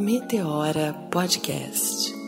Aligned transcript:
Meteora 0.00 0.94
Podcast. 1.10 2.19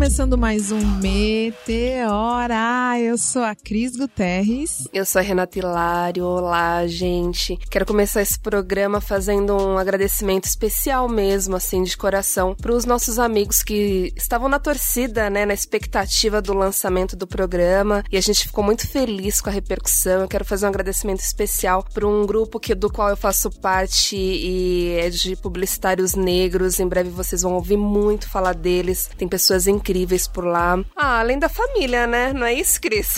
Começando 0.00 0.38
mais 0.38 0.72
um 0.72 0.80
Meteora. 0.98 2.98
Eu 2.98 3.18
sou 3.18 3.42
a 3.42 3.54
Cris 3.54 3.96
Guterres. 3.96 4.88
Eu 4.94 5.04
sou 5.04 5.20
a 5.20 5.22
Renata 5.22 5.58
Hilário. 5.58 6.24
Olá, 6.24 6.86
gente. 6.86 7.58
Quero 7.70 7.84
começar 7.84 8.22
esse 8.22 8.40
programa 8.40 9.02
fazendo 9.02 9.54
um 9.54 9.76
agradecimento 9.76 10.44
especial 10.44 11.06
mesmo, 11.06 11.54
assim, 11.54 11.82
de 11.82 11.98
coração, 11.98 12.54
para 12.54 12.72
os 12.72 12.86
nossos 12.86 13.18
amigos 13.18 13.62
que 13.62 14.10
estavam 14.16 14.48
na 14.48 14.58
torcida, 14.58 15.28
né, 15.28 15.44
na 15.44 15.52
expectativa 15.52 16.40
do 16.40 16.54
lançamento 16.54 17.14
do 17.14 17.26
programa. 17.26 18.02
E 18.10 18.16
a 18.16 18.22
gente 18.22 18.46
ficou 18.46 18.64
muito 18.64 18.88
feliz 18.88 19.42
com 19.42 19.50
a 19.50 19.52
repercussão. 19.52 20.22
Eu 20.22 20.28
quero 20.28 20.46
fazer 20.46 20.64
um 20.64 20.70
agradecimento 20.70 21.20
especial 21.20 21.84
para 21.92 22.08
um 22.08 22.24
grupo 22.24 22.58
que, 22.58 22.74
do 22.74 22.90
qual 22.90 23.10
eu 23.10 23.18
faço 23.18 23.50
parte 23.50 24.16
e 24.16 24.96
é 24.98 25.10
de 25.10 25.36
publicitários 25.36 26.14
negros. 26.14 26.80
Em 26.80 26.88
breve 26.88 27.10
vocês 27.10 27.42
vão 27.42 27.52
ouvir 27.52 27.76
muito 27.76 28.30
falar 28.30 28.54
deles. 28.54 29.10
Tem 29.18 29.28
pessoas 29.28 29.66
incríveis 29.66 29.89
incríveis 29.90 30.28
por 30.28 30.44
lá. 30.44 30.82
Ah, 30.94 31.18
além 31.18 31.38
da 31.38 31.48
família, 31.48 32.06
né? 32.06 32.32
Não 32.32 32.46
é 32.46 32.54
isso, 32.54 32.80
Cris? 32.80 33.16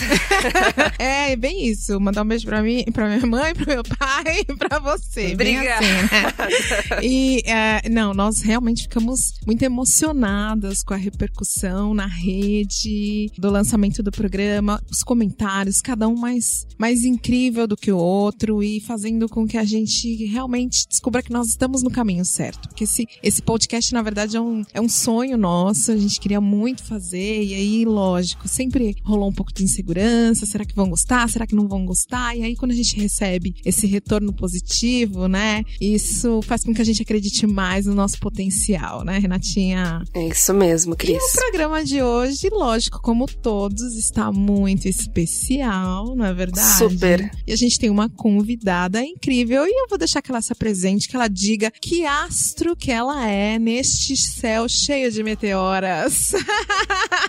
é, 0.97 1.31
é, 1.31 1.35
bem 1.35 1.67
isso. 1.67 1.99
Mandar 1.99 2.23
um 2.23 2.27
beijo 2.27 2.45
pra 2.45 2.63
mim, 2.63 2.83
pra 2.91 3.07
minha 3.07 3.25
mãe, 3.25 3.53
pro 3.53 3.67
meu 3.67 3.83
pai 3.83 4.41
e 4.41 4.55
pra 4.55 4.79
você. 4.79 5.33
Obrigada. 5.33 5.77
Assim, 5.77 6.89
né? 6.89 6.99
E, 7.03 7.43
é, 7.45 7.87
não, 7.89 8.13
nós 8.13 8.41
realmente 8.41 8.83
ficamos 8.83 9.33
muito 9.45 9.61
emocionadas 9.61 10.81
com 10.83 10.95
a 10.95 10.97
repercussão 10.97 11.93
na 11.93 12.07
rede, 12.07 13.31
do 13.37 13.51
lançamento 13.51 14.01
do 14.01 14.11
programa, 14.11 14.81
os 14.91 15.03
comentários, 15.03 15.79
cada 15.79 16.07
um 16.07 16.15
mais, 16.15 16.65
mais 16.77 17.03
incrível 17.03 17.67
do 17.67 17.77
que 17.77 17.91
o 17.91 17.97
outro 17.97 18.63
e 18.63 18.81
fazendo 18.81 19.29
com 19.29 19.45
que 19.45 19.57
a 19.57 19.63
gente 19.63 20.25
realmente 20.25 20.87
descubra 20.87 21.21
que 21.21 21.31
nós 21.31 21.49
estamos 21.49 21.83
no 21.83 21.91
caminho 21.91 22.25
certo. 22.25 22.67
Porque 22.69 22.85
esse, 22.85 23.07
esse 23.21 23.41
podcast, 23.43 23.93
na 23.93 24.01
verdade, 24.01 24.37
é 24.37 24.41
um, 24.41 24.63
é 24.73 24.81
um 24.81 24.89
sonho 24.89 25.37
nosso, 25.37 25.91
a 25.91 25.97
gente 25.97 26.19
queria 26.19 26.41
muito 26.41 26.62
muito 26.63 26.81
fazer, 26.85 27.43
e 27.43 27.53
aí, 27.53 27.83
lógico, 27.83 28.47
sempre 28.47 28.95
rolou 29.03 29.27
um 29.27 29.33
pouco 29.33 29.51
de 29.53 29.65
insegurança, 29.65 30.45
será 30.45 30.63
que 30.63 30.73
vão 30.73 30.89
gostar, 30.89 31.29
será 31.29 31.45
que 31.45 31.53
não 31.53 31.67
vão 31.67 31.85
gostar? 31.85 32.37
E 32.37 32.41
aí, 32.41 32.55
quando 32.55 32.71
a 32.71 32.73
gente 32.73 32.95
recebe 32.95 33.53
esse 33.65 33.85
retorno 33.85 34.31
positivo, 34.31 35.27
né, 35.27 35.61
isso 35.81 36.41
faz 36.43 36.63
com 36.63 36.73
que 36.73 36.81
a 36.81 36.85
gente 36.85 37.01
acredite 37.01 37.45
mais 37.45 37.85
no 37.85 37.93
nosso 37.93 38.17
potencial, 38.17 39.03
né, 39.03 39.19
Renatinha? 39.19 40.05
É 40.13 40.25
isso 40.25 40.53
mesmo, 40.53 40.95
Cris. 40.95 41.21
E 41.21 41.37
o 41.37 41.41
programa 41.41 41.83
de 41.83 42.01
hoje, 42.01 42.47
lógico, 42.49 43.01
como 43.01 43.25
todos, 43.25 43.97
está 43.97 44.31
muito 44.31 44.87
especial, 44.87 46.15
não 46.15 46.23
é 46.23 46.33
verdade? 46.33 46.77
Super. 46.77 47.29
E 47.45 47.51
a 47.51 47.57
gente 47.57 47.77
tem 47.77 47.89
uma 47.89 48.07
convidada 48.07 49.03
incrível, 49.03 49.65
e 49.67 49.81
eu 49.83 49.89
vou 49.89 49.97
deixar 49.97 50.21
que 50.21 50.31
ela 50.31 50.41
se 50.41 50.53
apresente, 50.53 51.09
que 51.09 51.15
ela 51.17 51.27
diga 51.27 51.69
que 51.69 52.05
astro 52.05 52.73
que 52.73 52.89
ela 52.89 53.27
é 53.27 53.59
neste 53.59 54.15
céu 54.15 54.69
cheio 54.69 55.11
de 55.11 55.21
meteoras. 55.23 56.31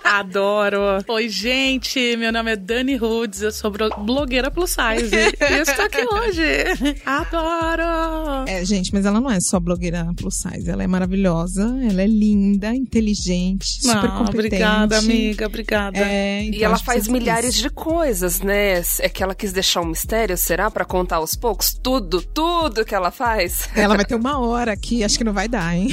Adoro. 0.05 1.03
Oi, 1.09 1.29
gente. 1.29 2.17
Meu 2.17 2.33
nome 2.33 2.53
é 2.53 2.57
Dani 2.57 2.97
Rudes. 2.97 3.43
Eu 3.43 3.53
sou 3.53 3.71
blogueira 3.71 4.51
plus 4.51 4.71
size. 4.71 5.15
e 5.15 5.55
estou 5.61 5.85
aqui 5.85 6.05
hoje. 6.05 7.01
Adoro. 7.07 8.45
É, 8.47 8.65
gente, 8.65 8.93
mas 8.93 9.07
ela 9.07 9.21
não 9.21 9.31
é 9.31 9.41
só 9.41 9.59
blogueira 9.59 10.07
plus 10.17 10.37
size. 10.37 10.69
Ela 10.69 10.83
é 10.83 10.87
maravilhosa. 10.87 11.63
Ela 11.89 12.03
é 12.03 12.07
linda, 12.07 12.75
inteligente, 12.75 13.65
super 13.81 14.11
ah, 14.11 14.19
competente. 14.19 14.47
Obrigada, 14.47 14.99
amiga. 14.99 15.47
Obrigada. 15.47 15.99
É, 15.99 16.43
então 16.43 16.61
e 16.61 16.65
ela 16.65 16.79
faz 16.79 17.09
milhares 17.09 17.55
de 17.55 17.71
coisas, 17.71 18.41
né? 18.41 18.83
É 19.01 19.09
que 19.09 19.23
ela 19.23 19.35
quis 19.35 19.53
deixar 19.53 19.81
um 19.81 19.87
mistério, 19.87 20.37
será? 20.37 20.65
para 20.75 20.85
contar 20.85 21.17
aos 21.17 21.35
poucos? 21.35 21.73
Tudo, 21.73 22.21
tudo 22.21 22.85
que 22.85 22.95
ela 22.95 23.11
faz. 23.11 23.69
Ela 23.75 23.97
vai 23.97 24.05
ter 24.05 24.15
uma 24.15 24.39
hora 24.41 24.73
aqui. 24.73 25.05
Acho 25.05 25.17
que 25.17 25.25
não 25.25 25.33
vai 25.33 25.49
dar, 25.49 25.77
hein? 25.77 25.89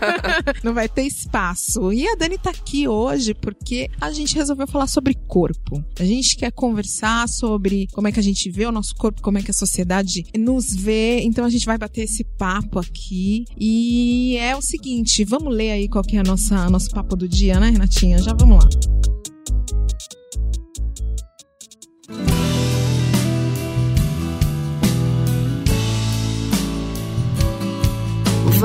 não 0.64 0.72
vai 0.72 0.88
ter 0.88 1.02
espaço. 1.02 1.92
E 1.92 2.08
a 2.08 2.14
Dani 2.14 2.38
tá 2.38 2.50
aqui 2.64 2.88
hoje 2.88 3.34
porque 3.34 3.90
a 4.00 4.10
gente 4.10 4.34
resolveu 4.34 4.66
falar 4.66 4.86
sobre 4.86 5.14
corpo. 5.14 5.84
A 6.00 6.04
gente 6.04 6.34
quer 6.34 6.50
conversar 6.50 7.28
sobre 7.28 7.86
como 7.92 8.08
é 8.08 8.12
que 8.12 8.18
a 8.18 8.22
gente 8.22 8.50
vê 8.50 8.64
o 8.64 8.72
nosso 8.72 8.94
corpo, 8.96 9.20
como 9.20 9.36
é 9.38 9.42
que 9.42 9.50
a 9.50 9.54
sociedade 9.54 10.24
nos 10.36 10.74
vê. 10.74 11.20
Então 11.20 11.44
a 11.44 11.50
gente 11.50 11.66
vai 11.66 11.76
bater 11.76 12.02
esse 12.02 12.24
papo 12.38 12.78
aqui. 12.78 13.44
E 13.58 14.36
é 14.38 14.56
o 14.56 14.62
seguinte, 14.62 15.24
vamos 15.24 15.54
ler 15.54 15.72
aí 15.72 15.88
qual 15.88 16.02
que 16.02 16.16
é 16.16 16.20
a 16.20 16.24
nossa 16.24 16.70
nosso 16.70 16.90
papo 16.90 17.14
do 17.14 17.28
dia, 17.28 17.60
né, 17.60 17.68
Renatinha? 17.68 18.18
Já 18.18 18.32
vamos 18.32 18.64
lá. 18.64 18.68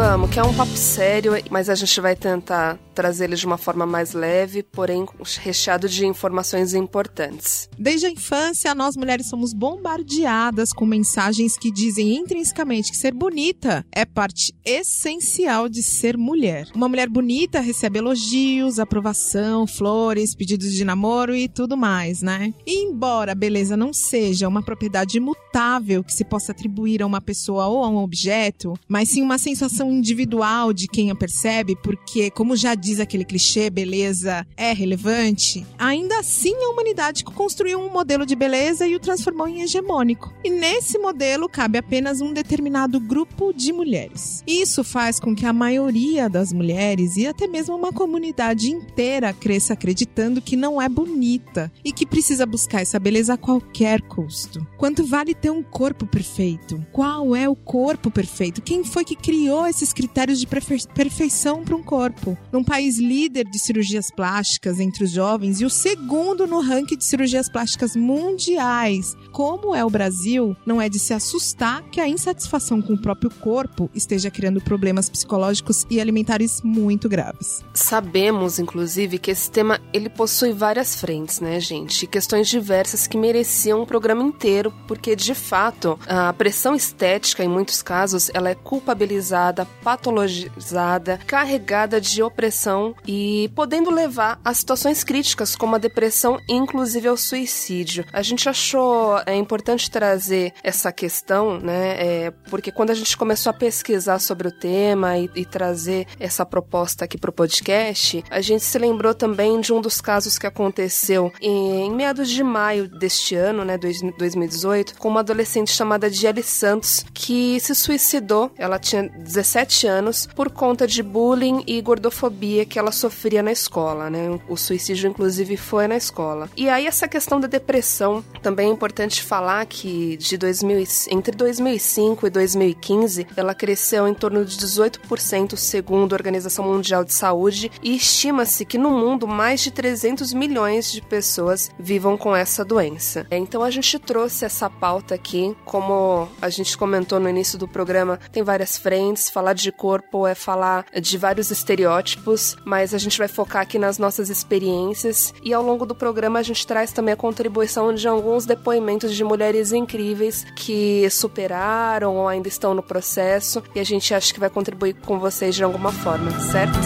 Vamos, 0.02 0.30
que 0.30 0.40
é 0.40 0.44
um 0.44 0.54
papo 0.54 0.78
sério, 0.78 1.34
mas 1.52 1.70
a 1.70 1.76
gente 1.76 2.00
vai 2.00 2.16
tentar 2.16 2.80
trazer 2.96 3.26
ele 3.26 3.36
de 3.36 3.46
uma 3.46 3.58
forma 3.58 3.86
mais 3.86 4.14
leve, 4.14 4.62
porém 4.62 5.06
recheado 5.42 5.88
de 5.88 6.06
informações 6.06 6.74
importantes. 6.74 7.70
Desde 7.78 8.08
a 8.08 8.10
infância, 8.10 8.74
nós 8.76 8.96
mulheres 8.96 9.28
somos 9.28 9.54
bombardeadas 9.54 10.74
com 10.74 10.86
mensagens 10.86 11.58
que 11.58 11.72
dizem 11.72 12.16
intrinsecamente 12.16 12.92
que 12.92 12.98
ser 12.98 13.14
bonita 13.14 13.86
é 13.92 14.06
parte 14.06 14.54
essencial 14.66 15.68
de 15.68 15.84
ser 15.84 16.18
mulher. 16.18 16.68
Uma 16.74 16.90
mulher 16.90 17.10
bonita 17.10 17.60
recebe 17.60 18.00
elogios, 18.00 18.80
aprovação, 18.80 19.68
flores, 19.68 20.36
pedidos 20.36 20.74
de 20.74 20.86
namoro 20.86 21.36
e 21.36 21.50
tudo 21.50 21.76
mais, 21.76 22.22
né? 22.22 22.54
E 22.66 22.86
embora 22.86 23.34
a 23.34 23.36
beleza 23.36 23.76
não 23.76 23.94
seja 23.94 24.48
uma 24.48 24.64
propriedade 24.64 25.18
imutável 25.18 26.04
que 26.04 26.14
se 26.14 26.26
possa 26.26 26.52
atribuir 26.52 27.02
a 27.02 27.06
uma 27.06 27.22
pessoa 27.22 27.68
ou 27.68 27.84
a 27.84 27.90
um 27.90 27.98
objeto, 27.98 28.74
mas 28.90 29.10
sim 29.10 29.22
uma 29.22 29.38
sensação 29.38 29.89
individual 29.90 30.72
de 30.74 30.88
quem 30.88 31.12
a 31.12 31.16
percebe, 31.16 31.76
porque, 31.76 32.30
como 32.30 32.56
já 32.56 32.76
diz 32.76 33.00
aquele 33.00 33.26
clichê, 33.26 33.70
beleza 33.70 34.46
é 34.56 34.74
relevante, 34.74 35.66
ainda 35.78 36.20
assim 36.20 36.54
a 36.56 36.70
humanidade 36.70 37.24
construiu 37.24 37.80
um 37.80 37.90
modelo 37.90 38.26
de 38.26 38.36
beleza 38.36 38.88
e 38.88 38.96
o 38.96 39.00
transformou 39.00 39.48
em 39.48 39.62
hegemônico. 39.62 40.34
E 40.44 40.50
nesse 40.50 40.98
modelo 40.98 41.50
cabe 41.50 41.78
apenas 41.78 42.22
um 42.22 42.34
determinado 42.34 43.00
grupo 43.00 43.54
de 43.54 43.72
mulheres. 43.74 44.44
Isso 44.48 44.84
faz 44.84 45.20
com 45.20 45.36
que 45.36 45.46
a 45.46 45.54
maioria 45.54 46.30
das 46.30 46.54
mulheres 46.54 47.18
e 47.18 47.26
até 47.26 47.48
mesmo 47.48 47.76
uma 47.76 47.92
comunidade 47.92 48.70
inteira 48.70 49.34
cresça 49.34 49.74
acreditando 49.74 50.42
que 50.42 50.56
não 50.56 50.82
é 50.82 50.88
bonita 50.88 51.72
e 51.84 51.92
que 51.92 52.06
precisa 52.06 52.46
buscar 52.46 52.82
essa 52.82 53.00
beleza 53.00 53.34
a 53.34 53.38
qualquer 53.38 54.02
custo. 54.02 54.66
Quanto 54.78 55.06
vale 55.06 55.34
ter 55.34 55.50
um 55.50 55.64
corpo 55.64 56.06
perfeito? 56.06 56.86
Qual 56.92 57.36
é 57.36 57.48
o 57.48 57.56
corpo 57.56 58.12
perfeito? 58.12 58.62
Quem 58.62 58.84
foi 58.84 59.04
que 59.04 59.16
criou 59.16 59.66
esses 59.80 59.94
critérios 59.94 60.40
de 60.40 60.48
perfeição 60.48 61.64
para 61.64 61.76
um 61.76 61.82
corpo? 61.82 62.38
Num 62.52 62.64
país 62.64 62.98
líder 62.98 63.46
de 63.46 63.58
cirurgias 63.58 64.12
plásticas 64.12 64.80
entre 64.80 65.06
os 65.06 65.12
jovens 65.12 65.62
e 65.62 65.66
o 65.66 65.70
segundo 65.70 66.46
no 66.46 66.60
ranking 66.60 66.98
de 66.98 67.06
cirurgias 67.06 67.50
plásticas 67.50 67.96
mundiais. 67.96 69.16
Como 69.32 69.74
é 69.74 69.84
o 69.86 69.90
Brasil, 69.90 70.56
não 70.66 70.82
é 70.82 70.90
de 70.90 71.00
se 71.00 71.14
assustar 71.14 71.84
que 71.84 72.02
a 72.02 72.08
insatisfação 72.08 72.82
com 72.82 72.94
o 72.94 73.02
próprio 73.02 73.30
corpo 73.30 73.90
esteja 73.96 74.30
criando 74.30 74.60
problemas 74.60 75.10
psicológicos 75.10 75.86
e 75.90 76.02
alimentares 76.02 76.62
muito 76.62 77.08
graves. 77.08 77.64
Sabemos, 77.74 78.60
inclusive, 78.60 79.18
que 79.18 79.32
esse 79.32 79.50
tema 79.50 79.80
ele 79.94 80.10
possui 80.10 80.52
várias 80.52 80.96
frentes, 80.96 81.40
né, 81.40 81.60
gente? 81.60 82.06
Questões 82.06 82.50
diversas 82.50 83.08
que 83.08 83.18
mereciam 83.18 83.82
um 83.82 83.86
programa 83.86 84.24
inteiro, 84.24 84.74
porque 84.88 85.16
de 85.16 85.34
fato 85.34 85.98
a 86.06 86.34
pressão 86.34 86.76
estética, 86.76 87.44
em 87.44 87.48
muitos 87.48 87.82
casos, 87.82 88.30
ela 88.34 88.50
é 88.50 88.56
culpabilizada, 88.56 89.66
patologizada, 89.84 91.20
carregada 91.26 92.00
de 92.00 92.22
opressão 92.22 92.96
e 93.08 93.52
podendo 93.56 93.90
levar 93.90 94.40
a 94.44 94.54
situações 94.54 95.04
críticas 95.04 95.56
como 95.56 95.76
a 95.76 95.80
depressão, 95.80 96.40
inclusive 96.48 97.08
ao 97.08 97.18
suicídio. 97.18 98.06
A 98.12 98.22
gente 98.22 98.48
achou 98.48 99.20
é 99.26 99.36
importante 99.36 99.90
trazer 99.90 100.54
essa 100.64 100.92
questão, 100.92 101.60
né? 101.60 101.96
É, 102.00 102.32
porque 102.50 102.72
quando 102.72 102.92
a 102.92 102.94
gente 102.94 103.18
começou 103.18 103.50
a 103.50 103.54
pesquisar 103.54 104.20
sobre 104.20 104.48
o 104.48 104.52
tema 104.52 105.18
e, 105.18 105.30
e 105.36 105.46
trazer 105.46 106.08
essa 106.20 106.46
proposta 106.46 107.06
aqui 107.06 107.18
para 107.18 107.30
o 107.30 107.34
podcast, 107.34 108.24
a 108.30 108.42
gente 108.42 108.64
se 108.64 108.78
lembrou 108.78 109.14
também 109.14 109.60
de 109.60 109.74
um 109.74 109.82
dos 109.82 110.02
casos 110.02 110.38
que 110.38 110.48
aconteceu 110.48 111.32
em, 111.42 111.86
em 111.88 111.92
meados 111.92 112.30
de 112.30 112.44
maio 112.44 112.88
deste 112.88 113.36
ano, 113.36 113.66
né, 113.66 113.78
2018, 113.78 114.98
com 114.98 115.08
uma 115.08 115.22
adolescente 115.22 115.72
chamada 115.72 116.10
Diele 116.10 116.44
Santos 116.44 117.06
que 117.14 117.60
se 117.60 117.74
suicidou. 117.74 118.52
Ela 118.58 118.80
tinha 118.80 119.04
17 119.04 119.49
anos 119.88 120.28
por 120.36 120.50
conta 120.50 120.88
de 120.88 121.02
bullying 121.02 121.64
e 121.66 121.82
gordofobia 121.82 122.66
que 122.66 122.78
ela 122.78 122.92
sofria 122.92 123.42
na 123.42 123.52
escola, 123.52 124.10
né? 124.10 124.40
O 124.48 124.56
suicídio, 124.56 125.10
inclusive, 125.10 125.58
foi 125.58 125.88
na 125.88 125.98
escola. 125.98 126.50
E 126.56 126.70
aí, 126.70 126.86
essa 126.86 127.08
questão 127.08 127.40
da 127.40 127.48
depressão, 127.48 128.24
também 128.42 128.70
é 128.70 128.74
importante 128.74 129.24
falar 129.24 129.66
que 129.66 130.18
de 130.18 130.38
2000, 130.38 130.84
entre 131.10 131.36
2005 131.36 132.28
e 132.28 132.30
2015, 132.30 133.28
ela 133.36 133.54
cresceu 133.54 134.08
em 134.08 134.14
torno 134.14 134.46
de 134.46 134.58
18%, 134.58 135.56
segundo 135.56 136.14
a 136.14 136.16
Organização 136.16 136.66
Mundial 136.66 137.04
de 137.04 137.14
Saúde, 137.14 137.72
e 137.82 137.96
estima-se 137.96 138.66
que 138.66 138.78
no 138.78 138.92
mundo 138.92 139.28
mais 139.28 139.62
de 139.62 139.72
300 139.72 140.34
milhões 140.34 140.92
de 140.92 141.02
pessoas 141.02 141.72
vivam 141.80 142.18
com 142.18 142.36
essa 142.36 142.64
doença. 142.64 143.26
Então, 143.32 143.64
a 143.64 143.72
gente 143.72 143.98
trouxe 144.00 144.46
essa 144.46 144.70
pauta 144.70 145.16
aqui, 145.16 145.56
como 145.66 146.28
a 146.42 146.50
gente 146.50 146.78
comentou 146.78 147.20
no 147.20 147.30
início 147.30 147.58
do 147.58 147.68
programa, 147.68 148.20
tem 148.32 148.44
várias 148.44 148.78
frentes, 148.78 149.30
falar 149.40 149.54
de 149.54 149.72
corpo 149.72 150.28
é 150.28 150.36
falar 150.36 150.86
de 151.02 151.18
vários 151.18 151.50
estereótipos, 151.50 152.58
mas 152.66 152.94
a 152.94 152.98
gente 152.98 153.18
vai 153.18 153.30
focar 153.30 153.62
aqui 153.62 153.80
nas 153.80 153.98
nossas 153.98 154.30
experiências 154.30 155.34
e 155.42 155.54
ao 155.54 155.64
longo 155.64 155.86
do 155.86 155.96
programa 155.96 156.40
a 156.40 156.44
gente 156.44 156.68
traz 156.68 156.92
também 156.92 157.14
a 157.14 157.18
contribuição 157.18 157.94
de 157.94 158.06
alguns 158.06 158.46
depoimentos 158.46 159.16
de 159.16 159.24
mulheres 159.24 159.72
incríveis 159.72 160.46
que 160.58 161.10
superaram 161.10 162.18
ou 162.18 162.28
ainda 162.28 162.50
estão 162.50 162.74
no 162.74 162.84
processo 162.84 163.64
e 163.74 163.80
a 163.80 163.84
gente 163.86 164.14
acha 164.14 164.34
que 164.34 164.42
vai 164.42 164.50
contribuir 164.50 164.94
com 165.06 165.18
vocês 165.18 165.56
de 165.56 165.64
alguma 165.64 165.94
forma, 165.94 166.38
certo? 166.52 166.78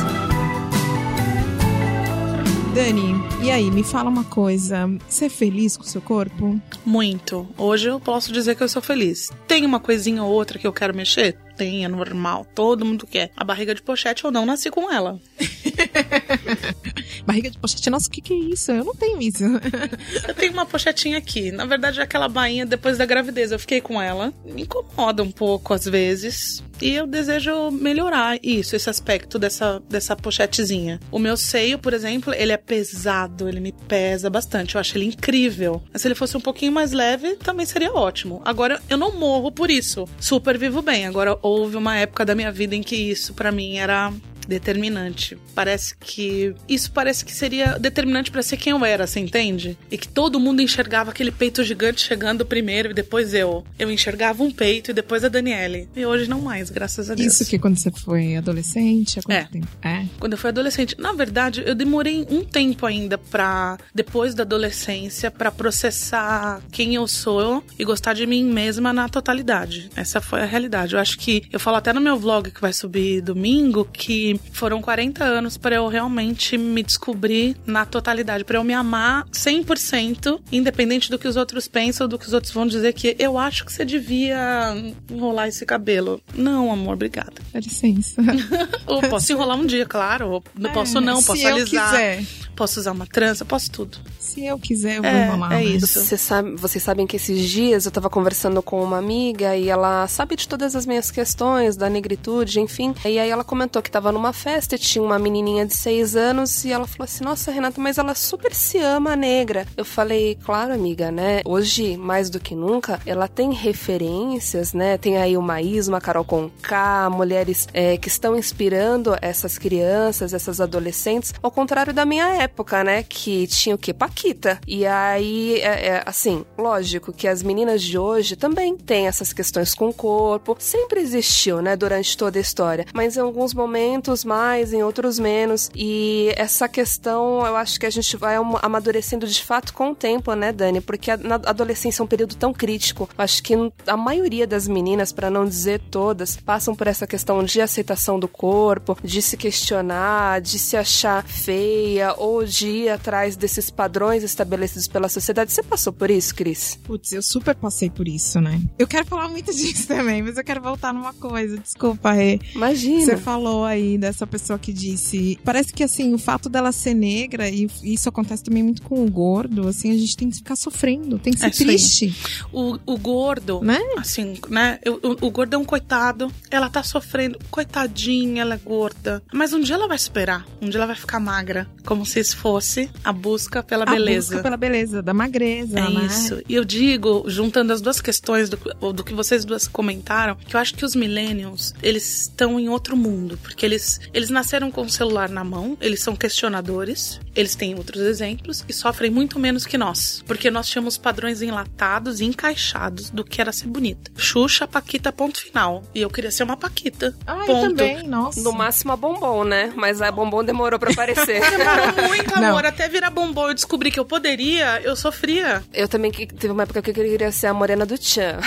Dani, 2.76 3.14
e 3.44 3.52
aí, 3.52 3.70
me 3.70 3.84
fala 3.84 4.10
uma 4.10 4.24
coisa. 4.24 4.90
Você 5.08 5.26
é 5.26 5.30
feliz 5.30 5.78
com 5.78 5.84
o 5.84 5.88
seu 5.88 6.02
corpo? 6.02 6.60
Muito. 6.86 7.48
Hoje 7.58 7.90
eu 7.90 8.00
posso 8.00 8.32
dizer 8.32 8.56
que 8.56 8.64
eu 8.64 8.70
sou 8.70 8.82
feliz. 8.82 9.30
Tem 9.48 9.66
uma 9.66 9.80
coisinha 9.80 10.24
ou 10.24 10.32
outra 10.32 10.58
que 10.58 10.66
eu 10.66 10.74
quero 10.74 10.96
mexer? 10.96 11.38
Tem, 11.56 11.86
é 11.86 11.88
normal. 11.88 12.46
Todo 12.54 12.86
mundo 12.86 13.06
quer. 13.06 13.32
A 13.36 13.44
barriga 13.44 13.76
de 13.76 13.82
pochete 13.82 14.26
eu 14.26 14.32
não 14.32 14.46
nasci 14.46 14.70
com 14.70 14.92
ela. 14.92 15.20
barriga 17.26 17.50
de 17.50 17.58
pochete, 17.58 17.90
nossa, 17.90 18.08
o 18.08 18.12
que, 18.12 18.22
que 18.22 18.34
é 18.34 18.38
isso? 18.38 18.72
Eu 18.72 18.84
não 18.84 18.96
tenho 18.96 19.22
isso. 19.22 19.44
eu 20.28 20.34
tenho 20.34 20.54
uma 20.54 20.66
pochetinha 20.66 21.18
aqui. 21.18 21.52
Na 21.52 21.66
verdade, 21.66 22.00
é 22.00 22.04
aquela 22.04 22.28
bainha 22.28 22.66
depois 22.66 22.98
da 22.98 23.06
gravidez. 23.06 23.52
Eu 23.52 23.60
fiquei 23.60 23.82
com 23.82 24.02
ela. 24.02 24.34
Me 24.46 24.64
incomoda 24.64 25.24
um 25.24 25.32
pouco 25.32 25.74
às 25.74 25.86
vezes. 25.86 26.64
E 26.82 26.96
eu 26.96 27.08
desejo 27.08 27.72
melhorar 27.72 28.38
isso, 28.44 28.76
esse 28.76 28.90
aspecto 28.90 29.40
dessa, 29.40 29.82
dessa 29.88 30.16
pochetezinha. 30.16 31.00
O 31.12 31.20
meu 31.20 31.38
seio, 31.38 31.80
por 31.80 31.94
exemplo, 31.94 32.34
ele 32.34 32.52
é 32.52 32.58
pesado, 32.58 33.48
ele 33.48 33.60
me 33.60 33.72
pesa 33.72 34.30
bastante. 34.30 34.76
Eu 34.76 34.82
acho 34.82 34.98
ele 34.98 35.06
incrível. 35.06 35.82
Mas 35.92 36.02
se 36.02 36.08
ele 36.08 36.16
fosse 36.16 36.36
um 36.36 36.42
pouquinho 36.42 36.72
mais 36.72 36.92
leve, 36.92 37.36
também 37.36 37.66
seria 37.66 37.94
ótimo. 37.94 38.42
Agora, 38.44 38.82
eu 38.90 38.98
não 38.98 39.18
morro 39.18 39.52
por 39.52 39.70
isso. 39.70 40.08
Super 40.20 40.58
vivo 40.58 40.82
bem. 40.82 41.06
Agora, 41.06 41.38
houve 41.42 41.78
uma 41.78 41.96
época 41.96 42.26
da 42.26 42.36
minha 42.36 42.52
vida 42.52 42.76
em 42.76 42.84
que 42.84 42.96
isso 42.96 43.34
para 43.34 43.52
mim 43.52 43.78
era 43.78 44.12
determinante. 44.48 45.38
Parece 45.56 45.96
que 45.98 46.54
isso 46.68 46.92
parece 46.92 47.26
que 47.26 47.34
seria 47.34 47.78
determinante 47.80 48.32
para 48.32 48.42
ser 48.42 48.58
quem 48.58 48.72
eu 48.72 48.86
era, 48.86 49.08
você 49.08 49.20
entende? 49.20 49.78
E 49.92 49.98
que 49.98 50.08
todo 50.08 50.40
mundo 50.40 50.62
enxergava 50.62 51.12
aquele 51.12 51.32
peito 51.32 51.64
gigante 51.64 52.02
chegando 52.02 52.46
primeiro 52.46 52.92
e 52.92 52.94
depois 52.94 53.34
eu. 53.34 53.64
Eu 53.78 53.92
enxergava 53.92 54.44
um 54.44 54.52
peito 54.52 54.92
e 54.92 54.94
depois 54.94 55.24
a 55.24 55.30
Daniele. 55.30 55.88
E 55.96 56.06
hoje 56.06 56.30
não 56.30 56.42
mais, 56.42 56.70
graças 56.70 57.10
a 57.10 57.16
Deus. 57.16 57.34
Isso 57.34 57.50
que 57.50 57.60
quando 57.60 57.78
você 57.78 57.92
foi 57.92 58.36
adolescente, 58.36 59.20
há 59.20 59.24
quanto 59.24 59.38
é. 59.38 59.44
tempo? 59.46 59.68
É. 59.82 60.06
Quando 60.20 60.34
eu 60.34 60.38
fui 60.38 60.50
adolescente, 60.50 60.96
na 61.00 61.14
verdade, 61.14 61.64
eu 61.66 61.76
demorei 61.76 62.26
um 62.30 62.44
tempo 62.44 62.86
ainda 62.86 63.18
para 63.18 63.78
depois 63.94 64.34
da 64.34 64.44
adolescência 64.44 65.32
para 65.32 65.52
processar 65.52 66.62
quem 66.72 66.96
eu 66.96 67.08
sou 67.08 67.64
e 67.78 67.84
gostar 67.84 68.14
de 68.14 68.26
mim 68.26 68.44
mesma 68.44 68.94
na 68.94 69.08
totalidade. 69.10 69.90
Essa 69.96 70.22
foi 70.22 70.42
a 70.42 70.46
realidade. 70.46 70.94
Eu 70.94 71.00
acho 71.00 71.18
que 71.18 71.44
eu 71.52 71.60
falo 71.60 71.78
até 71.78 71.94
no 71.94 72.02
meu 72.02 72.18
vlog 72.18 72.52
que 72.52 72.62
vai 72.62 72.74
subir 72.74 73.22
domingo 73.22 73.86
que 73.86 74.33
foram 74.52 74.82
40 74.82 75.24
anos 75.24 75.58
para 75.58 75.76
eu 75.76 75.88
realmente 75.88 76.58
me 76.58 76.84
descobrir 76.84 77.56
na 77.66 77.86
totalidade, 77.86 78.44
para 78.44 78.58
eu 78.58 78.64
me 78.64 78.74
amar 78.74 79.26
100%, 79.30 80.40
independente 80.52 81.10
do 81.10 81.18
que 81.18 81.28
os 81.28 81.36
outros 81.36 81.68
pensam, 81.68 82.08
do 82.08 82.18
que 82.18 82.26
os 82.26 82.34
outros 82.34 82.54
vão 82.54 82.66
dizer 82.68 82.94
que 82.94 83.16
eu 83.20 83.38
acho 83.38 83.66
que 83.66 83.72
você 83.72 83.86
devia 83.86 84.76
enrolar 85.10 85.48
esse 85.48 85.66
cabelo. 85.66 86.22
Não, 86.36 86.72
amor, 86.72 86.94
obrigada. 86.94 87.34
Dá 87.52 87.60
licença. 87.60 88.22
Ou 88.86 89.02
posso 89.02 89.32
enrolar 89.32 89.58
um 89.58 89.66
dia, 89.66 89.86
claro. 89.86 90.44
Não 90.58 90.70
é, 90.70 90.74
posso 90.74 91.02
não, 91.02 91.22
posso 91.22 91.48
alisar. 91.48 91.92
Quiser. 91.92 92.24
Posso 92.56 92.80
usar 92.80 92.92
uma 92.92 93.08
trança, 93.08 93.44
posso 93.44 93.72
tudo. 93.72 93.98
Se 94.20 94.46
eu 94.46 94.60
quiser, 94.60 94.98
eu 94.98 95.02
vou 95.02 95.12
é, 95.12 95.28
enrolar. 95.28 95.54
É 95.54 95.64
isso. 95.64 96.00
Você 96.00 96.18
sabe, 96.18 96.56
vocês 96.56 96.84
sabem 96.84 97.08
que 97.08 97.16
esses 97.16 97.50
dias 97.50 97.86
eu 97.86 97.92
tava 97.92 98.10
conversando 98.10 98.62
com 98.62 98.84
uma 98.84 98.98
amiga 98.98 99.56
e 99.56 99.70
ela 99.70 100.08
sabe 100.08 100.36
de 100.36 100.48
todas 100.48 100.76
as 100.76 100.86
minhas 100.86 101.10
questões, 101.10 101.76
da 101.76 101.90
negritude, 101.90 102.60
enfim. 102.60 102.94
E 103.06 103.20
aí 103.20 103.30
ela 103.30 103.44
comentou 103.44 103.82
que 103.82 103.90
tava 103.90 104.12
numa 104.12 104.23
festa 104.32 104.76
e 104.76 104.80
tinha 104.80 105.04
uma 105.04 105.20
menininha 105.20 105.66
de 105.66 105.74
seis 105.74 106.16
anos 106.16 106.64
e 106.64 106.72
ela 106.72 106.88
falou 106.88 107.06
assim: 107.06 107.24
Nossa, 107.24 107.52
Renata, 107.52 107.82
mas 107.82 107.98
ela 107.98 108.16
super 108.16 108.54
se 108.54 108.78
ama 108.78 109.16
negra. 109.16 109.66
Eu 109.76 109.84
falei, 109.84 110.38
claro, 110.44 110.74
amiga, 110.74 111.12
né? 111.12 111.42
Hoje, 111.44 111.98
mais 111.98 112.30
do 112.30 112.40
que 112.40 112.56
nunca, 112.56 113.02
ela 113.06 113.28
tem 113.28 113.52
referências, 113.52 114.74
né? 114.74 114.98
Tem 114.98 115.18
aí 115.18 115.36
o 115.36 115.42
Maísma, 115.42 115.98
a 115.98 116.02
Carol 116.02 116.24
Conká, 116.24 117.10
mulheres 117.10 117.68
é, 117.74 117.98
que 117.98 118.08
estão 118.08 118.38
inspirando 118.38 119.18
essas 119.22 119.58
crianças, 119.58 120.34
essas 120.34 120.62
adolescentes, 120.62 121.34
ao 121.42 121.52
contrário 121.52 121.94
da 121.94 122.06
minha 122.06 122.28
época 122.28 122.54
época, 122.54 122.84
né, 122.84 123.04
que 123.04 123.48
tinha 123.48 123.76
o 123.76 123.78
que? 123.78 123.94
Paquita. 123.94 124.60
E 124.68 124.86
aí, 124.86 125.60
é, 125.62 125.88
é, 125.88 126.04
assim, 126.06 126.46
lógico 126.58 127.12
que 127.12 127.28
as 127.28 127.42
meninas 127.42 127.82
de 127.82 127.98
hoje 127.98 128.36
também 128.36 128.78
têm 128.78 129.08
essas 129.08 129.34
questões 129.34 129.74
com 129.74 129.90
o 129.90 129.94
corpo. 129.94 130.56
Sempre 130.60 131.00
existiu, 131.02 131.62
né, 131.62 131.76
durante 131.76 132.16
toda 132.16 132.38
a 132.38 132.42
história. 132.42 132.86
Mas 132.94 133.18
em 133.18 133.22
alguns 133.22 133.54
momentos 133.54 134.13
mais, 134.24 134.74
em 134.74 134.84
outros 134.84 135.18
menos. 135.18 135.72
E 135.74 136.34
essa 136.36 136.68
questão, 136.68 137.46
eu 137.46 137.56
acho 137.56 137.80
que 137.80 137.86
a 137.86 137.90
gente 137.90 138.18
vai 138.18 138.36
amadurecendo 138.62 139.26
de 139.26 139.42
fato 139.42 139.74
com 139.74 139.92
o 139.92 139.96
tempo, 139.96 140.34
né, 140.34 140.52
Dani? 140.52 140.82
Porque 140.82 141.10
a, 141.10 141.16
na 141.16 141.36
adolescência 141.36 142.02
é 142.02 142.04
um 142.04 142.08
período 142.08 142.36
tão 142.36 142.52
crítico. 142.52 143.08
Eu 143.18 143.24
acho 143.24 143.42
que 143.42 143.54
a 143.88 143.96
maioria 143.96 144.46
das 144.46 144.68
meninas, 144.68 145.14
para 145.14 145.30
não 145.30 145.46
dizer 145.46 145.80
todas, 145.80 146.36
passam 146.36 146.76
por 146.76 146.88
essa 146.88 147.08
questão 147.08 147.42
de 147.44 147.62
aceitação 147.62 148.20
do 148.20 148.28
corpo, 148.28 148.98
de 149.02 149.22
se 149.22 149.38
questionar, 149.38 150.42
de 150.42 150.60
se 150.60 150.76
achar 150.76 151.24
feia 151.24 152.14
ou 152.18 152.44
de 152.44 152.68
ir 152.68 152.90
atrás 152.90 153.38
desses 153.38 153.70
padrões 153.70 154.24
estabelecidos 154.24 154.88
pela 154.88 155.08
sociedade. 155.08 155.54
Você 155.54 155.64
passou 155.64 155.94
por 155.94 156.12
isso, 156.12 156.36
Cris? 156.36 156.78
Putz, 156.84 157.14
eu 157.14 157.22
super 157.22 157.56
passei 157.56 157.90
por 157.90 158.08
isso, 158.08 158.42
né? 158.42 158.60
Eu 158.78 158.88
quero 158.88 159.06
falar 159.06 159.30
muito 159.30 159.52
disso 159.54 159.88
também, 159.88 160.22
mas 160.22 160.38
eu 160.38 160.44
quero 160.44 160.62
voltar 160.62 160.94
numa 160.94 161.14
coisa. 161.14 161.58
Desculpa, 161.58 162.12
Rê. 162.12 162.40
Imagina. 162.56 163.06
Você 163.06 163.18
falou 163.18 163.64
aí 163.64 163.98
dessa 164.04 164.26
pessoa 164.26 164.58
que 164.58 164.74
disse. 164.74 165.40
Parece 165.44 165.72
que, 165.72 165.84
assim, 165.84 166.14
o 166.14 166.18
fato 166.18 166.50
dela 166.50 166.72
ser 166.72 166.94
negra, 166.94 167.50
e 167.50 167.68
isso 167.84 168.10
acontece 168.10 168.44
também 168.44 168.64
muito 168.64 168.82
com 168.82 169.06
o 169.06 169.10
gordo, 169.10 169.68
assim, 169.68 169.92
a 169.92 169.98
gente 169.98 170.18
tem 170.18 170.30
que 170.30 170.38
ficar 170.38 170.56
sofrendo, 170.56 171.20
tem 171.20 171.34
que 171.34 171.40
ser 171.40 171.48
é 171.48 171.50
triste. 171.50 172.16
O, 172.52 172.78
o 172.86 172.98
gordo, 172.98 173.62
né? 173.62 173.80
Assim, 173.98 174.38
né? 174.50 174.80
O, 174.86 175.28
o, 175.28 175.32
gordo 175.32 175.56
é 175.56 175.58
um 175.58 175.66
coitado, 175.66 176.32
ela 176.50 176.70
tá 176.70 176.82
sofrendo. 176.84 177.38
Coitadinha, 177.52 178.42
ela 178.42 178.56
é 178.56 178.58
gorda. 178.58 179.22
Mas 179.32 179.54
um 179.54 179.60
dia 179.60 179.76
ela 179.76 179.88
vai 179.88 179.98
superar. 179.98 180.46
Um 180.62 180.70
dia 180.70 180.80
ela 180.80 180.88
vai 180.88 180.96
ficar 180.96 181.20
magra. 181.20 181.68
Como 181.86 182.06
se 182.06 182.24
talvez 182.24 182.34
fosse 182.34 182.90
a 183.04 183.12
busca 183.12 183.62
pela 183.62 183.86
beleza. 183.86 184.28
A 184.28 184.38
busca 184.38 184.44
pela 184.44 184.58
beleza, 184.58 185.02
da 185.02 185.14
magreza, 185.14 185.80
é 185.80 185.90
né? 185.90 186.06
isso. 186.06 186.42
E 186.48 186.56
eu 186.56 186.64
digo, 186.64 187.26
juntando 187.28 187.74
as 187.74 187.82
duas 187.82 188.00
questões 188.00 188.50
do, 188.50 188.58
do 188.94 189.04
que 189.04 189.14
vocês 189.14 189.44
duas 189.44 189.68
comentaram, 189.68 190.36
que 190.36 190.56
eu 190.56 190.60
acho 190.60 190.74
que 190.76 190.86
os 190.86 190.96
millennials, 190.96 191.74
eles 191.82 192.22
estão 192.22 192.60
em 192.60 192.70
outro 192.70 192.96
mundo, 192.96 193.38
porque 193.42 193.66
eles, 193.66 193.93
eles 194.14 194.30
nasceram 194.30 194.72
com 194.72 194.82
o 194.82 194.90
celular 194.90 195.30
na 195.30 195.44
mão, 195.44 195.78
eles 195.82 196.02
são 196.02 196.16
questionadores, 196.16 197.20
eles 197.36 197.56
têm 197.56 197.76
outros 197.76 198.02
exemplos 198.02 198.64
e 198.68 198.74
sofrem 198.74 199.10
muito 199.10 199.40
menos 199.40 199.66
que 199.66 199.78
nós, 199.78 200.24
porque 200.28 200.52
nós 200.52 200.68
tínhamos 200.68 200.98
padrões 200.98 201.42
enlatados 201.42 202.20
e 202.20 202.26
encaixados 202.26 203.10
do 203.10 203.24
que 203.24 203.42
era 203.42 203.52
ser 203.52 203.68
bonita. 203.68 204.12
Xuxa, 204.16 204.68
Paquita, 204.68 205.12
ponto 205.12 205.42
final. 205.42 205.84
E 205.94 206.02
eu 206.02 206.10
queria 206.10 206.32
ser 206.32 206.44
uma 206.44 206.58
Paquita. 206.58 207.16
Ah, 207.26 207.44
ponto. 207.46 207.52
eu 207.52 207.62
também, 207.70 208.08
nossa. 208.08 208.42
No 208.42 208.52
máximo 208.52 208.92
a 208.92 208.98
bombom, 208.98 209.44
né? 209.44 209.72
Mas 209.76 210.02
a 210.02 210.12
bombom 210.12 210.44
demorou 210.44 210.80
para 210.80 210.92
aparecer. 210.92 211.42
demorou 211.50 212.08
muito, 212.08 212.36
amor. 212.36 212.64
Não. 212.64 212.70
Até 212.70 212.88
virar 212.88 213.10
bombom 213.10 213.50
eu 213.50 213.54
descobri 213.54 213.92
que 213.92 214.00
eu 214.00 214.06
poderia, 214.06 214.82
eu 214.82 214.96
sofria. 214.96 215.64
Eu 215.74 215.88
também 215.88 216.12
teve 216.12 216.50
uma 216.50 216.64
época 216.64 216.82
que 216.82 216.90
eu 216.90 216.94
queria 216.94 217.32
ser 217.32 217.48
a 217.48 217.54
morena 217.54 217.86
do 217.86 217.98
Tchan. 217.98 218.40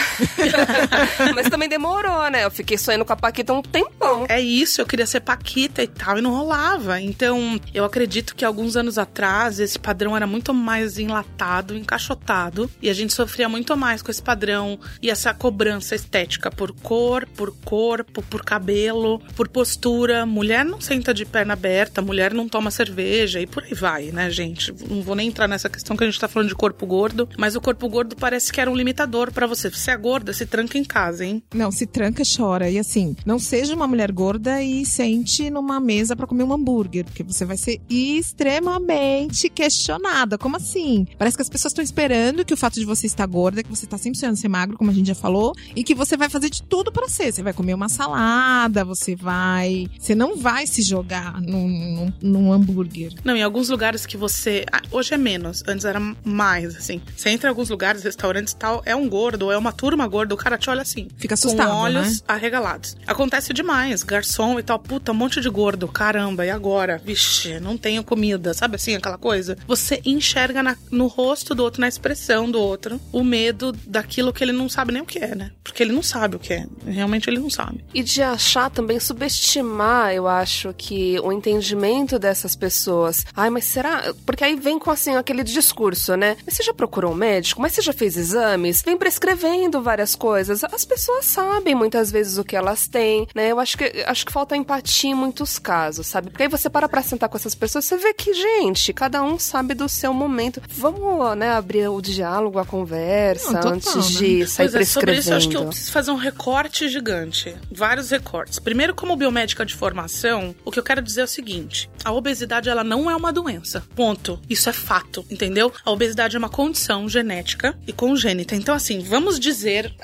Mas 1.34 1.48
também 1.48 1.68
demorou, 1.68 2.30
né? 2.30 2.44
Eu 2.44 2.50
fiquei 2.50 2.78
sonhando 2.78 3.04
com 3.04 3.12
a 3.12 3.16
Paquita 3.16 3.52
um 3.52 3.62
tempão. 3.62 4.26
É 4.28 4.40
isso, 4.40 4.80
eu 4.80 4.86
queria 4.86 5.06
ser 5.06 5.20
Paquita 5.20 5.35
e 5.82 5.86
tal, 5.86 6.18
e 6.18 6.22
não 6.22 6.30
rolava. 6.30 7.00
Então, 7.00 7.60
eu 7.72 7.84
acredito 7.84 8.34
que 8.34 8.44
alguns 8.44 8.76
anos 8.76 8.98
atrás 8.98 9.60
esse 9.60 9.78
padrão 9.78 10.16
era 10.16 10.26
muito 10.26 10.52
mais 10.52 10.98
enlatado, 10.98 11.76
encaixotado, 11.76 12.70
e 12.80 12.90
a 12.90 12.94
gente 12.94 13.14
sofria 13.14 13.48
muito 13.48 13.76
mais 13.76 14.02
com 14.02 14.10
esse 14.10 14.22
padrão 14.22 14.78
e 15.02 15.10
essa 15.10 15.32
cobrança 15.32 15.94
estética 15.94 16.50
por 16.50 16.72
cor, 16.72 17.26
por 17.36 17.54
corpo, 17.64 18.22
por 18.22 18.44
cabelo, 18.44 19.20
por 19.34 19.48
postura. 19.48 20.26
Mulher 20.26 20.64
não 20.64 20.80
senta 20.80 21.12
de 21.12 21.24
perna 21.24 21.52
aberta, 21.52 22.02
mulher 22.02 22.32
não 22.32 22.48
toma 22.48 22.70
cerveja 22.70 23.40
e 23.40 23.46
por 23.46 23.64
aí 23.64 23.74
vai, 23.74 24.04
né, 24.12 24.30
gente? 24.30 24.72
Não 24.88 25.02
vou 25.02 25.14
nem 25.14 25.28
entrar 25.28 25.48
nessa 25.48 25.68
questão 25.68 25.96
que 25.96 26.04
a 26.04 26.06
gente 26.06 26.20
tá 26.20 26.28
falando 26.28 26.48
de 26.48 26.54
corpo 26.54 26.86
gordo, 26.86 27.28
mas 27.38 27.56
o 27.56 27.60
corpo 27.60 27.88
gordo 27.88 28.16
parece 28.16 28.52
que 28.52 28.60
era 28.60 28.70
um 28.70 28.76
limitador 28.76 29.32
para 29.32 29.46
você. 29.46 29.70
Se 29.70 29.90
é 29.90 29.96
gorda, 29.96 30.32
se 30.32 30.46
tranca 30.46 30.78
em 30.78 30.84
casa, 30.84 31.24
hein? 31.24 31.42
Não, 31.54 31.70
se 31.70 31.86
tranca, 31.86 32.22
chora. 32.24 32.70
E 32.70 32.78
assim, 32.78 33.16
não 33.24 33.38
seja 33.38 33.74
uma 33.74 33.86
mulher 33.86 34.10
gorda 34.12 34.62
e 34.62 34.84
sente 35.26 35.50
numa 35.50 35.80
mesa 35.80 36.14
para 36.14 36.26
comer 36.26 36.44
um 36.44 36.52
hambúrguer, 36.52 37.04
porque 37.04 37.22
você 37.22 37.44
vai 37.44 37.56
ser 37.56 37.80
extremamente 37.90 39.48
questionada. 39.48 40.38
Como 40.38 40.56
assim? 40.56 41.06
Parece 41.18 41.36
que 41.36 41.42
as 41.42 41.48
pessoas 41.48 41.72
estão 41.72 41.82
esperando 41.82 42.44
que 42.44 42.54
o 42.54 42.56
fato 42.56 42.74
de 42.78 42.84
você 42.84 43.06
estar 43.06 43.26
gorda, 43.26 43.62
que 43.62 43.68
você 43.68 43.86
tá 43.86 43.98
sempre 43.98 44.18
sonhando 44.18 44.36
ser 44.36 44.48
magro, 44.48 44.76
como 44.78 44.90
a 44.90 44.94
gente 44.94 45.08
já 45.08 45.14
falou, 45.14 45.52
e 45.74 45.82
que 45.82 45.94
você 45.94 46.16
vai 46.16 46.28
fazer 46.28 46.48
de 46.48 46.62
tudo 46.62 46.92
para 46.92 47.08
ser. 47.08 47.32
Você 47.32 47.42
vai 47.42 47.52
comer 47.52 47.74
uma 47.74 47.88
salada, 47.88 48.84
você 48.84 49.16
vai. 49.16 49.88
Você 49.98 50.14
não 50.14 50.36
vai 50.36 50.66
se 50.66 50.82
jogar 50.82 51.40
num, 51.40 51.68
num, 51.68 52.12
num 52.22 52.52
hambúrguer. 52.52 53.12
Não, 53.24 53.36
em 53.36 53.42
alguns 53.42 53.68
lugares 53.68 54.06
que 54.06 54.16
você. 54.16 54.64
ah, 54.72 54.80
Hoje 54.90 55.12
é 55.14 55.18
menos, 55.18 55.62
antes 55.66 55.84
era 55.84 56.00
mais, 56.24 56.76
assim. 56.76 57.00
Você 57.16 57.30
entra 57.30 57.48
em 57.48 57.50
alguns 57.50 57.68
lugares, 57.68 58.02
restaurantes 58.04 58.52
e 58.52 58.56
tal, 58.56 58.82
é 58.86 58.94
um 58.94 59.08
gordo, 59.08 59.50
é 59.50 59.58
uma 59.58 59.72
turma 59.72 60.06
gorda, 60.06 60.34
o 60.34 60.36
cara 60.36 60.56
te 60.56 60.70
olha 60.70 60.82
assim. 60.82 61.08
Fica 61.16 61.34
assustado, 61.34 61.68
Com 61.70 61.76
olhos 61.76 62.20
né? 62.20 62.26
arregalados. 62.28 62.96
Acontece 63.06 63.52
demais, 63.52 64.02
garçom 64.02 64.58
e 64.58 64.62
tal, 64.62 64.78
puta, 64.78 65.12
monte 65.16 65.40
de 65.40 65.48
gordo, 65.48 65.88
caramba, 65.88 66.44
e 66.46 66.50
agora? 66.50 67.00
Vixe, 67.04 67.58
não 67.60 67.76
tenho 67.76 68.02
comida, 68.04 68.52
sabe 68.54 68.76
assim, 68.76 68.94
aquela 68.94 69.18
coisa? 69.18 69.56
Você 69.66 70.00
enxerga 70.04 70.62
na- 70.62 70.76
no 70.90 71.06
rosto 71.06 71.54
do 71.54 71.62
outro, 71.62 71.80
na 71.80 71.88
expressão 71.88 72.50
do 72.50 72.60
outro, 72.60 73.00
o 73.12 73.22
medo 73.24 73.72
daquilo 73.86 74.32
que 74.32 74.42
ele 74.44 74.52
não 74.52 74.68
sabe 74.68 74.92
nem 74.92 75.02
o 75.02 75.06
que 75.06 75.18
é, 75.18 75.34
né? 75.34 75.50
Porque 75.64 75.82
ele 75.82 75.92
não 75.92 76.02
sabe 76.02 76.36
o 76.36 76.38
que 76.38 76.52
é. 76.52 76.66
Realmente 76.86 77.28
ele 77.28 77.38
não 77.38 77.50
sabe. 77.50 77.84
E 77.94 78.02
de 78.02 78.22
achar 78.22 78.70
também, 78.70 78.98
subestimar, 79.00 80.12
eu 80.12 80.26
acho 80.26 80.74
que 80.76 81.18
o 81.20 81.32
entendimento 81.32 82.18
dessas 82.18 82.54
pessoas. 82.56 83.24
Ai, 83.34 83.50
mas 83.50 83.64
será? 83.64 84.14
Porque 84.24 84.44
aí 84.44 84.56
vem 84.56 84.78
com 84.78 84.90
assim 84.90 85.14
aquele 85.16 85.42
discurso, 85.42 86.16
né? 86.16 86.36
Mas 86.44 86.54
você 86.54 86.62
já 86.62 86.74
procurou 86.74 87.12
um 87.12 87.16
médico? 87.16 87.60
Mas 87.60 87.72
você 87.72 87.82
já 87.82 87.92
fez 87.92 88.16
exames? 88.16 88.82
Vem 88.82 88.96
prescrevendo 88.96 89.82
várias 89.82 90.14
coisas. 90.14 90.62
As 90.64 90.84
pessoas 90.84 91.24
sabem 91.24 91.74
muitas 91.74 92.10
vezes 92.10 92.38
o 92.38 92.44
que 92.44 92.56
elas 92.56 92.86
têm, 92.88 93.26
né? 93.34 93.50
Eu 93.52 93.60
acho 93.60 93.76
que 93.78 93.84
acho 94.06 94.26
que 94.26 94.32
falta 94.32 94.56
empatia 94.56 94.95
em 95.04 95.14
muitos 95.14 95.58
casos, 95.58 96.06
sabe? 96.06 96.30
Porque 96.30 96.44
aí 96.44 96.48
você 96.48 96.68
para 96.70 96.88
pra 96.88 97.02
sentar 97.02 97.28
com 97.28 97.36
essas 97.36 97.54
pessoas, 97.54 97.84
você 97.84 97.96
vê 97.96 98.14
que, 98.14 98.32
gente, 98.32 98.92
cada 98.92 99.22
um 99.22 99.38
sabe 99.38 99.74
do 99.74 99.88
seu 99.88 100.12
momento. 100.14 100.62
Vamos, 100.70 101.36
né, 101.36 101.50
abrir 101.50 101.88
o 101.88 102.00
diálogo, 102.00 102.58
a 102.58 102.64
conversa 102.64 103.52
Não, 103.52 103.60
total, 103.60 103.72
antes 103.72 103.94
né? 103.94 104.02
de 104.02 104.46
sair 104.46 104.70
Pois 104.70 104.74
é, 104.74 104.84
sobre 104.84 105.12
prescrevendo. 105.12 105.20
isso 105.20 105.30
eu 105.30 105.36
acho 105.36 105.48
que 105.48 105.56
eu 105.56 105.66
preciso 105.66 105.92
fazer 105.92 106.10
um 106.10 106.16
recorte 106.16 106.88
gigante. 106.88 107.54
Vários 107.70 108.10
recortes. 108.10 108.58
Primeiro, 108.58 108.94
como 108.94 109.16
biomédica 109.16 109.64
de 109.66 109.74
formação, 109.74 110.54
o 110.64 110.70
que 110.70 110.78
eu 110.78 110.84
quero 110.84 111.02
dizer 111.02 111.22
é 111.22 111.24
o 111.24 111.28
seguinte: 111.28 111.90
a 112.04 112.12
obesidade 112.12 112.68
ela 112.68 112.84
não 112.84 113.10
é 113.10 113.16
uma 113.16 113.32
doença. 113.32 113.82
Ponto. 113.94 114.40
Isso 114.48 114.68
é 114.68 114.72
fato, 114.72 115.24
entendeu? 115.30 115.72
A 115.84 115.90
obesidade 115.90 116.36
é 116.36 116.38
uma 116.38 116.48
condição 116.48 117.08
genética 117.08 117.76
e 117.86 117.92
congênita. 117.92 118.54
Então, 118.54 118.74
assim, 118.74 119.00
vamos 119.00 119.38
dizer. 119.40 119.94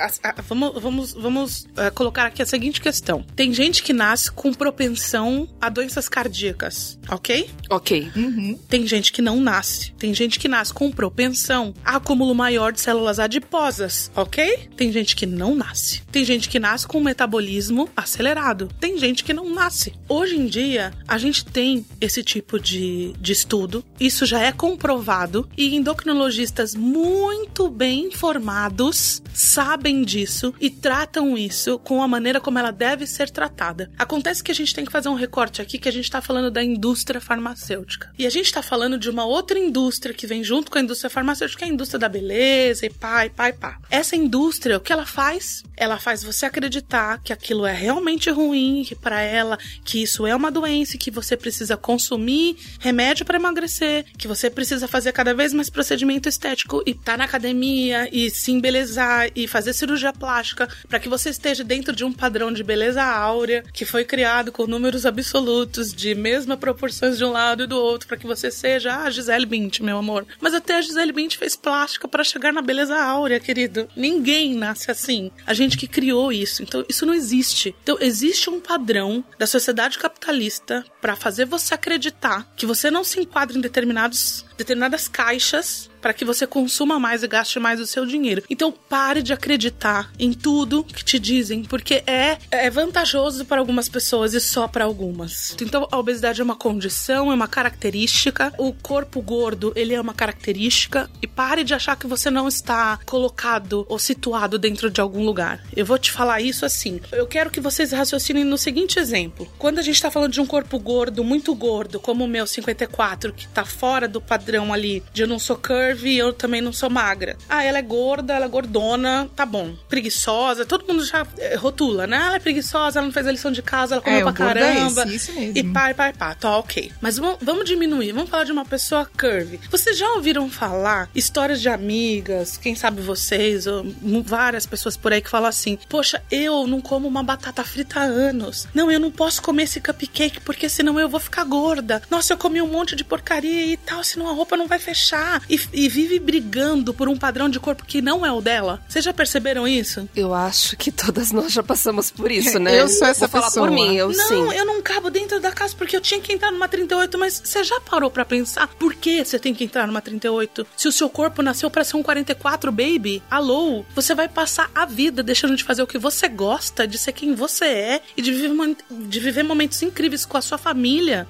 vamos 0.48 0.72
vamos, 0.80 1.12
vamos 1.12 1.66
eh, 1.76 1.90
colocar 1.90 2.26
aqui 2.26 2.42
a 2.42 2.46
seguinte 2.46 2.80
questão: 2.80 3.24
tem 3.36 3.52
gente 3.52 3.82
que 3.82 3.92
nasce 3.92 4.30
com 4.30 4.52
propensão 4.82 5.48
a 5.60 5.68
doenças 5.68 6.08
cardíacas, 6.08 6.98
ok? 7.08 7.48
Ok. 7.70 8.10
Uhum. 8.16 8.58
Tem 8.68 8.84
gente 8.84 9.12
que 9.12 9.22
não 9.22 9.40
nasce. 9.40 9.92
Tem 9.92 10.12
gente 10.12 10.40
que 10.40 10.48
nasce 10.48 10.74
com 10.74 10.90
propensão 10.90 11.72
a 11.84 11.96
acúmulo 11.96 12.34
maior 12.34 12.72
de 12.72 12.80
células 12.80 13.20
adiposas, 13.20 14.10
ok? 14.16 14.68
Tem 14.76 14.90
gente 14.90 15.14
que 15.14 15.24
não 15.24 15.54
nasce. 15.54 16.02
Tem 16.10 16.24
gente 16.24 16.48
que 16.48 16.58
nasce 16.58 16.86
com 16.86 16.98
um 16.98 17.04
metabolismo 17.04 17.88
acelerado. 17.96 18.68
Tem 18.80 18.98
gente 18.98 19.22
que 19.22 19.32
não 19.32 19.54
nasce. 19.54 19.94
Hoje 20.08 20.36
em 20.36 20.46
dia, 20.46 20.92
a 21.06 21.16
gente 21.16 21.44
tem 21.44 21.86
esse 22.00 22.24
tipo 22.24 22.58
de, 22.58 23.12
de 23.20 23.32
estudo. 23.32 23.84
Isso 24.00 24.26
já 24.26 24.40
é 24.40 24.50
comprovado. 24.50 25.48
E 25.56 25.76
endocrinologistas 25.76 26.74
muito 26.74 27.68
bem 27.68 28.06
informados 28.06 29.22
sabem 29.32 30.02
disso 30.02 30.52
e 30.60 30.68
tratam 30.68 31.38
isso 31.38 31.78
com 31.78 32.02
a 32.02 32.08
maneira 32.08 32.40
como 32.40 32.58
ela 32.58 32.72
deve 32.72 33.06
ser 33.06 33.30
tratada. 33.30 33.90
Acontece 33.96 34.42
que 34.42 34.50
a 34.50 34.54
gente 34.54 34.71
tem 34.74 34.84
que 34.84 34.92
fazer 34.92 35.08
um 35.08 35.14
recorte 35.14 35.60
aqui 35.60 35.78
que 35.78 35.88
a 35.88 35.92
gente 35.92 36.10
tá 36.10 36.20
falando 36.20 36.50
da 36.50 36.62
indústria 36.62 37.20
farmacêutica. 37.20 38.12
E 38.18 38.26
a 38.26 38.30
gente 38.30 38.52
tá 38.52 38.62
falando 38.62 38.98
de 38.98 39.10
uma 39.10 39.24
outra 39.24 39.58
indústria 39.58 40.14
que 40.14 40.26
vem 40.26 40.42
junto 40.42 40.70
com 40.70 40.78
a 40.78 40.80
indústria 40.80 41.10
farmacêutica, 41.10 41.60
que 41.60 41.64
é 41.64 41.68
a 41.68 41.72
indústria 41.72 41.98
da 41.98 42.08
beleza 42.08 42.86
e 42.86 42.90
pá, 42.90 43.26
e 43.26 43.30
pá, 43.30 43.48
e 43.48 43.52
pá. 43.52 43.78
Essa 43.90 44.16
indústria, 44.16 44.76
o 44.76 44.80
que 44.80 44.92
ela 44.92 45.06
faz? 45.06 45.62
Ela 45.76 45.98
faz 45.98 46.22
você 46.22 46.46
acreditar 46.46 47.20
que 47.22 47.32
aquilo 47.32 47.66
é 47.66 47.72
realmente 47.72 48.30
ruim, 48.30 48.86
para 49.00 49.20
ela 49.20 49.58
que 49.84 50.02
isso 50.02 50.26
é 50.26 50.34
uma 50.34 50.50
doença, 50.50 50.98
que 50.98 51.10
você 51.10 51.36
precisa 51.36 51.76
consumir 51.76 52.56
remédio 52.78 53.24
para 53.24 53.38
emagrecer, 53.38 54.04
que 54.16 54.28
você 54.28 54.50
precisa 54.50 54.88
fazer 54.88 55.12
cada 55.12 55.34
vez 55.34 55.52
mais 55.52 55.70
procedimento 55.70 56.28
estético 56.28 56.82
e 56.86 56.94
tá 56.94 57.16
na 57.16 57.24
academia 57.24 58.08
e 58.12 58.30
se 58.30 58.52
embelezar 58.52 59.30
e 59.34 59.46
fazer 59.46 59.72
cirurgia 59.72 60.12
plástica 60.12 60.68
para 60.88 60.98
que 60.98 61.08
você 61.08 61.30
esteja 61.30 61.64
dentro 61.64 61.94
de 61.94 62.04
um 62.04 62.12
padrão 62.12 62.52
de 62.52 62.62
beleza 62.62 63.02
áurea 63.02 63.64
que 63.72 63.84
foi 63.84 64.04
criado 64.04 64.52
com 64.52 64.61
números 64.66 65.06
absolutos 65.06 65.92
de 65.92 66.14
mesma 66.14 66.56
proporções 66.56 67.18
de 67.18 67.24
um 67.24 67.30
lado 67.30 67.64
e 67.64 67.66
do 67.66 67.76
outro 67.76 68.08
para 68.08 68.16
que 68.16 68.26
você 68.26 68.50
seja 68.50 68.96
a 68.96 69.10
Gisele 69.10 69.46
Bündchen, 69.46 69.84
meu 69.84 69.98
amor. 69.98 70.26
Mas 70.40 70.54
até 70.54 70.76
a 70.76 70.80
Gisele 70.80 71.12
Bündchen 71.12 71.38
fez 71.38 71.56
plástica 71.56 72.08
para 72.08 72.24
chegar 72.24 72.52
na 72.52 72.62
beleza 72.62 72.96
áurea, 72.96 73.40
querido. 73.40 73.88
Ninguém 73.96 74.54
nasce 74.54 74.90
assim. 74.90 75.30
A 75.46 75.54
gente 75.54 75.76
que 75.76 75.86
criou 75.86 76.32
isso. 76.32 76.62
Então 76.62 76.84
isso 76.88 77.06
não 77.06 77.14
existe. 77.14 77.74
Então 77.82 77.96
existe 78.00 78.50
um 78.50 78.60
padrão 78.60 79.24
da 79.38 79.46
sociedade 79.46 79.98
capitalista 79.98 80.84
para 81.02 81.16
fazer 81.16 81.44
você 81.44 81.74
acreditar 81.74 82.48
que 82.56 82.64
você 82.64 82.88
não 82.88 83.02
se 83.02 83.18
enquadra 83.18 83.58
em 83.58 83.60
determinados 83.60 84.46
determinadas 84.56 85.08
caixas 85.08 85.90
para 86.00 86.12
que 86.12 86.24
você 86.24 86.46
consuma 86.46 86.98
mais 86.98 87.22
e 87.22 87.28
gaste 87.28 87.60
mais 87.60 87.80
o 87.80 87.86
seu 87.86 88.04
dinheiro. 88.04 88.42
Então 88.50 88.72
pare 88.72 89.22
de 89.22 89.32
acreditar 89.32 90.10
em 90.18 90.32
tudo 90.32 90.82
que 90.82 91.04
te 91.04 91.16
dizem, 91.18 91.62
porque 91.62 92.02
é, 92.06 92.38
é 92.50 92.68
vantajoso 92.68 93.44
para 93.44 93.60
algumas 93.60 93.88
pessoas 93.88 94.34
e 94.34 94.40
só 94.40 94.66
para 94.66 94.84
algumas. 94.84 95.56
Então 95.62 95.86
a 95.90 95.98
obesidade 95.98 96.40
é 96.40 96.44
uma 96.44 96.56
condição, 96.56 97.30
é 97.30 97.34
uma 97.34 97.46
característica. 97.46 98.52
O 98.58 98.72
corpo 98.72 99.22
gordo, 99.22 99.72
ele 99.76 99.94
é 99.94 100.00
uma 100.00 100.12
característica 100.12 101.08
e 101.22 101.26
pare 101.28 101.62
de 101.62 101.72
achar 101.72 101.96
que 101.96 102.08
você 102.08 102.30
não 102.30 102.48
está 102.48 102.98
colocado 103.06 103.86
ou 103.88 103.98
situado 103.98 104.58
dentro 104.58 104.90
de 104.90 105.00
algum 105.00 105.24
lugar. 105.24 105.62
Eu 105.76 105.86
vou 105.86 105.98
te 105.98 106.10
falar 106.10 106.40
isso 106.40 106.66
assim. 106.66 107.00
Eu 107.12 107.28
quero 107.28 107.50
que 107.50 107.60
vocês 107.60 107.92
raciocinem 107.92 108.42
no 108.42 108.58
seguinte 108.58 108.98
exemplo. 108.98 109.48
Quando 109.56 109.78
a 109.78 109.82
gente 109.82 110.02
tá 110.02 110.10
falando 110.10 110.32
de 110.32 110.40
um 110.40 110.46
corpo 110.46 110.80
gordo, 110.80 110.91
muito 111.24 111.54
gordo, 111.54 111.98
como 112.00 112.24
o 112.24 112.28
meu 112.28 112.46
54, 112.46 113.32
que 113.32 113.46
tá 113.48 113.64
fora 113.64 114.06
do 114.08 114.20
padrão 114.20 114.72
ali 114.72 115.02
de 115.12 115.22
eu 115.22 115.28
não 115.28 115.38
sou 115.38 115.56
curvy 115.56 116.10
e 116.14 116.18
eu 116.18 116.32
também 116.32 116.60
não 116.60 116.72
sou 116.72 116.90
magra. 116.90 117.36
Ah, 117.48 117.62
ela 117.64 117.78
é 117.78 117.82
gorda, 117.82 118.34
ela 118.34 118.44
é 118.46 118.48
gordona, 118.48 119.28
tá 119.34 119.44
bom. 119.46 119.74
Preguiçosa, 119.88 120.64
todo 120.66 120.86
mundo 120.86 121.04
já 121.04 121.26
eh, 121.38 121.56
rotula, 121.56 122.06
né? 122.06 122.16
Ela 122.16 122.36
é 122.36 122.38
preguiçosa, 122.38 122.98
ela 122.98 123.06
não 123.06 123.12
fez 123.12 123.26
a 123.26 123.32
lição 123.32 123.52
de 123.52 123.62
casa, 123.62 123.94
ela 123.94 124.02
comeu 124.02 124.18
É, 124.18 124.22
pra 124.22 124.32
gordo 124.32 124.58
é 124.58 124.74
caramba. 124.74 125.02
esse, 125.04 125.14
isso 125.16 125.32
mesmo. 125.32 125.58
E 125.58 125.64
pai, 125.64 125.94
pai, 125.94 126.12
pá, 126.12 126.34
tá 126.34 126.56
ok. 126.56 126.92
Mas 127.00 127.18
vamos, 127.18 127.64
diminuir, 127.64 128.12
vamos 128.12 128.28
falar 128.30 128.44
de 128.44 128.52
uma 128.52 128.64
pessoa 128.64 129.06
curvy. 129.18 129.60
Vocês 129.70 129.96
já 129.96 130.08
ouviram 130.14 130.50
falar 130.50 131.08
histórias 131.14 131.60
de 131.60 131.68
amigas, 131.68 132.56
quem 132.56 132.74
sabe 132.74 133.00
vocês, 133.00 133.66
ou 133.66 133.84
várias 134.24 134.66
pessoas 134.66 134.96
por 134.96 135.12
aí 135.12 135.20
que 135.22 135.30
falam 135.30 135.48
assim: 135.48 135.78
Poxa, 135.88 136.22
eu 136.30 136.66
não 136.66 136.80
como 136.80 137.06
uma 137.08 137.22
batata 137.22 137.62
frita 137.64 138.00
há 138.00 138.04
anos. 138.04 138.66
Não, 138.74 138.90
eu 138.90 138.98
não 139.00 139.10
posso 139.10 139.40
comer 139.42 139.64
esse 139.64 139.80
cupcake 139.80 140.40
porque 140.40 140.68
senão 140.82 140.98
eu 140.98 141.08
vou 141.08 141.20
ficar 141.20 141.44
gorda. 141.44 142.02
Nossa, 142.10 142.32
eu 142.32 142.36
comi 142.36 142.60
um 142.60 142.66
monte 142.66 142.96
de 142.96 143.04
porcaria 143.04 143.66
e 143.66 143.76
tal, 143.76 144.02
senão 144.02 144.28
a 144.28 144.32
roupa 144.32 144.56
não 144.56 144.66
vai 144.66 144.80
fechar. 144.80 145.40
E, 145.48 145.60
e 145.72 145.88
vive 145.88 146.18
brigando 146.18 146.92
por 146.92 147.08
um 147.08 147.16
padrão 147.16 147.48
de 147.48 147.60
corpo 147.60 147.84
que 147.86 148.02
não 148.02 148.26
é 148.26 148.32
o 148.32 148.40
dela. 148.40 148.82
Vocês 148.88 149.04
já 149.04 149.12
perceberam 149.12 149.66
isso? 149.66 150.08
Eu 150.16 150.34
acho 150.34 150.76
que 150.76 150.90
todas 150.90 151.30
nós 151.30 151.52
já 151.52 151.62
passamos 151.62 152.10
por 152.10 152.32
isso, 152.32 152.58
né? 152.58 152.80
Eu 152.80 152.88
sou 152.88 153.06
essa 153.06 153.28
Vou 153.28 153.40
falar 153.40 153.46
pessoa. 153.46 153.68
por 153.68 153.72
mim, 153.72 153.94
eu 153.94 154.08
não, 154.08 154.28
sim. 154.28 154.56
eu 154.56 154.66
não 154.66 154.82
cabo 154.82 155.08
dentro 155.08 155.40
da 155.40 155.52
casa 155.52 155.74
porque 155.76 155.96
eu 155.96 156.00
tinha 156.00 156.20
que 156.20 156.32
entrar 156.32 156.50
numa 156.50 156.68
38, 156.68 157.16
mas 157.16 157.40
você 157.44 157.62
já 157.62 157.80
parou 157.80 158.10
pra 158.10 158.24
pensar 158.24 158.66
por 158.66 158.94
que 158.94 159.24
você 159.24 159.38
tem 159.38 159.54
que 159.54 159.62
entrar 159.62 159.86
numa 159.86 160.02
38? 160.02 160.66
Se 160.76 160.88
o 160.88 160.92
seu 160.92 161.08
corpo 161.08 161.40
nasceu 161.42 161.70
pra 161.70 161.84
ser 161.84 161.96
um 161.96 162.02
44, 162.02 162.72
baby, 162.72 163.22
alô, 163.30 163.84
você 163.94 164.14
vai 164.14 164.28
passar 164.28 164.68
a 164.74 164.84
vida 164.84 165.22
deixando 165.22 165.54
de 165.54 165.62
fazer 165.62 165.82
o 165.82 165.86
que 165.86 165.98
você 165.98 166.28
gosta, 166.28 166.86
de 166.86 166.98
ser 166.98 167.12
quem 167.12 167.34
você 167.34 167.64
é 167.64 168.02
e 168.16 168.22
de 168.22 168.32
viver, 168.32 168.76
de 168.90 169.20
viver 169.20 169.42
momentos 169.44 169.80
incríveis 169.82 170.26
com 170.26 170.36
a 170.36 170.42
sua 170.42 170.58
família, 170.58 170.71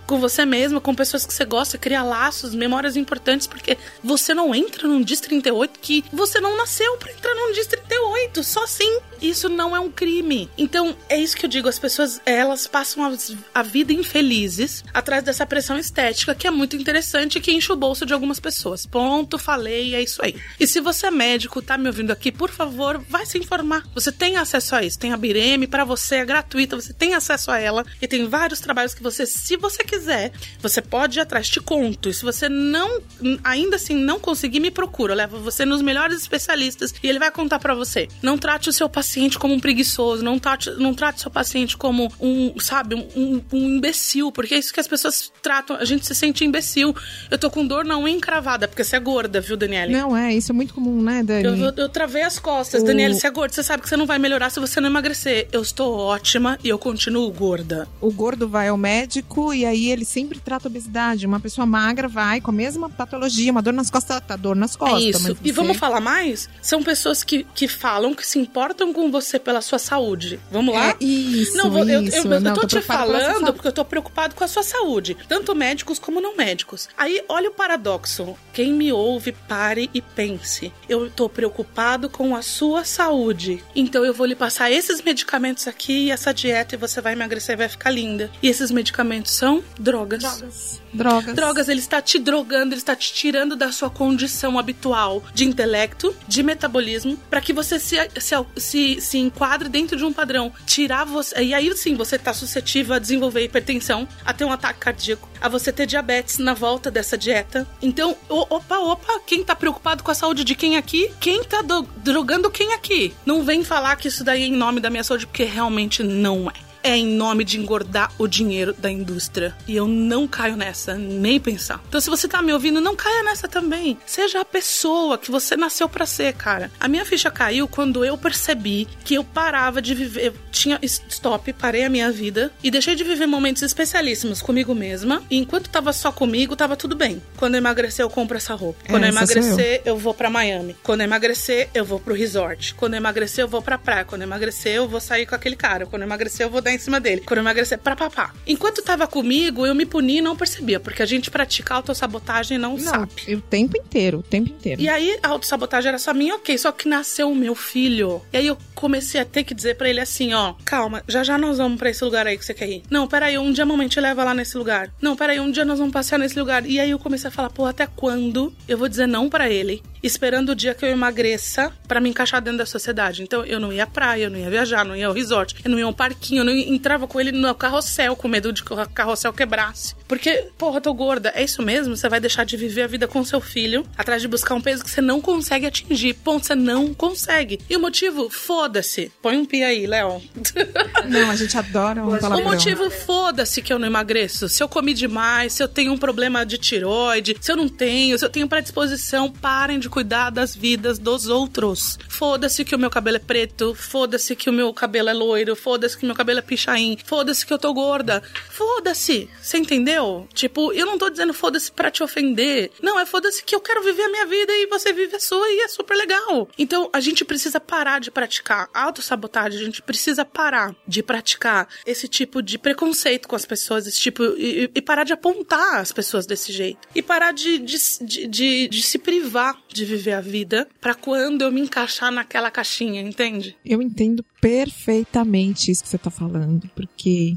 com 0.06 0.18
você 0.18 0.44
mesma, 0.44 0.80
com 0.80 0.94
pessoas 0.94 1.24
que 1.24 1.32
você 1.32 1.44
gosta, 1.44 1.78
criar 1.78 2.02
laços, 2.02 2.54
memórias 2.54 2.96
importantes, 2.96 3.46
porque 3.46 3.78
você 4.02 4.34
não 4.34 4.54
entra 4.54 4.86
num 4.86 5.02
DIS 5.02 5.20
38 5.20 5.78
que 5.80 6.04
você 6.12 6.40
não 6.40 6.56
nasceu 6.56 6.96
pra 6.96 7.12
entrar 7.12 7.34
num 7.34 7.52
DIS 7.52 7.66
38, 7.66 8.44
só 8.44 8.64
assim. 8.64 8.98
Isso 9.20 9.48
não 9.48 9.76
é 9.76 9.78
um 9.78 9.90
crime. 9.90 10.50
Então, 10.58 10.96
é 11.08 11.16
isso 11.16 11.36
que 11.36 11.46
eu 11.46 11.50
digo, 11.50 11.68
as 11.68 11.78
pessoas, 11.78 12.20
elas 12.26 12.66
passam 12.66 13.04
a, 13.04 13.12
a 13.54 13.62
vida 13.62 13.92
felizes 14.02 14.84
atrás 14.92 15.22
dessa 15.22 15.46
pressão 15.46 15.78
estética 15.78 16.34
que 16.34 16.46
é 16.46 16.50
muito 16.50 16.76
interessante 16.76 17.38
e 17.38 17.40
que 17.40 17.52
enche 17.52 17.72
o 17.72 17.76
bolso 17.76 18.06
de 18.06 18.12
algumas 18.12 18.40
pessoas. 18.40 18.86
Ponto, 18.86 19.38
falei, 19.38 19.94
é 19.94 20.02
isso 20.02 20.24
aí. 20.24 20.36
E 20.58 20.66
se 20.66 20.80
você 20.80 21.06
é 21.06 21.10
médico, 21.10 21.62
tá 21.62 21.76
me 21.76 21.86
ouvindo 21.86 22.10
aqui, 22.10 22.32
por 22.32 22.50
favor, 22.50 22.98
vai 23.08 23.26
se 23.26 23.38
informar. 23.38 23.84
Você 23.94 24.10
tem 24.10 24.36
acesso 24.36 24.74
a 24.74 24.82
isso. 24.82 24.98
Tem 24.98 25.12
a 25.12 25.16
Bireme 25.16 25.66
para 25.66 25.84
você, 25.84 26.16
é 26.16 26.24
gratuita, 26.24 26.76
você 26.76 26.92
tem 26.92 27.14
acesso 27.14 27.50
a 27.50 27.58
ela 27.58 27.84
e 28.00 28.08
tem 28.08 28.26
vários 28.28 28.60
trabalhos 28.60 28.94
que 28.94 29.02
você, 29.02 29.24
se 29.32 29.56
você 29.56 29.82
quiser, 29.82 30.32
você 30.60 30.80
pode 30.80 31.18
ir 31.18 31.22
atrás. 31.22 31.48
Te 31.48 31.60
conto. 31.60 32.08
E 32.08 32.14
se 32.14 32.24
você 32.24 32.48
não, 32.48 33.00
ainda 33.42 33.76
assim, 33.76 33.94
não 33.94 34.20
conseguir, 34.20 34.60
me 34.60 34.70
procura. 34.70 35.12
Eu 35.12 35.16
levo 35.16 35.38
você 35.38 35.64
nos 35.64 35.82
melhores 35.82 36.20
especialistas 36.20 36.94
e 37.02 37.08
ele 37.08 37.18
vai 37.18 37.30
contar 37.30 37.58
para 37.58 37.74
você. 37.74 38.08
Não 38.22 38.38
trate 38.38 38.68
o 38.68 38.72
seu 38.72 38.88
paciente 38.88 39.38
como 39.38 39.54
um 39.54 39.60
preguiçoso, 39.60 40.22
não 40.22 40.38
trate, 40.38 40.70
não 40.70 40.94
trate 40.94 41.18
o 41.18 41.22
seu 41.22 41.30
paciente 41.30 41.76
como 41.76 42.12
um, 42.20 42.58
sabe, 42.60 42.94
um, 42.94 43.42
um 43.52 43.76
imbecil, 43.76 44.30
porque 44.30 44.54
é 44.54 44.58
isso 44.58 44.72
que 44.72 44.80
as 44.80 44.88
pessoas 44.88 45.32
tratam. 45.42 45.76
A 45.76 45.84
gente 45.84 46.06
se 46.06 46.14
sente 46.14 46.44
imbecil. 46.44 46.94
Eu 47.30 47.38
tô 47.38 47.50
com 47.50 47.66
dor 47.66 47.84
na 47.84 47.98
unha 47.98 48.16
encravada, 48.16 48.68
porque 48.68 48.84
você 48.84 48.96
é 48.96 49.00
gorda, 49.00 49.40
viu, 49.40 49.56
Daniele? 49.56 49.92
Não, 49.92 50.16
é, 50.16 50.34
isso 50.34 50.52
é 50.52 50.54
muito 50.54 50.74
comum, 50.74 51.02
né, 51.02 51.22
Dani? 51.22 51.44
Eu, 51.44 51.56
eu, 51.56 51.72
eu 51.76 51.88
travei 51.88 52.22
as 52.22 52.38
costas. 52.38 52.82
O... 52.82 52.84
Daniele, 52.84 53.14
você 53.14 53.26
é 53.26 53.30
gorda, 53.30 53.54
você 53.54 53.62
sabe 53.62 53.82
que 53.82 53.88
você 53.88 53.96
não 53.96 54.06
vai 54.06 54.18
melhorar 54.18 54.50
se 54.50 54.60
você 54.60 54.80
não 54.80 54.88
emagrecer. 54.88 55.48
Eu 55.52 55.62
estou 55.62 55.98
ótima 55.98 56.58
e 56.62 56.68
eu 56.68 56.78
continuo 56.78 57.30
gorda. 57.30 57.88
O 58.00 58.10
gordo 58.12 58.48
vai 58.48 58.68
ao 58.68 58.76
médico 58.76 59.21
e 59.54 59.64
aí 59.64 59.90
ele 59.90 60.04
sempre 60.04 60.38
trata 60.38 60.68
obesidade. 60.68 61.26
Uma 61.26 61.40
pessoa 61.40 61.66
magra 61.66 62.08
vai 62.08 62.40
com 62.40 62.50
a 62.50 62.54
mesma 62.54 62.88
patologia, 62.88 63.50
uma 63.50 63.62
dor 63.62 63.72
nas 63.72 63.90
costas, 63.90 64.20
tá 64.26 64.36
dor 64.36 64.56
nas 64.56 64.76
costas. 64.76 65.02
É 65.02 65.08
isso. 65.08 65.38
E 65.42 65.52
vamos 65.52 65.76
falar 65.76 66.00
mais? 66.00 66.48
São 66.60 66.82
pessoas 66.82 67.22
que, 67.22 67.46
que 67.54 67.68
falam, 67.68 68.14
que 68.14 68.26
se 68.26 68.38
importam 68.38 68.92
com 68.92 69.10
você 69.10 69.38
pela 69.38 69.60
sua 69.60 69.78
saúde. 69.78 70.40
Vamos 70.50 70.74
lá? 70.74 70.90
É 70.90 71.04
isso, 71.04 71.56
não, 71.56 71.78
eu, 71.78 72.02
isso. 72.02 72.16
Eu, 72.26 72.32
eu, 72.32 72.40
não, 72.40 72.50
eu 72.50 72.54
tô, 72.54 72.60
tô 72.62 72.66
te 72.66 72.80
falando 72.80 73.52
porque 73.52 73.68
eu 73.68 73.72
tô 73.72 73.84
preocupado 73.84 74.34
com 74.34 74.44
a 74.44 74.48
sua 74.48 74.62
saúde. 74.62 75.16
Tanto 75.28 75.54
médicos 75.54 75.98
como 75.98 76.20
não 76.20 76.36
médicos. 76.36 76.88
Aí, 76.96 77.22
olha 77.28 77.48
o 77.50 77.54
paradoxo. 77.54 78.36
Quem 78.52 78.72
me 78.72 78.92
ouve, 78.92 79.32
pare 79.32 79.90
e 79.94 80.00
pense. 80.00 80.72
Eu 80.88 81.10
tô 81.10 81.28
preocupado 81.28 82.08
com 82.08 82.34
a 82.34 82.42
sua 82.42 82.84
saúde. 82.84 83.62
Então 83.74 84.04
eu 84.04 84.14
vou 84.14 84.26
lhe 84.26 84.34
passar 84.34 84.70
esses 84.70 85.02
medicamentos 85.02 85.66
aqui 85.66 86.06
e 86.06 86.10
essa 86.10 86.32
dieta 86.32 86.74
e 86.74 86.78
você 86.78 87.00
vai 87.00 87.12
emagrecer 87.12 87.54
e 87.54 87.56
vai 87.56 87.68
ficar 87.68 87.90
linda. 87.90 88.30
E 88.42 88.48
esses 88.48 88.70
medicamentos 88.70 89.01
são 89.30 89.62
drogas. 89.78 90.22
Drogas. 90.22 90.82
Drogas. 90.92 91.34
Drogas, 91.34 91.68
ele 91.68 91.80
está 91.80 92.02
te 92.02 92.18
drogando, 92.18 92.74
ele 92.74 92.80
está 92.80 92.94
te 92.94 93.12
tirando 93.12 93.56
da 93.56 93.72
sua 93.72 93.88
condição 93.88 94.58
habitual 94.58 95.22
de 95.34 95.44
intelecto, 95.44 96.14
de 96.28 96.42
metabolismo, 96.42 97.16
para 97.30 97.40
que 97.40 97.52
você 97.52 97.78
se, 97.78 97.96
se, 98.18 98.34
se, 98.56 99.00
se 99.00 99.18
enquadre 99.18 99.68
dentro 99.68 99.96
de 99.96 100.04
um 100.04 100.12
padrão. 100.12 100.52
Tirar 100.66 101.04
você. 101.04 101.42
E 101.42 101.54
aí 101.54 101.74
sim 101.76 101.94
você 101.94 102.16
está 102.16 102.34
suscetível 102.34 102.94
a 102.94 102.98
desenvolver 102.98 103.42
hipertensão, 103.42 104.06
a 104.24 104.32
ter 104.32 104.44
um 104.44 104.52
ataque 104.52 104.80
cardíaco, 104.80 105.28
a 105.40 105.48
você 105.48 105.72
ter 105.72 105.86
diabetes 105.86 106.38
na 106.38 106.54
volta 106.54 106.90
dessa 106.90 107.16
dieta. 107.16 107.66
Então, 107.80 108.16
opa, 108.28 108.78
opa, 108.78 109.20
quem 109.26 109.42
tá 109.42 109.56
preocupado 109.56 110.02
com 110.02 110.10
a 110.10 110.14
saúde 110.14 110.44
de 110.44 110.54
quem 110.54 110.76
aqui? 110.76 111.10
Quem 111.18 111.42
tá 111.44 111.62
drogando 111.96 112.50
quem 112.50 112.74
aqui? 112.74 113.14
Não 113.24 113.42
vem 113.42 113.64
falar 113.64 113.96
que 113.96 114.08
isso 114.08 114.22
daí 114.22 114.42
é 114.42 114.46
em 114.46 114.56
nome 114.56 114.80
da 114.80 114.90
minha 114.90 115.04
saúde, 115.04 115.26
porque 115.26 115.44
realmente 115.44 116.02
não 116.02 116.50
é 116.50 116.71
é 116.82 116.96
em 116.96 117.06
nome 117.06 117.44
de 117.44 117.58
engordar 117.58 118.12
o 118.18 118.26
dinheiro 118.26 118.74
da 118.76 118.90
indústria. 118.90 119.54
E 119.66 119.76
eu 119.76 119.86
não 119.86 120.26
caio 120.26 120.56
nessa, 120.56 120.94
nem 120.94 121.38
pensar. 121.40 121.80
Então, 121.88 122.00
se 122.00 122.10
você 122.10 122.28
tá 122.28 122.42
me 122.42 122.52
ouvindo, 122.52 122.80
não 122.80 122.96
caia 122.96 123.22
nessa 123.22 123.48
também. 123.48 123.98
Seja 124.06 124.40
a 124.40 124.44
pessoa 124.44 125.18
que 125.18 125.30
você 125.30 125.56
nasceu 125.56 125.88
para 125.88 126.06
ser, 126.06 126.34
cara. 126.34 126.70
A 126.78 126.88
minha 126.88 127.04
ficha 127.04 127.30
caiu 127.30 127.68
quando 127.68 128.04
eu 128.04 128.16
percebi 128.18 128.88
que 129.04 129.14
eu 129.14 129.24
parava 129.24 129.80
de 129.80 129.94
viver. 129.94 130.26
Eu 130.26 130.34
tinha 130.50 130.78
stop, 130.82 131.52
parei 131.52 131.84
a 131.84 131.90
minha 131.90 132.10
vida 132.10 132.52
e 132.62 132.70
deixei 132.70 132.94
de 132.94 133.04
viver 133.04 133.26
momentos 133.26 133.62
especialíssimos 133.62 134.42
comigo 134.42 134.74
mesma. 134.74 135.22
E 135.30 135.36
enquanto 135.36 135.70
tava 135.70 135.92
só 135.92 136.12
comigo, 136.12 136.56
tava 136.56 136.76
tudo 136.76 136.94
bem. 136.94 137.22
Quando 137.36 137.54
eu 137.54 137.58
emagrecer, 137.58 138.04
eu 138.04 138.10
compro 138.10 138.36
essa 138.36 138.54
roupa. 138.54 138.80
Quando 138.88 139.04
essa 139.04 139.12
eu 139.12 139.16
emagrecer, 139.18 139.82
eu. 139.84 139.94
eu 139.94 139.98
vou 139.98 140.14
para 140.14 140.30
Miami. 140.30 140.76
Quando 140.82 141.00
eu 141.00 141.04
emagrecer, 141.04 141.68
eu 141.74 141.84
vou 141.84 142.00
pro 142.00 142.14
resort. 142.14 142.74
Quando 142.74 142.94
eu 142.94 142.98
emagrecer, 142.98 143.44
eu 143.44 143.48
vou 143.48 143.62
pra 143.62 143.78
praia. 143.78 144.04
Quando 144.04 144.22
eu 144.22 144.26
emagrecer, 144.26 144.74
eu 144.74 144.88
vou 144.88 145.00
sair 145.00 145.26
com 145.26 145.34
aquele 145.34 145.56
cara. 145.56 145.86
Quando 145.86 146.02
eu 146.02 146.08
emagrecer, 146.08 146.46
eu 146.46 146.50
vou 146.50 146.60
dar 146.60 146.71
em 146.74 146.78
cima 146.78 147.00
dele. 147.00 147.22
Quando 147.24 147.38
eu 147.38 147.42
emagrecer, 147.42 147.78
pra 147.78 147.96
papá. 147.96 148.32
Enquanto 148.46 148.82
tava 148.82 149.06
comigo, 149.06 149.66
eu 149.66 149.74
me 149.74 149.86
puni 149.86 150.18
e 150.18 150.20
não 150.22 150.36
percebia, 150.36 150.80
porque 150.80 151.02
a 151.02 151.06
gente 151.06 151.30
pratica 151.30 151.74
autossabotagem 151.74 152.56
e 152.56 152.60
não, 152.60 152.76
não 152.76 152.78
sabe. 152.78 153.12
O 153.34 153.40
tempo 153.40 153.76
inteiro, 153.76 154.18
o 154.18 154.22
tempo 154.22 154.50
inteiro. 154.50 154.80
E 154.80 154.88
aí, 154.88 155.18
a 155.22 155.28
autossabotagem 155.28 155.88
era 155.88 155.98
só 155.98 156.12
minha, 156.12 156.36
ok. 156.36 156.56
Só 156.58 156.72
que 156.72 156.88
nasceu 156.88 157.30
o 157.30 157.34
meu 157.34 157.54
filho. 157.54 158.22
E 158.32 158.36
aí 158.36 158.46
eu 158.46 158.56
comecei 158.74 159.20
a 159.20 159.24
ter 159.24 159.44
que 159.44 159.54
dizer 159.54 159.76
para 159.76 159.88
ele 159.88 160.00
assim: 160.00 160.32
ó, 160.34 160.54
calma, 160.64 161.02
já 161.06 161.22
já 161.22 161.38
nós 161.38 161.58
vamos 161.58 161.78
para 161.78 161.90
esse 161.90 162.04
lugar 162.04 162.26
aí 162.26 162.36
que 162.36 162.44
você 162.44 162.54
quer 162.54 162.68
ir. 162.68 162.82
Não, 162.90 163.06
peraí, 163.06 163.38
um 163.38 163.52
dia 163.52 163.64
a 163.64 163.66
mamãe 163.66 163.88
te 163.88 164.00
leva 164.00 164.24
lá 164.24 164.34
nesse 164.34 164.56
lugar. 164.58 164.90
Não, 165.00 165.16
peraí, 165.16 165.40
um 165.40 165.50
dia 165.50 165.64
nós 165.64 165.78
vamos 165.78 165.92
passear 165.92 166.18
nesse 166.18 166.38
lugar. 166.38 166.66
E 166.66 166.80
aí 166.80 166.90
eu 166.90 166.98
comecei 166.98 167.28
a 167.28 167.30
falar, 167.30 167.50
pô, 167.50 167.64
até 167.66 167.86
quando 167.86 168.52
eu 168.68 168.76
vou 168.76 168.88
dizer 168.88 169.06
não 169.06 169.28
para 169.28 169.48
ele? 169.48 169.82
Esperando 170.02 170.50
o 170.50 170.54
dia 170.54 170.74
que 170.74 170.84
eu 170.84 170.88
emagreça 170.88 171.72
para 171.86 172.00
me 172.00 172.08
encaixar 172.08 172.40
dentro 172.40 172.58
da 172.58 172.66
sociedade. 172.66 173.22
Então 173.22 173.44
eu 173.44 173.60
não 173.60 173.72
ia 173.72 173.84
à 173.84 173.86
praia, 173.86 174.24
eu 174.24 174.30
não 174.30 174.38
ia 174.38 174.50
viajar, 174.50 174.84
não 174.84 174.96
ia 174.96 175.06
ao 175.06 175.12
resort, 175.12 175.56
eu 175.64 175.70
não 175.70 175.78
ia 175.78 175.84
ao 175.84 175.92
parquinho, 175.92 176.40
eu 176.40 176.44
não 176.44 176.52
entrava 176.52 177.06
com 177.06 177.20
ele 177.20 177.32
no 177.32 177.54
carrossel 177.54 178.16
com 178.16 178.28
medo 178.28 178.52
de 178.52 178.62
que 178.62 178.72
o 178.72 178.88
carrossel 178.88 179.32
quebrasse. 179.32 179.94
Porque, 180.08 180.48
porra, 180.58 180.80
tô 180.80 180.92
gorda. 180.92 181.32
É 181.34 181.42
isso 181.42 181.62
mesmo? 181.62 181.96
Você 181.96 182.08
vai 182.08 182.20
deixar 182.20 182.44
de 182.44 182.56
viver 182.56 182.82
a 182.82 182.86
vida 182.86 183.08
com 183.08 183.24
seu 183.24 183.40
filho 183.40 183.86
atrás 183.96 184.20
de 184.20 184.28
buscar 184.28 184.54
um 184.54 184.60
peso 184.60 184.84
que 184.84 184.90
você 184.90 185.00
não 185.00 185.20
consegue 185.20 185.66
atingir. 185.66 186.14
Ponto, 186.14 186.46
você 186.46 186.54
não 186.54 186.92
consegue. 186.92 187.60
E 187.68 187.76
o 187.76 187.80
motivo? 187.80 188.28
Foda-se. 188.28 189.10
Põe 189.22 189.36
um 189.36 189.44
pi 189.44 189.62
aí, 189.62 189.86
Léo. 189.86 190.20
Não, 191.08 191.30
a 191.30 191.36
gente 191.36 191.56
adora 191.56 192.04
um 192.04 192.16
palavrão. 192.18 192.40
O 192.40 192.44
motivo, 192.52 192.90
foda-se 192.90 193.60
que 193.60 193.72
eu 193.72 193.78
não 193.78 193.86
emagreço. 193.86 194.48
Se 194.48 194.62
eu 194.62 194.68
comi 194.68 194.94
demais, 194.94 195.52
se 195.52 195.62
eu 195.62 195.68
tenho 195.68 195.92
um 195.92 195.98
problema 195.98 196.46
de 196.46 196.56
tiroide, 196.58 197.36
se 197.40 197.50
eu 197.50 197.56
não 197.56 197.68
tenho, 197.68 198.16
se 198.16 198.24
eu 198.24 198.28
tenho 198.28 198.48
predisposição, 198.48 199.30
parem 199.30 199.78
de 199.78 199.88
cuidar 199.92 200.30
das 200.30 200.56
vidas 200.56 200.98
dos 200.98 201.28
outros. 201.28 201.98
Foda-se 202.08 202.64
que 202.64 202.74
o 202.74 202.78
meu 202.78 202.88
cabelo 202.88 203.18
é 203.18 203.20
preto, 203.20 203.74
foda-se 203.74 204.34
que 204.34 204.48
o 204.48 204.52
meu 204.52 204.72
cabelo 204.72 205.10
é 205.10 205.12
loiro, 205.12 205.54
foda-se 205.54 205.98
que 205.98 206.06
meu 206.06 206.14
cabelo 206.14 206.38
é 206.38 206.42
pichain, 206.42 206.96
foda-se 207.04 207.44
que 207.44 207.52
eu 207.52 207.58
tô 207.58 207.74
gorda. 207.74 208.22
Foda-se. 208.50 209.28
Você 209.40 209.58
entendeu? 209.58 210.26
Tipo, 210.32 210.72
eu 210.72 210.86
não 210.86 210.96
tô 210.96 211.10
dizendo 211.10 211.34
foda-se 211.34 211.70
pra 211.70 211.90
te 211.90 212.02
ofender. 212.02 212.70
Não, 212.80 212.98
é 212.98 213.04
foda-se 213.04 213.44
que 213.44 213.54
eu 213.54 213.60
quero 213.60 213.82
viver 213.82 214.04
a 214.04 214.08
minha 214.08 214.24
vida 214.24 214.50
e 214.54 214.66
você 214.66 214.94
vive 214.94 215.16
a 215.16 215.20
sua 215.20 215.46
e 215.50 215.60
é 215.60 215.68
super 215.68 215.94
legal. 215.94 216.48
Então, 216.58 216.88
a 216.90 217.00
gente 217.00 217.22
precisa 217.22 217.60
parar 217.60 218.00
de 218.00 218.10
praticar 218.10 218.70
autossabotagem, 218.72 219.60
a 219.60 219.64
gente 219.64 219.82
precisa 219.82 220.24
parar 220.24 220.74
de 220.88 221.02
praticar 221.02 221.68
esse 221.84 222.08
tipo 222.08 222.40
de 222.42 222.58
preconceito 222.58 223.28
com 223.28 223.36
as 223.36 223.44
pessoas, 223.44 223.86
esse 223.86 224.00
tipo. 224.00 224.22
e, 224.38 224.70
e 224.74 224.80
parar 224.80 225.04
de 225.04 225.12
apontar 225.12 225.80
as 225.80 225.92
pessoas 225.92 226.24
desse 226.24 226.50
jeito. 226.50 226.78
E 226.94 227.02
parar 227.02 227.32
de, 227.32 227.58
de, 227.58 227.76
de, 228.00 228.26
de, 228.26 228.68
de 228.68 228.82
se 228.82 228.98
privar 228.98 229.60
de 229.72 229.84
viver 229.84 230.12
a 230.12 230.20
vida 230.20 230.68
para 230.80 230.94
quando 230.94 231.42
eu 231.42 231.52
me 231.52 231.60
encaixar 231.60 232.10
naquela 232.10 232.50
caixinha, 232.50 233.00
entende? 233.00 233.56
Eu 233.64 233.80
entendo 233.80 234.24
perfeitamente 234.40 235.70
isso 235.70 235.82
que 235.82 235.88
você 235.88 235.98
tá 235.98 236.10
falando, 236.10 236.68
porque 236.74 237.36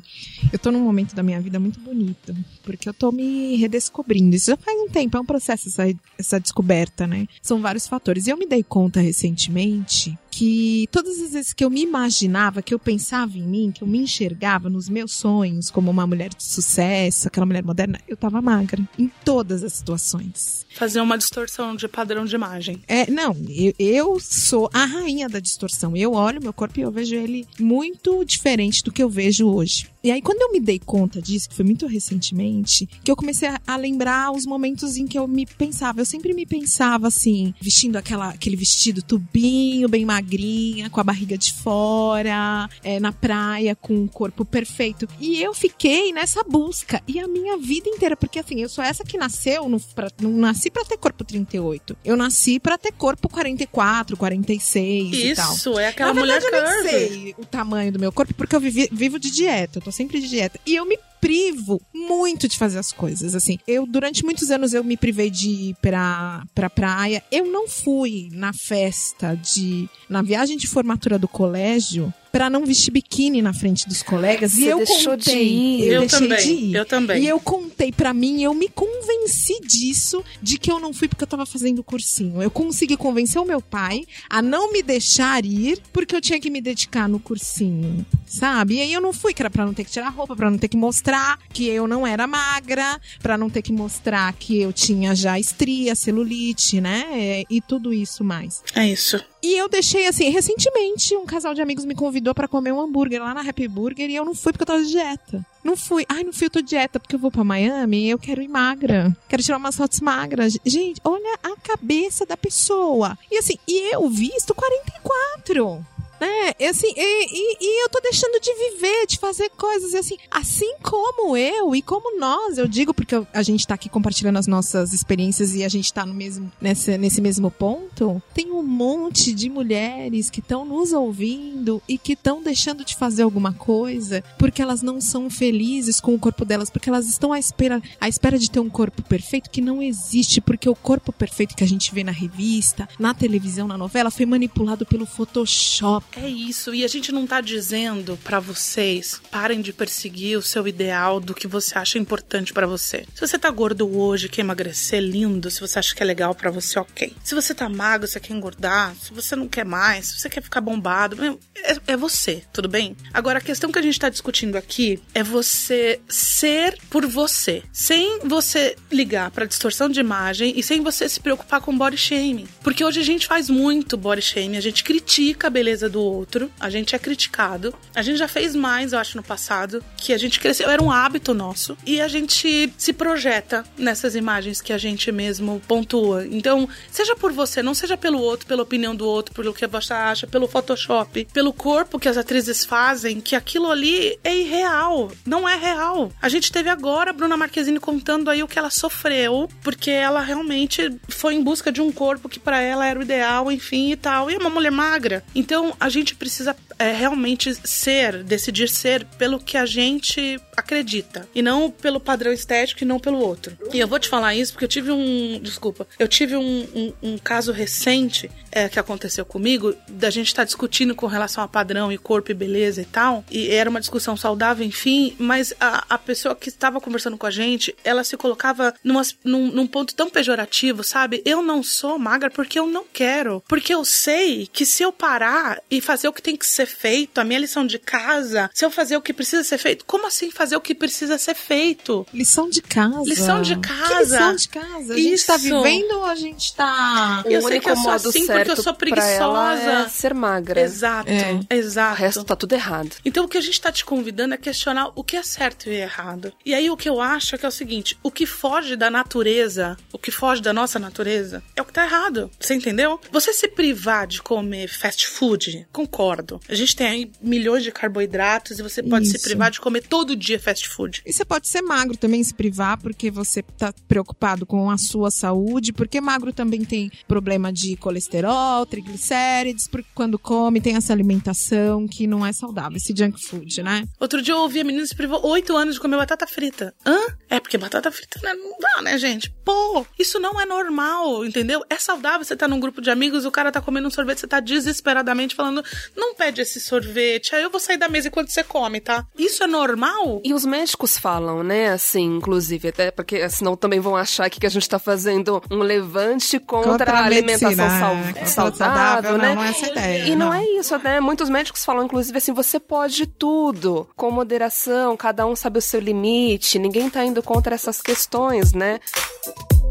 eu 0.51 0.57
tô 0.57 0.71
num 0.71 0.79
momento 0.79 1.15
da 1.15 1.23
minha 1.23 1.39
vida 1.39 1.59
muito 1.59 1.79
bonito, 1.79 2.35
porque 2.63 2.89
eu 2.89 2.93
tô 2.93 3.11
me 3.11 3.55
redescobrindo. 3.55 4.35
Isso 4.35 4.51
já 4.51 4.57
faz 4.57 4.77
um 4.79 4.89
tempo, 4.89 5.17
é 5.17 5.19
um 5.19 5.25
processo 5.25 5.69
essa, 5.69 5.83
essa 6.17 6.39
descoberta, 6.39 7.05
né? 7.05 7.27
São 7.41 7.61
vários 7.61 7.87
fatores. 7.87 8.27
E 8.27 8.29
eu 8.29 8.37
me 8.37 8.47
dei 8.47 8.63
conta 8.63 8.99
recentemente 8.99 10.17
que 10.35 10.85
todas 10.91 11.17
as 11.21 11.31
vezes 11.31 11.53
que 11.53 11.63
eu 11.63 11.69
me 11.69 11.81
imaginava, 11.81 12.61
que 12.61 12.73
eu 12.73 12.79
pensava 12.79 13.37
em 13.37 13.43
mim, 13.43 13.71
que 13.73 13.81
eu 13.81 13.87
me 13.87 13.99
enxergava 13.99 14.69
nos 14.69 14.89
meus 14.89 15.13
sonhos 15.13 15.71
como 15.71 15.89
uma 15.89 16.05
mulher 16.05 16.27
de 16.27 16.43
sucesso, 16.43 17.29
aquela 17.29 17.45
mulher 17.45 17.63
moderna, 17.63 18.01
eu 18.05 18.17
tava 18.17 18.41
magra 18.41 18.83
em 18.99 19.09
todas 19.23 19.63
as 19.63 19.71
situações. 19.71 20.65
Fazer 20.75 20.99
uma 20.99 21.17
distorção 21.17 21.73
de 21.73 21.87
padrão 21.87 22.25
de 22.25 22.35
imagem. 22.35 22.83
É, 22.85 23.09
não, 23.09 23.33
eu, 23.47 23.73
eu 23.79 24.19
sou 24.19 24.69
a 24.73 24.83
rainha 24.83 25.29
da 25.29 25.39
distorção. 25.39 25.95
Eu 25.95 26.11
olho 26.11 26.43
meu 26.43 26.51
corpo 26.51 26.81
e 26.81 26.83
eu 26.83 26.91
vejo 26.91 27.15
ele 27.15 27.47
muito 27.57 28.25
diferente 28.25 28.83
do 28.83 28.91
que 28.91 29.01
eu 29.01 29.09
vejo 29.09 29.47
hoje. 29.47 29.89
E 30.05 30.11
aí, 30.11 30.21
quando 30.21 30.39
eu 30.39 30.51
me 30.51 30.59
dei 30.59 30.77
conta 30.77 31.19
disso, 31.19 31.49
que 31.49 31.55
foi 31.55 31.65
muito 31.65 31.87
recentemente, 31.87 32.87
que 33.03 33.09
eu 33.09 33.15
comecei 33.15 33.49
a, 33.49 33.59
a, 33.65 33.75
lembrar 33.75 34.31
os 34.31 34.45
momentos 34.45 34.97
em 34.97 35.07
que 35.07 35.17
eu 35.17 35.27
me 35.27 35.47
pensava. 35.47 35.99
Eu 35.99 36.05
sempre 36.05 36.31
me 36.31 36.45
pensava 36.45 37.07
assim, 37.07 37.55
vestindo 37.59 37.95
aquela, 37.95 38.29
aquele 38.29 38.55
vestido 38.55 39.01
tubinho, 39.01 39.89
bem 39.89 40.05
magrinha, 40.05 40.91
com 40.91 40.99
a 40.99 41.03
barriga 41.03 41.35
de 41.35 41.51
fora, 41.53 42.69
é, 42.83 42.99
na 42.99 43.11
praia, 43.11 43.75
com 43.75 44.03
o 44.03 44.07
corpo 44.07 44.45
perfeito. 44.45 45.09
E 45.19 45.41
eu 45.41 45.55
fiquei 45.55 46.13
nessa 46.13 46.43
busca. 46.43 47.01
E 47.07 47.19
a 47.19 47.27
minha 47.27 47.57
vida 47.57 47.89
inteira, 47.89 48.15
porque 48.15 48.37
assim, 48.37 48.61
eu 48.61 48.69
sou 48.69 48.83
essa 48.83 49.03
que 49.03 49.17
nasceu, 49.17 49.67
no, 49.67 49.79
pra, 49.79 50.11
não 50.21 50.29
nasci 50.33 50.69
pra 50.69 50.85
ter 50.85 50.97
corpo 50.97 51.23
38. 51.23 51.97
Eu 52.05 52.15
nasci 52.15 52.59
pra 52.59 52.77
ter 52.77 52.91
corpo 52.91 53.27
44, 53.27 54.15
46 54.15 55.07
Isso, 55.11 55.25
e 55.25 55.33
tal. 55.33 55.55
Isso, 55.55 55.79
é 55.79 55.87
aquela 55.87 56.13
Na 56.13 56.19
mulher 56.19 56.39
verdade, 56.39 56.63
eu 56.63 56.83
nem 56.83 56.91
sei 56.91 57.35
o 57.39 57.43
tamanho 57.43 57.91
do 57.91 57.97
meu 57.97 58.11
corpo, 58.11 58.35
porque 58.35 58.55
eu 58.55 58.59
vivi, 58.59 58.87
vivo 58.91 59.17
de 59.17 59.31
dieta. 59.31 59.79
Eu 59.79 59.81
tô 59.81 59.94
sempre 59.95 60.19
de 60.19 60.27
dieta. 60.27 60.59
E 60.65 60.75
eu 60.75 60.85
me 60.85 60.99
privo 61.25 61.81
muito 61.91 62.47
de 62.47 62.55
fazer 62.55 62.77
as 62.77 62.91
coisas, 62.91 63.33
assim. 63.33 63.57
Eu, 63.67 63.87
durante 63.87 64.23
muitos 64.23 64.51
anos, 64.51 64.73
eu 64.75 64.83
me 64.83 64.95
privei 64.95 65.31
de 65.31 65.49
ir 65.49 65.75
pra, 65.81 66.43
pra 66.53 66.69
praia. 66.69 67.23
Eu 67.31 67.45
não 67.51 67.67
fui 67.67 68.29
na 68.31 68.53
festa 68.53 69.33
de... 69.35 69.89
Na 70.07 70.21
viagem 70.21 70.55
de 70.55 70.67
formatura 70.67 71.17
do 71.17 71.27
colégio, 71.27 72.13
para 72.31 72.47
não 72.47 72.63
vestir 72.63 72.91
biquíni 72.91 73.41
na 73.41 73.53
frente 73.53 73.87
dos 73.87 74.03
colegas. 74.03 74.51
Você 74.51 74.61
e 74.61 74.67
eu 74.67 74.77
deixou 74.77 75.13
contei, 75.17 75.33
de 75.33 75.41
ir. 75.41 75.81
Eu, 75.87 75.93
Eu 75.93 75.99
deixei 76.01 76.19
também, 76.19 76.37
de 76.45 76.51
ir. 76.53 76.75
eu 76.75 76.85
também. 76.85 77.23
E 77.23 77.27
eu 77.27 77.39
contei 77.39 77.91
pra 77.91 78.13
mim, 78.13 78.43
eu 78.43 78.53
me 78.53 78.69
convenci 78.69 79.59
disso, 79.61 80.23
de 80.43 80.59
que 80.59 80.71
eu 80.71 80.79
não 80.79 80.93
fui 80.93 81.07
porque 81.07 81.23
eu 81.23 81.27
tava 81.27 81.45
fazendo 81.45 81.83
cursinho. 81.83 82.43
Eu 82.43 82.51
consegui 82.51 82.95
convencer 82.97 83.41
o 83.41 83.45
meu 83.45 83.61
pai 83.61 84.05
a 84.29 84.43
não 84.43 84.71
me 84.71 84.83
deixar 84.83 85.43
ir 85.43 85.79
porque 85.91 86.15
eu 86.15 86.21
tinha 86.21 86.39
que 86.39 86.51
me 86.51 86.61
dedicar 86.61 87.09
no 87.09 87.19
cursinho, 87.19 88.05
sabe? 88.27 88.75
E 88.75 88.81
aí 88.81 88.93
eu 88.93 89.01
não 89.01 89.11
fui, 89.13 89.33
que 89.33 89.41
era 89.41 89.49
pra 89.49 89.65
não 89.65 89.73
ter 89.73 89.85
que 89.85 89.91
tirar 89.91 90.09
roupa, 90.09 90.35
pra 90.35 90.51
não 90.51 90.57
ter 90.59 90.67
que 90.67 90.77
mostrar 90.77 91.14
que 91.49 91.67
eu 91.67 91.87
não 91.87 92.05
era 92.05 92.27
magra, 92.27 92.99
pra 93.21 93.37
não 93.37 93.49
ter 93.49 93.61
que 93.61 93.71
mostrar 93.71 94.31
que 94.33 94.59
eu 94.59 94.73
tinha 94.73 95.15
já 95.15 95.39
estria, 95.39 95.95
celulite, 95.95 96.81
né? 96.81 97.43
E 97.49 97.61
tudo 97.61 97.93
isso 97.93 98.23
mais. 98.23 98.63
É 98.75 98.87
isso. 98.87 99.23
E 99.41 99.57
eu 99.57 99.69
deixei 99.69 100.07
assim, 100.07 100.29
recentemente 100.29 101.15
um 101.15 101.25
casal 101.25 101.53
de 101.53 101.61
amigos 101.61 101.85
me 101.85 101.93
convidou 101.93 102.33
pra 102.33 102.47
comer 102.47 102.71
um 102.71 102.81
hambúrguer 102.81 103.21
lá 103.21 103.33
na 103.33 103.47
Happy 103.47 103.67
Burger 103.67 104.09
e 104.09 104.15
eu 104.15 104.25
não 104.25 104.33
fui 104.33 104.51
porque 104.51 104.63
eu 104.63 104.67
tava 104.67 104.83
de 104.83 104.89
dieta. 104.89 105.45
Não 105.63 105.77
fui. 105.77 106.05
Ai, 106.09 106.23
não 106.23 106.33
fui, 106.33 106.47
eu 106.47 106.49
tô 106.49 106.61
de 106.61 106.69
dieta 106.69 106.99
porque 106.99 107.15
eu 107.15 107.19
vou 107.19 107.31
pra 107.31 107.43
Miami 107.43 108.05
e 108.05 108.09
eu 108.09 108.17
quero 108.17 108.41
ir 108.41 108.47
magra. 108.47 109.15
Quero 109.29 109.43
tirar 109.43 109.57
umas 109.57 109.75
fotos 109.75 109.99
magras. 109.99 110.57
Gente, 110.65 110.99
olha 111.03 111.37
a 111.43 111.55
cabeça 111.57 112.25
da 112.25 112.35
pessoa. 112.35 113.17
E 113.31 113.37
assim, 113.37 113.55
e 113.67 113.93
eu 113.93 114.09
visto 114.09 114.53
44. 114.53 115.85
Né? 116.19 116.53
E, 116.59 116.65
assim, 116.65 116.93
e, 116.95 117.25
e, 117.25 117.57
e 117.61 117.83
eu 117.83 117.89
tô 117.89 117.99
deixando 117.99 118.39
de 118.39 118.53
viver, 118.53 119.05
de 119.07 119.17
fazer 119.17 119.49
coisas. 119.51 119.93
E 119.93 119.97
assim, 119.97 120.17
assim 120.31 120.75
como 120.81 121.35
eu 121.35 121.75
e 121.75 121.81
como 121.81 122.19
nós, 122.19 122.57
eu 122.57 122.67
digo, 122.67 122.93
porque 122.93 123.15
a 123.33 123.43
gente 123.43 123.67
tá 123.67 123.73
aqui 123.73 123.89
compartilhando 123.89 124.37
as 124.37 124.47
nossas 124.47 124.93
experiências 124.93 125.53
e 125.55 125.63
a 125.63 125.69
gente 125.69 125.91
tá 125.91 126.05
no 126.05 126.13
mesmo, 126.13 126.51
nesse, 126.61 126.97
nesse 126.97 127.21
mesmo 127.21 127.51
ponto, 127.51 128.21
tem 128.33 128.51
um 128.51 128.63
monte 128.63 129.33
de 129.33 129.49
mulheres 129.49 130.29
que 130.29 130.39
estão 130.39 130.65
nos 130.65 130.93
ouvindo 130.93 131.81
e 131.87 131.97
que 131.97 132.13
estão 132.13 132.41
deixando 132.41 132.83
de 132.85 132.95
fazer 132.95 133.23
alguma 133.23 133.53
coisa 133.53 134.23
porque 134.37 134.61
elas 134.61 134.81
não 134.81 135.01
são 135.01 135.29
felizes 135.29 135.99
com 135.99 136.13
o 136.13 136.19
corpo 136.19 136.45
delas, 136.45 136.69
porque 136.69 136.89
elas 136.89 137.07
estão 137.07 137.33
à 137.33 137.39
espera, 137.39 137.81
à 137.99 138.07
espera 138.07 138.37
de 138.37 138.49
ter 138.49 138.59
um 138.59 138.69
corpo 138.69 139.01
perfeito 139.03 139.49
que 139.49 139.61
não 139.61 139.81
existe, 139.81 140.41
porque 140.41 140.69
o 140.69 140.75
corpo 140.75 141.11
perfeito 141.11 141.55
que 141.55 141.63
a 141.63 141.67
gente 141.67 141.93
vê 141.93 142.03
na 142.03 142.11
revista, 142.11 142.87
na 142.99 143.13
televisão, 143.13 143.67
na 143.67 143.77
novela, 143.77 144.11
foi 144.11 144.25
manipulado 144.25 144.85
pelo 144.85 145.05
Photoshop. 145.05 146.04
É 146.15 146.29
isso, 146.29 146.73
e 146.73 146.83
a 146.83 146.87
gente 146.87 147.11
não 147.11 147.27
tá 147.27 147.41
dizendo 147.41 148.17
pra 148.23 148.39
vocês 148.39 149.21
parem 149.29 149.61
de 149.61 149.73
perseguir 149.73 150.37
o 150.37 150.41
seu 150.41 150.67
ideal 150.67 151.19
do 151.19 151.33
que 151.33 151.47
você 151.47 151.77
acha 151.77 151.97
importante 151.97 152.53
pra 152.53 152.65
você. 152.65 153.05
Se 153.13 153.21
você 153.21 153.37
tá 153.37 153.49
gordo 153.49 153.97
hoje, 153.97 154.29
quer 154.29 154.41
emagrecer, 154.41 155.01
lindo, 155.01 155.51
se 155.51 155.59
você 155.59 155.79
acha 155.79 155.93
que 155.93 156.01
é 156.01 156.05
legal 156.05 156.33
pra 156.33 156.49
você, 156.51 156.79
ok. 156.79 157.13
Se 157.23 157.35
você 157.35 157.53
tá 157.53 157.67
magro, 157.67 158.07
você 158.07 158.19
quer 158.19 158.33
engordar, 158.33 158.95
se 158.95 159.13
você 159.13 159.35
não 159.35 159.47
quer 159.47 159.65
mais, 159.65 160.07
se 160.07 160.19
você 160.19 160.29
quer 160.29 160.41
ficar 160.41 160.61
bombado, 160.61 161.17
é, 161.57 161.77
é 161.87 161.97
você, 161.97 162.43
tudo 162.53 162.69
bem? 162.69 162.95
Agora, 163.13 163.39
a 163.39 163.41
questão 163.41 163.71
que 163.71 163.79
a 163.79 163.81
gente 163.81 163.99
tá 163.99 164.09
discutindo 164.09 164.55
aqui 164.55 165.01
é 165.13 165.23
você 165.23 165.99
ser 166.07 166.77
por 166.89 167.05
você, 167.05 167.63
sem 167.73 168.19
você 168.23 168.75
ligar 168.91 169.31
pra 169.31 169.45
distorção 169.45 169.89
de 169.89 169.99
imagem 169.99 170.53
e 170.57 170.63
sem 170.63 170.81
você 170.81 171.09
se 171.09 171.19
preocupar 171.19 171.61
com 171.61 171.77
body 171.77 171.97
shaming. 171.97 172.47
Porque 172.63 172.83
hoje 172.83 172.99
a 172.99 173.03
gente 173.03 173.27
faz 173.27 173.49
muito 173.49 173.97
body 173.97 174.21
shaming, 174.21 174.57
a 174.57 174.61
gente 174.61 174.83
critica 174.83 175.47
a 175.47 175.49
beleza 175.49 175.89
do 175.95 176.01
outro, 176.01 176.51
a 176.59 176.69
gente 176.69 176.93
é 176.93 176.99
criticado. 176.99 177.73
A 177.95 178.01
gente 178.01 178.17
já 178.17 178.27
fez 178.27 178.53
mais, 178.53 178.91
eu 178.91 178.99
acho, 178.99 179.15
no 179.15 179.23
passado, 179.23 179.81
que 179.97 180.11
a 180.11 180.17
gente 180.17 180.41
cresceu, 180.41 180.69
era 180.69 180.83
um 180.83 180.91
hábito 180.91 181.33
nosso, 181.33 181.77
e 181.85 182.01
a 182.01 182.07
gente 182.09 182.73
se 182.77 182.91
projeta 182.91 183.63
nessas 183.77 184.13
imagens 184.13 184.59
que 184.59 184.73
a 184.73 184.77
gente 184.77 185.09
mesmo 185.09 185.61
pontua. 185.65 186.27
Então, 186.29 186.67
seja 186.91 187.15
por 187.15 187.31
você, 187.31 187.63
não 187.63 187.73
seja 187.73 187.95
pelo 187.95 188.19
outro, 188.19 188.45
pela 188.45 188.63
opinião 188.63 188.93
do 188.93 189.07
outro, 189.07 189.33
pelo 189.33 189.53
que 189.53 189.65
você 189.65 189.93
acha, 189.93 190.27
pelo 190.27 190.49
Photoshop, 190.49 191.25
pelo 191.31 191.53
corpo 191.53 191.97
que 191.97 192.09
as 192.09 192.17
atrizes 192.17 192.65
fazem, 192.65 193.21
que 193.21 193.33
aquilo 193.33 193.71
ali 193.71 194.19
é 194.21 194.35
irreal, 194.35 195.09
não 195.25 195.47
é 195.47 195.55
real. 195.55 196.11
A 196.21 196.27
gente 196.27 196.51
teve 196.51 196.69
agora 196.69 197.11
a 197.11 197.13
Bruna 197.13 197.37
Marquezine 197.37 197.79
contando 197.79 198.29
aí 198.29 198.43
o 198.43 198.47
que 198.49 198.59
ela 198.59 198.69
sofreu, 198.69 199.47
porque 199.63 199.91
ela 199.91 200.19
realmente 200.19 200.93
foi 201.07 201.35
em 201.35 201.41
busca 201.41 201.71
de 201.71 201.81
um 201.81 201.91
corpo 201.91 202.27
que 202.27 202.39
para 202.39 202.59
ela 202.59 202.85
era 202.85 202.99
o 202.99 203.01
ideal, 203.01 203.49
enfim 203.49 203.91
e 203.91 203.95
tal, 203.95 204.29
e 204.29 204.35
é 204.35 204.37
uma 204.37 204.49
mulher 204.49 204.71
magra. 204.71 205.23
Então, 205.33 205.73
a 205.85 205.89
gente 205.89 206.15
precisa 206.15 206.55
é, 206.79 206.91
realmente 206.91 207.53
ser, 207.63 208.23
decidir 208.23 208.67
ser 208.67 209.05
pelo 209.19 209.39
que 209.39 209.55
a 209.55 209.67
gente 209.67 210.39
acredita. 210.55 211.27
E 211.33 211.41
não 211.41 211.69
pelo 211.69 211.99
padrão 211.99 212.31
estético 212.31 212.83
e 212.83 212.85
não 212.85 212.99
pelo 212.99 213.19
outro. 213.19 213.57
E 213.73 213.79
eu 213.79 213.87
vou 213.87 213.99
te 213.99 214.09
falar 214.09 214.35
isso 214.35 214.53
porque 214.53 214.65
eu 214.65 214.69
tive 214.69 214.91
um. 214.91 215.39
Desculpa. 215.41 215.87
Eu 215.97 216.07
tive 216.07 216.35
um, 216.35 216.67
um, 216.75 216.93
um 217.01 217.17
caso 217.17 217.51
recente 217.51 218.29
é, 218.55 218.69
que 218.69 218.79
aconteceu 218.79 219.25
comigo, 219.25 219.75
da 219.87 220.09
gente 220.09 220.27
estar 220.27 220.43
tá 220.43 220.45
discutindo 220.45 220.95
com 220.95 221.07
relação 221.07 221.43
a 221.43 221.47
padrão 221.47 221.91
e 221.91 221.97
corpo 221.97 222.31
e 222.31 222.33
beleza 222.33 222.81
e 222.81 222.85
tal. 222.85 223.23
E 223.29 223.49
era 223.49 223.69
uma 223.69 223.81
discussão 223.81 224.15
saudável, 224.15 224.65
enfim, 224.65 225.13
mas 225.19 225.53
a, 225.59 225.83
a 225.89 225.97
pessoa 225.97 226.33
que 226.33 226.47
estava 226.47 226.79
conversando 226.79 227.17
com 227.17 227.25
a 227.25 227.31
gente, 227.31 227.75
ela 227.83 228.03
se 228.03 228.15
colocava 228.15 228.73
numa, 228.81 229.01
num, 229.23 229.51
num 229.51 229.67
ponto 229.67 229.93
tão 229.93 230.09
pejorativo, 230.09 230.83
sabe? 230.83 231.21
Eu 231.25 231.41
não 231.41 231.61
sou 231.61 231.99
magra 231.99 232.29
porque 232.29 232.57
eu 232.57 232.65
não 232.65 232.85
quero. 232.91 233.43
Porque 233.47 233.73
eu 233.73 233.83
sei 233.83 234.47
que 234.47 234.65
se 234.65 234.83
eu 234.83 234.93
parar 234.93 235.61
e 235.69 235.81
fazer 235.81 236.07
o 236.07 236.13
que 236.13 236.21
tem 236.21 236.37
que 236.37 236.45
ser 236.45 236.65
feito, 236.65 237.19
a 237.19 237.25
minha 237.25 237.39
lição 237.39 237.67
de 237.67 237.77
casa, 237.77 238.49
se 238.53 238.63
eu 238.63 238.71
fazer 238.71 238.95
o 238.95 239.01
que 239.01 239.13
precisa 239.13 239.43
ser 239.43 239.57
feito, 239.57 239.83
como 239.85 240.07
assim 240.07 240.31
fazer 240.31 240.44
o 240.53 240.61
que 240.61 240.75
precisa 240.75 241.17
ser 241.17 241.33
feito? 241.35 242.05
Lição 242.13 242.49
de 242.49 242.61
casa. 242.61 243.01
Lição 243.05 243.41
de 243.41 243.55
Que 243.55 243.61
casa. 243.67 243.99
lição 244.01 244.35
de 244.35 244.49
casa? 244.49 244.93
A 244.93 244.97
gente 244.97 245.25
tá 245.25 245.35
Isso. 245.35 245.43
vivendo 245.63 245.91
ou 245.93 246.05
a 246.05 246.15
gente 246.15 246.53
tá. 246.55 247.23
O 247.25 247.29
Eu 247.29 247.41
sei 247.41 247.59
que 247.59 247.69
eu 247.69 247.75
sou 247.77 247.91
assim 247.91 248.25
porque 248.27 248.51
eu 248.51 248.55
sou 248.57 248.65
ela 248.67 248.73
preguiçosa. 248.75 249.71
é 249.85 249.89
ser 249.89 250.13
magra. 250.13 250.61
Exato, 250.61 251.09
É. 251.09 251.33
O 251.33 251.53
exato. 251.53 251.95
resto 251.99 252.23
tá 252.23 252.35
tudo 252.35 252.53
errado. 252.53 252.95
Então 253.05 253.25
o 253.25 253.27
que 253.27 253.37
a 253.37 253.41
gente 253.41 253.59
tá 253.61 253.71
te 253.71 253.85
convidando 253.85 254.33
é 254.33 254.37
questionar 254.37 254.91
o 254.95 255.03
que 255.03 255.15
é 255.15 255.23
certo 255.23 255.69
e 255.69 255.73
errado. 255.75 256.33
E 256.45 256.53
aí 256.53 256.69
o 256.69 256.77
que 256.77 256.89
eu 256.89 256.99
acho 256.99 257.35
é 257.35 257.37
que 257.37 257.45
é 257.45 257.49
o 257.49 257.51
seguinte: 257.51 257.97
o 258.03 258.11
que 258.11 258.25
foge 258.25 258.75
da 258.75 258.89
natureza, 258.89 259.77
o 259.93 259.97
que 259.97 260.11
foge 260.11 260.41
da 260.41 260.51
nossa 260.53 260.77
natureza, 260.79 261.41
é 261.55 261.61
o 261.61 261.65
que 261.65 261.73
tá 261.73 261.83
errado. 261.85 262.29
Você 262.39 262.53
entendeu? 262.55 262.99
Você 263.11 263.33
se 263.33 263.47
privar 263.47 264.07
de 264.07 264.21
comer 264.21 264.67
fast 264.67 265.07
food, 265.07 265.67
concordo. 265.71 266.39
A 266.49 266.55
gente 266.55 266.75
tem 266.75 266.87
aí 266.87 267.11
milhões 267.21 267.63
de 267.63 267.71
carboidratos 267.71 268.59
e 268.59 268.63
você 268.63 268.83
pode 268.83 269.07
se 269.07 269.15
Isso. 269.15 269.25
privar 269.25 269.49
de 269.51 269.59
comer 269.59 269.81
todo 269.87 270.15
dia 270.15 270.34
fast 270.39 270.69
food. 270.69 271.01
E 271.05 271.13
você 271.13 271.25
pode 271.25 271.47
ser 271.47 271.61
magro 271.61 271.97
também, 271.97 272.23
se 272.23 272.33
privar, 272.33 272.79
porque 272.79 273.09
você 273.11 273.41
tá 273.41 273.73
preocupado 273.87 274.45
com 274.45 274.69
a 274.69 274.77
sua 274.77 275.11
saúde, 275.11 275.73
porque 275.73 276.01
magro 276.01 276.33
também 276.33 276.63
tem 276.63 276.91
problema 277.07 277.51
de 277.51 277.75
colesterol, 277.77 278.65
triglicérides, 278.65 279.67
porque 279.67 279.89
quando 279.93 280.17
come 280.19 280.61
tem 280.61 280.75
essa 280.75 280.93
alimentação 280.93 281.87
que 281.87 282.07
não 282.07 282.25
é 282.25 282.31
saudável, 282.31 282.77
esse 282.77 282.93
junk 282.95 283.23
food, 283.23 283.61
né? 283.63 283.85
Outro 283.99 284.21
dia 284.21 284.33
eu 284.33 284.39
ouvi 284.39 284.61
a 284.61 284.63
menina 284.63 284.85
se 284.85 284.95
privou 284.95 285.25
oito 285.27 285.55
anos 285.55 285.75
de 285.75 285.81
comer 285.81 285.97
batata 285.97 286.27
frita. 286.27 286.73
Hã? 286.85 286.99
É 287.29 287.39
porque 287.39 287.57
batata 287.57 287.91
frita 287.91 288.19
né, 288.23 288.33
não 288.33 288.57
dá, 288.59 288.81
né, 288.81 288.97
gente? 288.97 289.33
Pô, 289.43 289.85
isso 289.97 290.19
não 290.19 290.39
é 290.39 290.45
normal, 290.45 291.25
entendeu? 291.25 291.63
É 291.69 291.77
saudável 291.77 292.25
você 292.25 292.35
tá 292.35 292.47
num 292.47 292.59
grupo 292.59 292.81
de 292.81 292.89
amigos, 292.89 293.25
o 293.25 293.31
cara 293.31 293.51
tá 293.51 293.61
comendo 293.61 293.87
um 293.87 293.91
sorvete, 293.91 294.19
você 294.19 294.27
tá 294.27 294.39
desesperadamente 294.39 295.35
falando, 295.35 295.63
não 295.95 296.15
pede 296.15 296.41
esse 296.41 296.59
sorvete, 296.59 297.35
aí 297.35 297.43
eu 297.43 297.49
vou 297.49 297.59
sair 297.59 297.77
da 297.77 297.87
mesa 297.87 298.07
enquanto 298.07 298.29
você 298.29 298.43
come, 298.43 298.79
tá? 298.79 299.05
Isso 299.17 299.43
é 299.43 299.47
normal? 299.47 300.21
E 300.27 300.33
os 300.33 300.43
médicos 300.43 300.97
falam, 300.97 301.43
né, 301.43 301.69
assim, 301.69 302.17
inclusive, 302.17 302.69
até 302.69 302.89
porque 302.89 303.29
senão 303.29 303.55
também 303.55 303.79
vão 303.79 303.95
achar 303.95 304.27
que 304.27 304.43
a 304.43 304.49
gente 304.49 304.67
tá 304.67 304.79
fazendo 304.79 305.39
um 305.51 305.59
levante 305.59 306.39
contra, 306.39 306.71
Contra 306.71 306.91
a 306.93 306.99
a 307.01 307.05
alimentação 307.05 307.49
medicina, 307.49 307.79
sal- 307.79 307.95
é, 307.95 308.03
contra 308.07 308.25
saudável, 308.25 309.17
né? 309.19 309.35
não 309.35 309.43
é 309.43 309.49
essa 309.49 309.67
ideia, 309.67 310.05
E 310.05 310.15
não, 310.15 310.25
não. 310.27 310.33
é 310.33 310.43
isso, 310.43 310.75
né? 310.79 310.99
Muitos 310.99 311.29
médicos 311.29 311.63
falam, 311.63 311.83
inclusive, 311.85 312.17
assim, 312.17 312.33
você 312.33 312.59
pode 312.59 313.05
tudo, 313.05 313.87
com 313.95 314.09
moderação, 314.09 314.97
cada 314.97 315.27
um 315.27 315.35
sabe 315.35 315.59
o 315.59 315.61
seu 315.61 315.79
limite, 315.79 316.57
ninguém 316.57 316.89
tá 316.89 317.05
indo 317.05 317.21
contra 317.21 317.53
essas 317.53 317.79
questões, 317.79 318.51
né? 318.51 318.79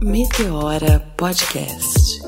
Meteora 0.02 1.00
Podcast. 1.16 2.20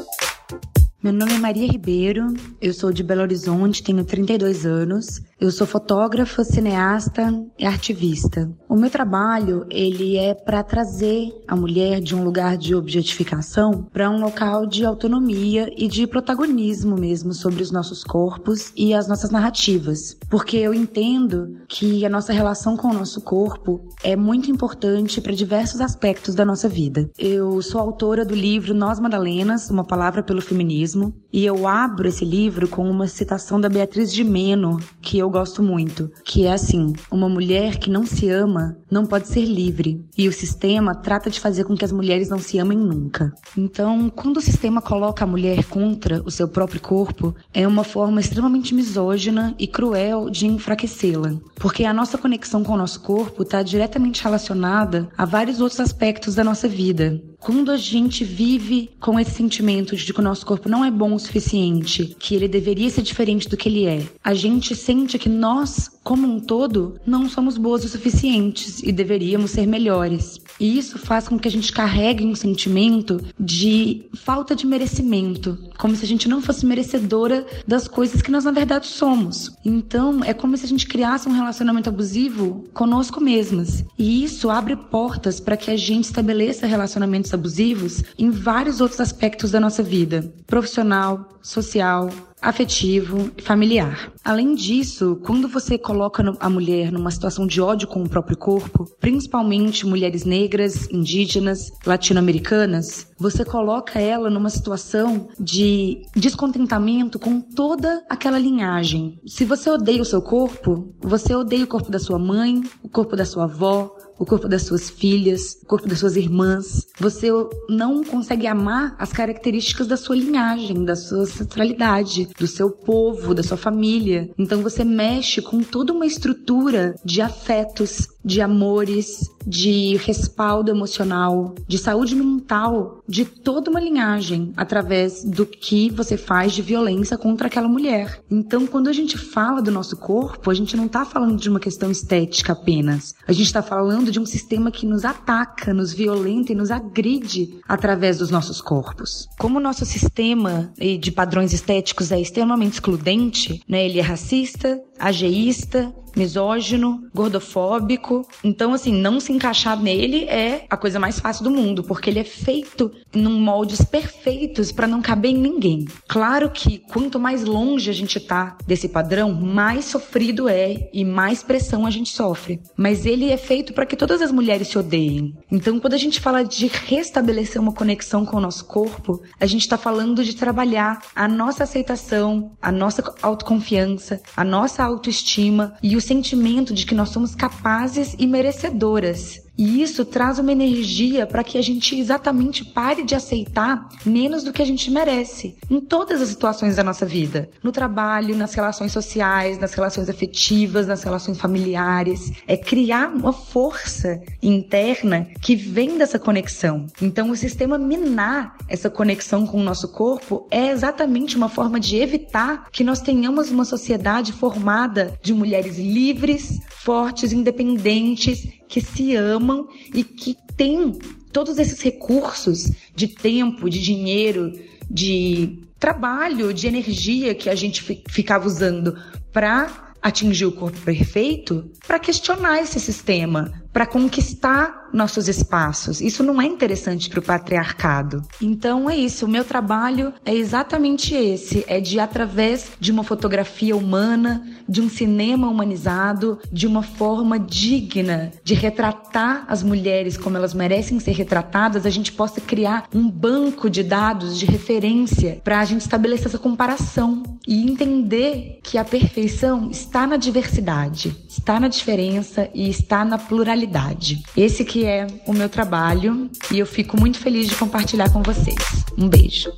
Meu 1.06 1.12
nome 1.12 1.34
é 1.34 1.38
Maria 1.38 1.70
Ribeiro, 1.70 2.34
eu 2.60 2.74
sou 2.74 2.92
de 2.92 3.04
Belo 3.04 3.20
Horizonte, 3.22 3.80
tenho 3.80 4.04
32 4.04 4.66
anos. 4.66 5.22
Eu 5.38 5.52
sou 5.52 5.66
fotógrafa, 5.66 6.42
cineasta 6.42 7.30
e 7.56 7.64
artivista. 7.64 8.50
O 8.68 8.74
meu 8.74 8.90
trabalho, 8.90 9.66
ele 9.70 10.16
é 10.16 10.34
para 10.34 10.64
trazer 10.64 11.28
a 11.46 11.54
mulher 11.54 12.00
de 12.00 12.14
um 12.14 12.24
lugar 12.24 12.56
de 12.56 12.74
objetificação 12.74 13.86
para 13.92 14.10
um 14.10 14.18
local 14.18 14.66
de 14.66 14.84
autonomia 14.84 15.70
e 15.76 15.86
de 15.86 16.06
protagonismo 16.06 16.96
mesmo 16.96 17.34
sobre 17.34 17.62
os 17.62 17.70
nossos 17.70 18.02
corpos 18.02 18.72
e 18.74 18.94
as 18.94 19.06
nossas 19.06 19.30
narrativas. 19.30 20.16
Porque 20.28 20.56
eu 20.56 20.72
entendo 20.72 21.58
que 21.68 22.04
a 22.06 22.08
nossa 22.08 22.32
relação 22.32 22.76
com 22.76 22.88
o 22.88 22.94
nosso 22.94 23.20
corpo 23.20 23.86
é 24.02 24.16
muito 24.16 24.50
importante 24.50 25.20
para 25.20 25.32
diversos 25.32 25.82
aspectos 25.82 26.34
da 26.34 26.46
nossa 26.46 26.66
vida. 26.66 27.10
Eu 27.18 27.60
sou 27.60 27.78
autora 27.80 28.24
do 28.24 28.34
livro 28.34 28.72
Nós 28.72 28.98
Madalenas, 28.98 29.68
uma 29.68 29.84
palavra 29.84 30.22
pelo 30.22 30.40
feminismo, 30.40 30.95
feminismo. 30.96 31.14
E 31.32 31.44
eu 31.44 31.68
abro 31.68 32.08
esse 32.08 32.24
livro 32.24 32.66
com 32.66 32.88
uma 32.90 33.06
citação 33.06 33.60
da 33.60 33.68
Beatriz 33.68 34.10
de 34.10 34.24
Meno, 34.24 34.80
que 35.02 35.18
eu 35.18 35.28
gosto 35.28 35.62
muito, 35.62 36.10
que 36.24 36.46
é 36.46 36.52
assim: 36.52 36.94
uma 37.10 37.28
mulher 37.28 37.76
que 37.78 37.90
não 37.90 38.06
se 38.06 38.30
ama 38.30 38.78
não 38.90 39.04
pode 39.04 39.28
ser 39.28 39.44
livre. 39.44 40.02
E 40.16 40.26
o 40.28 40.32
sistema 40.32 40.94
trata 40.94 41.28
de 41.28 41.38
fazer 41.38 41.64
com 41.64 41.76
que 41.76 41.84
as 41.84 41.92
mulheres 41.92 42.30
não 42.30 42.38
se 42.38 42.58
amem 42.58 42.78
nunca. 42.78 43.32
Então, 43.56 44.08
quando 44.08 44.38
o 44.38 44.40
sistema 44.40 44.80
coloca 44.80 45.24
a 45.24 45.26
mulher 45.26 45.64
contra 45.64 46.22
o 46.24 46.30
seu 46.30 46.48
próprio 46.48 46.80
corpo, 46.80 47.34
é 47.52 47.68
uma 47.68 47.84
forma 47.84 48.20
extremamente 48.20 48.74
misógina 48.74 49.54
e 49.58 49.66
cruel 49.66 50.30
de 50.30 50.46
enfraquecê-la. 50.46 51.34
Porque 51.56 51.84
a 51.84 51.92
nossa 51.92 52.16
conexão 52.16 52.64
com 52.64 52.72
o 52.72 52.78
nosso 52.78 53.00
corpo 53.00 53.42
está 53.42 53.62
diretamente 53.62 54.22
relacionada 54.22 55.08
a 55.18 55.26
vários 55.26 55.60
outros 55.60 55.80
aspectos 55.80 56.34
da 56.34 56.44
nossa 56.44 56.66
vida. 56.66 57.20
Quando 57.38 57.70
a 57.70 57.76
gente 57.76 58.24
vive 58.24 58.90
com 58.98 59.18
esse 59.20 59.32
sentimento 59.32 59.94
de 59.94 60.12
que 60.12 60.20
o 60.20 60.22
nosso 60.22 60.44
corpo 60.44 60.68
não 60.68 60.84
é 60.84 60.90
bom 60.90 61.14
o 61.14 61.18
suficiente, 61.18 62.16
que 62.18 62.34
ele 62.34 62.48
deveria 62.48 62.90
ser 62.90 63.02
diferente 63.02 63.48
do 63.48 63.56
que 63.56 63.68
ele 63.68 63.86
é, 63.86 64.02
a 64.22 64.34
gente 64.34 64.74
sente 64.74 65.18
que 65.18 65.28
nós, 65.28 65.90
como 66.06 66.24
um 66.24 66.38
todo, 66.38 67.00
não 67.04 67.28
somos 67.28 67.58
boas 67.58 67.84
o 67.84 67.88
suficientes 67.88 68.80
e 68.80 68.92
deveríamos 68.92 69.50
ser 69.50 69.66
melhores. 69.66 70.40
E 70.60 70.78
isso 70.78 71.00
faz 71.00 71.26
com 71.26 71.36
que 71.36 71.48
a 71.48 71.50
gente 71.50 71.72
carregue 71.72 72.24
um 72.24 72.36
sentimento 72.36 73.20
de 73.36 74.06
falta 74.14 74.54
de 74.54 74.68
merecimento, 74.68 75.58
como 75.76 75.96
se 75.96 76.04
a 76.04 76.08
gente 76.08 76.28
não 76.28 76.40
fosse 76.40 76.64
merecedora 76.64 77.44
das 77.66 77.88
coisas 77.88 78.22
que 78.22 78.30
nós 78.30 78.44
na 78.44 78.52
verdade 78.52 78.86
somos. 78.86 79.50
Então, 79.64 80.22
é 80.22 80.32
como 80.32 80.56
se 80.56 80.64
a 80.64 80.68
gente 80.68 80.86
criasse 80.86 81.28
um 81.28 81.32
relacionamento 81.32 81.88
abusivo 81.88 82.64
conosco 82.72 83.20
mesmas. 83.20 83.84
E 83.98 84.22
isso 84.22 84.48
abre 84.48 84.76
portas 84.76 85.40
para 85.40 85.56
que 85.56 85.72
a 85.72 85.76
gente 85.76 86.04
estabeleça 86.04 86.68
relacionamentos 86.68 87.34
abusivos 87.34 88.04
em 88.16 88.30
vários 88.30 88.80
outros 88.80 89.00
aspectos 89.00 89.50
da 89.50 89.58
nossa 89.58 89.82
vida: 89.82 90.32
profissional, 90.46 91.36
social, 91.42 92.10
afetivo 92.46 93.30
e 93.36 93.42
familiar. 93.42 94.12
Além 94.24 94.54
disso, 94.54 95.20
quando 95.24 95.48
você 95.48 95.76
coloca 95.76 96.22
a 96.38 96.48
mulher 96.48 96.92
numa 96.92 97.10
situação 97.10 97.44
de 97.44 97.60
ódio 97.60 97.88
com 97.88 98.02
o 98.02 98.08
próprio 98.08 98.36
corpo, 98.36 98.84
principalmente 99.00 99.84
mulheres 99.84 100.24
negras, 100.24 100.88
indígenas, 100.92 101.72
latino-americanas, 101.84 103.08
você 103.18 103.44
coloca 103.44 104.00
ela 104.00 104.30
numa 104.30 104.48
situação 104.48 105.28
de 105.40 106.02
descontentamento 106.14 107.18
com 107.18 107.40
toda 107.40 108.04
aquela 108.08 108.38
linhagem. 108.38 109.20
Se 109.26 109.44
você 109.44 109.68
odeia 109.68 110.02
o 110.02 110.04
seu 110.04 110.22
corpo, 110.22 110.94
você 111.00 111.34
odeia 111.34 111.64
o 111.64 111.68
corpo 111.68 111.90
da 111.90 111.98
sua 111.98 112.18
mãe, 112.18 112.62
o 112.80 112.88
corpo 112.88 113.16
da 113.16 113.24
sua 113.24 113.44
avó, 113.44 113.92
o 114.18 114.24
corpo 114.24 114.48
das 114.48 114.62
suas 114.62 114.88
filhas, 114.88 115.58
o 115.62 115.66
corpo 115.66 115.88
das 115.88 115.98
suas 115.98 116.16
irmãs. 116.16 116.86
Você 116.98 117.28
não 117.68 118.02
consegue 118.04 118.46
amar 118.46 118.94
as 118.98 119.12
características 119.12 119.86
da 119.86 119.96
sua 119.96 120.16
linhagem, 120.16 120.84
da 120.84 120.96
sua 120.96 121.18
ancestralidade, 121.18 122.28
do 122.38 122.46
seu 122.46 122.70
povo, 122.70 123.34
da 123.34 123.42
sua 123.42 123.56
família. 123.56 124.30
Então 124.38 124.62
você 124.62 124.84
mexe 124.84 125.42
com 125.42 125.60
toda 125.60 125.92
uma 125.92 126.06
estrutura 126.06 126.94
de 127.04 127.20
afetos, 127.20 128.08
de 128.26 128.40
amores, 128.40 129.30
de 129.46 129.96
respaldo 129.98 130.68
emocional, 130.68 131.54
de 131.68 131.78
saúde 131.78 132.16
mental, 132.16 133.00
de 133.08 133.24
toda 133.24 133.70
uma 133.70 133.78
linhagem 133.78 134.52
através 134.56 135.22
do 135.22 135.46
que 135.46 135.88
você 135.90 136.16
faz 136.16 136.52
de 136.52 136.60
violência 136.60 137.16
contra 137.16 137.46
aquela 137.46 137.68
mulher. 137.68 138.20
Então, 138.28 138.66
quando 138.66 138.88
a 138.88 138.92
gente 138.92 139.16
fala 139.16 139.62
do 139.62 139.70
nosso 139.70 139.96
corpo, 139.96 140.50
a 140.50 140.54
gente 140.54 140.76
não 140.76 140.86
está 140.86 141.04
falando 141.04 141.38
de 141.38 141.48
uma 141.48 141.60
questão 141.60 141.88
estética 141.88 142.52
apenas. 142.52 143.14
A 143.28 143.32
gente 143.32 143.46
está 143.46 143.62
falando 143.62 144.10
de 144.10 144.18
um 144.18 144.26
sistema 144.26 144.72
que 144.72 144.84
nos 144.84 145.04
ataca, 145.04 145.72
nos 145.72 145.92
violenta 145.92 146.50
e 146.50 146.56
nos 146.56 146.72
agride 146.72 147.60
através 147.68 148.18
dos 148.18 148.30
nossos 148.30 148.60
corpos. 148.60 149.28
Como 149.38 149.58
o 149.58 149.62
nosso 149.62 149.86
sistema 149.86 150.72
de 150.76 151.12
padrões 151.12 151.52
estéticos 151.52 152.10
é 152.10 152.20
extremamente 152.20 152.72
excludente, 152.72 153.62
né? 153.68 153.86
Ele 153.86 154.00
é 154.00 154.02
racista, 154.02 154.82
ageísta, 154.98 155.94
misógino, 156.16 157.06
gordofóbico. 157.14 158.26
Então, 158.42 158.72
assim, 158.72 158.92
não 158.92 159.20
se 159.20 159.32
encaixar 159.32 159.80
nele 159.80 160.24
é 160.24 160.64
a 160.70 160.76
coisa 160.76 160.98
mais 160.98 161.20
fácil 161.20 161.44
do 161.44 161.50
mundo, 161.50 161.84
porque 161.84 162.08
ele 162.08 162.18
é 162.18 162.24
feito 162.24 162.90
num 163.14 163.38
moldes 163.38 163.82
perfeitos 163.82 164.72
para 164.72 164.86
não 164.86 165.02
caber 165.02 165.32
em 165.32 165.38
ninguém. 165.38 165.84
Claro 166.08 166.50
que 166.50 166.78
quanto 166.78 167.20
mais 167.20 167.44
longe 167.44 167.90
a 167.90 167.92
gente 167.92 168.18
tá 168.18 168.56
desse 168.66 168.88
padrão, 168.88 169.32
mais 169.32 169.84
sofrido 169.84 170.48
é 170.48 170.88
e 170.92 171.04
mais 171.04 171.42
pressão 171.42 171.84
a 171.84 171.90
gente 171.90 172.10
sofre. 172.10 172.60
Mas 172.76 173.04
ele 173.04 173.30
é 173.30 173.36
feito 173.36 173.74
para 173.74 173.84
que 173.84 173.96
todas 173.96 174.22
as 174.22 174.32
mulheres 174.32 174.68
se 174.68 174.78
odeiem. 174.78 175.34
Então, 175.52 175.78
quando 175.78 175.94
a 175.94 175.98
gente 175.98 176.20
fala 176.20 176.42
de 176.42 176.66
restabelecer 176.66 177.60
uma 177.60 177.72
conexão 177.72 178.24
com 178.24 178.38
o 178.38 178.40
nosso 178.40 178.64
corpo, 178.64 179.20
a 179.38 179.44
gente 179.44 179.62
está 179.62 179.76
falando 179.76 180.24
de 180.24 180.34
trabalhar 180.34 181.02
a 181.14 181.28
nossa 181.28 181.64
aceitação, 181.64 182.52
a 182.62 182.72
nossa 182.72 183.02
autoconfiança, 183.20 184.20
a 184.36 184.44
nossa 184.44 184.82
autoestima 184.86 185.74
e 185.82 185.96
o 185.96 186.00
sentimento 186.00 186.72
de 186.72 186.86
que 186.86 186.94
nós 186.94 187.10
somos 187.10 187.34
capazes 187.34 188.14
e 188.18 188.26
merecedoras 188.26 189.45
e 189.58 189.82
isso 189.82 190.04
traz 190.04 190.38
uma 190.38 190.52
energia 190.52 191.26
para 191.26 191.42
que 191.42 191.56
a 191.58 191.62
gente 191.62 191.98
exatamente 191.98 192.64
pare 192.64 193.02
de 193.02 193.14
aceitar 193.14 193.88
menos 194.04 194.44
do 194.44 194.52
que 194.52 194.62
a 194.62 194.66
gente 194.66 194.90
merece 194.90 195.56
em 195.70 195.80
todas 195.80 196.20
as 196.20 196.28
situações 196.28 196.76
da 196.76 196.84
nossa 196.84 197.06
vida, 197.06 197.48
no 197.62 197.72
trabalho, 197.72 198.36
nas 198.36 198.54
relações 198.54 198.92
sociais, 198.92 199.58
nas 199.58 199.74
relações 199.74 200.08
afetivas, 200.08 200.86
nas 200.86 201.02
relações 201.02 201.38
familiares, 201.38 202.32
é 202.46 202.56
criar 202.56 203.08
uma 203.08 203.32
força 203.32 204.20
interna 204.42 205.26
que 205.40 205.56
vem 205.56 205.96
dessa 205.96 206.18
conexão. 206.18 206.86
Então, 207.00 207.30
o 207.30 207.36
sistema 207.36 207.78
minar 207.78 208.56
essa 208.68 208.90
conexão 208.90 209.46
com 209.46 209.60
o 209.60 209.64
nosso 209.64 209.88
corpo 209.88 210.46
é 210.50 210.68
exatamente 210.68 211.36
uma 211.36 211.48
forma 211.48 211.80
de 211.80 211.96
evitar 211.96 212.68
que 212.70 212.84
nós 212.84 213.00
tenhamos 213.00 213.50
uma 213.50 213.64
sociedade 213.64 214.32
formada 214.32 215.18
de 215.22 215.32
mulheres 215.32 215.78
livres, 215.78 216.60
fortes, 216.68 217.32
independentes 217.32 218.48
que 218.68 218.80
se 218.80 219.14
amam 219.14 219.68
e 219.94 220.02
que 220.02 220.36
têm 220.56 220.92
todos 221.32 221.58
esses 221.58 221.80
recursos 221.80 222.70
de 222.94 223.08
tempo, 223.08 223.68
de 223.68 223.80
dinheiro, 223.80 224.52
de 224.90 225.58
trabalho, 225.78 226.52
de 226.52 226.66
energia 226.66 227.34
que 227.34 227.50
a 227.50 227.54
gente 227.54 227.82
ficava 228.08 228.46
usando 228.46 228.96
para 229.32 229.94
atingir 230.00 230.46
o 230.46 230.52
corpo 230.52 230.78
perfeito, 230.80 231.70
para 231.86 231.98
questionar 231.98 232.62
esse 232.62 232.78
sistema, 232.78 233.52
para 233.72 233.86
conquistar 233.86 234.85
nossos 234.92 235.28
espaços. 235.28 236.00
Isso 236.00 236.22
não 236.22 236.40
é 236.40 236.46
interessante 236.46 237.08
para 237.08 237.20
o 237.20 237.22
patriarcado. 237.22 238.22
Então 238.40 238.88
é 238.88 238.96
isso. 238.96 239.26
O 239.26 239.28
meu 239.28 239.44
trabalho 239.44 240.12
é 240.24 240.34
exatamente 240.34 241.14
esse: 241.14 241.64
é 241.66 241.80
de 241.80 241.98
através 241.98 242.72
de 242.78 242.92
uma 242.92 243.04
fotografia 243.04 243.76
humana, 243.76 244.46
de 244.68 244.80
um 244.80 244.88
cinema 244.88 245.48
humanizado, 245.48 246.38
de 246.52 246.66
uma 246.66 246.82
forma 246.82 247.38
digna 247.38 248.32
de 248.42 248.54
retratar 248.54 249.44
as 249.48 249.62
mulheres 249.62 250.16
como 250.16 250.36
elas 250.36 250.54
merecem 250.54 250.98
ser 251.00 251.12
retratadas, 251.12 251.86
a 251.86 251.90
gente 251.90 252.12
possa 252.12 252.40
criar 252.40 252.88
um 252.94 253.10
banco 253.10 253.68
de 253.68 253.82
dados 253.82 254.38
de 254.38 254.46
referência 254.46 255.40
para 255.42 255.60
a 255.60 255.64
gente 255.64 255.82
estabelecer 255.82 256.26
essa 256.26 256.38
comparação 256.38 257.22
e 257.46 257.62
entender 257.62 258.60
que 258.62 258.78
a 258.78 258.84
perfeição 258.84 259.70
está 259.70 260.06
na 260.06 260.16
diversidade, 260.16 261.16
está 261.28 261.60
na 261.60 261.68
diferença 261.68 262.48
e 262.54 262.68
está 262.68 263.04
na 263.04 263.18
pluralidade. 263.18 264.22
Esse 264.36 264.64
que 264.64 264.84
é 264.86 265.06
o 265.26 265.32
meu 265.32 265.48
trabalho 265.48 266.30
e 266.50 266.58
eu 266.58 266.66
fico 266.66 266.98
muito 266.98 267.18
feliz 267.18 267.48
de 267.48 267.56
compartilhar 267.56 268.10
com 268.10 268.22
vocês. 268.22 268.84
Um 268.96 269.08
beijo. 269.08 269.52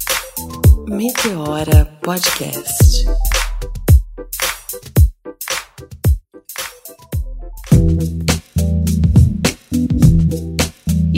Meteora 0.89 1.85
Podcast. 2.03 3.07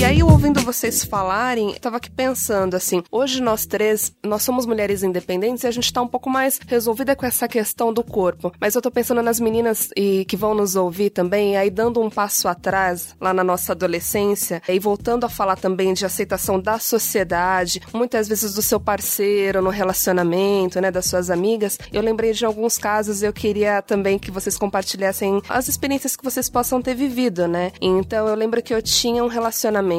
E 0.01 0.05
aí, 0.05 0.23
ouvindo 0.23 0.63
vocês 0.63 1.05
falarem, 1.05 1.73
eu 1.73 1.79
tava 1.79 1.99
aqui 1.99 2.11
pensando 2.11 2.75
assim, 2.75 3.03
hoje 3.13 3.43
nós 3.43 3.67
três, 3.67 4.11
nós 4.25 4.43
somos 4.43 4.65
mulheres 4.65 5.03
independentes 5.03 5.63
e 5.63 5.67
a 5.67 5.71
gente 5.71 5.93
tá 5.93 6.01
um 6.01 6.09
pouco 6.09 6.31
mais 6.31 6.59
resolvida 6.67 7.15
com 7.15 7.27
essa 7.27 7.47
questão 7.47 7.93
do 7.93 8.03
corpo. 8.03 8.51
Mas 8.59 8.75
eu 8.75 8.81
tô 8.81 8.91
pensando 8.91 9.23
nas 9.23 9.39
meninas 9.39 9.91
e 9.95 10.25
que 10.25 10.39
vão 10.39 10.55
nos 10.55 10.75
ouvir 10.75 11.11
também, 11.11 11.59
aí 11.59 11.69
dando 11.69 12.01
um 12.01 12.09
passo 12.09 12.49
atrás 12.49 13.15
lá 13.21 13.35
na 13.35 13.45
nossa 13.45 13.73
adolescência, 13.73 14.63
e 14.67 14.79
voltando 14.79 15.25
a 15.27 15.29
falar 15.29 15.57
também 15.57 15.93
de 15.93 16.07
aceitação 16.07 16.59
da 16.59 16.79
sociedade, 16.79 17.83
muitas 17.93 18.27
vezes 18.27 18.55
do 18.55 18.63
seu 18.63 18.81
parceiro 18.81 19.61
no 19.61 19.69
relacionamento, 19.69 20.81
né, 20.81 20.91
das 20.91 21.05
suas 21.05 21.29
amigas. 21.29 21.79
Eu 21.93 22.01
lembrei 22.01 22.33
de 22.33 22.47
alguns 22.47 22.79
casos, 22.79 23.23
eu 23.23 23.35
queria 23.35 23.83
também 23.83 24.19
que 24.19 24.31
vocês 24.31 24.57
compartilhassem 24.57 25.43
as 25.47 25.69
experiências 25.69 26.17
que 26.17 26.25
vocês 26.25 26.49
possam 26.49 26.81
ter 26.81 26.95
vivido, 26.95 27.47
né? 27.47 27.71
Então 27.83 28.27
eu 28.27 28.35
lembro 28.35 28.63
que 28.63 28.73
eu 28.73 28.81
tinha 28.81 29.23
um 29.23 29.29
relacionamento 29.29 29.90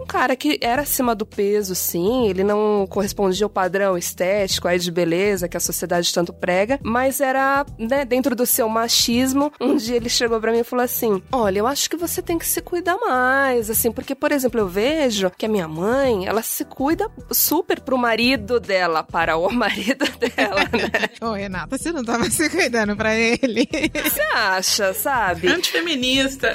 Um 0.00 0.06
cara 0.06 0.36
que 0.36 0.58
era 0.60 0.82
acima 0.82 1.14
do 1.14 1.26
peso, 1.26 1.74
sim, 1.74 2.28
ele 2.28 2.44
não 2.44 2.86
correspondia 2.88 3.44
ao 3.44 3.50
padrão 3.50 3.96
estético 3.96 4.68
aí 4.68 4.78
de 4.78 4.90
beleza 4.90 5.48
que 5.48 5.56
a 5.56 5.60
sociedade 5.60 6.12
tanto 6.12 6.32
prega, 6.32 6.78
mas 6.82 7.20
era, 7.20 7.64
né, 7.78 8.04
dentro 8.04 8.34
do 8.34 8.46
seu 8.46 8.68
machismo. 8.68 9.52
Um 9.60 9.76
dia 9.76 9.96
ele 9.96 10.08
chegou 10.08 10.40
para 10.40 10.52
mim 10.52 10.60
e 10.60 10.64
falou 10.64 10.84
assim: 10.84 11.22
Olha, 11.32 11.58
eu 11.58 11.66
acho 11.66 11.88
que 11.88 11.96
você 11.96 12.22
tem 12.22 12.38
que 12.38 12.46
se 12.46 12.60
cuidar 12.60 12.96
mais, 12.98 13.70
assim, 13.70 13.90
porque, 13.90 14.14
por 14.14 14.32
exemplo, 14.32 14.60
eu 14.60 14.68
vejo 14.68 15.30
que 15.36 15.46
a 15.46 15.48
minha 15.48 15.68
mãe, 15.68 16.26
ela 16.26 16.42
se 16.42 16.64
cuida 16.64 17.10
super 17.30 17.80
pro 17.80 17.98
marido 17.98 18.60
dela, 18.60 19.02
para 19.02 19.36
o 19.36 19.50
marido 19.52 20.04
dela, 20.18 20.60
né? 20.60 21.10
Ô, 21.20 21.32
Renata, 21.32 21.76
você 21.76 21.92
não 21.92 22.04
tava 22.04 22.30
se 22.30 22.48
cuidando 22.48 22.96
pra 22.96 23.14
ele? 23.14 23.68
Você 24.02 24.20
acha, 24.34 24.94
sabe? 24.94 25.48
Antifeminista. 25.48 26.48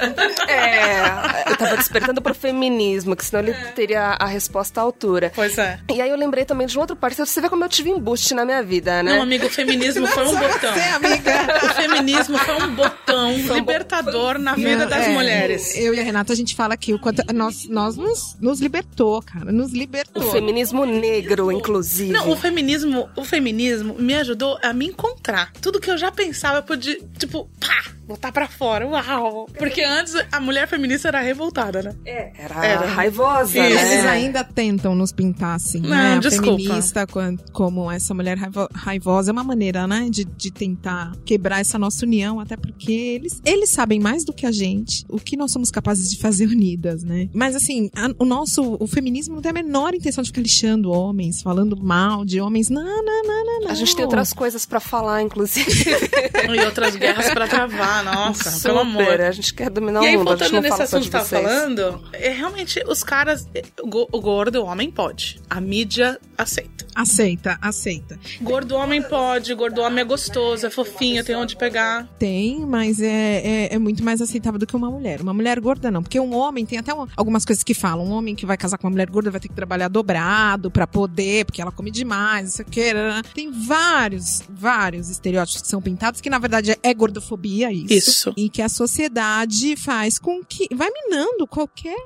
É, 0.48 1.50
eu 1.50 1.56
tava 1.56 1.76
despertando 1.76 2.20
pro 2.20 2.34
feminismo, 2.34 2.85
que 3.16 3.24
senão 3.24 3.42
ele 3.42 3.54
teria 3.74 4.16
a 4.18 4.26
resposta 4.26 4.80
à 4.80 4.82
altura. 4.84 5.32
Pois 5.34 5.56
é. 5.58 5.78
E 5.92 6.00
aí 6.00 6.10
eu 6.10 6.16
lembrei 6.16 6.44
também 6.44 6.66
de 6.66 6.76
um 6.76 6.80
outro 6.80 6.96
parceiro, 6.96 7.28
você 7.28 7.40
vê 7.40 7.48
como 7.48 7.64
eu 7.64 7.68
tive 7.68 7.90
embuste 7.90 8.34
na 8.34 8.44
minha 8.44 8.62
vida, 8.62 9.02
né? 9.02 9.14
Não, 9.14 9.22
amigo, 9.22 9.46
o 9.46 9.50
feminismo 9.50 10.06
foi 10.06 10.26
um 10.26 10.36
botão. 10.36 10.74
Você, 10.74 10.80
amiga. 10.80 11.32
O 11.64 11.74
feminismo 11.74 12.38
foi 12.38 12.54
um 12.62 12.74
botão 12.74 13.32
libertador 13.32 14.38
na 14.38 14.54
vida 14.54 14.78
Não, 14.84 14.88
das 14.88 15.06
é, 15.06 15.08
mulheres. 15.10 15.76
Eu 15.76 15.94
e 15.94 16.00
a 16.00 16.02
Renata, 16.02 16.32
a 16.32 16.36
gente 16.36 16.54
fala 16.54 16.74
aqui 16.74 16.92
o 16.94 16.98
quanto 16.98 17.22
nós, 17.34 17.68
nós 17.68 17.96
nos, 17.96 18.36
nos 18.40 18.60
libertou, 18.60 19.22
cara. 19.22 19.50
Nos 19.52 19.72
O 19.72 19.76
libertou. 19.76 20.30
feminismo 20.30 20.84
negro, 20.84 21.50
inclusive. 21.50 22.12
Não, 22.12 22.30
o 22.30 22.36
feminismo, 22.36 23.08
o 23.16 23.24
feminismo 23.24 23.94
me 23.98 24.14
ajudou 24.14 24.58
a 24.62 24.72
me 24.72 24.86
encontrar. 24.86 25.52
Tudo 25.60 25.80
que 25.80 25.90
eu 25.90 25.98
já 25.98 26.10
pensava, 26.12 26.58
eu 26.58 26.62
podia, 26.62 26.98
tipo, 27.18 27.48
pá, 27.60 27.95
botar 28.06 28.32
pra 28.32 28.46
fora. 28.48 28.86
Uau! 28.86 29.46
Porque 29.58 29.82
antes 29.82 30.14
a 30.30 30.40
mulher 30.40 30.66
feminista 30.68 31.08
era 31.08 31.20
revoltada, 31.20 31.82
né? 31.82 31.92
Era, 32.04 32.64
Era. 32.66 32.86
raivosa, 32.86 33.58
Isso. 33.58 33.74
né? 33.74 33.92
Eles 33.94 34.04
ainda 34.06 34.44
tentam 34.44 34.94
nos 34.94 35.12
pintar 35.12 35.56
assim, 35.56 35.80
Não, 35.80 35.90
né? 35.90 36.14
A 36.14 36.18
desculpa. 36.18 36.56
feminista 36.62 37.06
como 37.52 37.90
essa 37.90 38.14
mulher 38.14 38.36
raivo- 38.38 38.68
raivosa 38.72 39.30
é 39.30 39.32
uma 39.32 39.44
maneira, 39.44 39.86
né, 39.86 40.08
de, 40.10 40.24
de 40.24 40.50
tentar 40.50 41.12
quebrar 41.24 41.60
essa 41.60 41.78
nossa 41.78 42.04
união, 42.04 42.38
até 42.40 42.56
porque 42.56 42.92
eles, 42.92 43.40
eles 43.44 43.70
sabem 43.70 43.98
mais 44.00 44.24
do 44.24 44.32
que 44.32 44.46
a 44.46 44.52
gente 44.52 45.04
o 45.08 45.18
que 45.18 45.36
nós 45.36 45.52
somos 45.52 45.70
capazes 45.70 46.10
de 46.10 46.18
fazer 46.18 46.46
unidas, 46.48 47.02
né? 47.02 47.28
Mas 47.34 47.54
assim, 47.56 47.90
a- 47.94 48.10
o 48.18 48.24
nosso, 48.24 48.76
o 48.80 48.86
feminismo 48.86 49.34
não 49.34 49.42
tem 49.42 49.50
a 49.50 49.54
menor 49.54 49.94
intenção 49.94 50.22
de 50.22 50.28
ficar 50.30 50.42
lixando 50.42 50.90
homens, 50.90 51.42
falando 51.42 51.76
mal 51.76 52.24
de 52.24 52.40
homens. 52.40 52.68
Não, 52.70 52.82
não, 53.04 53.22
não, 53.22 53.44
não, 53.44 53.60
não. 53.62 53.70
A 53.70 53.74
gente 53.74 53.94
tem 53.96 54.04
outras 54.04 54.32
coisas 54.32 54.64
pra 54.66 54.80
falar, 54.80 55.22
inclusive. 55.22 55.66
E 56.56 56.64
outras 56.64 56.94
guerras 56.96 57.28
pra 57.30 57.46
travar, 57.48 57.95
nossa, 58.04 58.50
Super. 58.50 58.62
pelo 58.68 58.78
amor. 58.80 59.20
A 59.20 59.30
gente 59.30 59.52
quer 59.54 59.70
dominar 59.70 60.02
E 60.02 60.06
aí, 60.08 60.16
o 60.16 60.20
mundo. 60.20 60.28
a 60.28 60.36
gente 60.36 60.38
voltando 60.50 60.52
não 60.54 60.62
nesse 60.62 60.76
fala 60.76 60.86
só 60.88 60.96
assunto 60.96 61.02
de 61.02 61.08
que 61.08 61.12
tava 61.12 61.24
vocês. 61.24 61.42
falando, 61.42 62.02
é 62.12 62.28
realmente 62.30 62.82
os 62.88 63.02
caras. 63.02 63.48
O 63.82 63.88
go- 63.88 64.08
o 64.12 64.20
gordo, 64.20 64.62
o 64.62 64.66
homem 64.66 64.90
pode. 64.90 65.40
A 65.48 65.60
mídia 65.60 66.18
aceita. 66.36 66.86
Aceita, 66.94 67.58
aceita. 67.60 68.18
Gordo 68.40 68.74
homem 68.74 69.02
pode, 69.02 69.52
gordo 69.54 69.82
homem 69.82 70.00
é 70.00 70.04
gostoso, 70.04 70.66
é 70.66 70.70
fofinho, 70.70 71.22
tem 71.22 71.36
onde 71.36 71.54
pegar. 71.54 72.08
Tem, 72.18 72.60
mas 72.64 73.02
é, 73.02 73.66
é, 73.68 73.74
é 73.74 73.78
muito 73.78 74.02
mais 74.02 74.22
aceitável 74.22 74.58
do 74.58 74.66
que 74.66 74.74
uma 74.74 74.90
mulher. 74.90 75.20
Uma 75.20 75.34
mulher 75.34 75.60
gorda 75.60 75.90
não, 75.90 76.02
porque 76.02 76.18
um 76.18 76.34
homem 76.34 76.64
tem 76.64 76.78
até 76.78 76.94
um- 76.94 77.06
algumas 77.14 77.44
coisas 77.44 77.62
que 77.62 77.74
falam. 77.74 78.06
Um 78.06 78.12
homem 78.12 78.34
que 78.34 78.46
vai 78.46 78.56
casar 78.56 78.78
com 78.78 78.86
uma 78.86 78.92
mulher 78.92 79.10
gorda 79.10 79.30
vai 79.30 79.38
ter 79.38 79.48
que 79.48 79.54
trabalhar 79.54 79.88
dobrado 79.88 80.70
pra 80.70 80.86
poder, 80.86 81.44
porque 81.44 81.60
ela 81.60 81.70
come 81.70 81.90
demais, 81.90 82.44
não 82.44 82.50
sei 82.52 82.64
o 82.64 82.68
que. 82.70 82.92
Tem 83.34 83.50
vários, 83.50 84.42
vários 84.48 85.10
estereótipos 85.10 85.60
que 85.62 85.68
são 85.68 85.82
pintados 85.82 86.20
que 86.22 86.30
na 86.30 86.38
verdade 86.38 86.76
é 86.82 86.94
gordofobia 86.94 87.70
isso. 87.94 88.10
Isso. 88.10 88.34
E 88.36 88.48
que 88.48 88.62
a 88.62 88.68
sociedade 88.68 89.76
faz 89.76 90.18
com 90.18 90.42
que 90.44 90.66
vai 90.74 90.88
minando 90.90 91.46
qualquer 91.46 91.96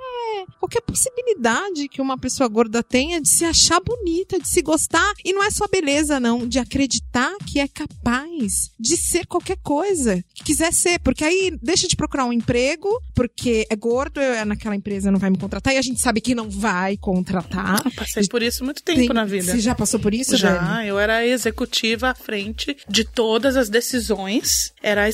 qualquer 0.59 0.81
possibilidade 0.83 1.88
que 1.88 2.01
uma 2.01 2.16
pessoa 2.16 2.49
gorda 2.49 2.83
tenha 2.83 3.21
de 3.21 3.29
se 3.29 3.45
achar 3.45 3.81
bonita, 3.81 4.38
de 4.38 4.49
se 4.49 4.62
gostar 4.62 5.12
e 5.25 5.33
não 5.33 5.43
é 5.43 5.51
só 5.51 5.66
beleza 5.69 6.19
não, 6.21 6.47
de 6.47 6.59
acreditar 6.59 7.35
que 7.47 7.59
é 7.61 7.69
capaz 7.69 8.71
de 8.79 8.97
ser 8.97 9.27
qualquer 9.27 9.57
coisa 9.62 10.25
que 10.35 10.45
quiser 10.45 10.73
ser, 10.73 10.99
porque 11.01 11.25
aí 11.25 11.57
deixa 11.62 11.87
de 11.88 11.97
procurar 11.97 12.25
um 12.25 12.33
emprego, 12.33 12.88
porque 13.14 13.66
é 13.69 13.77
gordo, 13.77 14.21
eu, 14.21 14.45
naquela 14.47 14.75
empresa 14.77 15.11
não 15.11 15.19
vai 15.19 15.31
me 15.31 15.38
contratar 15.38 15.75
e 15.75 15.79
a 15.79 15.83
gente 15.83 16.01
sabe 16.01 16.21
que 16.21 16.35
não 16.35 16.49
vai 16.49 16.97
contratar. 16.97 17.83
Eu 17.85 17.90
passei 17.93 18.27
por 18.29 18.43
isso 18.43 18.64
muito 18.64 18.83
tempo 18.83 18.99
Tem- 19.01 19.09
na 19.09 19.25
vida. 19.25 19.53
Você 19.53 19.61
já 19.61 19.75
passou 19.75 19.99
por 20.01 20.14
isso, 20.14 20.37
Já, 20.37 20.57
Dani? 20.57 20.88
eu 20.88 20.99
era 20.99 21.16
a 21.19 21.27
executiva 21.27 22.11
à 22.11 22.14
frente 22.14 22.77
de 22.88 23.05
todas 23.05 23.57
as 23.57 23.69
decisões, 23.69 24.73
era 24.83 25.05
a 25.05 25.09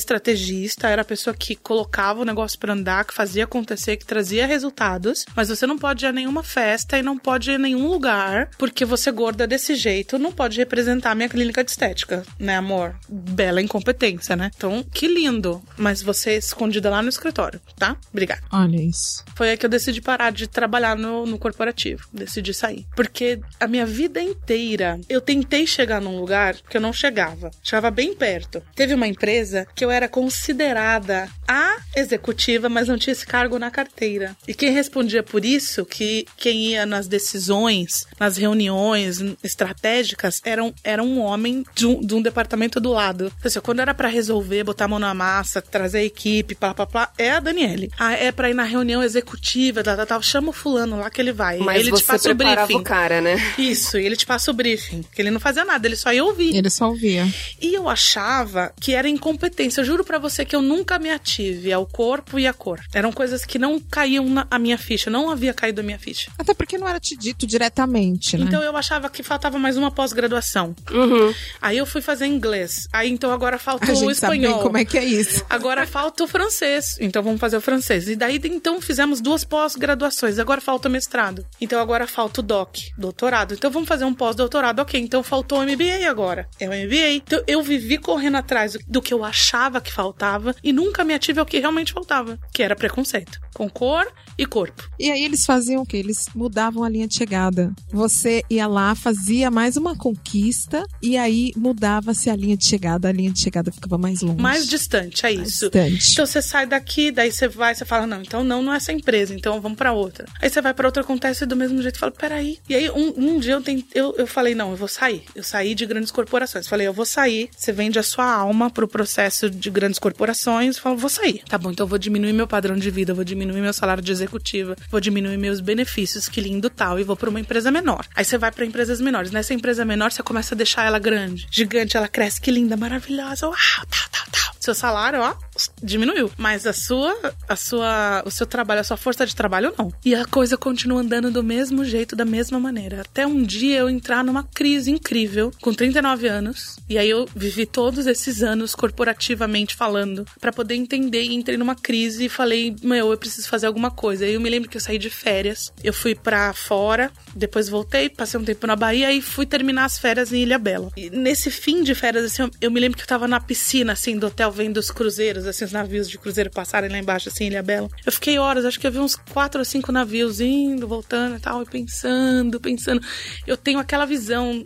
era 0.83 1.01
a 1.01 1.05
pessoa 1.05 1.33
que 1.33 1.55
colocava 1.55 2.21
o 2.21 2.25
negócio 2.25 2.57
pra 2.57 2.73
andar, 2.73 3.05
que 3.05 3.13
fazia 3.13 3.43
acontecer, 3.43 3.97
que 3.97 4.05
trazia 4.05 4.47
resultados, 4.47 5.25
mas 5.35 5.49
você 5.49 5.65
não 5.65 5.77
pode 5.77 6.05
ir 6.05 6.07
a 6.07 6.11
nenhuma 6.11 6.43
festa 6.43 6.97
e 6.97 7.03
não 7.03 7.17
pode 7.17 7.51
ir 7.51 7.55
a 7.55 7.59
nenhum 7.59 7.87
lugar, 7.87 8.49
porque 8.57 8.85
você 8.85 9.11
gorda 9.11 9.47
desse 9.47 9.75
jeito 9.75 10.17
não 10.17 10.31
pode 10.31 10.57
representar 10.57 11.11
a 11.11 11.15
minha 11.15 11.29
clínica 11.29 11.63
de 11.63 11.71
estética, 11.71 12.23
né, 12.39 12.55
amor? 12.55 12.95
Bela 13.09 13.61
incompetência, 13.61 14.35
né? 14.35 14.51
Então, 14.55 14.83
que 14.83 15.07
lindo, 15.07 15.61
mas 15.77 16.01
você 16.01 16.31
é 16.31 16.37
escondida 16.37 16.89
lá 16.89 17.01
no 17.01 17.09
escritório, 17.09 17.61
tá? 17.77 17.97
Obrigada. 18.11 18.41
Olha 18.51 18.81
isso. 18.81 19.23
Foi 19.35 19.49
aí 19.49 19.57
que 19.57 19.65
eu 19.65 19.69
decidi 19.69 20.01
parar 20.01 20.31
de 20.31 20.47
trabalhar 20.47 20.95
no, 20.95 21.25
no 21.25 21.37
corporativo. 21.37 22.07
Decidi 22.11 22.53
sair. 22.53 22.85
Porque 22.95 23.39
a 23.59 23.67
minha 23.67 23.85
vida 23.85 24.21
inteira 24.21 24.99
eu 25.09 25.21
tentei 25.21 25.67
chegar 25.67 26.01
num 26.01 26.19
lugar 26.19 26.55
que 26.55 26.77
eu 26.77 26.81
não 26.81 26.93
chegava. 26.93 27.51
Chegava 27.63 27.91
bem 27.91 28.13
perto. 28.15 28.61
Teve 28.75 28.93
uma 28.93 29.07
empresa 29.07 29.67
que 29.75 29.83
eu 29.83 29.91
era 29.91 30.07
considerada 30.47 31.27
a 31.47 31.77
executiva, 31.95 32.67
mas 32.69 32.87
não 32.87 32.97
tinha 32.97 33.11
esse 33.11 33.25
cargo 33.25 33.57
na 33.57 33.71
carteira. 33.71 34.35
E 34.47 34.53
quem 34.53 34.71
respondia 34.71 35.23
por 35.23 35.45
isso, 35.45 35.85
que 35.85 36.25
quem 36.35 36.71
ia 36.71 36.85
nas 36.85 37.07
decisões, 37.07 38.05
nas 38.19 38.37
reuniões 38.37 39.19
estratégicas, 39.43 40.41
era 40.43 40.63
um, 40.63 40.73
era 40.83 41.01
um 41.01 41.19
homem 41.19 41.63
de 41.73 41.85
um, 41.85 42.01
de 42.01 42.13
um 42.13 42.21
departamento 42.21 42.79
do 42.79 42.91
lado. 42.91 43.31
Ou 43.43 43.49
seja, 43.49 43.61
quando 43.61 43.79
era 43.79 43.93
pra 43.93 44.07
resolver, 44.07 44.63
botar 44.63 44.85
a 44.85 44.87
mão 44.87 44.99
na 44.99 45.13
massa, 45.13 45.61
trazer 45.61 45.99
a 45.99 46.03
equipe, 46.03 46.55
plá, 46.55 46.73
plá, 46.73 46.85
plá, 46.85 47.11
é 47.17 47.31
a 47.31 47.39
Daniele. 47.39 47.89
Ah, 47.97 48.13
é 48.13 48.31
pra 48.31 48.49
ir 48.49 48.53
na 48.53 48.63
reunião 48.63 49.01
executiva, 49.01 49.83
tal, 49.83 49.95
tal, 49.95 50.05
tal. 50.05 50.21
Chama 50.21 50.49
o 50.49 50.53
fulano 50.53 50.99
lá 50.99 51.09
que 51.09 51.21
ele 51.21 51.31
vai. 51.31 51.57
Mas 51.59 51.81
ele 51.81 51.91
você 51.91 52.03
te 52.03 52.07
passa 52.07 52.31
o 52.31 52.35
briefing. 52.35 52.75
o 52.75 52.83
cara, 52.83 53.21
né? 53.21 53.37
Isso, 53.57 53.97
e 53.97 54.05
ele 54.05 54.15
te 54.15 54.25
passa 54.25 54.51
o 54.51 54.53
briefing. 54.53 55.03
Que 55.13 55.21
ele 55.21 55.31
não 55.31 55.39
fazia 55.39 55.63
nada, 55.63 55.87
ele 55.87 55.95
só 55.95 56.11
ia 56.11 56.23
ouvir. 56.23 56.55
Ele 56.55 56.69
só 56.69 56.89
ouvia. 56.89 57.25
E 57.61 57.73
eu 57.73 57.87
achava 57.87 58.73
que 58.79 58.93
era 58.93 59.07
incompetência. 59.07 59.81
Eu 59.81 59.85
juro 59.85 60.03
pra 60.03 60.19
você 60.19 60.43
que 60.43 60.55
eu 60.55 60.61
nunca 60.61 60.99
me 60.99 61.09
ative 61.09 61.36
ao 61.73 61.85
corpo 61.85 62.39
e 62.39 62.47
à 62.47 62.53
cor. 62.53 62.79
Eram 62.93 63.11
coisas 63.11 63.43
que 63.45 63.57
não 63.59 63.79
caíam 63.79 64.27
na 64.29 64.47
a 64.49 64.57
minha 64.59 64.77
ficha, 64.77 65.09
não 65.09 65.29
havia 65.29 65.53
caído 65.53 65.81
a 65.81 65.83
minha 65.83 65.99
ficha. 65.99 66.31
Até 66.37 66.53
porque 66.53 66.77
não 66.77 66.87
era 66.87 66.99
te 66.99 67.15
dito 67.15 67.45
diretamente, 67.45 68.37
né? 68.37 68.45
Então 68.45 68.61
eu 68.63 68.75
achava 68.75 69.09
que 69.09 69.21
faltava 69.23 69.57
mais 69.59 69.77
uma 69.77 69.91
pós-graduação. 69.91 70.75
Uhum. 70.91 71.33
Aí 71.61 71.77
eu 71.77 71.85
fui 71.85 72.01
fazer 72.01 72.25
inglês. 72.25 72.87
Aí 72.91 73.09
então 73.09 73.31
agora 73.31 73.57
falta 73.59 73.91
a 73.91 73.93
o 73.93 73.95
gente 73.95 74.15
sabe 74.15 74.37
espanhol. 74.37 74.61
como 74.61 74.77
é 74.77 74.85
que 74.85 74.97
é 74.97 75.03
isso. 75.03 75.45
Agora 75.49 75.85
falta 75.87 76.23
o 76.23 76.27
francês. 76.27 76.97
Então 76.99 77.21
vamos 77.23 77.39
fazer 77.39 77.57
o 77.57 77.61
francês. 77.61 78.07
E 78.07 78.15
daí 78.15 78.39
então 78.45 78.81
fizemos 78.81 79.19
duas 79.21 79.43
pós-graduações. 79.43 80.39
Agora 80.39 80.61
falta 80.61 80.87
o 80.87 80.91
mestrado. 80.91 81.45
Então 81.59 81.79
agora 81.79 82.07
falta 82.07 82.39
o 82.41 82.43
doc, 82.43 82.77
doutorado. 82.97 83.53
Então 83.53 83.69
vamos 83.71 83.87
fazer 83.87 84.05
um 84.05 84.13
pós-doutorado. 84.13 84.79
OK, 84.81 84.99
então 84.99 85.21
faltou 85.23 85.59
o 85.59 85.63
MBA 85.63 86.09
agora. 86.09 86.47
É 86.59 86.67
o 86.67 86.71
MBA. 86.71 87.09
Então 87.15 87.41
eu 87.47 87.61
vivi 87.61 87.97
correndo 87.97 88.35
atrás 88.37 88.73
do- 88.73 88.79
do 88.87 89.01
que 89.01 89.13
eu 89.13 89.23
achava 89.23 89.79
que 89.81 89.91
faltava 89.91 90.55
e 90.63 90.71
nunca 90.71 91.03
me 91.03 91.13
ative 91.27 91.39
ao 91.39 91.45
que 91.45 91.59
realmente 91.59 91.91
faltava, 91.93 92.39
que 92.53 92.63
era 92.63 92.75
preconceito 92.75 93.39
com 93.57 93.67
cor 93.67 94.05
e 94.37 94.45
corpo. 94.45 94.87
E 94.99 95.09
aí 95.09 95.23
eles 95.23 95.43
faziam 95.43 95.81
o 95.81 95.85
quê? 95.85 95.97
Eles 95.97 96.27
mudavam 96.35 96.83
a 96.83 96.89
linha 96.89 97.07
de 97.07 97.15
chegada. 97.15 97.73
Você 97.91 98.43
ia 98.51 98.67
lá, 98.67 98.93
fazia 98.93 99.49
mais 99.49 99.75
uma 99.75 99.95
conquista 99.95 100.85
e 101.01 101.17
aí 101.17 101.51
mudava-se 101.55 102.29
a 102.29 102.35
linha 102.35 102.55
de 102.55 102.65
chegada, 102.65 103.09
a 103.09 103.11
linha 103.11 103.31
de 103.31 103.41
chegada 103.41 103.71
ficava 103.71 103.97
mais 103.97 104.21
longe. 104.21 104.39
Mais 104.39 104.67
distante, 104.67 105.25
é 105.25 105.33
mais 105.33 105.49
isso. 105.49 105.71
distante. 105.71 106.11
Então 106.11 106.25
você 106.25 106.39
sai 106.39 106.67
daqui, 106.67 107.09
daí 107.11 107.31
você 107.31 107.47
vai, 107.47 107.73
você 107.73 107.83
fala, 107.83 108.05
não, 108.05 108.21
então 108.21 108.43
não, 108.43 108.61
não 108.61 108.73
é 108.73 108.77
essa 108.77 108.93
empresa, 108.93 109.33
então 109.33 109.59
vamos 109.59 109.77
pra 109.77 109.91
outra. 109.91 110.27
Aí 110.39 110.49
você 110.49 110.61
vai 110.61 110.73
pra 110.73 110.87
outra, 110.87 111.01
acontece 111.01 111.45
do 111.47 111.55
mesmo 111.55 111.81
jeito, 111.81 111.97
fala, 111.97 112.11
peraí. 112.11 112.59
E 112.69 112.75
aí 112.75 112.91
um, 112.91 113.13
um 113.17 113.39
dia 113.39 113.53
eu, 113.53 113.61
tentei, 113.61 113.99
eu, 113.99 114.13
eu 114.19 114.27
falei, 114.27 114.53
não, 114.53 114.69
eu 114.69 114.77
vou 114.77 114.87
sair. 114.87 115.23
Eu 115.33 115.43
saí 115.43 115.73
de 115.73 115.85
grandes 115.87 116.11
corporações. 116.11 116.67
Falei, 116.67 116.85
eu 116.85 116.93
vou 116.93 117.05
sair, 117.05 117.49
você 117.57 117.71
vende 117.71 117.97
a 117.97 118.03
sua 118.03 118.31
alma 118.31 118.69
pro 118.69 118.87
processo 118.87 119.49
de 119.49 119.69
grandes 119.71 119.97
corporações. 119.97 120.77
Falo, 120.77 120.95
vou 120.95 121.09
sair. 121.17 121.41
Tá 121.47 121.57
bom, 121.57 121.71
então 121.71 121.83
eu 121.85 121.87
vou 121.87 121.97
diminuir 121.97 122.33
meu 122.33 122.47
padrão 122.47 122.75
de 122.75 122.89
vida, 122.89 123.13
vou 123.13 123.23
diminuir 123.23 123.61
meu 123.61 123.73
salário 123.73 124.03
de 124.03 124.11
executiva, 124.11 124.75
vou 124.89 124.99
diminuir 124.99 125.37
meus 125.37 125.59
benefícios, 125.59 126.29
que 126.29 126.39
lindo 126.41 126.69
tal, 126.69 126.99
e 126.99 127.03
vou 127.03 127.15
pra 127.15 127.29
uma 127.29 127.39
empresa 127.39 127.71
menor. 127.71 128.05
Aí 128.15 128.23
você 128.23 128.37
vai 128.37 128.51
pra 128.51 128.65
empresas 128.65 129.01
menores. 129.01 129.31
Nessa 129.31 129.53
empresa 129.53 129.83
menor, 129.83 130.11
você 130.11 130.23
começa 130.23 130.55
a 130.55 130.57
deixar 130.57 130.85
ela 130.85 130.99
grande, 130.99 131.47
gigante, 131.51 131.97
ela 131.97 132.07
cresce, 132.07 132.39
que 132.39 132.51
linda, 132.51 132.77
maravilhosa, 132.77 133.47
uau, 133.47 133.55
tal, 133.89 134.09
tal, 134.11 134.25
tal. 134.31 134.55
Seu 134.59 134.75
salário, 134.75 135.21
ó, 135.21 135.33
diminuiu. 135.81 136.31
Mas 136.37 136.65
a 136.65 136.73
sua, 136.73 137.15
a 137.47 137.55
sua, 137.55 138.23
o 138.25 138.31
seu 138.31 138.45
trabalho, 138.45 138.81
a 138.81 138.83
sua 138.83 138.97
força 138.97 139.25
de 139.25 139.35
trabalho, 139.35 139.73
não. 139.77 139.91
E 140.03 140.15
a 140.15 140.25
coisa 140.25 140.57
continua 140.57 141.01
andando 141.01 141.31
do 141.31 141.43
mesmo 141.43 141.83
jeito, 141.85 142.15
da 142.15 142.25
mesma 142.25 142.59
maneira. 142.59 143.01
Até 143.01 143.25
um 143.25 143.43
dia 143.43 143.77
eu 143.77 143.89
entrar 143.89 144.23
numa 144.23 144.43
crise 144.43 144.91
incrível, 144.91 145.51
com 145.61 145.73
39 145.73 146.27
anos. 146.27 146.77
E 146.89 146.97
aí 146.97 147.09
eu 147.09 147.27
vivi 147.35 147.65
todos 147.65 148.07
esses 148.07 148.43
anos 148.43 148.75
corporativamente 148.75 149.75
falando, 149.75 150.25
para 150.39 150.51
poder 150.51 150.75
entender. 150.75 151.23
E 151.23 151.33
entrei 151.33 151.57
numa 151.57 151.75
crise 151.75 152.25
e 152.25 152.29
falei, 152.29 152.75
meu, 152.81 153.11
eu 153.11 153.17
preciso 153.17 153.49
fazer 153.49 153.67
alguma 153.67 153.91
coisa. 153.91 154.25
Aí 154.25 154.33
eu 154.33 154.41
me 154.41 154.49
lembro 154.49 154.69
que 154.69 154.77
eu 154.77 154.81
saí 154.81 154.97
de 154.97 155.09
férias, 155.09 155.71
eu 155.83 155.93
fui 155.93 156.15
para 156.15 156.53
fora, 156.53 157.11
depois 157.35 157.69
voltei, 157.69 158.09
passei 158.09 158.39
um 158.39 158.43
tempo 158.43 158.67
na 158.67 158.75
Bahia 158.75 159.11
e 159.11 159.21
fui 159.21 159.45
terminar 159.45 159.85
as 159.85 159.97
férias 159.97 160.31
em 160.31 160.41
Ilha 160.43 160.57
Bela. 160.57 160.91
E 160.95 161.09
nesse 161.09 161.49
fim 161.49 161.83
de 161.83 161.95
férias, 161.95 162.25
assim, 162.25 162.49
eu, 162.61 162.71
me 162.71 162.79
lembro 162.79 162.97
que 162.97 163.03
eu 163.03 163.07
tava 163.07 163.27
na 163.27 163.39
piscina, 163.39 163.93
assim, 163.93 164.17
do 164.17 164.27
hotel, 164.27 164.51
vendo 164.51 164.77
os 164.77 164.91
cruzeiros, 164.91 165.46
assim, 165.47 165.65
os 165.65 165.71
navios 165.71 166.09
de 166.09 166.17
cruzeiro 166.17 166.49
passarem 166.49 166.89
lá 166.89 166.97
embaixo, 166.97 167.29
assim, 167.29 167.47
Ilha 167.47 167.63
Bela. 167.63 167.89
Eu 168.05 168.11
fiquei 168.11 168.37
horas, 168.37 168.65
acho 168.65 168.79
que 168.79 168.89
vi 168.89 168.99
uns 168.99 169.15
quatro 169.15 169.59
ou 169.59 169.65
cinco 169.65 169.91
navios 169.91 170.39
indo, 170.39 170.87
voltando 170.87 171.37
e 171.37 171.39
tal, 171.39 171.61
e 171.63 171.65
pensando, 171.65 172.59
pensando. 172.59 173.01
Eu 173.45 173.57
tenho 173.57 173.79
aquela 173.79 174.05
visão 174.05 174.63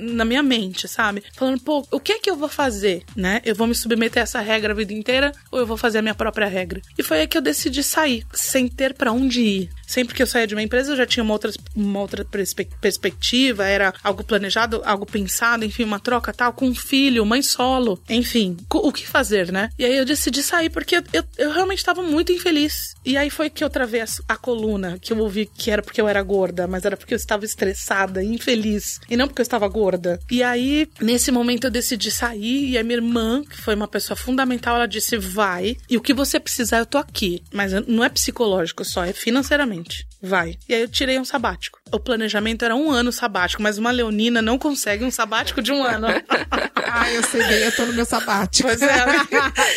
na 0.00 0.24
minha 0.24 0.42
mente, 0.42 0.86
sabe? 0.88 1.22
Falando, 1.34 1.60
pô, 1.60 1.86
o 1.90 2.00
que 2.00 2.12
é 2.12 2.18
que 2.18 2.30
eu 2.30 2.36
vou 2.36 2.48
fazer, 2.48 3.04
né? 3.16 3.40
Eu 3.44 3.54
vou 3.54 3.66
me 3.66 3.74
submeter 3.74 4.22
a 4.22 4.24
essa 4.24 4.40
regra 4.40 4.72
a 4.72 4.76
vida 4.76 4.92
inteira 4.92 5.32
ou 5.50 5.58
eu 5.58 5.66
vou 5.66 5.76
fazer 5.76 5.98
a 5.98 6.02
minha 6.02 6.14
própria 6.14 6.46
regra? 6.46 6.80
E 6.98 7.02
foi 7.02 7.20
aí 7.20 7.26
que 7.26 7.36
eu 7.36 7.42
decidi 7.42 7.82
sair, 7.82 8.24
sem 8.32 8.68
ter 8.68 8.94
para 8.94 9.12
onde 9.12 9.40
ir. 9.40 9.70
Sempre 9.88 10.14
que 10.14 10.22
eu 10.22 10.26
saía 10.26 10.46
de 10.46 10.54
uma 10.54 10.62
empresa, 10.62 10.92
eu 10.92 10.96
já 10.98 11.06
tinha 11.06 11.24
uma 11.24 11.32
outra, 11.32 11.50
uma 11.74 12.00
outra 12.00 12.22
perspe 12.22 12.68
perspectiva, 12.78 13.64
era 13.64 13.94
algo 14.04 14.22
planejado, 14.22 14.82
algo 14.84 15.06
pensado, 15.06 15.64
enfim, 15.64 15.82
uma 15.82 15.98
troca 15.98 16.30
tal, 16.30 16.52
com 16.52 16.66
um 16.66 16.74
filho, 16.74 17.24
mãe 17.24 17.40
solo, 17.40 17.98
enfim, 18.06 18.54
o 18.70 18.92
que 18.92 19.08
fazer, 19.08 19.50
né? 19.50 19.70
E 19.78 19.86
aí 19.86 19.96
eu 19.96 20.04
decidi 20.04 20.42
sair 20.42 20.68
porque 20.68 20.96
eu, 20.96 21.02
eu, 21.10 21.24
eu 21.38 21.52
realmente 21.52 21.78
estava 21.78 22.02
muito 22.02 22.30
infeliz. 22.30 22.94
E 23.02 23.16
aí 23.16 23.30
foi 23.30 23.48
que 23.48 23.64
eu 23.64 23.70
travei 23.70 24.02
a, 24.02 24.06
a, 24.28 24.36
coluna, 24.36 24.98
que 25.00 25.10
eu 25.10 25.18
ouvi 25.20 25.46
que 25.46 25.70
era 25.70 25.80
porque 25.80 26.02
eu 26.02 26.06
era 26.06 26.22
gorda, 26.22 26.66
mas 26.66 26.84
era 26.84 26.94
porque 26.94 27.14
eu 27.14 27.16
estava 27.16 27.46
estressada, 27.46 28.22
infeliz, 28.22 29.00
e 29.08 29.16
não 29.16 29.26
porque 29.26 29.40
eu 29.40 29.44
estava 29.44 29.66
gorda. 29.68 30.20
E 30.30 30.42
aí, 30.42 30.86
nesse 31.00 31.32
momento, 31.32 31.64
eu 31.64 31.70
decidi 31.70 32.10
sair, 32.10 32.72
e 32.72 32.76
a 32.76 32.84
minha 32.84 32.98
irmã, 32.98 33.42
que 33.42 33.56
foi 33.56 33.74
uma 33.74 33.88
pessoa 33.88 34.18
fundamental, 34.18 34.76
ela 34.76 34.86
disse: 34.86 35.16
vai, 35.16 35.78
e 35.88 35.96
o 35.96 36.02
que 36.02 36.12
você 36.12 36.38
precisar, 36.38 36.78
eu 36.78 36.86
tô 36.86 36.98
aqui. 36.98 37.42
Mas 37.50 37.72
não 37.86 38.04
é 38.04 38.10
psicológico 38.10 38.84
só, 38.84 39.02
é 39.02 39.14
financeiramente 39.14 39.77
vai. 40.22 40.56
E 40.68 40.74
aí 40.74 40.82
eu 40.82 40.88
tirei 40.88 41.18
um 41.18 41.24
sabático. 41.24 41.78
O 41.90 41.98
planejamento 41.98 42.64
era 42.64 42.76
um 42.76 42.90
ano 42.90 43.10
sabático, 43.10 43.62
mas 43.62 43.78
uma 43.78 43.90
leonina 43.90 44.42
não 44.42 44.58
consegue 44.58 45.04
um 45.04 45.10
sabático 45.10 45.62
de 45.62 45.72
um 45.72 45.82
ano. 45.82 46.06
ah, 46.86 47.12
eu 47.12 47.22
sei 47.22 47.42
bem, 47.44 47.58
eu 47.58 47.74
tô 47.74 47.86
no 47.86 47.92
meu 47.92 48.04
sabático. 48.04 48.68
Pois 48.68 48.82
é. 48.82 49.04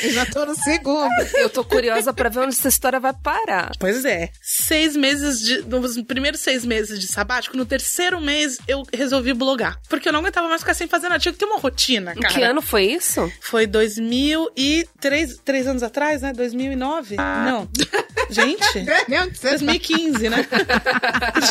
eu 0.04 0.12
já 0.12 0.26
tô 0.26 0.45
no 0.45 0.56
segundo. 0.56 1.10
Eu 1.36 1.49
tô 1.49 1.64
curiosa 1.64 2.14
para 2.14 2.30
ver 2.30 2.39
onde 2.39 2.56
essa 2.56 2.68
história 2.68 2.99
vai 2.99 3.14
parar. 3.14 3.72
Pois 3.80 4.04
é. 4.04 4.30
Seis 4.41 4.95
meses 4.95 5.39
de. 5.39 5.62
Nos 5.62 6.02
primeiros 6.02 6.41
seis 6.41 6.66
meses 6.66 6.99
de 6.99 7.08
sabático, 7.08 7.56
no 7.56 7.66
terceiro 7.66 8.20
mês 8.20 8.58
eu 8.68 8.84
resolvi 8.93 9.34
blogar. 9.34 9.80
Porque 9.88 10.10
eu 10.10 10.14
não 10.14 10.20
aguentava 10.20 10.49
mais 10.49 10.62
ficar 10.62 10.74
sem 10.74 10.88
fazer 10.88 11.08
nada. 11.08 11.20
Tinha 11.20 11.32
que 11.32 11.39
ter 11.39 11.45
uma 11.45 11.60
rotina, 11.60 12.14
cara. 12.14 12.34
Que 12.34 12.43
ano 12.43 12.62
foi 12.62 12.86
isso? 12.86 13.32
Foi 13.41 13.66
2003, 13.68 15.39
três 15.43 15.68
anos 15.68 15.84
atrás, 15.84 16.22
né? 16.22 16.34
2009? 16.34 17.16
Não. 17.16 17.70
Gente, 18.32 18.86
2015, 19.41 20.29
né? 20.29 20.47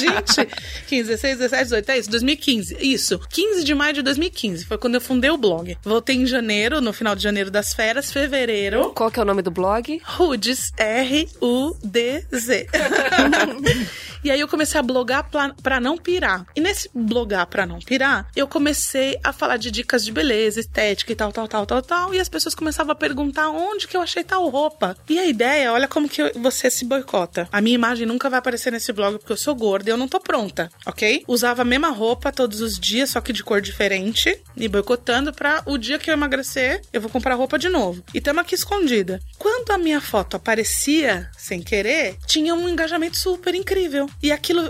Gente, 0.00 0.48
15, 0.86 1.08
16, 1.10 1.38
17, 1.38 1.62
18, 1.64 1.90
é 1.90 1.98
isso, 1.98 2.10
2015. 2.10 2.76
Isso, 2.80 3.20
15 3.28 3.64
de 3.64 3.74
maio 3.74 3.94
de 3.94 4.02
2015 4.02 4.64
foi 4.64 4.78
quando 4.78 4.94
eu 4.94 5.00
fundei 5.00 5.30
o 5.30 5.36
blog. 5.36 5.76
Voltei 5.82 6.16
em 6.16 6.26
janeiro, 6.26 6.80
no 6.80 6.92
final 6.92 7.14
de 7.14 7.22
janeiro 7.22 7.50
das 7.50 7.74
férias, 7.74 8.10
fevereiro. 8.10 8.92
Qual 8.94 9.10
que 9.10 9.20
é 9.20 9.22
o 9.22 9.26
nome 9.26 9.42
do 9.42 9.50
blog? 9.50 10.00
Rudes, 10.04 10.72
R-U-D-Z. 10.78 12.66
E 14.22 14.30
aí 14.30 14.40
eu 14.40 14.48
comecei 14.48 14.78
a 14.78 14.82
blogar 14.82 15.28
para 15.62 15.80
não 15.80 15.96
pirar. 15.96 16.46
E 16.54 16.60
nesse 16.60 16.90
blogar 16.94 17.46
para 17.46 17.66
não 17.66 17.78
pirar, 17.78 18.28
eu 18.36 18.46
comecei 18.46 19.18
a 19.22 19.32
falar 19.32 19.56
de 19.56 19.70
dicas 19.70 20.04
de 20.04 20.12
beleza, 20.12 20.60
estética 20.60 21.12
e 21.12 21.16
tal, 21.16 21.32
tal, 21.32 21.48
tal, 21.48 21.66
tal, 21.66 21.82
tal. 21.82 22.14
E 22.14 22.20
as 22.20 22.28
pessoas 22.28 22.54
começavam 22.54 22.92
a 22.92 22.96
perguntar 22.96 23.48
onde 23.48 23.88
que 23.88 23.96
eu 23.96 24.02
achei 24.02 24.22
tal 24.22 24.48
roupa. 24.48 24.96
E 25.08 25.18
a 25.18 25.26
ideia, 25.26 25.72
olha 25.72 25.88
como 25.88 26.08
que 26.08 26.32
você 26.38 26.70
se 26.70 26.84
boicota. 26.84 27.48
A 27.50 27.60
minha 27.60 27.74
imagem 27.74 28.06
nunca 28.06 28.28
vai 28.28 28.38
aparecer 28.38 28.70
nesse 28.70 28.92
blog 28.92 29.18
porque 29.18 29.32
eu 29.32 29.36
sou 29.36 29.54
gorda 29.54 29.88
e 29.88 29.92
eu 29.92 29.96
não 29.96 30.08
tô 30.08 30.20
pronta, 30.20 30.70
ok? 30.86 31.24
Usava 31.26 31.62
a 31.62 31.64
mesma 31.64 31.88
roupa 31.88 32.32
todos 32.32 32.60
os 32.60 32.78
dias, 32.78 33.10
só 33.10 33.20
que 33.20 33.32
de 33.32 33.42
cor 33.42 33.60
diferente, 33.60 34.40
me 34.56 34.68
boicotando 34.68 35.32
pra 35.32 35.62
o 35.66 35.78
dia 35.78 35.98
que 35.98 36.10
eu 36.10 36.14
emagrecer, 36.14 36.82
eu 36.92 37.00
vou 37.00 37.10
comprar 37.10 37.34
roupa 37.34 37.58
de 37.58 37.68
novo. 37.68 38.02
E 38.12 38.20
tamo 38.20 38.40
aqui 38.40 38.54
escondida. 38.54 39.20
Quando 39.38 39.70
a 39.70 39.78
minha 39.78 40.00
foto 40.00 40.36
aparecia 40.36 41.30
sem 41.36 41.62
querer, 41.62 42.16
tinha 42.26 42.54
um 42.54 42.68
engajamento 42.68 43.16
super 43.16 43.54
incrível. 43.54 44.09
E 44.22 44.30
aquilo 44.32 44.62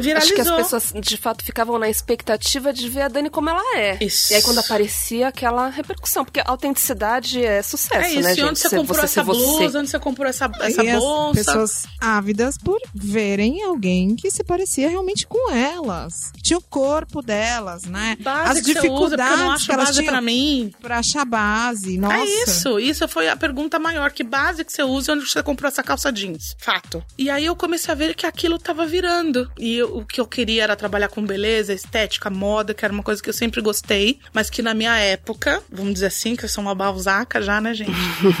viralizou. 0.00 0.16
Acho 0.16 0.34
que 0.34 0.40
as 0.40 0.50
pessoas, 0.50 0.92
de 1.00 1.16
fato, 1.16 1.44
ficavam 1.44 1.78
na 1.78 1.88
expectativa 1.88 2.72
de 2.72 2.88
ver 2.88 3.02
a 3.02 3.08
Dani 3.08 3.30
como 3.30 3.50
ela 3.50 3.62
é. 3.76 3.98
Isso. 4.02 4.32
E 4.32 4.36
aí, 4.36 4.42
quando 4.42 4.58
aparecia 4.58 5.28
aquela 5.28 5.68
repercussão. 5.68 6.24
Porque 6.24 6.40
a 6.40 6.44
autenticidade 6.46 7.44
é 7.44 7.62
sucesso, 7.62 8.04
é 8.04 8.10
isso. 8.10 8.22
né, 8.22 8.34
e 8.36 8.44
onde 8.44 8.58
você, 8.58 8.68
você 8.68 8.76
comprou 8.76 8.98
você, 8.98 9.04
essa 9.04 9.24
blusa, 9.24 9.68
você. 9.70 9.78
onde 9.78 9.90
você 9.90 9.98
comprou 9.98 10.28
essa, 10.28 10.50
essa 10.60 10.84
e 10.84 10.92
bolsa. 10.98 11.40
As 11.40 11.46
pessoas 11.46 11.86
ávidas 12.00 12.58
por 12.58 12.80
verem 12.94 13.62
alguém 13.62 14.16
que 14.16 14.30
se 14.30 14.42
parecia 14.42 14.88
realmente 14.88 15.26
com 15.26 15.52
elas. 15.52 16.32
Tinha 16.42 16.58
o 16.58 16.62
corpo 16.62 17.22
delas, 17.22 17.84
né? 17.84 18.16
Base 18.20 18.58
as 18.58 18.64
dificuldades 18.64 19.32
usa, 19.32 19.42
eu 19.42 19.44
não 19.46 19.52
acho 19.52 19.66
que 19.66 19.72
elas 19.72 19.86
base 19.88 20.02
pra 20.04 20.20
mim. 20.20 20.74
Pra 20.80 20.98
achar 20.98 21.24
base. 21.24 21.98
Nossa. 21.98 22.16
É 22.16 22.24
isso. 22.24 22.78
Isso 22.78 23.08
foi 23.08 23.28
a 23.28 23.36
pergunta 23.36 23.78
maior. 23.78 24.10
Que 24.10 24.24
base 24.24 24.64
que 24.64 24.72
você 24.72 24.82
usa 24.82 25.12
onde 25.12 25.26
você 25.26 25.42
comprou 25.42 25.68
essa 25.68 25.82
calça 25.82 26.12
jeans? 26.12 26.56
Fato. 26.58 27.04
E 27.18 27.30
aí 27.30 27.44
eu 27.44 27.56
comecei 27.56 27.92
a 27.92 27.94
ver 27.94 28.14
que 28.14 28.26
aquilo 28.26 28.58
tava 28.58 28.75
virando. 28.84 29.50
E 29.58 29.78
eu, 29.78 29.96
o 29.96 30.04
que 30.04 30.20
eu 30.20 30.26
queria 30.26 30.64
era 30.64 30.76
trabalhar 30.76 31.08
com 31.08 31.24
beleza, 31.24 31.72
estética, 31.72 32.28
moda, 32.28 32.74
que 32.74 32.84
era 32.84 32.92
uma 32.92 33.02
coisa 33.02 33.22
que 33.22 33.28
eu 33.28 33.34
sempre 33.34 33.60
gostei, 33.60 34.18
mas 34.32 34.50
que 34.50 34.62
na 34.62 34.74
minha 34.74 34.96
época, 34.96 35.62
vamos 35.70 35.94
dizer 35.94 36.06
assim, 36.06 36.36
que 36.36 36.44
eu 36.44 36.48
sou 36.48 36.62
uma 36.62 36.74
balzaca 36.74 37.40
já, 37.40 37.60
né, 37.60 37.72
gente? 37.72 37.92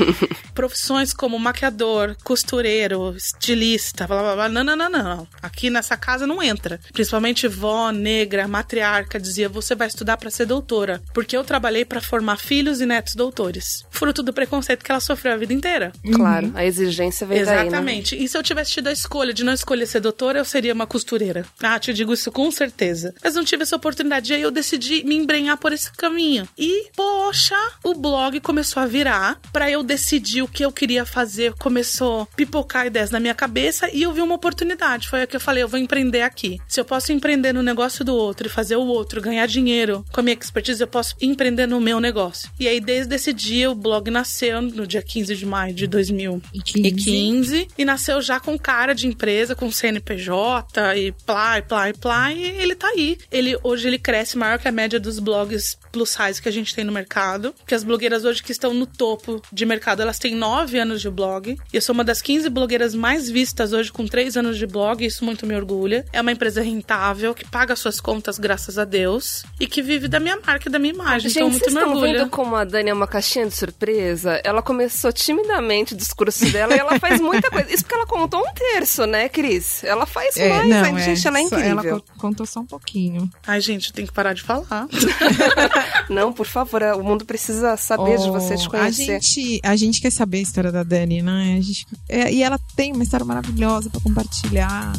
Profissões 0.54 1.12
como 1.14 1.38
maquiador, 1.38 2.16
costureiro, 2.24 3.14
estilista, 3.16 4.06
blá 4.06 4.20
blá 4.20 4.34
blá. 4.34 4.48
Não, 4.48 4.64
não, 4.64 4.76
não, 4.76 4.90
não. 4.90 5.28
Aqui 5.40 5.70
nessa 5.70 5.96
casa 5.96 6.26
não 6.26 6.42
entra. 6.42 6.80
Principalmente 6.92 7.46
vó, 7.46 7.90
negra, 7.90 8.48
matriarca, 8.48 9.20
dizia: 9.20 9.48
você 9.48 9.74
vai 9.74 9.88
estudar 9.88 10.16
para 10.16 10.30
ser 10.30 10.46
doutora. 10.46 11.00
Porque 11.14 11.36
eu 11.36 11.44
trabalhei 11.44 11.84
para 11.84 12.00
formar 12.00 12.36
filhos 12.38 12.80
e 12.80 12.86
netos 12.86 13.14
doutores. 13.14 13.84
Fruto 13.90 14.22
do 14.22 14.32
preconceito 14.32 14.84
que 14.84 14.90
ela 14.90 15.00
sofreu 15.00 15.34
a 15.34 15.36
vida 15.36 15.52
inteira. 15.52 15.92
Claro, 16.14 16.52
a 16.54 16.64
exigência 16.64 17.26
veio 17.26 17.42
Exatamente. 17.42 18.10
Daí, 18.10 18.20
né? 18.20 18.24
E 18.24 18.28
se 18.28 18.36
eu 18.36 18.42
tivesse 18.42 18.72
tido 18.72 18.88
a 18.88 18.92
escolha 18.92 19.32
de 19.32 19.44
não 19.44 19.52
escolher 19.52 19.86
ser 19.86 20.00
doutora, 20.00 20.25
eu 20.34 20.44
seria 20.44 20.72
uma 20.72 20.86
costureira. 20.86 21.44
Ah, 21.62 21.78
te 21.78 21.92
digo 21.92 22.12
isso 22.12 22.32
com 22.32 22.50
certeza. 22.50 23.14
Mas 23.22 23.34
não 23.34 23.44
tive 23.44 23.62
essa 23.62 23.76
oportunidade. 23.76 24.32
E 24.32 24.36
aí 24.36 24.42
eu 24.42 24.50
decidi 24.50 25.04
me 25.04 25.14
embrenhar 25.14 25.58
por 25.58 25.72
esse 25.72 25.92
caminho. 25.92 26.48
E, 26.58 26.88
poxa, 26.96 27.56
o 27.84 27.94
blog 27.94 28.40
começou 28.40 28.82
a 28.82 28.86
virar 28.86 29.40
para 29.52 29.70
eu 29.70 29.82
decidir 29.82 30.42
o 30.42 30.48
que 30.48 30.64
eu 30.64 30.72
queria 30.72 31.04
fazer. 31.04 31.52
Começou 31.54 32.22
a 32.22 32.26
pipocar 32.26 32.86
ideias 32.86 33.10
na 33.10 33.20
minha 33.20 33.34
cabeça 33.34 33.88
e 33.92 34.02
eu 34.02 34.12
vi 34.12 34.20
uma 34.20 34.34
oportunidade. 34.34 35.08
Foi 35.08 35.20
aí 35.20 35.26
que 35.26 35.36
eu 35.36 35.40
falei, 35.40 35.62
eu 35.62 35.68
vou 35.68 35.78
empreender 35.78 36.22
aqui. 36.22 36.58
Se 36.66 36.80
eu 36.80 36.84
posso 36.84 37.12
empreender 37.12 37.52
no 37.52 37.62
negócio 37.62 38.04
do 38.04 38.14
outro 38.14 38.46
e 38.46 38.50
fazer 38.50 38.76
o 38.76 38.86
outro 38.86 39.20
ganhar 39.20 39.46
dinheiro 39.46 40.04
com 40.12 40.20
a 40.20 40.22
minha 40.22 40.34
expertise, 40.34 40.80
eu 40.80 40.86
posso 40.86 41.14
empreender 41.20 41.66
no 41.66 41.80
meu 41.80 42.00
negócio. 42.00 42.50
E 42.58 42.66
aí, 42.66 42.80
desde 42.80 43.14
esse 43.14 43.32
dia, 43.32 43.70
o 43.70 43.74
blog 43.74 44.10
nasceu 44.10 44.62
no 44.62 44.86
dia 44.86 45.02
15 45.02 45.34
de 45.34 45.46
maio 45.46 45.74
de 45.74 45.86
2015 45.86 47.68
e 47.76 47.84
nasceu 47.84 48.20
já 48.20 48.40
com 48.40 48.58
cara 48.58 48.94
de 48.94 49.06
empresa, 49.06 49.54
com 49.54 49.70
CNPJ 50.16 50.96
e 50.96 51.12
plá, 51.12 51.58
e 51.58 51.62
plá, 51.62 51.88
e 51.90 51.92
plá, 51.92 52.32
e 52.32 52.42
ele 52.42 52.74
tá 52.74 52.88
aí. 52.88 53.18
Ele, 53.30 53.58
hoje 53.62 53.86
ele 53.86 53.98
cresce 53.98 54.36
maior 54.36 54.58
que 54.58 54.66
a 54.66 54.72
média 54.72 54.98
dos 54.98 55.18
blogs 55.18 55.76
plus 55.92 56.10
size 56.10 56.40
que 56.40 56.48
a 56.48 56.52
gente 56.52 56.74
tem 56.74 56.84
no 56.84 56.92
mercado. 56.92 57.54
Que 57.66 57.74
as 57.74 57.84
blogueiras 57.84 58.24
hoje 58.24 58.42
que 58.42 58.52
estão 58.52 58.74
no 58.74 58.86
topo 58.86 59.42
de 59.52 59.66
mercado, 59.66 60.02
elas 60.02 60.18
têm 60.18 60.34
9 60.34 60.78
anos 60.78 61.00
de 61.00 61.10
blog. 61.10 61.56
E 61.72 61.76
eu 61.76 61.82
sou 61.82 61.94
uma 61.94 62.04
das 62.04 62.20
15 62.22 62.48
blogueiras 62.48 62.94
mais 62.94 63.28
vistas 63.30 63.72
hoje 63.72 63.92
com 63.92 64.06
3 64.06 64.36
anos 64.36 64.58
de 64.58 64.66
blog, 64.66 65.04
isso 65.04 65.24
muito 65.24 65.46
me 65.46 65.54
orgulha. 65.54 66.04
É 66.12 66.20
uma 66.20 66.32
empresa 66.32 66.62
rentável, 66.62 67.34
que 67.34 67.46
paga 67.46 67.76
suas 67.76 68.00
contas, 68.00 68.38
graças 68.38 68.78
a 68.78 68.84
Deus, 68.84 69.44
e 69.60 69.66
que 69.66 69.82
vive 69.82 70.08
da 70.08 70.20
minha 70.20 70.38
marca 70.44 70.68
e 70.68 70.72
da 70.72 70.78
minha 70.78 70.94
imagem. 70.94 71.30
Gente, 71.30 71.38
então, 71.38 71.50
muito 71.50 71.62
vocês 71.62 71.74
me 71.74 71.80
estão 71.80 71.94
orgulha. 71.94 72.18
vendo 72.20 72.30
como 72.30 72.56
a 72.56 72.64
Dani 72.64 72.90
é 72.90 72.94
uma 72.94 73.06
caixinha 73.06 73.46
de 73.46 73.54
surpresa? 73.54 74.40
Ela 74.44 74.62
começou 74.62 75.12
timidamente 75.12 75.94
o 75.94 75.96
discurso 75.96 76.50
dela 76.50 76.74
e 76.74 76.78
ela 76.78 76.98
faz 76.98 77.20
muita 77.20 77.50
coisa. 77.50 77.72
Isso 77.72 77.82
porque 77.82 77.94
ela 77.94 78.06
contou 78.06 78.40
um 78.40 78.52
terço, 78.52 79.06
né, 79.06 79.28
Cris? 79.28 79.82
Ela 79.84 80.05
faz 80.06 80.36
É, 80.36 80.48
mais, 80.48 80.68
não, 80.68 80.96
a 80.96 81.00
gente, 81.00 81.26
ela 81.28 81.38
é 81.38 81.42
incrível. 81.42 81.66
Ela 81.70 81.82
co- 82.00 82.04
contou 82.18 82.46
só 82.46 82.60
um 82.60 82.66
pouquinho. 82.66 83.30
Ai, 83.46 83.60
gente, 83.60 83.92
tem 83.92 84.06
que 84.06 84.12
parar 84.12 84.32
de 84.32 84.42
falar. 84.42 84.86
Não, 86.08 86.32
por 86.32 86.46
favor, 86.46 86.82
o 86.98 87.02
mundo 87.02 87.24
precisa 87.24 87.76
saber 87.76 88.18
de 88.18 88.30
você, 88.30 88.56
te 88.56 88.66
Oh, 88.68 88.70
conhecer. 88.70 89.02
A 89.16 89.18
gente, 89.18 89.60
a 89.62 89.76
gente 89.76 90.00
quer 90.00 90.10
saber 90.12 90.38
a 90.38 90.42
história 90.42 90.70
da 90.72 90.82
Dani, 90.82 91.20
né? 91.22 91.56
A 91.58 91.60
gente, 91.62 91.86
é, 92.08 92.32
e 92.32 92.42
ela 92.42 92.58
tem 92.76 92.92
uma 92.92 93.02
história 93.02 93.26
maravilhosa 93.26 93.90
pra 93.90 94.00
compartilhar. 94.00 94.92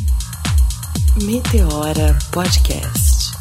Meteora 1.24 2.18
Podcast. 2.32 3.32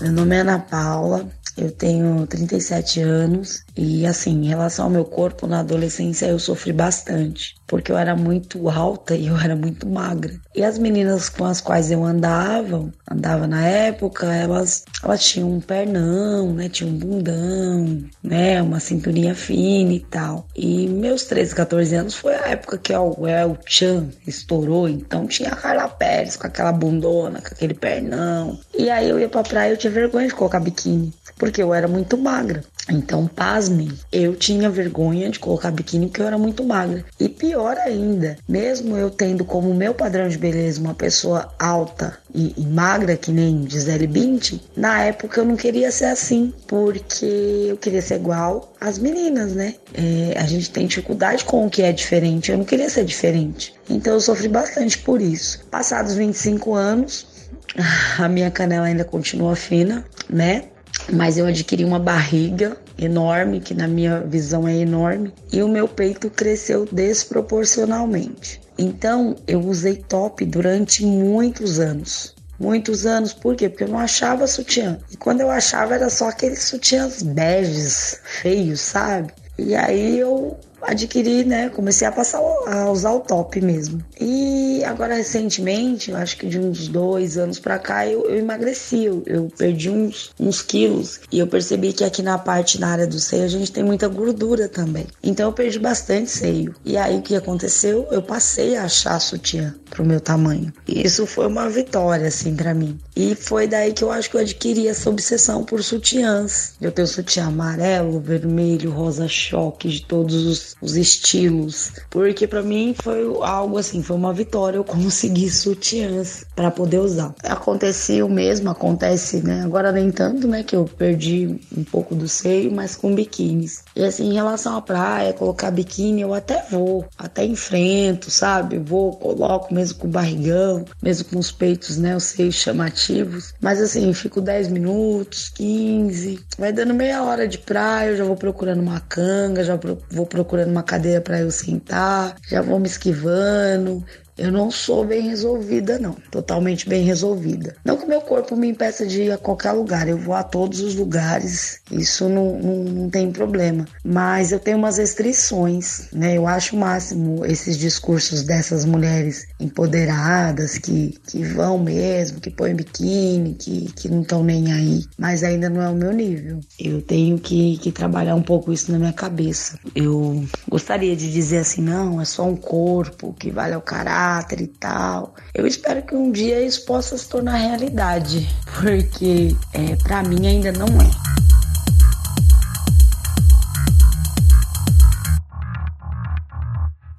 Meu 0.00 0.12
nome 0.12 0.34
é 0.36 0.40
Ana 0.40 0.58
Paula, 0.58 1.28
Eu 1.60 1.70
tenho 1.70 2.26
37 2.26 3.02
anos 3.02 3.62
e, 3.76 4.06
assim, 4.06 4.30
em 4.30 4.48
relação 4.48 4.86
ao 4.86 4.90
meu 4.90 5.04
corpo, 5.04 5.46
na 5.46 5.60
adolescência 5.60 6.24
eu 6.24 6.38
sofri 6.38 6.72
bastante, 6.72 7.54
porque 7.66 7.92
eu 7.92 7.98
era 7.98 8.16
muito 8.16 8.70
alta 8.70 9.14
e 9.14 9.26
eu 9.26 9.36
era 9.36 9.54
muito 9.54 9.86
magra. 9.86 10.40
E 10.54 10.64
as 10.64 10.78
meninas 10.78 11.28
com 11.28 11.44
as 11.44 11.60
quais 11.60 11.90
eu 11.90 12.02
andava, 12.02 12.90
andava 13.10 13.46
na 13.46 13.62
época, 13.62 14.34
elas, 14.34 14.84
elas 15.04 15.22
tinham 15.22 15.52
um 15.52 15.60
pernão, 15.60 16.54
né? 16.54 16.70
Tinham 16.70 16.92
um 16.92 16.98
bundão, 16.98 18.04
né? 18.22 18.62
Uma 18.62 18.80
cinturinha 18.80 19.34
fina 19.34 19.92
e 19.92 20.00
tal. 20.00 20.46
E 20.56 20.88
meus 20.88 21.24
13, 21.24 21.54
14 21.54 21.94
anos 21.94 22.14
foi 22.14 22.34
a 22.36 22.48
época 22.48 22.78
que 22.78 22.94
o 22.94 23.26
El 23.26 23.58
Chan 23.66 24.08
estourou, 24.26 24.88
então 24.88 25.26
tinha 25.26 25.50
a 25.50 25.56
Carla 25.56 25.88
Pérez 25.88 26.36
com 26.36 26.46
aquela 26.46 26.72
bundona, 26.72 27.42
com 27.42 27.48
aquele 27.48 27.74
pernão. 27.74 28.58
E 28.76 28.88
aí 28.88 29.10
eu 29.10 29.20
ia 29.20 29.28
pra 29.28 29.42
praia 29.42 29.68
e 29.68 29.72
eu 29.74 29.76
tinha 29.76 29.92
vergonha 29.92 30.26
de 30.26 30.34
colocar 30.34 30.58
biquíni, 30.58 31.12
eu 31.58 31.72
era 31.72 31.88
muito 31.88 32.18
magra. 32.18 32.62
Então, 32.88 33.26
pasmem, 33.26 33.92
eu 34.10 34.34
tinha 34.34 34.68
vergonha 34.68 35.30
de 35.30 35.38
colocar 35.38 35.70
biquíni 35.70 36.06
porque 36.06 36.20
eu 36.22 36.26
era 36.26 36.38
muito 36.38 36.64
magra. 36.64 37.04
E 37.18 37.28
pior 37.28 37.76
ainda, 37.78 38.36
mesmo 38.48 38.96
eu 38.96 39.10
tendo 39.10 39.44
como 39.44 39.72
meu 39.74 39.94
padrão 39.94 40.28
de 40.28 40.36
beleza 40.36 40.80
uma 40.80 40.94
pessoa 40.94 41.52
alta 41.58 42.18
e, 42.34 42.54
e 42.56 42.66
magra, 42.66 43.16
que 43.16 43.30
nem 43.30 43.68
Gisele 43.68 44.06
Bündchen, 44.06 44.60
na 44.76 45.02
época 45.04 45.40
eu 45.40 45.44
não 45.44 45.56
queria 45.56 45.90
ser 45.92 46.06
assim, 46.06 46.52
porque 46.66 47.66
eu 47.68 47.76
queria 47.76 48.02
ser 48.02 48.16
igual 48.16 48.72
às 48.80 48.98
meninas, 48.98 49.52
né? 49.52 49.74
É, 49.94 50.38
a 50.38 50.46
gente 50.46 50.70
tem 50.70 50.86
dificuldade 50.86 51.44
com 51.44 51.66
o 51.66 51.70
que 51.70 51.82
é 51.82 51.92
diferente, 51.92 52.50
eu 52.50 52.58
não 52.58 52.64
queria 52.64 52.90
ser 52.90 53.04
diferente. 53.04 53.74
Então 53.88 54.14
eu 54.14 54.20
sofri 54.20 54.48
bastante 54.48 54.98
por 54.98 55.20
isso. 55.20 55.64
Passados 55.70 56.14
25 56.14 56.74
anos, 56.74 57.26
a 58.18 58.28
minha 58.28 58.50
canela 58.50 58.86
ainda 58.86 59.04
continua 59.04 59.54
fina, 59.54 60.04
né? 60.28 60.64
Mas 61.12 61.38
eu 61.38 61.46
adquiri 61.46 61.84
uma 61.84 61.98
barriga 61.98 62.76
enorme, 62.98 63.60
que 63.60 63.74
na 63.74 63.88
minha 63.88 64.20
visão 64.20 64.68
é 64.68 64.76
enorme, 64.76 65.32
e 65.52 65.62
o 65.62 65.68
meu 65.68 65.88
peito 65.88 66.28
cresceu 66.30 66.86
desproporcionalmente. 66.90 68.60
Então, 68.78 69.36
eu 69.46 69.60
usei 69.60 69.96
top 69.96 70.44
durante 70.44 71.04
muitos 71.04 71.78
anos. 71.78 72.34
Muitos 72.58 73.06
anos, 73.06 73.32
por 73.32 73.56
quê? 73.56 73.68
Porque 73.68 73.84
eu 73.84 73.88
não 73.88 73.98
achava 73.98 74.46
sutiã. 74.46 74.98
E 75.10 75.16
quando 75.16 75.40
eu 75.40 75.50
achava, 75.50 75.94
era 75.94 76.10
só 76.10 76.28
aqueles 76.28 76.62
sutiãs 76.64 77.22
beges, 77.22 78.20
feios, 78.22 78.80
sabe? 78.80 79.32
E 79.58 79.74
aí 79.74 80.18
eu 80.18 80.58
adquiri, 80.82 81.44
né? 81.44 81.68
Comecei 81.68 82.06
a 82.06 82.12
passar 82.12 82.40
a 82.66 82.90
usar 82.90 83.12
o 83.12 83.20
top 83.20 83.60
mesmo. 83.60 84.02
E 84.20 84.82
agora 84.84 85.14
recentemente, 85.14 86.10
eu 86.10 86.16
acho 86.16 86.36
que 86.36 86.46
de 86.46 86.58
uns 86.58 86.88
dois 86.88 87.36
anos 87.36 87.58
pra 87.58 87.78
cá, 87.78 88.06
eu, 88.06 88.24
eu 88.26 88.38
emagreci, 88.38 89.04
eu, 89.04 89.22
eu, 89.26 89.52
perdi 89.56 89.90
uns, 89.90 90.30
uns 90.38 90.62
quilos 90.62 91.20
e 91.30 91.38
eu 91.38 91.46
percebi 91.46 91.92
que 91.92 92.04
aqui 92.04 92.22
na 92.22 92.38
parte 92.38 92.80
na 92.80 92.88
área 92.88 93.06
do 93.06 93.18
seio 93.18 93.44
a 93.44 93.48
gente 93.48 93.72
tem 93.72 93.84
muita 93.84 94.08
gordura 94.08 94.68
também. 94.68 95.06
Então 95.22 95.48
eu 95.48 95.52
perdi 95.52 95.78
bastante 95.78 96.30
seio. 96.30 96.74
E 96.84 96.96
aí 96.96 97.18
o 97.18 97.22
que 97.22 97.34
aconteceu? 97.34 98.06
Eu 98.10 98.22
passei 98.22 98.76
a 98.76 98.84
achar 98.84 99.18
sutiã 99.20 99.74
pro 99.90 100.04
meu 100.04 100.20
tamanho. 100.20 100.72
E 100.86 101.06
isso 101.06 101.26
foi 101.26 101.46
uma 101.46 101.68
vitória 101.68 102.28
assim 102.28 102.54
para 102.54 102.72
mim. 102.72 102.98
E 103.14 103.34
foi 103.34 103.66
daí 103.66 103.92
que 103.92 104.04
eu 104.04 104.10
acho 104.10 104.30
que 104.30 104.36
eu 104.36 104.40
adquiri 104.40 104.88
essa 104.88 105.10
obsessão 105.10 105.64
por 105.64 105.82
sutiãs. 105.82 106.74
Eu 106.80 106.92
tenho 106.92 107.08
sutiã 107.08 107.46
amarelo, 107.46 108.20
vermelho, 108.20 108.90
rosa 108.90 109.28
choque 109.28 109.88
de 109.88 110.02
todos 110.02 110.46
os 110.46 110.60
os, 110.80 110.96
estilos, 110.96 111.92
porque 112.08 112.46
para 112.46 112.62
mim 112.62 112.94
foi 113.00 113.24
algo 113.42 113.78
assim, 113.78 114.02
foi 114.02 114.16
uma 114.16 114.32
vitória 114.32 114.76
eu 114.76 114.84
conseguir 114.84 115.50
sutiãs 115.50 116.44
para 116.54 116.70
poder 116.70 116.98
usar. 116.98 117.34
Aconteceu 117.42 118.28
mesmo, 118.28 118.70
acontece, 118.70 119.38
né? 119.38 119.62
Agora 119.64 119.92
nem 119.92 120.10
tanto, 120.10 120.46
né, 120.46 120.62
que 120.62 120.76
eu 120.76 120.84
perdi 120.84 121.58
um 121.76 121.84
pouco 121.84 122.14
do 122.14 122.28
seio, 122.28 122.72
mas 122.72 122.96
com 122.96 123.14
biquínis. 123.14 123.82
E 123.94 124.04
assim, 124.04 124.30
em 124.30 124.34
relação 124.34 124.76
à 124.76 124.82
praia, 124.82 125.32
colocar 125.32 125.70
biquíni, 125.70 126.22
eu 126.22 126.34
até 126.34 126.64
vou, 126.70 127.04
até 127.16 127.44
enfrento, 127.44 128.30
sabe? 128.30 128.78
Vou, 128.78 129.12
coloco 129.12 129.72
mesmo 129.80 129.98
com 129.98 130.06
o 130.06 130.10
barrigão, 130.10 130.84
mesmo 131.02 131.24
com 131.30 131.38
os 131.38 131.50
peitos, 131.50 131.96
né, 131.96 132.14
os 132.14 132.24
seios 132.24 132.54
chamativos. 132.54 133.54
Mas 133.60 133.80
assim, 133.80 134.12
fico 134.12 134.40
10 134.40 134.68
minutos, 134.68 135.48
15, 135.54 136.40
vai 136.58 136.72
dando 136.72 136.92
meia 136.92 137.22
hora 137.22 137.48
de 137.48 137.58
praia, 137.58 138.10
eu 138.10 138.16
já 138.16 138.24
vou 138.24 138.36
procurando 138.36 138.80
uma 138.80 139.00
canga, 139.00 139.64
já 139.64 139.78
vou 140.10 140.26
procurando 140.26 140.70
uma 140.70 140.82
cadeira 140.82 141.20
para 141.20 141.40
eu 141.40 141.50
sentar, 141.50 142.36
já 142.46 142.60
vou 142.60 142.78
me 142.78 142.86
esquivando, 142.86 144.04
eu 144.40 144.50
não 144.50 144.70
sou 144.70 145.04
bem 145.04 145.28
resolvida, 145.28 145.98
não. 145.98 146.16
Totalmente 146.30 146.88
bem 146.88 147.04
resolvida. 147.04 147.76
Não 147.84 147.98
que 147.98 148.06
o 148.06 148.08
meu 148.08 148.22
corpo 148.22 148.56
me 148.56 148.68
impeça 148.68 149.06
de 149.06 149.24
ir 149.24 149.32
a 149.32 149.36
qualquer 149.36 149.72
lugar. 149.72 150.08
Eu 150.08 150.16
vou 150.16 150.34
a 150.34 150.42
todos 150.42 150.80
os 150.80 150.94
lugares. 150.94 151.80
Isso 151.90 152.26
não, 152.26 152.58
não, 152.58 152.84
não 152.84 153.10
tem 153.10 153.30
problema. 153.30 153.84
Mas 154.02 154.50
eu 154.50 154.58
tenho 154.58 154.78
umas 154.78 154.96
restrições, 154.96 156.08
né? 156.10 156.38
Eu 156.38 156.46
acho 156.46 156.74
o 156.74 156.78
máximo 156.78 157.44
esses 157.44 157.76
discursos 157.76 158.42
dessas 158.42 158.86
mulheres 158.86 159.46
empoderadas 159.60 160.78
que, 160.78 161.18
que 161.26 161.44
vão 161.44 161.78
mesmo, 161.78 162.40
que 162.40 162.50
põem 162.50 162.74
biquíni, 162.74 163.54
que, 163.54 163.92
que 163.92 164.08
não 164.08 164.22
estão 164.22 164.42
nem 164.42 164.72
aí. 164.72 165.04
Mas 165.18 165.44
ainda 165.44 165.68
não 165.68 165.82
é 165.82 165.90
o 165.90 165.94
meu 165.94 166.12
nível. 166.12 166.60
Eu 166.78 167.02
tenho 167.02 167.38
que, 167.38 167.76
que 167.76 167.92
trabalhar 167.92 168.34
um 168.36 168.42
pouco 168.42 168.72
isso 168.72 168.90
na 168.90 168.98
minha 168.98 169.12
cabeça. 169.12 169.78
Eu 169.94 170.42
gostaria 170.66 171.14
de 171.14 171.30
dizer 171.30 171.58
assim, 171.58 171.82
não, 171.82 172.18
é 172.18 172.24
só 172.24 172.48
um 172.48 172.56
corpo 172.56 173.34
que 173.38 173.50
vale 173.50 173.74
ao 173.74 173.82
caralho 173.82 174.29
e 174.60 174.66
tal. 174.66 175.34
Eu 175.54 175.66
espero 175.66 176.02
que 176.02 176.14
um 176.14 176.30
dia 176.30 176.64
isso 176.64 176.84
possa 176.84 177.18
se 177.18 177.28
tornar 177.28 177.56
realidade, 177.56 178.48
porque 178.78 179.56
é, 179.72 179.96
para 179.96 180.22
mim 180.22 180.46
ainda 180.46 180.72
não 180.72 180.86
é. 180.86 181.10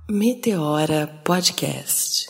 Meteora 0.10 1.08
Podcast. 1.24 2.28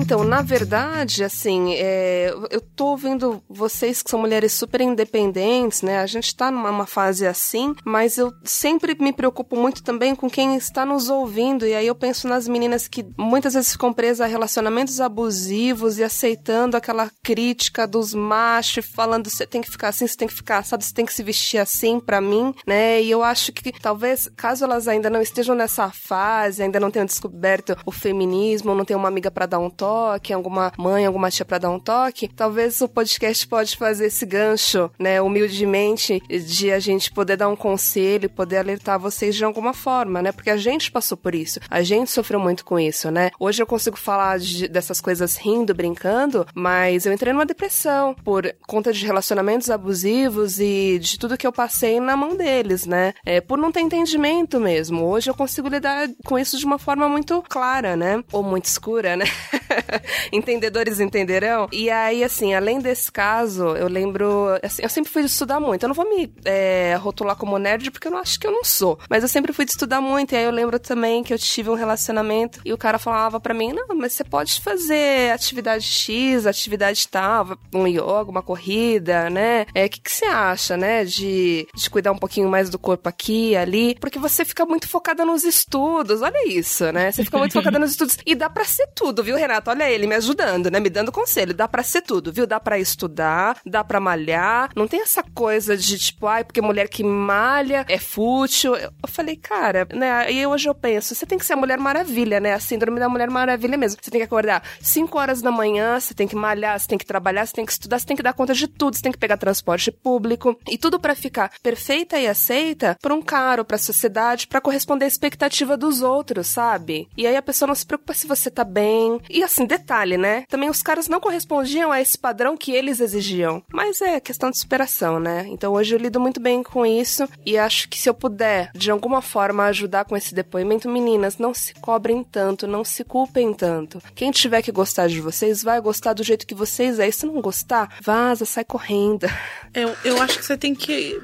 Então, 0.00 0.24
na 0.24 0.40
verdade, 0.40 1.22
assim, 1.22 1.74
é, 1.74 2.32
eu 2.50 2.60
tô 2.60 2.86
ouvindo 2.86 3.42
vocês 3.48 4.02
que 4.02 4.10
são 4.10 4.18
mulheres 4.18 4.50
super 4.52 4.80
independentes, 4.80 5.82
né? 5.82 5.98
A 5.98 6.06
gente 6.06 6.34
tá 6.34 6.50
numa 6.50 6.86
fase 6.86 7.26
assim, 7.26 7.74
mas 7.84 8.16
eu 8.16 8.32
sempre 8.42 8.96
me 8.98 9.12
preocupo 9.12 9.56
muito 9.56 9.82
também 9.82 10.14
com 10.14 10.28
quem 10.28 10.56
está 10.56 10.86
nos 10.86 11.10
ouvindo. 11.10 11.66
E 11.66 11.74
aí 11.74 11.86
eu 11.86 11.94
penso 11.94 12.26
nas 12.26 12.48
meninas 12.48 12.88
que 12.88 13.06
muitas 13.18 13.52
vezes 13.52 13.72
ficam 13.72 13.92
presas 13.92 14.22
a 14.22 14.26
relacionamentos 14.26 15.00
abusivos 15.00 15.98
e 15.98 16.02
aceitando 16.02 16.78
aquela 16.78 17.10
crítica 17.22 17.86
dos 17.86 18.14
machos, 18.14 18.86
falando 18.86 19.28
você 19.28 19.46
tem 19.46 19.60
que 19.60 19.70
ficar 19.70 19.88
assim, 19.88 20.06
você 20.06 20.16
tem 20.16 20.28
que 20.28 20.34
ficar, 20.34 20.64
sabe, 20.64 20.82
você 20.82 20.94
tem 20.94 21.04
que 21.04 21.12
se 21.12 21.22
vestir 21.22 21.58
assim 21.58 22.00
para 22.00 22.22
mim, 22.22 22.54
né? 22.66 23.02
E 23.02 23.10
eu 23.10 23.22
acho 23.22 23.52
que 23.52 23.70
talvez, 23.70 24.30
caso 24.34 24.64
elas 24.64 24.88
ainda 24.88 25.10
não 25.10 25.20
estejam 25.20 25.54
nessa 25.54 25.90
fase, 25.90 26.62
ainda 26.62 26.80
não 26.80 26.90
tenham 26.90 27.06
descoberto 27.06 27.76
o 27.84 27.92
feminismo, 27.92 28.74
não 28.74 28.84
tenham 28.84 28.98
uma 28.98 29.08
amiga 29.08 29.30
para 29.30 29.44
dar 29.44 29.58
um 29.58 29.68
toque, 29.68 29.89
alguma 30.32 30.72
mãe, 30.76 31.06
alguma 31.06 31.30
tia 31.30 31.44
para 31.44 31.58
dar 31.58 31.70
um 31.70 31.78
toque, 31.78 32.28
talvez 32.28 32.80
o 32.80 32.88
podcast 32.88 33.46
pode 33.46 33.76
fazer 33.76 34.06
esse 34.06 34.24
gancho, 34.24 34.90
né, 34.98 35.20
humildemente, 35.20 36.22
de 36.28 36.70
a 36.70 36.78
gente 36.78 37.12
poder 37.12 37.36
dar 37.36 37.48
um 37.48 37.56
conselho, 37.56 38.30
poder 38.30 38.58
alertar 38.58 38.98
vocês 38.98 39.34
de 39.34 39.44
alguma 39.44 39.72
forma, 39.72 40.22
né? 40.22 40.32
Porque 40.32 40.50
a 40.50 40.56
gente 40.56 40.90
passou 40.90 41.16
por 41.16 41.34
isso, 41.34 41.60
a 41.70 41.82
gente 41.82 42.10
sofreu 42.10 42.40
muito 42.40 42.64
com 42.64 42.78
isso, 42.78 43.10
né? 43.10 43.30
Hoje 43.38 43.62
eu 43.62 43.66
consigo 43.66 43.96
falar 43.96 44.38
de, 44.38 44.68
dessas 44.68 45.00
coisas 45.00 45.36
rindo, 45.36 45.74
brincando, 45.74 46.46
mas 46.54 47.06
eu 47.06 47.12
entrei 47.12 47.32
numa 47.32 47.46
depressão 47.46 48.14
por 48.24 48.52
conta 48.66 48.92
de 48.92 49.04
relacionamentos 49.04 49.70
abusivos 49.70 50.58
e 50.60 50.98
de 50.98 51.18
tudo 51.18 51.36
que 51.36 51.46
eu 51.46 51.52
passei 51.52 52.00
na 52.00 52.16
mão 52.16 52.36
deles, 52.36 52.86
né? 52.86 53.14
É, 53.24 53.40
por 53.40 53.58
não 53.58 53.72
ter 53.72 53.80
entendimento 53.80 54.60
mesmo. 54.60 55.04
Hoje 55.04 55.30
eu 55.30 55.34
consigo 55.34 55.68
lidar 55.68 56.08
com 56.24 56.38
isso 56.38 56.58
de 56.58 56.64
uma 56.64 56.78
forma 56.78 57.08
muito 57.08 57.42
clara, 57.48 57.96
né? 57.96 58.22
Ou 58.32 58.42
muito 58.42 58.66
escura, 58.66 59.16
né? 59.16 59.24
Entendedores 60.32 61.00
entenderão. 61.00 61.68
E 61.72 61.90
aí, 61.90 62.22
assim, 62.24 62.54
além 62.54 62.80
desse 62.80 63.10
caso, 63.10 63.76
eu 63.76 63.88
lembro. 63.88 64.58
Assim, 64.62 64.82
eu 64.82 64.88
sempre 64.88 65.10
fui 65.10 65.22
estudar 65.22 65.60
muito. 65.60 65.82
Eu 65.82 65.88
não 65.88 65.94
vou 65.94 66.08
me 66.08 66.32
é, 66.44 66.96
rotular 67.00 67.36
como 67.36 67.58
nerd 67.58 67.90
porque 67.90 68.08
eu 68.08 68.12
não 68.12 68.18
acho 68.18 68.38
que 68.38 68.46
eu 68.46 68.52
não 68.52 68.64
sou. 68.64 68.98
Mas 69.08 69.22
eu 69.22 69.28
sempre 69.28 69.52
fui 69.52 69.64
estudar 69.64 70.00
muito. 70.00 70.32
E 70.32 70.36
aí 70.36 70.44
eu 70.44 70.50
lembro 70.50 70.78
também 70.78 71.22
que 71.22 71.32
eu 71.32 71.38
tive 71.38 71.70
um 71.70 71.74
relacionamento 71.74 72.60
e 72.64 72.72
o 72.72 72.78
cara 72.78 72.98
falava 72.98 73.40
para 73.40 73.54
mim: 73.54 73.72
não, 73.72 73.96
mas 73.96 74.12
você 74.12 74.24
pode 74.24 74.60
fazer 74.60 75.32
atividade 75.32 75.84
X, 75.84 76.46
atividade 76.46 77.08
tal, 77.08 77.58
um 77.74 77.86
yoga, 77.86 78.30
uma 78.30 78.42
corrida, 78.42 79.30
né? 79.30 79.66
É, 79.74 79.86
o 79.86 79.88
que, 79.88 80.00
que 80.00 80.10
você 80.10 80.26
acha, 80.26 80.76
né? 80.76 81.04
De, 81.04 81.66
de 81.74 81.90
cuidar 81.90 82.12
um 82.12 82.18
pouquinho 82.18 82.48
mais 82.48 82.70
do 82.70 82.78
corpo 82.78 83.08
aqui, 83.08 83.56
ali. 83.56 83.96
Porque 84.00 84.18
você 84.18 84.44
fica 84.44 84.64
muito 84.64 84.88
focada 84.88 85.24
nos 85.24 85.44
estudos. 85.44 86.22
Olha 86.22 86.48
isso, 86.48 86.90
né? 86.92 87.10
Você 87.10 87.24
fica 87.24 87.38
muito 87.38 87.52
focada 87.52 87.78
nos 87.78 87.92
estudos. 87.92 88.18
E 88.26 88.34
dá 88.34 88.48
pra 88.48 88.64
ser 88.64 88.86
tudo, 88.94 89.22
viu, 89.22 89.36
Renata? 89.36 89.69
Olha 89.70 89.88
ele 89.88 90.08
me 90.08 90.16
ajudando, 90.16 90.68
né? 90.68 90.80
Me 90.80 90.90
dando 90.90 91.12
conselho. 91.12 91.54
Dá 91.54 91.68
pra 91.68 91.84
ser 91.84 92.02
tudo, 92.02 92.32
viu? 92.32 92.44
Dá 92.44 92.58
pra 92.58 92.76
estudar, 92.76 93.56
dá 93.64 93.84
pra 93.84 94.00
malhar. 94.00 94.68
Não 94.74 94.88
tem 94.88 95.00
essa 95.00 95.22
coisa 95.22 95.76
de 95.76 95.96
tipo, 95.96 96.26
ai, 96.26 96.42
porque 96.42 96.60
mulher 96.60 96.88
que 96.88 97.04
malha 97.04 97.84
é 97.88 97.96
fútil. 97.96 98.74
Eu 98.74 98.90
falei, 99.06 99.36
cara, 99.36 99.86
né? 99.94 100.32
E 100.32 100.44
hoje 100.44 100.68
eu 100.68 100.74
penso, 100.74 101.14
você 101.14 101.24
tem 101.24 101.38
que 101.38 101.46
ser 101.46 101.52
a 101.52 101.56
Mulher 101.56 101.78
Maravilha, 101.78 102.40
né? 102.40 102.52
A 102.52 102.58
síndrome 102.58 102.98
da 102.98 103.08
Mulher 103.08 103.30
Maravilha 103.30 103.78
mesmo. 103.78 104.00
Você 104.02 104.10
tem 104.10 104.20
que 104.20 104.26
acordar 104.26 104.60
5 104.80 105.16
horas 105.16 105.40
da 105.40 105.52
manhã, 105.52 106.00
você 106.00 106.14
tem 106.14 106.26
que 106.26 106.34
malhar, 106.34 106.78
você 106.78 106.88
tem 106.88 106.98
que 106.98 107.06
trabalhar, 107.06 107.46
você 107.46 107.52
tem 107.52 107.64
que 107.64 107.70
estudar, 107.70 108.00
você 108.00 108.06
tem 108.06 108.16
que 108.16 108.24
dar 108.24 108.32
conta 108.32 108.52
de 108.52 108.66
tudo, 108.66 108.96
você 108.96 109.02
tem 109.02 109.12
que 109.12 109.18
pegar 109.18 109.36
transporte 109.36 109.92
público. 109.92 110.58
E 110.68 110.76
tudo 110.76 110.98
para 110.98 111.14
ficar 111.14 111.52
perfeita 111.62 112.18
e 112.18 112.26
aceita 112.26 112.98
por 113.00 113.12
um 113.12 113.22
caro, 113.22 113.64
pra 113.64 113.78
sociedade, 113.78 114.48
para 114.48 114.60
corresponder 114.60 115.04
à 115.04 115.08
expectativa 115.08 115.76
dos 115.76 116.02
outros, 116.02 116.48
sabe? 116.48 117.08
E 117.16 117.24
aí 117.24 117.36
a 117.36 117.42
pessoa 117.42 117.68
não 117.68 117.74
se 117.74 117.86
preocupa 117.86 118.14
se 118.14 118.26
você 118.26 118.50
tá 118.50 118.64
bem. 118.64 119.20
E 119.30 119.42
assim, 119.50 119.66
detalhe, 119.66 120.16
né? 120.16 120.44
Também 120.48 120.70
os 120.70 120.82
caras 120.82 121.08
não 121.08 121.20
correspondiam 121.20 121.92
a 121.92 122.00
esse 122.00 122.16
padrão 122.16 122.56
que 122.56 122.72
eles 122.72 123.00
exigiam. 123.00 123.62
Mas 123.72 124.00
é 124.00 124.20
questão 124.20 124.50
de 124.50 124.58
superação, 124.58 125.18
né? 125.20 125.46
Então 125.48 125.72
hoje 125.72 125.94
eu 125.94 125.98
lido 125.98 126.20
muito 126.20 126.40
bem 126.40 126.62
com 126.62 126.86
isso 126.86 127.28
e 127.44 127.58
acho 127.58 127.88
que 127.88 127.98
se 127.98 128.08
eu 128.08 128.14
puder, 128.14 128.70
de 128.74 128.90
alguma 128.90 129.20
forma, 129.20 129.64
ajudar 129.64 130.04
com 130.04 130.16
esse 130.16 130.34
depoimento, 130.34 130.88
meninas, 130.88 131.38
não 131.38 131.52
se 131.52 131.74
cobrem 131.74 132.22
tanto, 132.22 132.66
não 132.66 132.84
se 132.84 133.04
culpem 133.04 133.52
tanto. 133.52 134.00
Quem 134.14 134.30
tiver 134.30 134.62
que 134.62 134.72
gostar 134.72 135.08
de 135.08 135.20
vocês, 135.20 135.62
vai 135.62 135.80
gostar 135.80 136.12
do 136.12 136.22
jeito 136.22 136.46
que 136.46 136.54
vocês 136.54 136.98
é. 136.98 137.08
E 137.08 137.12
se 137.12 137.26
não 137.26 137.40
gostar, 137.40 137.96
vaza, 138.00 138.44
sai 138.44 138.64
correndo. 138.64 139.26
Eu, 139.74 139.94
eu 140.04 140.20
acho 140.22 140.38
que 140.38 140.44
você 140.44 140.56
tem 140.56 140.74
que 140.74 141.20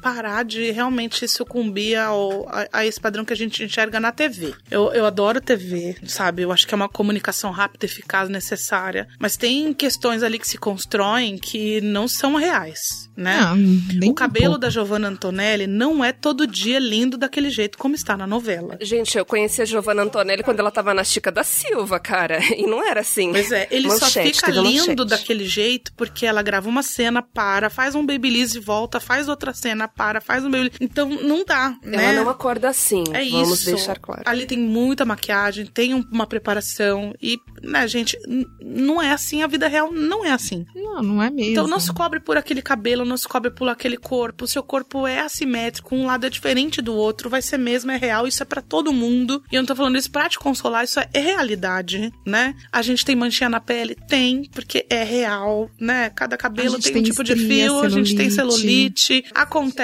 parar 0.00 0.44
de 0.44 0.70
realmente 0.70 1.26
sucumbir 1.28 1.96
ao, 1.96 2.48
a, 2.48 2.68
a, 2.72 2.86
esse 2.86 3.00
padrão 3.00 3.24
que 3.24 3.32
a 3.32 3.36
gente 3.36 3.62
enxerga 3.62 4.00
na 4.00 4.12
TV. 4.12 4.54
Eu, 4.70 4.92
eu 4.92 5.04
adoro 5.06 5.40
TV, 5.40 5.96
sabe? 6.06 6.42
Eu 6.42 6.52
acho 6.52 6.66
que 6.66 6.74
é 6.74 6.76
uma 6.76 6.88
comunicação 6.88 7.50
rápida, 7.50 7.86
eficaz, 7.86 8.28
necessária. 8.28 9.08
Mas 9.18 9.36
tem 9.36 9.72
questões 9.72 10.22
ali 10.22 10.38
que 10.38 10.48
se 10.48 10.58
constroem 10.58 11.38
que 11.38 11.80
não 11.80 12.08
são 12.08 12.36
reais, 12.36 13.10
né? 13.16 13.38
Não, 13.40 14.10
o 14.10 14.14
cabelo 14.14 14.56
um 14.56 14.58
da 14.58 14.70
Giovanna 14.70 15.08
Antonelli 15.08 15.66
não 15.66 16.04
é 16.04 16.12
todo 16.12 16.46
dia 16.46 16.78
lindo 16.78 17.16
daquele 17.16 17.50
jeito 17.50 17.78
como 17.78 17.94
está 17.94 18.16
na 18.16 18.26
novela. 18.26 18.78
Gente, 18.80 19.18
eu 19.18 19.24
conheci 19.24 19.62
a 19.62 19.64
Giovanna 19.64 20.02
Antonelli 20.02 20.42
quando 20.42 20.60
ela 20.60 20.70
tava 20.70 20.94
na 20.94 21.04
Chica 21.04 21.30
da 21.30 21.44
Silva, 21.44 21.98
cara. 21.98 22.38
E 22.58 22.66
não 22.66 22.86
era 22.86 23.00
assim. 23.00 23.30
Pois 23.30 23.52
é, 23.52 23.68
ele 23.70 23.88
manchete, 23.88 24.34
só 24.34 24.46
fica 24.46 24.50
lindo 24.50 25.04
daquele 25.04 25.46
jeito 25.46 25.92
porque 25.94 26.26
ela 26.26 26.42
grava 26.42 26.68
uma 26.68 26.82
cena, 26.82 27.22
para, 27.22 27.70
faz 27.70 27.94
um 27.94 28.04
babyliss 28.04 28.54
e 28.54 28.60
volta, 28.60 29.00
faz 29.00 29.28
outra 29.28 29.52
cena, 29.52 29.87
para, 29.88 30.20
faz 30.20 30.44
um 30.44 30.50
babyliss. 30.50 30.76
Então 30.80 31.08
não 31.08 31.44
dá, 31.44 31.76
né? 31.82 32.12
Ela 32.12 32.24
não 32.24 32.30
acorda 32.30 32.68
assim. 32.68 33.04
É 33.12 33.24
Vamos 33.24 33.60
isso. 33.60 33.66
deixar 33.66 33.98
claro. 33.98 34.22
Ali 34.24 34.46
tem 34.46 34.58
muita 34.58 35.04
maquiagem, 35.04 35.66
tem 35.66 35.94
uma 35.94 36.26
preparação 36.26 37.14
e, 37.20 37.38
né, 37.62 37.86
gente, 37.88 38.18
não 38.62 39.00
é 39.00 39.12
assim, 39.12 39.42
a 39.42 39.46
vida 39.46 39.68
real 39.68 39.92
não 39.92 40.24
é 40.24 40.30
assim. 40.30 40.66
Não, 40.74 41.02
não 41.02 41.22
é 41.22 41.30
mesmo. 41.30 41.52
Então 41.52 41.66
não 41.66 41.80
se 41.80 41.92
cobre 41.92 42.20
por 42.20 42.36
aquele 42.36 42.62
cabelo, 42.62 43.04
não 43.04 43.16
se 43.16 43.28
cobre 43.28 43.50
por 43.50 43.68
aquele 43.68 43.96
corpo. 43.96 44.44
O 44.44 44.48
seu 44.48 44.62
corpo 44.62 45.06
é 45.06 45.20
assimétrico, 45.20 45.94
um 45.94 46.06
lado 46.06 46.26
é 46.26 46.30
diferente 46.30 46.80
do 46.80 46.94
outro, 46.94 47.30
vai 47.30 47.42
ser 47.42 47.58
mesmo, 47.58 47.90
é 47.90 47.96
real, 47.96 48.26
isso 48.26 48.42
é 48.42 48.46
para 48.46 48.62
todo 48.62 48.92
mundo. 48.92 49.42
E 49.50 49.56
eu 49.56 49.62
não 49.62 49.66
tô 49.66 49.74
falando 49.74 49.96
isso 49.96 50.10
pra 50.10 50.28
te 50.28 50.38
consolar, 50.38 50.84
isso 50.84 51.00
é 51.00 51.08
realidade, 51.18 52.12
né? 52.26 52.54
A 52.72 52.82
gente 52.82 53.04
tem 53.04 53.16
manchinha 53.16 53.48
na 53.48 53.60
pele? 53.60 53.96
Tem, 54.08 54.44
porque 54.52 54.86
é 54.88 55.02
real, 55.02 55.70
né? 55.78 56.10
Cada 56.10 56.36
cabelo 56.36 56.78
tem, 56.78 56.92
tem, 56.92 57.02
um 57.02 57.04
tipo 57.04 57.24
de 57.24 57.36
fio, 57.36 57.80
a 57.80 57.88
gente 57.88 58.14
tem 58.14 58.30
celulite, 58.30 59.24
acontece. 59.34 59.77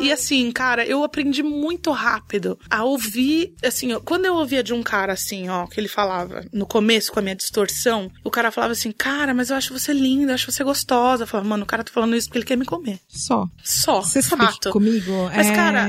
E 0.00 0.12
assim, 0.12 0.50
cara, 0.50 0.84
eu 0.86 1.02
aprendi 1.04 1.42
muito 1.42 1.90
rápido 1.90 2.58
a 2.70 2.84
ouvir, 2.84 3.54
assim, 3.62 3.92
ó, 3.92 4.00
quando 4.00 4.26
eu 4.26 4.34
ouvia 4.34 4.62
de 4.62 4.72
um 4.72 4.82
cara 4.82 5.12
assim, 5.12 5.48
ó, 5.48 5.66
que 5.66 5.80
ele 5.80 5.88
falava 5.88 6.44
no 6.52 6.66
começo 6.66 7.12
com 7.12 7.18
a 7.18 7.22
minha 7.22 7.34
distorção, 7.34 8.10
o 8.22 8.30
cara 8.30 8.50
falava 8.50 8.72
assim, 8.72 8.92
cara, 8.92 9.34
mas 9.34 9.50
eu 9.50 9.56
acho 9.56 9.72
você 9.72 9.92
linda, 9.92 10.32
eu 10.32 10.34
acho 10.34 10.50
você 10.50 10.64
gostosa. 10.64 11.24
Eu 11.24 11.26
falava, 11.26 11.48
mano, 11.48 11.64
o 11.64 11.66
cara 11.66 11.84
tá 11.84 11.92
falando 11.92 12.16
isso 12.16 12.28
porque 12.28 12.38
ele 12.38 12.46
quer 12.46 12.56
me 12.56 12.64
comer. 12.64 12.98
Só. 13.08 13.46
Só. 13.62 14.02
Você 14.02 14.22
sabe 14.22 14.46
que 14.58 14.70
comigo? 14.70 15.30
Mas, 15.34 15.46
é... 15.46 15.54
cara, 15.54 15.88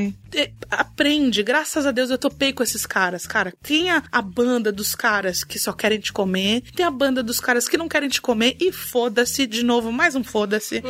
aprende. 0.69 1.43
Graças 1.43 1.85
a 1.85 1.91
Deus 1.91 2.09
eu 2.09 2.17
topei 2.17 2.53
com 2.53 2.63
esses 2.63 2.85
caras, 2.85 3.25
cara. 3.25 3.53
Tem 3.61 3.89
a, 3.89 4.03
a, 4.11 4.21
banda 4.21 4.71
dos 4.71 4.95
caras 4.95 5.43
que 5.43 5.57
só 5.57 5.71
querem 5.71 5.99
te 5.99 6.11
comer, 6.11 6.61
tem 6.75 6.85
a 6.85 6.91
banda 6.91 7.23
dos 7.23 7.39
caras 7.39 7.67
que 7.67 7.77
não 7.77 7.87
querem 7.87 8.09
te 8.09 8.21
comer 8.21 8.57
e 8.59 8.71
foda-se, 8.71 9.47
de 9.47 9.63
novo, 9.63 9.91
mais 9.91 10.15
um 10.15 10.23
foda-se. 10.23 10.83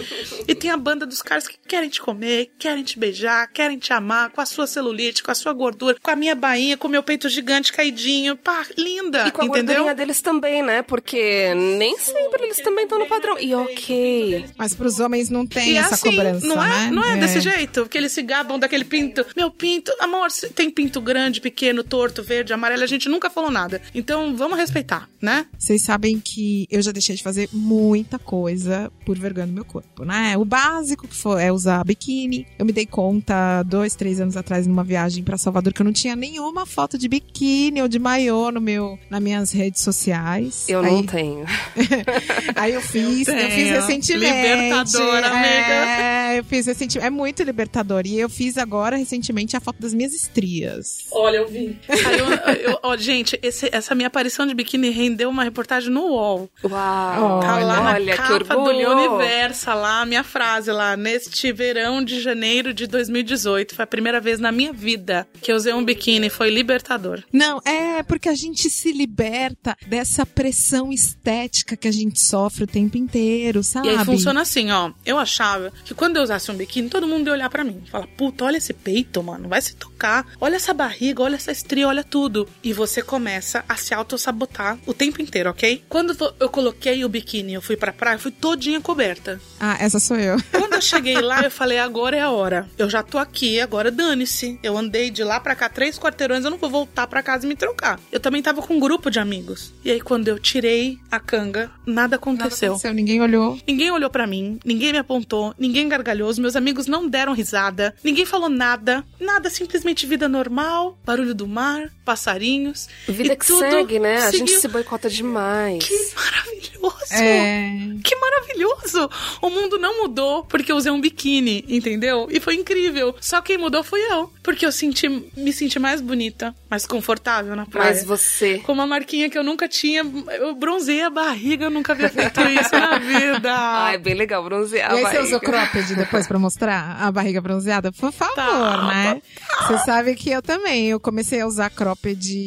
E 0.47 0.55
tem 0.55 0.71
a 0.71 0.77
banda 0.77 1.05
dos 1.05 1.21
caras 1.21 1.47
que 1.47 1.57
querem 1.57 1.89
te 1.89 2.01
comer, 2.01 2.51
querem 2.57 2.83
te 2.83 2.97
beijar, 2.97 3.47
querem 3.51 3.77
te 3.77 3.93
amar, 3.93 4.29
com 4.29 4.41
a 4.41 4.45
sua 4.45 4.67
celulite, 4.67 5.23
com 5.23 5.31
a 5.31 5.35
sua 5.35 5.53
gordura, 5.53 5.97
com 6.01 6.11
a 6.11 6.15
minha 6.15 6.35
bainha, 6.35 6.77
com 6.77 6.87
o 6.87 6.91
meu 6.91 7.03
peito 7.03 7.29
gigante 7.29 7.71
caidinho. 7.71 8.35
Pá, 8.35 8.65
linda, 8.77 9.27
e 9.27 9.31
com 9.31 9.41
a 9.41 9.45
entendeu? 9.45 9.75
gordurinha 9.75 9.95
deles 9.95 10.21
também, 10.21 10.61
né? 10.61 10.81
Porque 10.81 11.53
nem 11.55 11.97
sempre 11.97 12.43
eles 12.43 12.57
também 12.57 12.85
estão 12.85 12.99
no 12.99 13.07
padrão. 13.07 13.37
E 13.39 13.53
ok. 13.53 14.45
Mas 14.57 14.73
pros 14.73 14.99
homens 14.99 15.29
não 15.29 15.45
tem 15.45 15.73
e 15.73 15.77
essa 15.77 15.95
assim, 15.95 16.11
cobrança, 16.11 16.45
não 16.45 16.63
é, 16.63 16.69
né? 16.69 16.91
Não 16.91 17.03
é, 17.03 17.13
é 17.13 17.17
desse 17.17 17.41
jeito, 17.41 17.87
que 17.87 17.97
eles 17.97 18.11
se 18.11 18.21
gabam 18.21 18.57
daquele 18.57 18.85
pinto. 18.85 19.25
Meu 19.35 19.51
pinto, 19.51 19.91
amor, 19.99 20.27
tem 20.53 20.69
pinto 20.69 21.01
grande, 21.01 21.41
pequeno, 21.41 21.83
torto, 21.83 22.23
verde, 22.23 22.53
amarelo, 22.53 22.83
a 22.83 22.87
gente 22.87 23.09
nunca 23.09 23.29
falou 23.29 23.51
nada. 23.51 23.81
Então 23.93 24.35
vamos 24.35 24.57
respeitar, 24.57 25.09
né? 25.21 25.45
Vocês 25.57 25.83
sabem 25.83 26.19
que 26.19 26.67
eu 26.69 26.81
já 26.81 26.91
deixei 26.91 27.15
de 27.15 27.23
fazer 27.23 27.49
muita 27.51 28.17
coisa 28.17 28.91
por 29.05 29.17
vergonha 29.17 29.47
do 29.47 29.53
meu 29.53 29.65
corpo, 29.65 30.05
né? 30.05 30.37
O 30.37 30.45
básico 30.45 31.07
que 31.07 31.15
foi 31.15 31.43
é 31.43 31.51
usar 31.51 31.83
biquíni. 31.83 32.44
Eu 32.57 32.65
me 32.65 32.71
dei 32.71 32.85
conta 32.85 33.63
dois, 33.63 33.95
três 33.95 34.21
anos 34.21 34.37
atrás 34.37 34.65
numa 34.65 34.83
viagem 34.83 35.23
para 35.23 35.37
Salvador 35.37 35.73
que 35.73 35.81
eu 35.81 35.83
não 35.83 35.91
tinha 35.91 36.15
nenhuma 36.15 36.65
foto 36.65 36.97
de 36.97 37.09
biquíni 37.09 37.81
ou 37.81 37.87
de 37.87 37.99
maiô 37.99 38.49
no 38.49 38.61
meu, 38.61 38.97
nas 39.09 39.21
minhas 39.21 39.51
redes 39.51 39.81
sociais. 39.81 40.65
Eu 40.69 40.79
Aí... 40.79 40.91
não 40.91 41.03
tenho. 41.03 41.45
Aí 42.55 42.73
eu 42.73 42.81
fiz, 42.81 43.27
eu, 43.27 43.35
eu 43.35 43.49
fiz 43.49 43.69
recentemente. 43.69 44.13
Libertadora, 44.15 45.27
amiga. 45.27 45.73
É, 45.73 46.39
eu 46.39 46.43
fiz 46.45 46.65
recentemente. 46.65 47.05
É 47.05 47.09
muito 47.09 47.43
libertador. 47.43 48.03
E 48.05 48.17
eu 48.17 48.29
fiz 48.29 48.57
agora, 48.57 48.95
recentemente, 48.95 49.57
a 49.57 49.59
foto 49.59 49.81
das 49.81 49.93
minhas 49.93 50.13
estrias. 50.13 51.07
Olha, 51.11 51.37
eu 51.37 51.47
vi. 51.47 51.77
Aí 51.89 52.19
eu, 52.19 52.71
eu, 52.71 52.79
ó, 52.83 52.95
gente, 52.95 53.37
esse, 53.43 53.69
essa 53.69 53.93
minha 53.93 54.07
aparição 54.07 54.47
de 54.47 54.53
biquíni 54.53 54.91
rendeu 54.91 55.29
uma 55.29 55.43
reportagem 55.43 55.91
no 55.91 56.05
UOL. 56.05 56.49
Uau! 56.63 57.39
Tá 57.41 57.57
lá 57.59 57.93
olha, 57.95 58.15
na 58.15 58.23
capa 58.23 58.55
do 58.55 58.61
Universo, 58.61 59.69
lá, 59.71 60.01
a 60.01 60.05
minha 60.05 60.23
frase 60.23 60.71
lá, 60.71 60.95
neste 60.95 61.51
verão 61.51 62.01
de 62.01 62.21
janeiro 62.21 62.34
de 62.73 62.87
2018. 62.87 63.75
Foi 63.75 63.83
a 63.83 63.87
primeira 63.87 64.19
vez 64.19 64.39
na 64.39 64.51
minha 64.51 64.73
vida 64.73 65.27
que 65.41 65.51
eu 65.51 65.55
usei 65.55 65.73
um 65.73 65.83
biquíni, 65.83 66.29
foi 66.29 66.49
libertador. 66.49 67.23
Não, 67.31 67.59
é 67.65 68.03
porque 68.03 68.29
a 68.29 68.35
gente 68.35 68.69
se 68.69 68.91
liberta 68.91 69.75
dessa 69.87 70.25
pressão 70.25 70.91
estética 70.91 71.75
que 71.75 71.87
a 71.87 71.91
gente 71.91 72.19
sofre 72.19 72.65
o 72.65 72.67
tempo 72.67 72.97
inteiro, 72.97 73.63
sabe? 73.63 73.87
E 73.87 73.91
aí 73.91 74.05
funciona 74.05 74.41
assim, 74.41 74.71
ó. 74.71 74.91
Eu 75.05 75.17
achava 75.17 75.71
que 75.83 75.93
quando 75.93 76.17
eu 76.17 76.23
usasse 76.23 76.51
um 76.51 76.55
biquíni, 76.55 76.89
todo 76.89 77.07
mundo 77.07 77.27
ia 77.27 77.33
olhar 77.33 77.49
para 77.49 77.63
mim. 77.63 77.81
Falar, 77.89 78.07
puta, 78.07 78.45
olha 78.45 78.57
esse 78.57 78.73
peito, 78.73 79.21
mano, 79.23 79.49
vai 79.49 79.61
se 79.61 79.75
tocar. 79.75 79.94
Olha 80.39 80.55
essa 80.55 80.73
barriga, 80.73 81.23
olha 81.23 81.35
essa 81.35 81.51
estria, 81.51 81.87
olha 81.87 82.03
tudo. 82.03 82.47
E 82.63 82.73
você 82.73 83.01
começa 83.01 83.63
a 83.67 83.75
se 83.75 83.93
auto-sabotar 83.93 84.77
o 84.85 84.93
tempo 84.93 85.21
inteiro, 85.21 85.49
ok? 85.49 85.83
Quando 85.89 86.15
eu 86.39 86.49
coloquei 86.49 87.03
o 87.05 87.09
biquíni 87.09 87.53
eu 87.53 87.61
fui 87.61 87.75
pra 87.75 87.93
praia, 87.93 88.15
eu 88.15 88.19
fui 88.19 88.31
todinha 88.31 88.81
coberta. 88.81 89.39
Ah, 89.59 89.77
essa 89.79 89.99
sou 89.99 90.17
eu. 90.17 90.37
Quando 90.51 90.73
eu 90.73 90.81
cheguei 90.81 91.19
lá, 91.21 91.41
eu 91.41 91.51
falei, 91.51 91.79
agora 91.79 92.17
é 92.17 92.21
a 92.21 92.29
hora. 92.29 92.67
Eu 92.77 92.89
já 92.89 93.01
tô 93.01 93.17
aqui, 93.17 93.59
agora 93.59 93.91
dane-se. 93.91 94.59
Eu 94.61 94.77
andei 94.77 95.09
de 95.09 95.23
lá 95.23 95.39
pra 95.39 95.55
cá 95.55 95.69
três 95.69 95.97
quarteirões, 95.97 96.43
eu 96.43 96.51
não 96.51 96.57
vou 96.57 96.69
voltar 96.69 97.07
pra 97.07 97.23
casa 97.23 97.45
e 97.45 97.49
me 97.49 97.55
trocar. 97.55 97.99
Eu 98.11 98.19
também 98.19 98.41
tava 98.41 98.61
com 98.61 98.75
um 98.75 98.79
grupo 98.79 99.09
de 99.09 99.19
amigos. 99.19 99.73
E 99.83 99.91
aí, 99.91 100.01
quando 100.01 100.27
eu 100.27 100.39
tirei 100.39 100.97
a 101.09 101.19
canga, 101.19 101.71
nada 101.85 102.15
aconteceu. 102.15 102.69
Nada 102.69 102.75
aconteceu, 102.75 102.93
ninguém 102.93 103.21
olhou. 103.21 103.57
Ninguém 103.67 103.91
olhou 103.91 104.09
para 104.09 104.27
mim, 104.27 104.59
ninguém 104.65 104.91
me 104.91 104.97
apontou, 104.97 105.53
ninguém 105.57 105.87
gargalhou, 105.87 106.29
os 106.29 106.39
meus 106.39 106.55
amigos 106.55 106.87
não 106.87 107.07
deram 107.07 107.33
risada, 107.33 107.95
ninguém 108.03 108.25
falou 108.25 108.49
nada, 108.49 109.03
nada, 109.19 109.49
simplesmente 109.49 109.84
vida 110.07 110.27
normal, 110.27 110.97
barulho 111.05 111.35
do 111.35 111.47
mar, 111.47 111.91
passarinhos. 112.05 112.87
Vida 113.07 113.35
que 113.35 113.45
segue, 113.45 113.99
né? 113.99 114.21
Seguiu. 114.21 114.27
A 114.27 114.31
gente 114.31 114.51
se 114.59 114.67
boicota 114.67 115.09
demais. 115.09 115.83
Que 115.83 115.95
maravilhoso! 116.15 117.13
É... 117.13 117.69
Que 118.03 118.15
maravilhoso! 118.15 119.09
O 119.41 119.49
mundo 119.49 119.77
não 119.79 120.03
mudou 120.03 120.45
porque 120.45 120.71
eu 120.71 120.77
usei 120.77 120.91
um 120.91 121.01
biquíni, 121.01 121.65
entendeu? 121.67 122.27
E 122.29 122.39
foi 122.39 122.55
incrível. 122.55 123.15
Só 123.19 123.41
quem 123.41 123.57
mudou 123.57 123.83
fui 123.83 123.99
eu. 124.11 124.31
Porque 124.43 124.65
eu 124.65 124.71
senti, 124.71 125.09
me 125.35 125.51
senti 125.51 125.79
mais 125.79 125.99
bonita, 126.01 126.55
mais 126.69 126.85
confortável 126.85 127.55
na 127.55 127.65
praia. 127.65 127.89
Mas 127.91 128.03
você. 128.03 128.59
Com 128.59 128.73
uma 128.73 128.85
marquinha 128.85 129.29
que 129.29 129.37
eu 129.37 129.43
nunca 129.43 129.67
tinha. 129.67 130.05
Eu 130.39 130.53
bronzei 130.55 131.01
a 131.01 131.09
barriga, 131.09 131.65
eu 131.65 131.71
nunca 131.71 131.93
havia 131.93 132.09
feito 132.09 132.39
isso 132.41 132.71
na 132.71 132.99
vida. 132.99 133.55
Ah, 133.75 133.93
é 133.93 133.97
bem 133.97 134.13
legal 134.13 134.43
bronzear 134.43 134.91
e 134.91 134.99
a 134.99 135.03
barriga. 135.03 135.09
Aí 135.09 135.15
você 135.15 135.21
usou 135.27 135.39
cropped 135.39 135.95
depois 135.95 136.27
pra 136.27 136.37
mostrar 136.37 136.97
a 136.99 137.11
barriga 137.11 137.41
bronzeada? 137.41 137.91
Por 137.91 138.11
favor, 138.11 138.35
tá, 138.35 138.87
né? 138.87 139.21
Tá. 139.49 139.67
Você 139.67 139.77
sabe 139.85 140.15
que 140.15 140.29
eu 140.29 140.41
também. 140.41 140.87
Eu 140.87 140.99
comecei 140.99 141.41
a 141.41 141.47
usar 141.47 141.69
cropped 141.69 141.94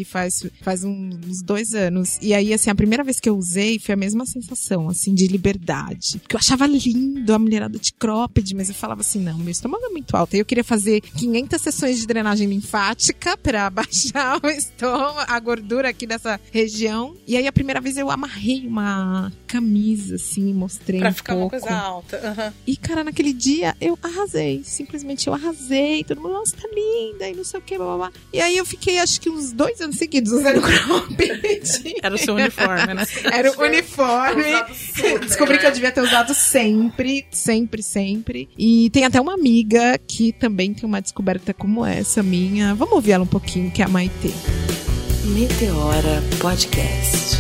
faz, 0.07 0.43
faz 0.63 0.85
uns 0.85 1.43
dois 1.43 1.75
anos. 1.75 2.19
E 2.21 2.35
aí, 2.35 2.53
assim, 2.53 2.71
a 2.71 2.75
primeira 2.75 3.05
vez 3.05 3.21
que 3.21 3.29
eu 3.29 3.37
usei 3.37 3.79
foi 3.79 3.95
a 3.95 3.97
mesma 3.97 4.25
sensação 4.27 4.89
assim, 4.89 5.15
de 5.15 5.27
liberdade. 5.27 6.21
Que 6.29 6.35
eu 6.37 6.39
achava 6.39 6.67
lindo 6.67 7.33
a 7.35 7.39
mulherada 7.39 7.79
de 7.79 7.93
cropped, 7.93 8.55
mas 8.55 8.69
eu 8.69 8.75
falava 8.75 9.01
assim, 9.01 9.21
não, 9.21 9.39
meu 9.39 9.51
estômago 9.51 9.85
é 9.85 9.89
muito 9.89 10.17
alto. 10.17 10.35
E 10.37 10.39
eu 10.39 10.45
queria 10.45 10.65
fazer 10.65 11.01
500 11.01 11.61
sessões 11.61 11.99
de 11.99 12.07
drenagem 12.07 12.49
linfática 12.49 13.37
para 13.43 13.69
baixar 13.71 14.41
o 14.43 14.49
estômago, 14.49 15.19
a 15.27 15.41
gordura 15.41 15.89
aqui 15.89 16.07
dessa 16.07 16.41
região. 16.53 17.15
E 17.27 17.37
aí, 17.37 17.47
a 17.47 17.53
primeira 17.53 17.81
vez 17.81 17.97
eu 17.97 18.11
amarrei 18.11 18.67
uma 18.67 19.33
camisa, 19.47 20.17
assim, 20.17 20.53
mostrei 20.53 21.01
Pra 21.01 21.11
um 21.11 21.13
ficar 21.15 21.35
pouco. 21.35 21.55
uma 21.57 21.61
coisa 21.61 21.75
alta. 21.77 22.17
aham. 22.19 22.55
E, 22.67 22.77
cara, 22.77 23.03
naquele 23.05 23.33
dia 23.33 23.77
eu 23.81 23.99
arrasei. 24.03 24.63
Simplesmente 24.65 25.27
eu 25.27 25.35
arrasei. 25.35 26.05
Todo 26.05 26.21
mundo, 26.21 26.35
nossa, 26.35 26.57
tá 26.57 26.69
linda 26.75 27.29
e 27.29 27.35
não 27.35 27.45
sei 27.45 27.61
o 27.61 27.63
que, 27.63 27.77
blá, 27.77 27.87
blá, 27.87 27.97
blá. 27.97 28.13
E 28.33 28.41
aí 28.41 28.57
eu 28.57 28.65
fiquei, 28.67 28.99
acho 28.99 29.21
que 29.21 29.31
uns 29.31 29.38
dois 29.53 29.81
anos 29.81 29.97
seguidos 29.97 30.33
usando 30.33 30.61
cropped. 30.63 31.97
Era 32.03 32.15
o 32.15 32.19
seu 32.19 32.35
uniforme, 32.35 32.95
né? 32.95 33.07
Era 33.33 33.51
o 33.51 33.61
uniforme. 33.63 34.45
Descobri 35.21 35.59
que 35.59 35.67
eu 35.67 35.73
devia 35.73 35.91
ter 35.91 36.01
usado 36.01 36.35
sempre, 36.35 37.27
sempre, 37.31 37.83
sempre. 37.83 38.49
E 38.59 38.91
tem 38.91 39.05
até 39.05 39.21
uma 39.21 39.35
amiga 39.35 39.99
que 39.99 40.33
também 40.33 40.75
tem 40.75 40.85
uma 40.85 41.01
descoberta 41.01 41.53
como 41.55 41.85
essa 41.85 42.23
minha. 42.23 42.75
Vamos 42.75 42.95
ouvir 42.95 43.13
ela 43.13 43.25
um 43.25 43.29
pouquinho, 43.29 43.71
que 43.71 43.83
é 43.83 43.85
a 43.85 43.89
Maitê. 43.89 44.33
Meteora 45.25 46.23
Podcast. 46.41 47.37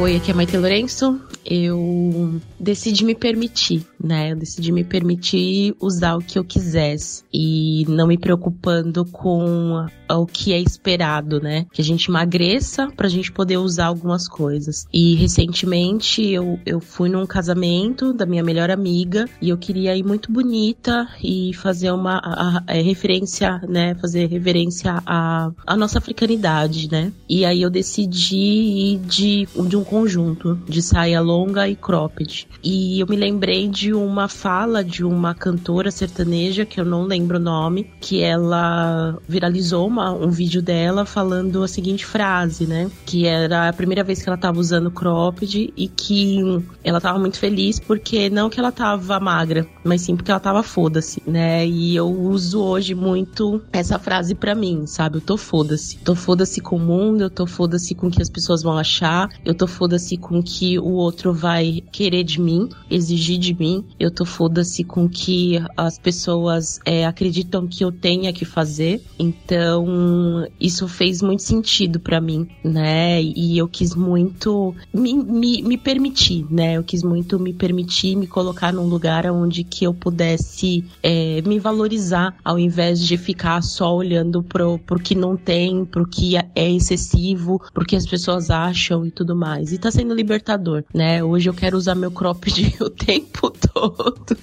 Oi, 0.00 0.16
aqui 0.16 0.30
é 0.30 0.34
Maite 0.34 0.56
Lourenço. 0.56 1.29
Eu 1.44 2.40
decidi 2.58 3.04
me 3.04 3.14
permitir, 3.14 3.84
né? 4.02 4.32
Eu 4.32 4.36
decidi 4.36 4.72
me 4.72 4.84
permitir 4.84 5.74
usar 5.80 6.16
o 6.16 6.20
que 6.20 6.38
eu 6.38 6.44
quisesse 6.44 7.22
e 7.32 7.84
não 7.88 8.06
me 8.06 8.18
preocupando 8.18 9.04
com 9.06 9.86
o 10.10 10.26
que 10.26 10.52
é 10.52 10.58
esperado, 10.60 11.40
né? 11.40 11.66
Que 11.72 11.80
a 11.80 11.84
gente 11.84 12.08
emagreça 12.10 12.88
pra 12.96 13.08
gente 13.08 13.30
poder 13.32 13.56
usar 13.58 13.86
algumas 13.86 14.26
coisas. 14.28 14.86
E 14.92 15.14
recentemente 15.14 16.22
eu, 16.26 16.58
eu 16.66 16.80
fui 16.80 17.08
num 17.08 17.26
casamento 17.26 18.12
da 18.12 18.26
minha 18.26 18.42
melhor 18.42 18.70
amiga 18.70 19.26
e 19.40 19.48
eu 19.50 19.56
queria 19.58 19.96
ir 19.96 20.04
muito 20.04 20.30
bonita 20.32 21.08
e 21.22 21.52
fazer 21.54 21.90
uma 21.92 22.18
a- 22.18 22.58
a- 22.58 22.64
é, 22.66 22.80
referência, 22.82 23.60
né? 23.68 23.94
Fazer 23.94 24.26
reverência 24.26 25.02
à, 25.06 25.50
à 25.66 25.76
nossa 25.76 25.98
africanidade, 25.98 26.90
né? 26.90 27.12
E 27.28 27.44
aí 27.44 27.62
eu 27.62 27.70
decidi 27.70 28.36
ir 28.36 28.98
de, 28.98 29.48
de 29.68 29.76
um 29.76 29.84
conjunto 29.84 30.58
de 30.68 30.82
saia 30.82 31.20
longa 31.30 31.68
e 31.68 31.76
cropped. 31.76 32.48
E 32.62 32.98
eu 33.00 33.06
me 33.06 33.16
lembrei 33.16 33.68
de 33.68 33.94
uma 33.94 34.28
fala 34.28 34.82
de 34.82 35.04
uma 35.04 35.32
cantora 35.34 35.90
sertaneja, 35.90 36.66
que 36.66 36.80
eu 36.80 36.84
não 36.84 37.04
lembro 37.04 37.36
o 37.36 37.40
nome, 37.40 37.88
que 38.00 38.20
ela 38.20 39.16
viralizou 39.28 39.86
uma, 39.86 40.12
um 40.12 40.30
vídeo 40.30 40.60
dela 40.60 41.06
falando 41.06 41.62
a 41.62 41.68
seguinte 41.68 42.04
frase, 42.04 42.66
né? 42.66 42.90
Que 43.06 43.26
era 43.26 43.68
a 43.68 43.72
primeira 43.72 44.02
vez 44.02 44.22
que 44.22 44.28
ela 44.28 44.36
tava 44.36 44.58
usando 44.58 44.90
cropped 44.90 45.72
e 45.76 45.88
que 45.88 46.40
ela 46.82 47.00
tava 47.00 47.18
muito 47.18 47.38
feliz 47.38 47.78
porque 47.78 48.28
não 48.28 48.50
que 48.50 48.58
ela 48.58 48.72
tava 48.72 49.20
magra, 49.20 49.66
mas 49.84 50.02
sim 50.02 50.16
porque 50.16 50.30
ela 50.30 50.40
tava 50.40 50.62
foda-se, 50.62 51.22
né? 51.26 51.66
E 51.66 51.94
eu 51.94 52.08
uso 52.10 52.60
hoje 52.60 52.94
muito 52.94 53.62
essa 53.72 53.98
frase 53.98 54.34
pra 54.34 54.54
mim, 54.54 54.86
sabe? 54.86 55.18
Eu 55.18 55.20
tô 55.20 55.36
foda-se. 55.36 55.98
Tô 55.98 56.14
foda-se 56.14 56.60
com 56.60 56.76
o 56.76 56.80
mundo, 56.80 57.22
eu 57.22 57.30
tô 57.30 57.46
foda-se 57.46 57.94
com 57.94 58.08
o 58.08 58.10
que 58.10 58.22
as 58.22 58.30
pessoas 58.30 58.62
vão 58.62 58.76
achar, 58.76 59.28
eu 59.44 59.54
tô 59.54 59.66
foda-se 59.66 60.16
com 60.16 60.38
o 60.38 60.42
que 60.42 60.78
o 60.78 60.92
outro 60.92 61.19
vai 61.28 61.82
querer 61.92 62.24
de 62.24 62.40
mim, 62.40 62.68
exigir 62.90 63.38
de 63.38 63.54
mim, 63.54 63.84
eu 63.98 64.10
tô 64.10 64.24
foda-se 64.24 64.84
com 64.84 65.08
que 65.08 65.60
as 65.76 65.98
pessoas 65.98 66.80
é, 66.84 67.06
acreditam 67.06 67.66
que 67.66 67.84
eu 67.84 67.92
tenha 67.92 68.32
que 68.32 68.44
fazer. 68.44 69.02
Então, 69.18 70.46
isso 70.60 70.88
fez 70.88 71.22
muito 71.22 71.42
sentido 71.42 72.00
pra 72.00 72.20
mim, 72.20 72.48
né? 72.64 73.22
E 73.22 73.58
eu 73.58 73.68
quis 73.68 73.94
muito 73.94 74.74
me, 74.92 75.14
me, 75.14 75.62
me 75.62 75.76
permitir, 75.76 76.46
né? 76.50 76.76
Eu 76.76 76.84
quis 76.84 77.02
muito 77.02 77.38
me 77.38 77.52
permitir, 77.52 78.16
me 78.16 78.26
colocar 78.26 78.72
num 78.72 78.86
lugar 78.86 79.26
onde 79.26 79.64
que 79.64 79.84
eu 79.84 79.92
pudesse 79.92 80.84
é, 81.02 81.42
me 81.42 81.58
valorizar, 81.58 82.36
ao 82.44 82.58
invés 82.58 83.00
de 83.00 83.16
ficar 83.16 83.62
só 83.62 83.94
olhando 83.94 84.42
pro, 84.42 84.78
pro 84.78 85.00
que 85.00 85.14
não 85.14 85.36
tem, 85.36 85.84
pro 85.84 86.06
que 86.06 86.36
é 86.36 86.70
excessivo, 86.70 87.60
pro 87.74 87.84
que 87.84 87.96
as 87.96 88.06
pessoas 88.06 88.50
acham 88.50 89.04
e 89.04 89.10
tudo 89.10 89.34
mais. 89.34 89.72
E 89.72 89.78
tá 89.78 89.90
sendo 89.90 90.14
libertador, 90.14 90.84
né? 90.94 91.09
Hoje 91.22 91.48
eu 91.48 91.54
quero 91.54 91.76
usar 91.76 91.94
meu 91.94 92.10
cropped 92.10 92.76
o 92.80 92.88
tempo 92.90 93.50
todo. 93.50 94.36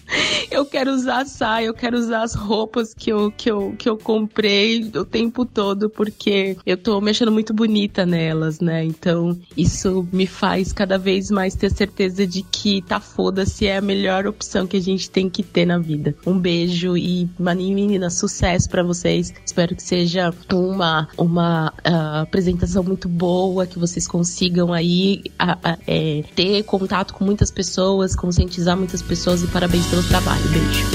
Eu 0.49 0.65
quero 0.65 0.91
usar 0.91 1.21
a 1.21 1.25
saia, 1.25 1.65
eu 1.67 1.73
quero 1.73 1.97
usar 1.97 2.23
as 2.23 2.33
roupas 2.33 2.93
que 2.93 3.11
eu, 3.11 3.31
que 3.31 3.49
eu, 3.49 3.75
que 3.77 3.87
eu 3.89 3.97
comprei 3.97 4.89
o 4.95 5.05
tempo 5.05 5.45
todo, 5.45 5.89
porque 5.89 6.57
eu 6.65 6.77
tô 6.77 6.99
me 7.01 7.11
achando 7.11 7.31
muito 7.31 7.53
bonita 7.53 8.05
nelas, 8.05 8.59
né? 8.59 8.83
Então, 8.83 9.37
isso 9.55 10.07
me 10.11 10.25
faz 10.25 10.71
cada 10.73 10.97
vez 10.97 11.29
mais 11.29 11.55
ter 11.55 11.71
certeza 11.71 12.25
de 12.25 12.41
que 12.43 12.81
tá 12.81 12.99
foda-se 12.99 13.67
é 13.67 13.77
a 13.77 13.81
melhor 13.81 14.25
opção 14.27 14.65
que 14.67 14.77
a 14.77 14.81
gente 14.81 15.09
tem 15.09 15.29
que 15.29 15.43
ter 15.43 15.65
na 15.65 15.77
vida. 15.77 16.15
Um 16.25 16.37
beijo 16.37 16.97
e, 16.97 17.29
menina, 17.39 18.09
sucesso 18.09 18.69
pra 18.69 18.83
vocês. 18.83 19.33
Espero 19.45 19.75
que 19.75 19.83
seja 19.83 20.33
uma, 20.53 21.07
uma 21.17 21.73
ah, 21.83 22.21
apresentação 22.21 22.83
muito 22.83 23.07
boa, 23.07 23.65
que 23.65 23.77
vocês 23.79 24.07
consigam 24.07 24.73
aí 24.73 25.23
a- 25.37 25.57
a- 25.63 25.77
é, 25.87 26.23
ter 26.35 26.56
contato 26.63 27.13
com 27.13 27.23
muitas 27.25 27.49
pessoas, 27.51 28.15
conscientizar 28.15 28.75
muitas 28.77 29.01
pessoas 29.01 29.43
e 29.43 29.47
parabéns 29.47 29.85
pelo 29.87 30.03
trabalho. 30.03 30.43
Beijo. 30.49 30.85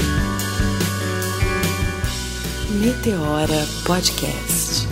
Meteora 2.81 3.65
Podcast. 3.85 4.87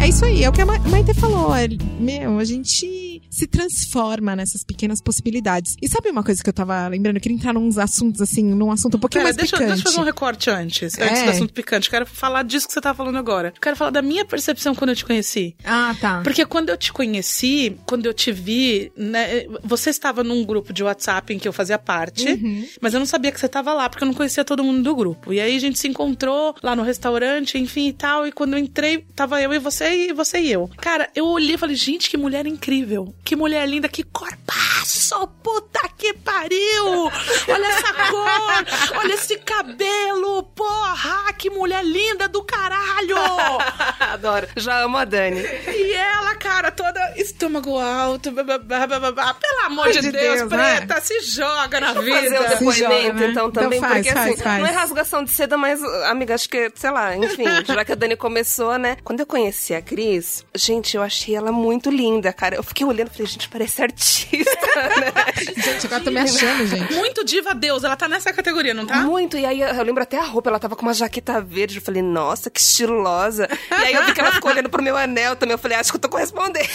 É 0.00 0.08
isso 0.08 0.24
aí, 0.24 0.42
é 0.44 0.48
o 0.48 0.52
que 0.52 0.60
a 0.60 0.66
Ma- 0.66 0.78
Maite 0.80 1.14
falou. 1.14 1.54
é, 1.54 1.68
Meu, 1.98 2.38
a 2.38 2.44
gente 2.44 2.86
se 3.32 3.46
transforma 3.46 4.36
nessas 4.36 4.62
pequenas 4.62 5.00
possibilidades. 5.00 5.76
E 5.80 5.88
sabe 5.88 6.10
uma 6.10 6.22
coisa 6.22 6.42
que 6.42 6.48
eu 6.48 6.52
tava 6.52 6.86
lembrando? 6.88 7.16
Eu 7.16 7.20
queria 7.20 7.36
entrar 7.36 7.52
nos 7.54 7.78
assuntos, 7.78 8.20
assim, 8.20 8.42
num 8.44 8.70
assunto 8.70 8.96
um 8.96 9.00
pouquinho 9.00 9.24
Pera, 9.24 9.34
mais 9.34 9.36
deixa, 9.36 9.56
picante. 9.56 9.72
deixa 9.72 9.88
eu 9.88 9.92
fazer 9.92 10.00
um 10.02 10.04
recorte 10.04 10.50
antes, 10.50 10.98
É. 10.98 11.04
antes 11.08 11.22
do 11.24 11.30
assunto 11.30 11.52
picante. 11.52 11.88
Quero 11.90 12.04
falar 12.06 12.42
disso 12.44 12.66
que 12.66 12.72
você 12.74 12.80
tá 12.80 12.92
falando 12.94 13.16
agora. 13.16 13.52
Quero 13.60 13.74
falar 13.76 13.90
da 13.90 14.02
minha 14.02 14.24
percepção 14.24 14.74
quando 14.74 14.90
eu 14.90 14.96
te 14.96 15.04
conheci. 15.04 15.56
Ah, 15.64 15.94
tá. 16.00 16.20
Porque 16.22 16.44
quando 16.44 16.68
eu 16.68 16.76
te 16.76 16.92
conheci, 16.92 17.76
quando 17.86 18.06
eu 18.06 18.12
te 18.14 18.30
vi, 18.30 18.92
né, 18.96 19.46
você 19.64 19.90
estava 19.90 20.22
num 20.22 20.44
grupo 20.44 20.72
de 20.72 20.82
WhatsApp 20.82 21.32
em 21.32 21.38
que 21.38 21.48
eu 21.48 21.52
fazia 21.52 21.78
parte, 21.78 22.28
Uhum. 22.28 22.66
mas 22.80 22.92
eu 22.94 23.00
não 23.00 23.06
sabia 23.06 23.32
que 23.32 23.40
você 23.40 23.46
estava 23.46 23.72
lá, 23.72 23.88
porque 23.88 24.04
eu 24.04 24.08
não 24.08 24.14
conhecia 24.14 24.44
todo 24.44 24.62
mundo 24.62 24.82
do 24.82 24.94
grupo. 24.94 25.32
E 25.32 25.40
aí 25.40 25.56
a 25.56 25.60
gente 25.60 25.78
se 25.78 25.88
encontrou 25.88 26.54
lá 26.62 26.76
no 26.76 26.82
restaurante, 26.82 27.56
enfim 27.58 27.88
e 27.88 27.92
tal, 27.92 28.26
e 28.26 28.32
quando 28.32 28.52
eu 28.54 28.58
entrei, 28.58 29.04
tava 29.14 29.40
eu 29.40 29.52
e 29.52 29.58
você, 29.58 30.08
e 30.08 30.12
você 30.12 30.38
e 30.40 30.52
eu. 30.52 30.68
Cara, 30.78 31.08
eu 31.14 31.26
olhei 31.26 31.54
e 31.54 31.58
falei, 31.58 31.76
gente, 31.76 32.10
que 32.10 32.16
mulher 32.16 32.46
incrível, 32.46 33.14
que 33.24 33.31
mulher 33.36 33.66
linda, 33.68 33.88
que 33.88 34.02
corpaço, 34.02 35.26
puta 35.42 35.80
que 35.96 36.12
pariu! 36.14 37.10
Olha 37.48 37.66
essa 37.66 37.92
cor, 37.92 38.98
olha 38.98 39.14
esse 39.14 39.36
cabelo, 39.38 40.42
porra, 40.54 41.32
que 41.34 41.50
mulher 41.50 41.84
linda 41.84 42.28
do 42.28 42.42
caralho! 42.42 43.16
Adoro. 44.00 44.48
Já 44.56 44.80
amo 44.82 44.96
a 44.96 45.04
Dani. 45.04 45.40
E 45.40 45.92
ela, 45.92 46.34
cara, 46.36 46.70
toda 46.70 47.00
estômago 47.16 47.78
alto, 47.78 48.30
bababá, 48.32 48.86
bababá. 48.86 49.34
pelo 49.34 49.66
amor 49.66 49.86
Ai, 49.86 49.92
de, 49.92 50.00
de 50.00 50.12
Deus, 50.12 50.38
Deus, 50.40 50.50
né? 50.50 50.76
preta, 50.80 51.00
se 51.00 51.20
joga 51.20 51.80
na 51.80 51.92
Vou 51.92 52.02
vida. 52.02 52.16
fazer 52.20 52.38
o 52.38 52.48
depoimento, 52.48 52.76
joga, 52.78 53.12
né? 53.12 53.26
então, 53.30 53.48
Então 53.48 53.50
também, 53.50 53.80
faz, 53.80 53.94
porque 53.94 54.12
faz, 54.12 54.32
assim, 54.32 54.42
faz. 54.42 54.60
não 54.60 54.66
é 54.68 54.72
rasgação 54.72 55.24
de 55.24 55.30
seda, 55.30 55.56
mas, 55.56 55.82
amiga, 56.06 56.34
acho 56.34 56.48
que, 56.48 56.70
sei 56.74 56.90
lá, 56.90 57.16
enfim, 57.16 57.44
já 57.66 57.84
que 57.84 57.92
a 57.92 57.94
Dani 57.94 58.16
começou, 58.16 58.76
né? 58.78 58.96
Quando 59.04 59.20
eu 59.20 59.26
conheci 59.26 59.74
a 59.74 59.80
Cris, 59.82 60.44
gente, 60.54 60.96
eu 60.96 61.02
achei 61.02 61.34
ela 61.34 61.52
muito 61.52 61.90
linda, 61.90 62.32
cara. 62.32 62.56
Eu 62.56 62.62
fiquei 62.62 62.86
olhando 62.86 63.10
falei, 63.12 63.26
gente, 63.26 63.48
parece 63.48 63.82
artista, 63.82 64.50
né? 65.00 65.12
Gente, 65.56 65.86
agora 65.86 66.00
eu 66.00 66.04
tô 66.04 66.10
me 66.10 66.20
achando, 66.20 66.66
gente. 66.66 66.94
Muito 66.94 67.24
diva 67.24 67.54
Deus, 67.54 67.84
ela 67.84 67.96
tá 67.96 68.08
nessa 68.08 68.32
categoria, 68.32 68.74
não 68.74 68.86
tá? 68.86 68.96
Muito, 69.02 69.36
e 69.36 69.44
aí 69.44 69.60
eu 69.60 69.82
lembro 69.82 70.02
até 70.02 70.18
a 70.18 70.24
roupa, 70.24 70.50
ela 70.50 70.58
tava 70.58 70.74
com 70.76 70.82
uma 70.82 70.94
jaqueta 70.94 71.40
verde, 71.40 71.76
eu 71.76 71.82
falei, 71.82 72.02
nossa, 72.02 72.50
que 72.50 72.60
estilosa. 72.60 73.48
E 73.70 73.74
aí 73.74 73.94
eu 73.94 74.04
vi 74.06 74.14
que 74.14 74.20
ela 74.20 74.32
ficou 74.32 74.50
olhando 74.50 74.68
pro 74.68 74.82
meu 74.82 74.96
anel 74.96 75.36
também, 75.36 75.52
eu 75.52 75.58
falei, 75.58 75.76
acho 75.78 75.90
que 75.90 75.96
eu 75.96 76.00
tô 76.00 76.08
correspondendo. 76.08 76.68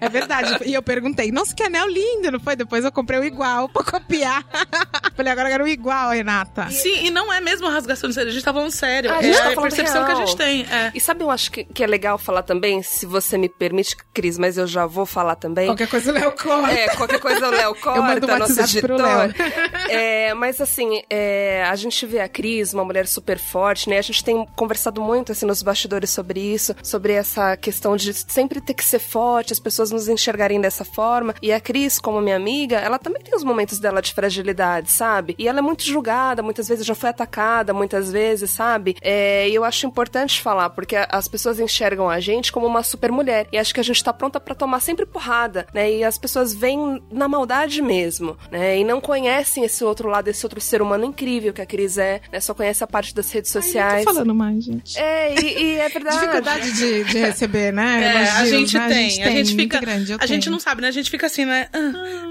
É 0.00 0.08
verdade. 0.08 0.58
E 0.64 0.74
eu 0.74 0.82
perguntei, 0.82 1.30
nossa, 1.30 1.54
que 1.54 1.62
anel 1.62 1.86
lindo, 1.88 2.30
não 2.30 2.40
foi? 2.40 2.56
Depois 2.56 2.84
eu 2.84 2.92
comprei 2.92 3.18
o 3.18 3.24
igual 3.24 3.68
pra 3.68 3.82
copiar. 3.84 4.44
Falei, 5.16 5.32
agora 5.32 5.48
eu 5.48 5.52
quero 5.52 5.64
o 5.64 5.68
igual, 5.68 6.10
Renata. 6.10 6.70
Sim, 6.70 7.06
e 7.06 7.10
não 7.10 7.32
é 7.32 7.40
mesmo 7.40 7.66
a 7.66 7.70
rasgação 7.70 8.08
de 8.08 8.14
seda, 8.14 8.30
a 8.30 8.32
gente 8.32 8.44
tá 8.44 8.52
falando 8.52 8.70
sério. 8.70 9.12
A 9.12 9.18
é 9.18 9.22
gente 9.22 9.36
tá 9.36 9.48
a 9.48 9.52
falando 9.52 9.70
percepção 9.70 10.04
que 10.04 10.10
a 10.10 10.14
real. 10.14 10.26
gente 10.26 10.36
tem. 10.36 10.66
É. 10.70 10.90
E 10.94 11.00
sabe, 11.00 11.22
eu 11.22 11.30
acho 11.30 11.50
que, 11.50 11.64
que 11.64 11.84
é 11.84 11.86
legal 11.86 12.16
falar 12.18 12.42
também, 12.42 12.82
se 12.82 13.04
você 13.06 13.36
me 13.36 13.48
permite, 13.48 13.96
Cris, 14.22 14.38
mas 14.38 14.56
eu 14.56 14.66
já 14.66 14.86
vou 14.86 15.04
falar 15.04 15.34
também. 15.34 15.66
Qualquer 15.66 15.88
coisa 15.88 16.10
o 16.10 16.14
Léo 16.14 16.32
corta. 16.32 16.72
É, 16.72 16.88
qualquer 16.96 17.20
coisa 17.20 17.48
o 17.48 17.50
Léo 17.50 17.74
corta, 17.80 18.02
mando 18.02 18.26
o 18.26 18.38
nosso 18.38 18.60
editor. 18.60 19.00
É, 19.88 20.32
mas 20.32 20.60
assim, 20.60 21.02
é, 21.10 21.64
a 21.68 21.76
gente 21.76 22.06
vê 22.06 22.20
a 22.20 22.28
Cris, 22.28 22.72
uma 22.72 22.84
mulher 22.84 23.06
super 23.06 23.38
forte, 23.38 23.90
né? 23.90 23.98
A 23.98 24.02
gente 24.02 24.24
tem 24.24 24.46
conversado 24.56 25.02
muito 25.02 25.12
muito 25.12 25.32
assim 25.32 25.46
nos 25.46 25.62
bastidores 25.62 26.10
sobre 26.10 26.40
isso, 26.40 26.74
sobre 26.82 27.12
essa 27.12 27.56
questão 27.56 27.96
de 27.96 28.12
sempre 28.14 28.60
ter 28.60 28.74
que 28.74 28.84
ser 28.84 28.98
forte, 28.98 29.52
as 29.52 29.60
pessoas 29.60 29.90
nos 29.90 30.08
enxergarem 30.08 30.60
dessa 30.60 30.84
forma. 30.84 31.34
E 31.42 31.52
a 31.52 31.60
Cris, 31.60 31.98
como 31.98 32.20
minha 32.20 32.36
amiga, 32.36 32.78
ela 32.78 32.98
também 32.98 33.22
tem 33.22 33.34
os 33.34 33.44
momentos 33.44 33.78
dela 33.78 34.00
de 34.00 34.12
fragilidade, 34.14 34.90
sabe? 34.90 35.34
E 35.38 35.46
ela 35.46 35.58
é 35.58 35.62
muito 35.62 35.84
julgada, 35.84 36.42
muitas 36.42 36.66
vezes 36.66 36.84
já 36.84 36.94
foi 36.94 37.10
atacada, 37.10 37.72
muitas 37.74 38.10
vezes, 38.10 38.50
sabe? 38.50 38.96
É, 39.00 39.48
e 39.48 39.54
eu 39.54 39.64
acho 39.64 39.86
importante 39.86 40.40
falar, 40.40 40.70
porque 40.70 40.96
as 40.96 41.28
pessoas 41.28 41.60
enxergam 41.60 42.08
a 42.08 42.18
gente 42.18 42.50
como 42.50 42.66
uma 42.66 42.82
super 42.82 43.12
mulher. 43.12 43.46
E 43.52 43.58
acho 43.58 43.74
que 43.74 43.80
a 43.80 43.84
gente 43.84 44.02
tá 44.02 44.11
pronta 44.12 44.40
para 44.40 44.54
tomar 44.54 44.80
sempre 44.80 45.06
porrada, 45.06 45.66
né? 45.72 45.92
E 45.92 46.04
as 46.04 46.18
pessoas 46.18 46.54
veem 46.54 47.02
na 47.10 47.28
maldade 47.28 47.80
mesmo, 47.82 48.36
né? 48.50 48.78
E 48.78 48.84
não 48.84 49.00
conhecem 49.00 49.64
esse 49.64 49.84
outro 49.84 50.08
lado, 50.08 50.28
esse 50.28 50.44
outro 50.44 50.60
ser 50.60 50.82
humano 50.82 51.04
incrível 51.04 51.52
que 51.52 51.60
a 51.60 51.66
Cris 51.66 51.98
é, 51.98 52.20
né? 52.30 52.40
Só 52.40 52.54
conhece 52.54 52.82
a 52.82 52.86
parte 52.86 53.14
das 53.14 53.30
redes 53.30 53.50
sociais. 53.50 53.94
Ai, 53.94 54.04
tô 54.04 54.12
falando 54.12 54.34
mais, 54.34 54.64
gente. 54.64 54.98
É, 54.98 55.34
e, 55.40 55.62
e 55.62 55.78
é 55.78 55.88
verdade. 55.90 56.18
Dificuldade 56.18 56.72
de, 56.72 57.04
de 57.04 57.18
receber, 57.18 57.72
né? 57.72 58.02
É, 58.02 58.30
a, 58.30 58.40
Elogios, 58.40 58.50
gente 58.50 58.78
né? 58.78 58.88
tem, 58.88 59.06
a 59.06 59.08
gente 59.08 59.22
a 59.22 59.30
gente 59.30 59.56
tem, 59.56 59.56
fica. 59.58 59.76
muito 59.76 59.86
grande, 59.90 60.12
eu 60.12 60.18
a 60.20 60.26
gente 60.26 60.44
tenho. 60.44 60.52
não 60.52 60.60
sabe, 60.60 60.82
né? 60.82 60.88
A 60.88 60.92
gente 60.92 61.10
fica 61.10 61.26
assim, 61.26 61.44
né? 61.44 61.68
Ah, 61.72 61.78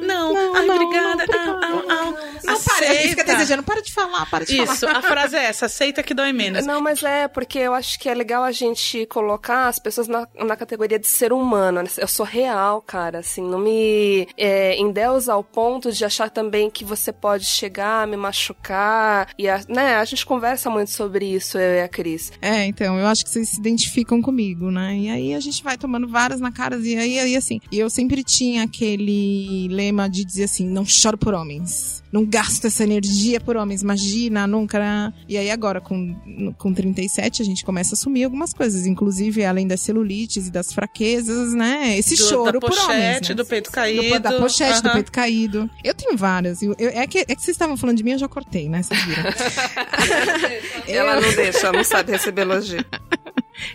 não, 0.02 0.34
não, 0.34 0.56
ai, 0.56 0.66
não, 0.66 0.76
obrigada. 0.76 1.26
não, 1.28 1.58
ah, 1.58 1.84
ah, 1.90 2.14
ah, 2.48 2.52
Não, 2.52 2.62
para, 2.62 2.86
fica 2.88 3.24
desejando, 3.24 3.64
para 3.64 3.82
de 3.82 3.92
falar, 3.92 4.26
para 4.30 4.46
de 4.46 4.62
Isso, 4.62 4.88
falar. 4.88 5.00
a 5.00 5.02
frase 5.02 5.36
é 5.36 5.46
essa, 5.46 5.66
aceita 5.66 6.04
que 6.04 6.14
dói 6.14 6.34
menos. 6.34 6.66
Não, 6.66 6.82
mas 6.82 7.02
é, 7.04 7.28
porque 7.28 7.60
eu 7.60 7.74
acho 7.74 8.00
que 8.00 8.10
é 8.10 8.14
legal 8.14 8.44
a 8.44 8.52
gente 8.52 9.06
colocar 9.08 9.68
as 9.68 9.80
pessoas 9.80 10.08
na, 10.08 10.28
na 10.36 10.56
categoria 10.56 11.00
de 11.00 11.08
ser 11.08 11.34
humano. 11.34 11.70
Eu 11.97 12.07
sou 12.07 12.26
real, 12.26 12.82
cara, 12.82 13.19
assim, 13.19 13.41
não 13.41 13.59
me 13.59 14.28
é, 14.38 14.78
endeusa 14.78 15.34
ao 15.34 15.43
ponto 15.43 15.91
de 15.91 16.03
achar 16.03 16.30
também 16.30 16.69
que 16.69 16.84
você 16.84 17.11
pode 17.11 17.45
chegar, 17.45 18.07
me 18.07 18.17
machucar. 18.17 19.30
E 19.38 19.47
a, 19.47 19.61
né, 19.67 19.95
a 19.95 20.05
gente 20.05 20.26
conversa 20.26 20.69
muito 20.69 20.91
sobre 20.91 21.26
isso, 21.26 21.57
eu 21.57 21.76
e 21.76 21.82
a 21.82 21.88
Cris. 21.88 22.32
É, 22.41 22.65
então, 22.65 22.99
eu 22.99 23.07
acho 23.07 23.24
que 23.24 23.30
vocês 23.30 23.49
se 23.49 23.59
identificam 23.59 24.22
comigo, 24.22 24.69
né? 24.72 24.97
E 24.97 25.09
aí 25.09 25.34
a 25.34 25.39
gente 25.39 25.63
vai 25.63 25.78
tomando 25.78 26.07
várias 26.07 26.39
na 26.39 26.51
cara, 26.51 26.78
e 26.78 26.97
aí, 26.97 27.19
aí 27.19 27.36
assim, 27.36 27.59
e 27.72 27.80
eu 27.80 27.89
sempre 27.89 28.24
tinha 28.24 28.63
aquele 28.63 29.67
lema 29.69 30.09
de 30.09 30.26
dizer 30.26 30.45
assim, 30.45 30.67
não 30.67 30.86
choro 30.86 31.17
por 31.17 31.34
homens. 31.34 32.01
Não 32.12 32.26
gasto 32.26 32.66
essa 32.68 32.84
energia 32.84 33.39
por 33.39 33.55
homens, 33.55 33.82
imagina, 33.82 34.45
nunca. 34.45 34.78
né? 34.80 35.14
E 35.30 35.38
aí 35.38 35.49
agora, 35.49 35.80
com, 35.80 36.53
com 36.57 36.74
37, 36.74 37.41
a 37.41 37.45
gente 37.45 37.64
começa 37.64 37.93
a 37.93 37.95
assumir 37.95 38.24
algumas 38.26 38.53
coisas, 38.53 38.86
inclusive, 38.86 39.45
além 39.45 39.66
das 39.66 39.80
celulites 39.82 40.47
e 40.47 40.51
das 40.51 40.74
fraquezas, 40.74 41.53
né? 41.53 41.97
Esse 41.97 42.16
Do- 42.16 42.24
choro 42.24 42.51
da 42.53 42.59
por 42.59 42.72
homens, 42.72 42.86
pochete, 42.86 43.30
né? 43.30 43.36
do 43.36 43.45
peito 43.45 43.70
Do- 43.70 43.74
caído. 43.74 44.20
da 44.20 44.32
pochete, 44.34 44.82
do 44.84 44.91
peito 44.91 45.12
caído. 45.12 45.70
Eu 45.84 45.93
tenho 45.93 46.18
várias. 46.18 46.62
Eu- 46.62 46.76
eu- 46.78 46.89
é, 46.89 47.07
que, 47.07 47.20
é 47.20 47.26
que 47.26 47.36
vocês 47.41 47.49
estavam 47.55 47.78
falando 47.78 47.97
de 47.97 48.03
mim, 48.03 48.12
eu 48.12 48.20
já 48.20 48.28
cortei, 48.28 48.68
né? 48.68 48.84
Vocês 48.84 49.01
viram. 49.05 49.24
Ela 50.88 51.20
não 51.22 51.34
deixa, 51.34 51.68
ela 51.68 51.78
não 51.78 51.84
sabe 51.84 52.12
receber 52.12 52.41
elogio. 52.41 52.84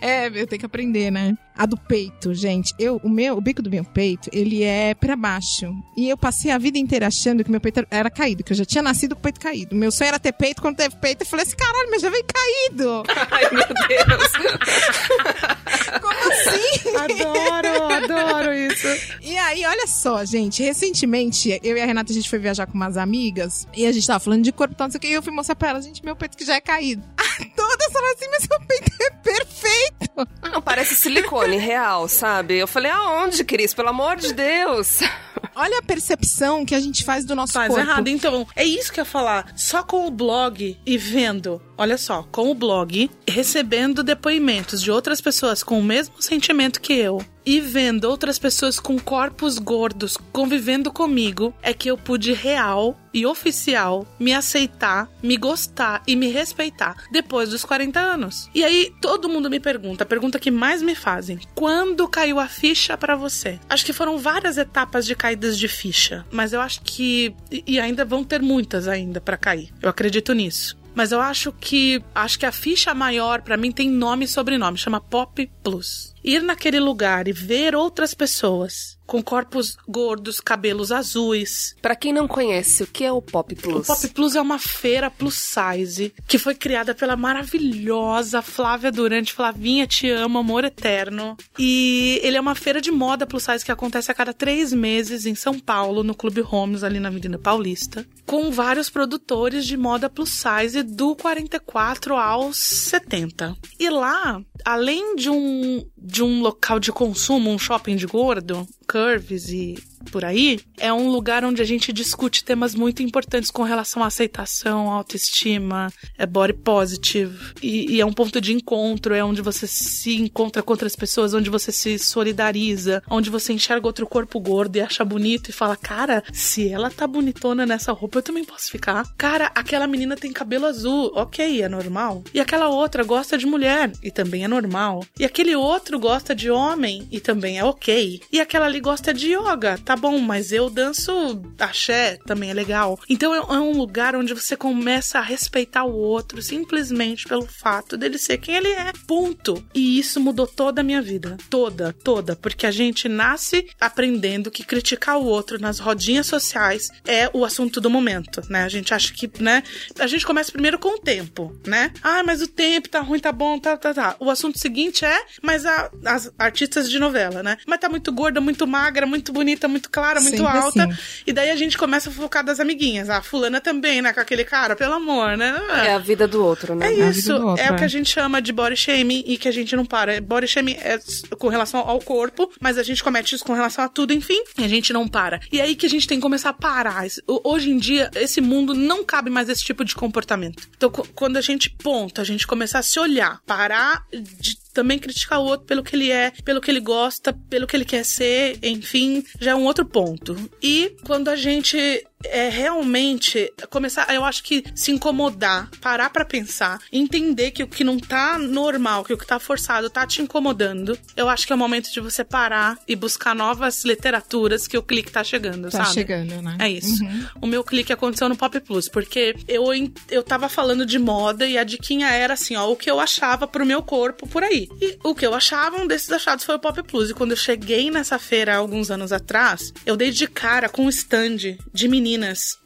É, 0.00 0.26
eu 0.26 0.46
tenho 0.48 0.58
que 0.58 0.66
aprender, 0.66 1.12
né? 1.12 1.36
A 1.56 1.64
do 1.66 1.76
peito, 1.76 2.34
gente. 2.34 2.74
Eu, 2.78 3.00
o 3.02 3.08
meu, 3.08 3.36
o 3.36 3.40
bico 3.40 3.62
do 3.62 3.70
meu 3.70 3.84
peito, 3.84 4.28
ele 4.32 4.62
é 4.62 4.94
pra 4.94 5.16
baixo. 5.16 5.72
E 5.96 6.08
eu 6.08 6.16
passei 6.16 6.50
a 6.50 6.58
vida 6.58 6.78
inteira 6.78 7.06
achando 7.06 7.42
que 7.42 7.50
meu 7.50 7.60
peito 7.60 7.86
era- 7.90 8.10
caído, 8.10 8.42
que 8.44 8.52
eu 8.52 8.56
já 8.56 8.64
tinha 8.64 8.82
nascido 8.82 9.14
com 9.14 9.20
o 9.20 9.22
peito 9.22 9.40
caído. 9.40 9.74
Meu 9.74 9.90
sonho 9.90 10.08
era 10.08 10.18
ter 10.18 10.32
peito, 10.32 10.60
quando 10.62 10.76
teve 10.76 10.96
peito, 10.96 11.22
eu 11.22 11.26
falei 11.26 11.44
assim, 11.46 11.56
caralho, 11.56 11.88
mas 11.90 12.02
já 12.02 12.10
veio 12.10 12.24
caído. 12.24 13.02
Ai, 13.30 13.50
meu 13.52 13.66
Deus. 13.88 14.32
Como 16.00 16.32
assim? 16.32 16.96
Adoro, 16.96 17.92
adoro 17.94 18.54
isso. 18.54 18.86
E 19.22 19.36
aí, 19.36 19.64
olha 19.64 19.86
só, 19.86 20.24
gente, 20.24 20.62
recentemente, 20.62 21.58
eu 21.62 21.76
e 21.76 21.80
a 21.80 21.86
Renata, 21.86 22.12
a 22.12 22.14
gente 22.14 22.28
foi 22.28 22.38
viajar 22.38 22.66
com 22.66 22.74
umas 22.74 22.96
amigas, 22.96 23.66
e 23.74 23.86
a 23.86 23.92
gente 23.92 24.06
tava 24.06 24.20
falando 24.20 24.42
de 24.44 24.52
corpo, 24.52 24.74
tal, 24.74 24.86
não 24.86 24.92
sei 24.92 24.98
o 24.98 25.00
que, 25.00 25.08
e 25.08 25.12
eu 25.12 25.22
fui 25.22 25.32
mostrar 25.32 25.54
pra 25.56 25.70
elas, 25.70 25.84
gente, 25.84 26.04
meu 26.04 26.14
peito 26.16 26.36
que 26.36 26.44
já 26.44 26.54
é 26.54 26.60
caído. 26.60 27.02
Todas 27.56 27.92
falaram 27.92 28.14
assim, 28.14 28.26
mas 28.30 28.42
seu 28.44 28.60
peito 28.66 28.92
é 29.02 29.10
perfeito. 29.10 30.28
Não, 30.52 30.62
parece 30.62 30.94
silicone 30.94 31.45
real, 31.54 32.08
sabe? 32.08 32.54
Eu 32.58 32.66
falei, 32.66 32.90
aonde, 32.90 33.44
Cris? 33.44 33.72
Pelo 33.72 33.90
amor 33.90 34.16
de 34.16 34.32
Deus. 34.32 34.98
Olha 35.54 35.78
a 35.78 35.82
percepção 35.82 36.66
que 36.66 36.74
a 36.74 36.80
gente 36.80 37.04
faz 37.04 37.24
do 37.24 37.34
nosso 37.34 37.52
Faz 37.54 37.68
corpo. 37.72 37.88
errado. 37.88 38.08
Então, 38.08 38.46
é 38.56 38.64
isso 38.64 38.92
que 38.92 39.00
eu 39.00 39.04
ia 39.04 39.10
falar. 39.10 39.52
Só 39.56 39.82
com 39.82 40.06
o 40.06 40.10
blog 40.10 40.76
e 40.84 40.98
vendo, 40.98 41.62
olha 41.78 41.96
só, 41.96 42.26
com 42.30 42.50
o 42.50 42.54
blog, 42.54 43.10
recebendo 43.26 44.02
depoimentos 44.02 44.82
de 44.82 44.90
outras 44.90 45.20
pessoas 45.20 45.62
com 45.62 45.78
o 45.78 45.82
mesmo 45.82 46.20
sentimento 46.20 46.80
que 46.80 46.92
eu. 46.92 47.24
E 47.46 47.60
vendo 47.60 48.06
outras 48.06 48.40
pessoas 48.40 48.80
com 48.80 48.98
corpos 48.98 49.56
gordos 49.56 50.18
convivendo 50.32 50.92
comigo, 50.92 51.54
é 51.62 51.72
que 51.72 51.88
eu 51.88 51.96
pude 51.96 52.32
real 52.32 52.98
e 53.14 53.24
oficial 53.24 54.04
me 54.18 54.34
aceitar, 54.34 55.08
me 55.22 55.36
gostar 55.36 56.02
e 56.08 56.16
me 56.16 56.28
respeitar 56.28 57.04
depois 57.12 57.50
dos 57.50 57.64
40 57.64 58.00
anos. 58.00 58.50
E 58.52 58.64
aí 58.64 58.92
todo 59.00 59.28
mundo 59.28 59.48
me 59.48 59.60
pergunta, 59.60 60.02
a 60.02 60.06
pergunta 60.06 60.40
que 60.40 60.50
mais 60.50 60.82
me 60.82 60.96
fazem: 60.96 61.38
quando 61.54 62.08
caiu 62.08 62.40
a 62.40 62.48
ficha 62.48 62.98
pra 62.98 63.14
você? 63.14 63.60
Acho 63.68 63.86
que 63.86 63.92
foram 63.92 64.18
várias 64.18 64.58
etapas 64.58 65.06
de 65.06 65.14
caídas 65.14 65.56
de 65.56 65.68
ficha, 65.68 66.26
mas 66.32 66.52
eu 66.52 66.60
acho 66.60 66.82
que 66.82 67.32
e 67.50 67.78
ainda 67.78 68.04
vão 68.04 68.24
ter 68.24 68.42
muitas 68.42 68.88
ainda 68.88 69.20
pra 69.20 69.36
cair. 69.36 69.72
Eu 69.80 69.88
acredito 69.88 70.32
nisso. 70.32 70.76
Mas 70.96 71.12
eu 71.12 71.20
acho 71.20 71.52
que 71.52 72.02
acho 72.14 72.38
que 72.38 72.46
a 72.46 72.50
ficha 72.50 72.94
maior 72.94 73.42
pra 73.42 73.58
mim 73.58 73.70
tem 73.70 73.90
nome 73.90 74.24
e 74.24 74.28
sobrenome, 74.28 74.78
chama 74.78 74.98
Pop 74.98 75.46
Plus. 75.62 76.14
Ir 76.26 76.42
naquele 76.42 76.80
lugar 76.80 77.28
e 77.28 77.32
ver 77.32 77.76
outras 77.76 78.12
pessoas 78.12 78.96
com 79.06 79.22
corpos 79.22 79.76
gordos, 79.88 80.40
cabelos 80.40 80.90
azuis, 80.90 81.76
Pra 81.80 81.94
quem 81.94 82.12
não 82.12 82.26
conhece, 82.26 82.82
o 82.82 82.86
que 82.86 83.04
é 83.04 83.12
o 83.12 83.22
Pop 83.22 83.54
Plus? 83.54 83.88
o 83.88 83.94
Pop 83.94 84.08
Plus 84.08 84.34
é 84.34 84.40
uma 84.40 84.58
feira 84.58 85.10
plus 85.10 85.34
size 85.36 86.12
que 86.26 86.38
foi 86.38 86.54
criada 86.54 86.94
pela 86.94 87.16
maravilhosa 87.16 88.42
Flávia 88.42 88.90
Durante. 88.90 89.32
Flavinha, 89.32 89.86
te 89.86 90.10
amo, 90.10 90.38
amor 90.38 90.64
eterno. 90.64 91.36
E 91.58 92.20
ele 92.22 92.36
é 92.36 92.40
uma 92.40 92.54
feira 92.54 92.80
de 92.80 92.90
moda 92.90 93.26
plus 93.26 93.44
size 93.44 93.64
que 93.64 93.70
acontece 93.70 94.10
a 94.10 94.14
cada 94.14 94.34
três 94.34 94.72
meses 94.72 95.24
em 95.26 95.34
São 95.34 95.58
Paulo, 95.58 96.02
no 96.02 96.14
Clube 96.14 96.42
Homes, 96.42 96.82
ali 96.82 96.98
na 96.98 97.08
Avenida 97.08 97.38
Paulista, 97.38 98.06
com 98.24 98.50
vários 98.50 98.90
produtores 98.90 99.64
de 99.64 99.76
moda 99.76 100.10
plus 100.10 100.30
size 100.30 100.82
do 100.82 101.14
44 101.14 102.16
aos 102.16 102.56
70. 102.56 103.56
E 103.78 103.88
lá, 103.88 104.40
além 104.64 105.14
de 105.14 105.30
um, 105.30 105.86
de 106.06 106.22
um 106.22 106.40
local 106.40 106.78
de 106.78 106.92
consumo, 106.92 107.50
um 107.50 107.58
shopping 107.58 107.96
de 107.96 108.06
gordo, 108.06 108.66
curves 108.86 109.48
e 109.48 109.74
por 110.10 110.24
aí, 110.24 110.60
é 110.78 110.92
um 110.92 111.10
lugar 111.10 111.44
onde 111.44 111.60
a 111.60 111.64
gente 111.64 111.92
discute 111.92 112.44
temas 112.44 112.74
muito 112.74 113.02
importantes 113.02 113.50
com 113.50 113.62
relação 113.62 114.02
à 114.02 114.06
aceitação, 114.06 114.90
autoestima, 114.90 115.92
é 116.16 116.26
body 116.26 116.54
positive. 116.54 117.54
E, 117.62 117.94
e 117.94 118.00
é 118.00 118.06
um 118.06 118.12
ponto 118.12 118.40
de 118.40 118.52
encontro, 118.52 119.14
é 119.14 119.24
onde 119.24 119.42
você 119.42 119.66
se 119.66 120.16
encontra 120.16 120.62
com 120.62 120.72
outras 120.72 120.96
pessoas, 120.96 121.34
onde 121.34 121.50
você 121.50 121.72
se 121.72 121.98
solidariza, 121.98 123.02
onde 123.08 123.30
você 123.30 123.52
enxerga 123.52 123.86
outro 123.86 124.06
corpo 124.06 124.40
gordo 124.40 124.76
e 124.76 124.80
acha 124.80 125.04
bonito 125.04 125.50
e 125.50 125.52
fala: 125.52 125.76
Cara, 125.76 126.22
se 126.32 126.68
ela 126.68 126.90
tá 126.90 127.06
bonitona 127.06 127.66
nessa 127.66 127.92
roupa, 127.92 128.18
eu 128.18 128.22
também 128.22 128.44
posso 128.44 128.70
ficar. 128.70 129.04
Cara, 129.16 129.50
aquela 129.54 129.86
menina 129.86 130.16
tem 130.16 130.32
cabelo 130.32 130.66
azul, 130.66 131.10
ok, 131.14 131.62
é 131.62 131.68
normal. 131.68 132.22
E 132.32 132.40
aquela 132.40 132.68
outra 132.68 133.02
gosta 133.02 133.36
de 133.36 133.46
mulher, 133.46 133.90
e 134.02 134.10
também 134.10 134.44
é 134.44 134.48
normal. 134.48 135.04
E 135.18 135.24
aquele 135.24 135.56
outro 135.56 135.98
gosta 135.98 136.34
de 136.34 136.50
homem, 136.50 137.06
e 137.10 137.20
também 137.20 137.58
é 137.58 137.64
ok. 137.64 138.20
E 138.30 138.40
aquela 138.40 138.66
ali 138.66 138.80
gosta 138.80 139.12
de 139.12 139.34
yoga, 139.34 139.78
tá 139.84 139.95
bom, 139.96 140.18
mas 140.18 140.52
eu 140.52 140.68
danço 140.70 141.42
axé, 141.58 142.18
também 142.26 142.50
é 142.50 142.54
legal. 142.54 142.98
Então 143.08 143.34
é, 143.34 143.38
é 143.38 143.58
um 143.60 143.72
lugar 143.72 144.14
onde 144.14 144.34
você 144.34 144.56
começa 144.56 145.18
a 145.18 145.22
respeitar 145.22 145.84
o 145.84 145.92
outro 145.94 146.40
simplesmente 146.42 147.26
pelo 147.26 147.46
fato 147.46 147.96
dele 147.96 148.18
ser 148.18 148.38
quem 148.38 148.54
ele 148.54 148.68
é. 148.68 148.92
Ponto. 149.06 149.64
E 149.74 149.98
isso 149.98 150.20
mudou 150.20 150.46
toda 150.46 150.80
a 150.80 150.84
minha 150.84 151.02
vida. 151.02 151.36
Toda, 151.50 151.92
toda. 151.92 152.36
Porque 152.36 152.66
a 152.66 152.70
gente 152.70 153.08
nasce 153.08 153.66
aprendendo 153.80 154.50
que 154.50 154.64
criticar 154.64 155.18
o 155.18 155.24
outro 155.24 155.58
nas 155.60 155.78
rodinhas 155.78 156.26
sociais 156.26 156.88
é 157.06 157.30
o 157.32 157.44
assunto 157.44 157.80
do 157.80 157.90
momento, 157.90 158.42
né? 158.48 158.64
A 158.64 158.68
gente 158.68 158.92
acha 158.92 159.12
que, 159.12 159.30
né? 159.40 159.62
A 159.98 160.06
gente 160.06 160.26
começa 160.26 160.52
primeiro 160.52 160.78
com 160.78 160.96
o 160.96 160.98
tempo, 160.98 161.56
né? 161.66 161.92
Ah, 162.02 162.22
mas 162.24 162.42
o 162.42 162.46
tempo 162.48 162.88
tá 162.88 163.00
ruim, 163.00 163.18
tá 163.20 163.32
bom, 163.32 163.58
tá, 163.58 163.76
tá, 163.76 163.92
tá. 163.94 164.16
O 164.18 164.30
assunto 164.30 164.58
seguinte 164.58 165.04
é, 165.04 165.24
mas 165.42 165.64
a- 165.64 165.90
as 166.04 166.32
artistas 166.38 166.90
de 166.90 166.98
novela, 166.98 167.42
né? 167.42 167.56
Mas 167.66 167.80
tá 167.80 167.88
muito 167.88 168.10
gorda, 168.12 168.40
muito 168.40 168.66
magra, 168.66 169.06
muito 169.06 169.32
bonita, 169.32 169.68
muito 169.68 169.75
clara, 169.80 170.20
muito 170.20 170.36
Sempre 170.36 170.58
alta. 170.58 170.84
assim. 170.84 171.22
E 171.26 171.32
daí 171.32 171.50
a 171.50 171.56
gente 171.56 171.76
começa 171.76 172.10
a 172.10 172.12
focar 172.12 172.44
das 172.44 172.60
amiguinhas. 172.60 173.08
Ah, 173.10 173.22
fulana 173.22 173.60
também, 173.60 174.02
né? 174.02 174.12
Com 174.12 174.20
aquele 174.20 174.44
cara, 174.44 174.74
pelo 174.76 174.94
amor, 174.94 175.36
né? 175.36 175.60
É 175.86 175.94
a 175.94 175.98
vida 175.98 176.26
do 176.26 176.44
outro, 176.44 176.74
né? 176.74 176.86
É 176.86 176.94
vida 176.94 177.10
isso, 177.10 177.32
outro, 177.32 177.62
é 177.62 177.70
o 177.70 177.76
que 177.76 177.82
é. 177.82 177.86
a 177.86 177.88
gente 177.88 178.10
chama 178.10 178.40
de 178.40 178.52
body 178.52 178.76
shaming 178.76 179.24
e 179.26 179.36
que 179.36 179.48
a 179.48 179.52
gente 179.52 179.74
não 179.76 179.84
para. 179.84 180.20
Body 180.20 180.46
shaming 180.48 180.74
é 180.74 180.98
com 181.38 181.48
relação 181.48 181.80
ao 181.80 182.00
corpo, 182.00 182.50
mas 182.60 182.78
a 182.78 182.82
gente 182.82 183.02
comete 183.02 183.34
isso 183.34 183.44
com 183.44 183.52
relação 183.52 183.84
a 183.84 183.88
tudo, 183.88 184.12
enfim, 184.12 184.42
e 184.58 184.64
a 184.64 184.68
gente 184.68 184.92
não 184.92 185.06
para. 185.06 185.40
E 185.52 185.60
é 185.60 185.66
aí 185.66 185.76
que 185.76 185.86
a 185.86 185.90
gente 185.90 186.06
tem 186.06 186.18
que 186.18 186.22
começar 186.22 186.50
a 186.50 186.52
parar. 186.52 187.04
Hoje 187.26 187.70
em 187.70 187.78
dia, 187.78 188.10
esse 188.14 188.40
mundo 188.40 188.74
não 188.74 189.04
cabe 189.04 189.30
mais 189.30 189.48
esse 189.48 189.62
tipo 189.62 189.84
de 189.84 189.94
comportamento. 189.94 190.68
Então, 190.76 190.90
quando 190.90 191.36
a 191.36 191.40
gente 191.40 191.70
ponta, 191.70 192.22
a 192.22 192.24
gente 192.24 192.46
começar 192.46 192.78
a 192.78 192.82
se 192.82 192.98
olhar, 192.98 193.40
parar 193.46 194.04
de 194.12 194.56
também 194.76 194.98
criticar 194.98 195.40
o 195.40 195.44
outro 195.44 195.64
pelo 195.66 195.82
que 195.82 195.96
ele 195.96 196.12
é, 196.12 196.30
pelo 196.44 196.60
que 196.60 196.70
ele 196.70 196.80
gosta, 196.80 197.32
pelo 197.48 197.66
que 197.66 197.74
ele 197.74 197.84
quer 197.84 198.04
ser, 198.04 198.58
enfim, 198.62 199.24
já 199.40 199.52
é 199.52 199.54
um 199.54 199.64
outro 199.64 199.86
ponto. 199.86 200.36
E 200.62 200.94
quando 201.06 201.28
a 201.28 201.36
gente 201.36 202.06
é 202.24 202.48
realmente 202.48 203.52
começar, 203.70 204.12
eu 204.14 204.24
acho 204.24 204.42
que 204.42 204.64
se 204.74 204.90
incomodar, 204.90 205.68
parar 205.80 206.10
pra 206.10 206.24
pensar, 206.24 206.80
entender 206.92 207.50
que 207.50 207.62
o 207.62 207.68
que 207.68 207.84
não 207.84 207.98
tá 207.98 208.38
normal, 208.38 209.04
que 209.04 209.12
o 209.12 209.18
que 209.18 209.26
tá 209.26 209.38
forçado 209.38 209.90
tá 209.90 210.06
te 210.06 210.22
incomodando. 210.22 210.98
Eu 211.16 211.28
acho 211.28 211.46
que 211.46 211.52
é 211.52 211.56
o 211.56 211.58
momento 211.58 211.92
de 211.92 212.00
você 212.00 212.24
parar 212.24 212.78
e 212.88 212.96
buscar 212.96 213.34
novas 213.34 213.84
literaturas 213.84 214.66
que 214.66 214.78
o 214.78 214.82
clique 214.82 215.12
tá 215.12 215.22
chegando, 215.22 215.70
Tá 215.70 215.84
sabe? 215.84 215.94
chegando, 215.94 216.40
né? 216.42 216.56
É 216.58 216.68
isso. 216.68 217.04
Uhum. 217.04 217.26
O 217.42 217.46
meu 217.46 217.62
clique 217.62 217.92
aconteceu 217.92 218.28
no 218.28 218.36
Pop 218.36 218.58
Plus, 218.60 218.88
porque 218.88 219.36
eu, 219.46 219.64
eu 220.10 220.22
tava 220.22 220.48
falando 220.48 220.86
de 220.86 220.98
moda 220.98 221.46
e 221.46 221.58
a 221.58 221.64
diquinha 221.64 222.08
era 222.08 222.34
assim, 222.34 222.56
ó, 222.56 222.70
o 222.70 222.76
que 222.76 222.90
eu 222.90 222.98
achava 222.98 223.46
pro 223.46 223.66
meu 223.66 223.82
corpo 223.82 224.26
por 224.26 224.42
aí. 224.42 224.68
E 224.80 224.98
o 225.04 225.14
que 225.14 225.26
eu 225.26 225.34
achava, 225.34 225.76
um 225.80 225.86
desses 225.86 226.10
achados 226.10 226.44
foi 226.44 226.54
o 226.56 226.58
Pop 226.58 226.82
Plus. 226.82 227.10
E 227.10 227.14
quando 227.14 227.32
eu 227.32 227.36
cheguei 227.36 227.90
nessa 227.90 228.18
feira 228.18 228.56
alguns 228.56 228.90
anos 228.90 229.12
atrás, 229.12 229.72
eu 229.84 229.96
dei 229.96 230.10
de 230.10 230.26
cara 230.26 230.68
com 230.68 230.86
um 230.86 230.88
stand 230.88 231.36
de 231.72 231.88
meninas 231.88 232.05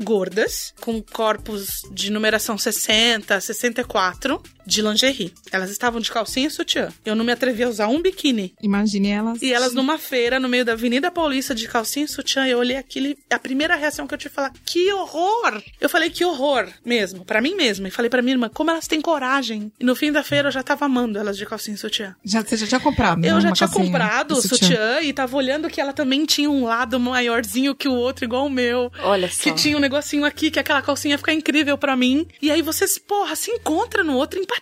gordas, 0.00 0.74
com 0.80 1.02
corpos 1.02 1.82
de 1.90 2.10
numeração 2.10 2.58
60, 2.58 3.40
64, 3.40 4.42
de 4.70 4.82
lingerie. 4.82 5.34
Elas 5.50 5.70
estavam 5.70 6.00
de 6.00 6.10
calcinha 6.10 6.46
e 6.46 6.50
sutiã. 6.50 6.88
Eu 7.04 7.14
não 7.14 7.24
me 7.24 7.32
atrevi 7.32 7.62
a 7.64 7.68
usar 7.68 7.88
um 7.88 8.00
biquíni. 8.00 8.54
Imagine 8.62 9.08
elas. 9.10 9.42
E 9.42 9.52
elas 9.52 9.74
numa 9.74 9.98
feira, 9.98 10.38
no 10.38 10.48
meio 10.48 10.64
da 10.64 10.72
Avenida 10.72 11.10
Paulista, 11.10 11.54
de 11.54 11.66
calcinha 11.68 12.06
e 12.06 12.08
sutiã, 12.08 12.46
eu 12.46 12.58
olhei 12.58 12.76
aquilo 12.76 13.08
e 13.08 13.18
a 13.28 13.38
primeira 13.38 13.74
reação 13.74 14.06
que 14.06 14.14
eu 14.14 14.18
tive 14.18 14.34
foi 14.34 14.44
falar, 14.44 14.54
que 14.64 14.92
horror! 14.92 15.62
Eu 15.80 15.88
falei, 15.88 16.08
que 16.10 16.24
horror, 16.24 16.68
mesmo, 16.84 17.24
pra 17.24 17.40
mim 17.42 17.54
mesma. 17.54 17.88
E 17.88 17.90
falei 17.90 18.08
pra 18.08 18.22
minha 18.22 18.34
irmã, 18.34 18.48
como 18.48 18.70
elas 18.70 18.86
têm 18.86 19.00
coragem. 19.00 19.72
E 19.78 19.84
no 19.84 19.96
fim 19.96 20.12
da 20.12 20.22
feira 20.22 20.48
eu 20.48 20.52
já 20.52 20.62
tava 20.62 20.84
amando 20.86 21.18
elas 21.18 21.36
de 21.36 21.44
calcinha 21.44 21.74
e 21.74 21.78
sutiã. 21.78 22.14
Já, 22.24 22.42
você 22.42 22.56
já 22.56 22.66
tinha 22.66 22.80
comprado, 22.80 23.20
né? 23.20 23.30
Eu 23.30 23.40
já 23.40 23.48
uma 23.48 23.54
tinha 23.54 23.68
comprado 23.68 24.32
o 24.32 24.42
sutiã 24.42 25.00
e 25.02 25.12
tava 25.12 25.36
olhando 25.36 25.68
que 25.68 25.80
ela 25.80 25.92
também 25.92 26.24
tinha 26.24 26.48
um 26.48 26.64
lado 26.64 26.98
maiorzinho 27.00 27.74
que 27.74 27.88
o 27.88 27.92
outro, 27.92 28.24
igual 28.24 28.46
o 28.46 28.50
meu. 28.50 28.92
Olha 29.02 29.28
só. 29.28 29.42
Que 29.42 29.52
tinha 29.52 29.76
um 29.76 29.80
negocinho 29.80 30.24
aqui, 30.24 30.50
que 30.50 30.58
aquela 30.58 30.80
calcinha 30.80 31.18
fica 31.18 31.32
incrível 31.32 31.76
pra 31.76 31.96
mim. 31.96 32.26
E 32.40 32.50
aí 32.50 32.62
vocês, 32.62 32.98
porra, 32.98 33.34
se 33.34 33.50
encontra 33.50 34.04
no 34.04 34.14
outro 34.14 34.38
empatia, 34.38 34.59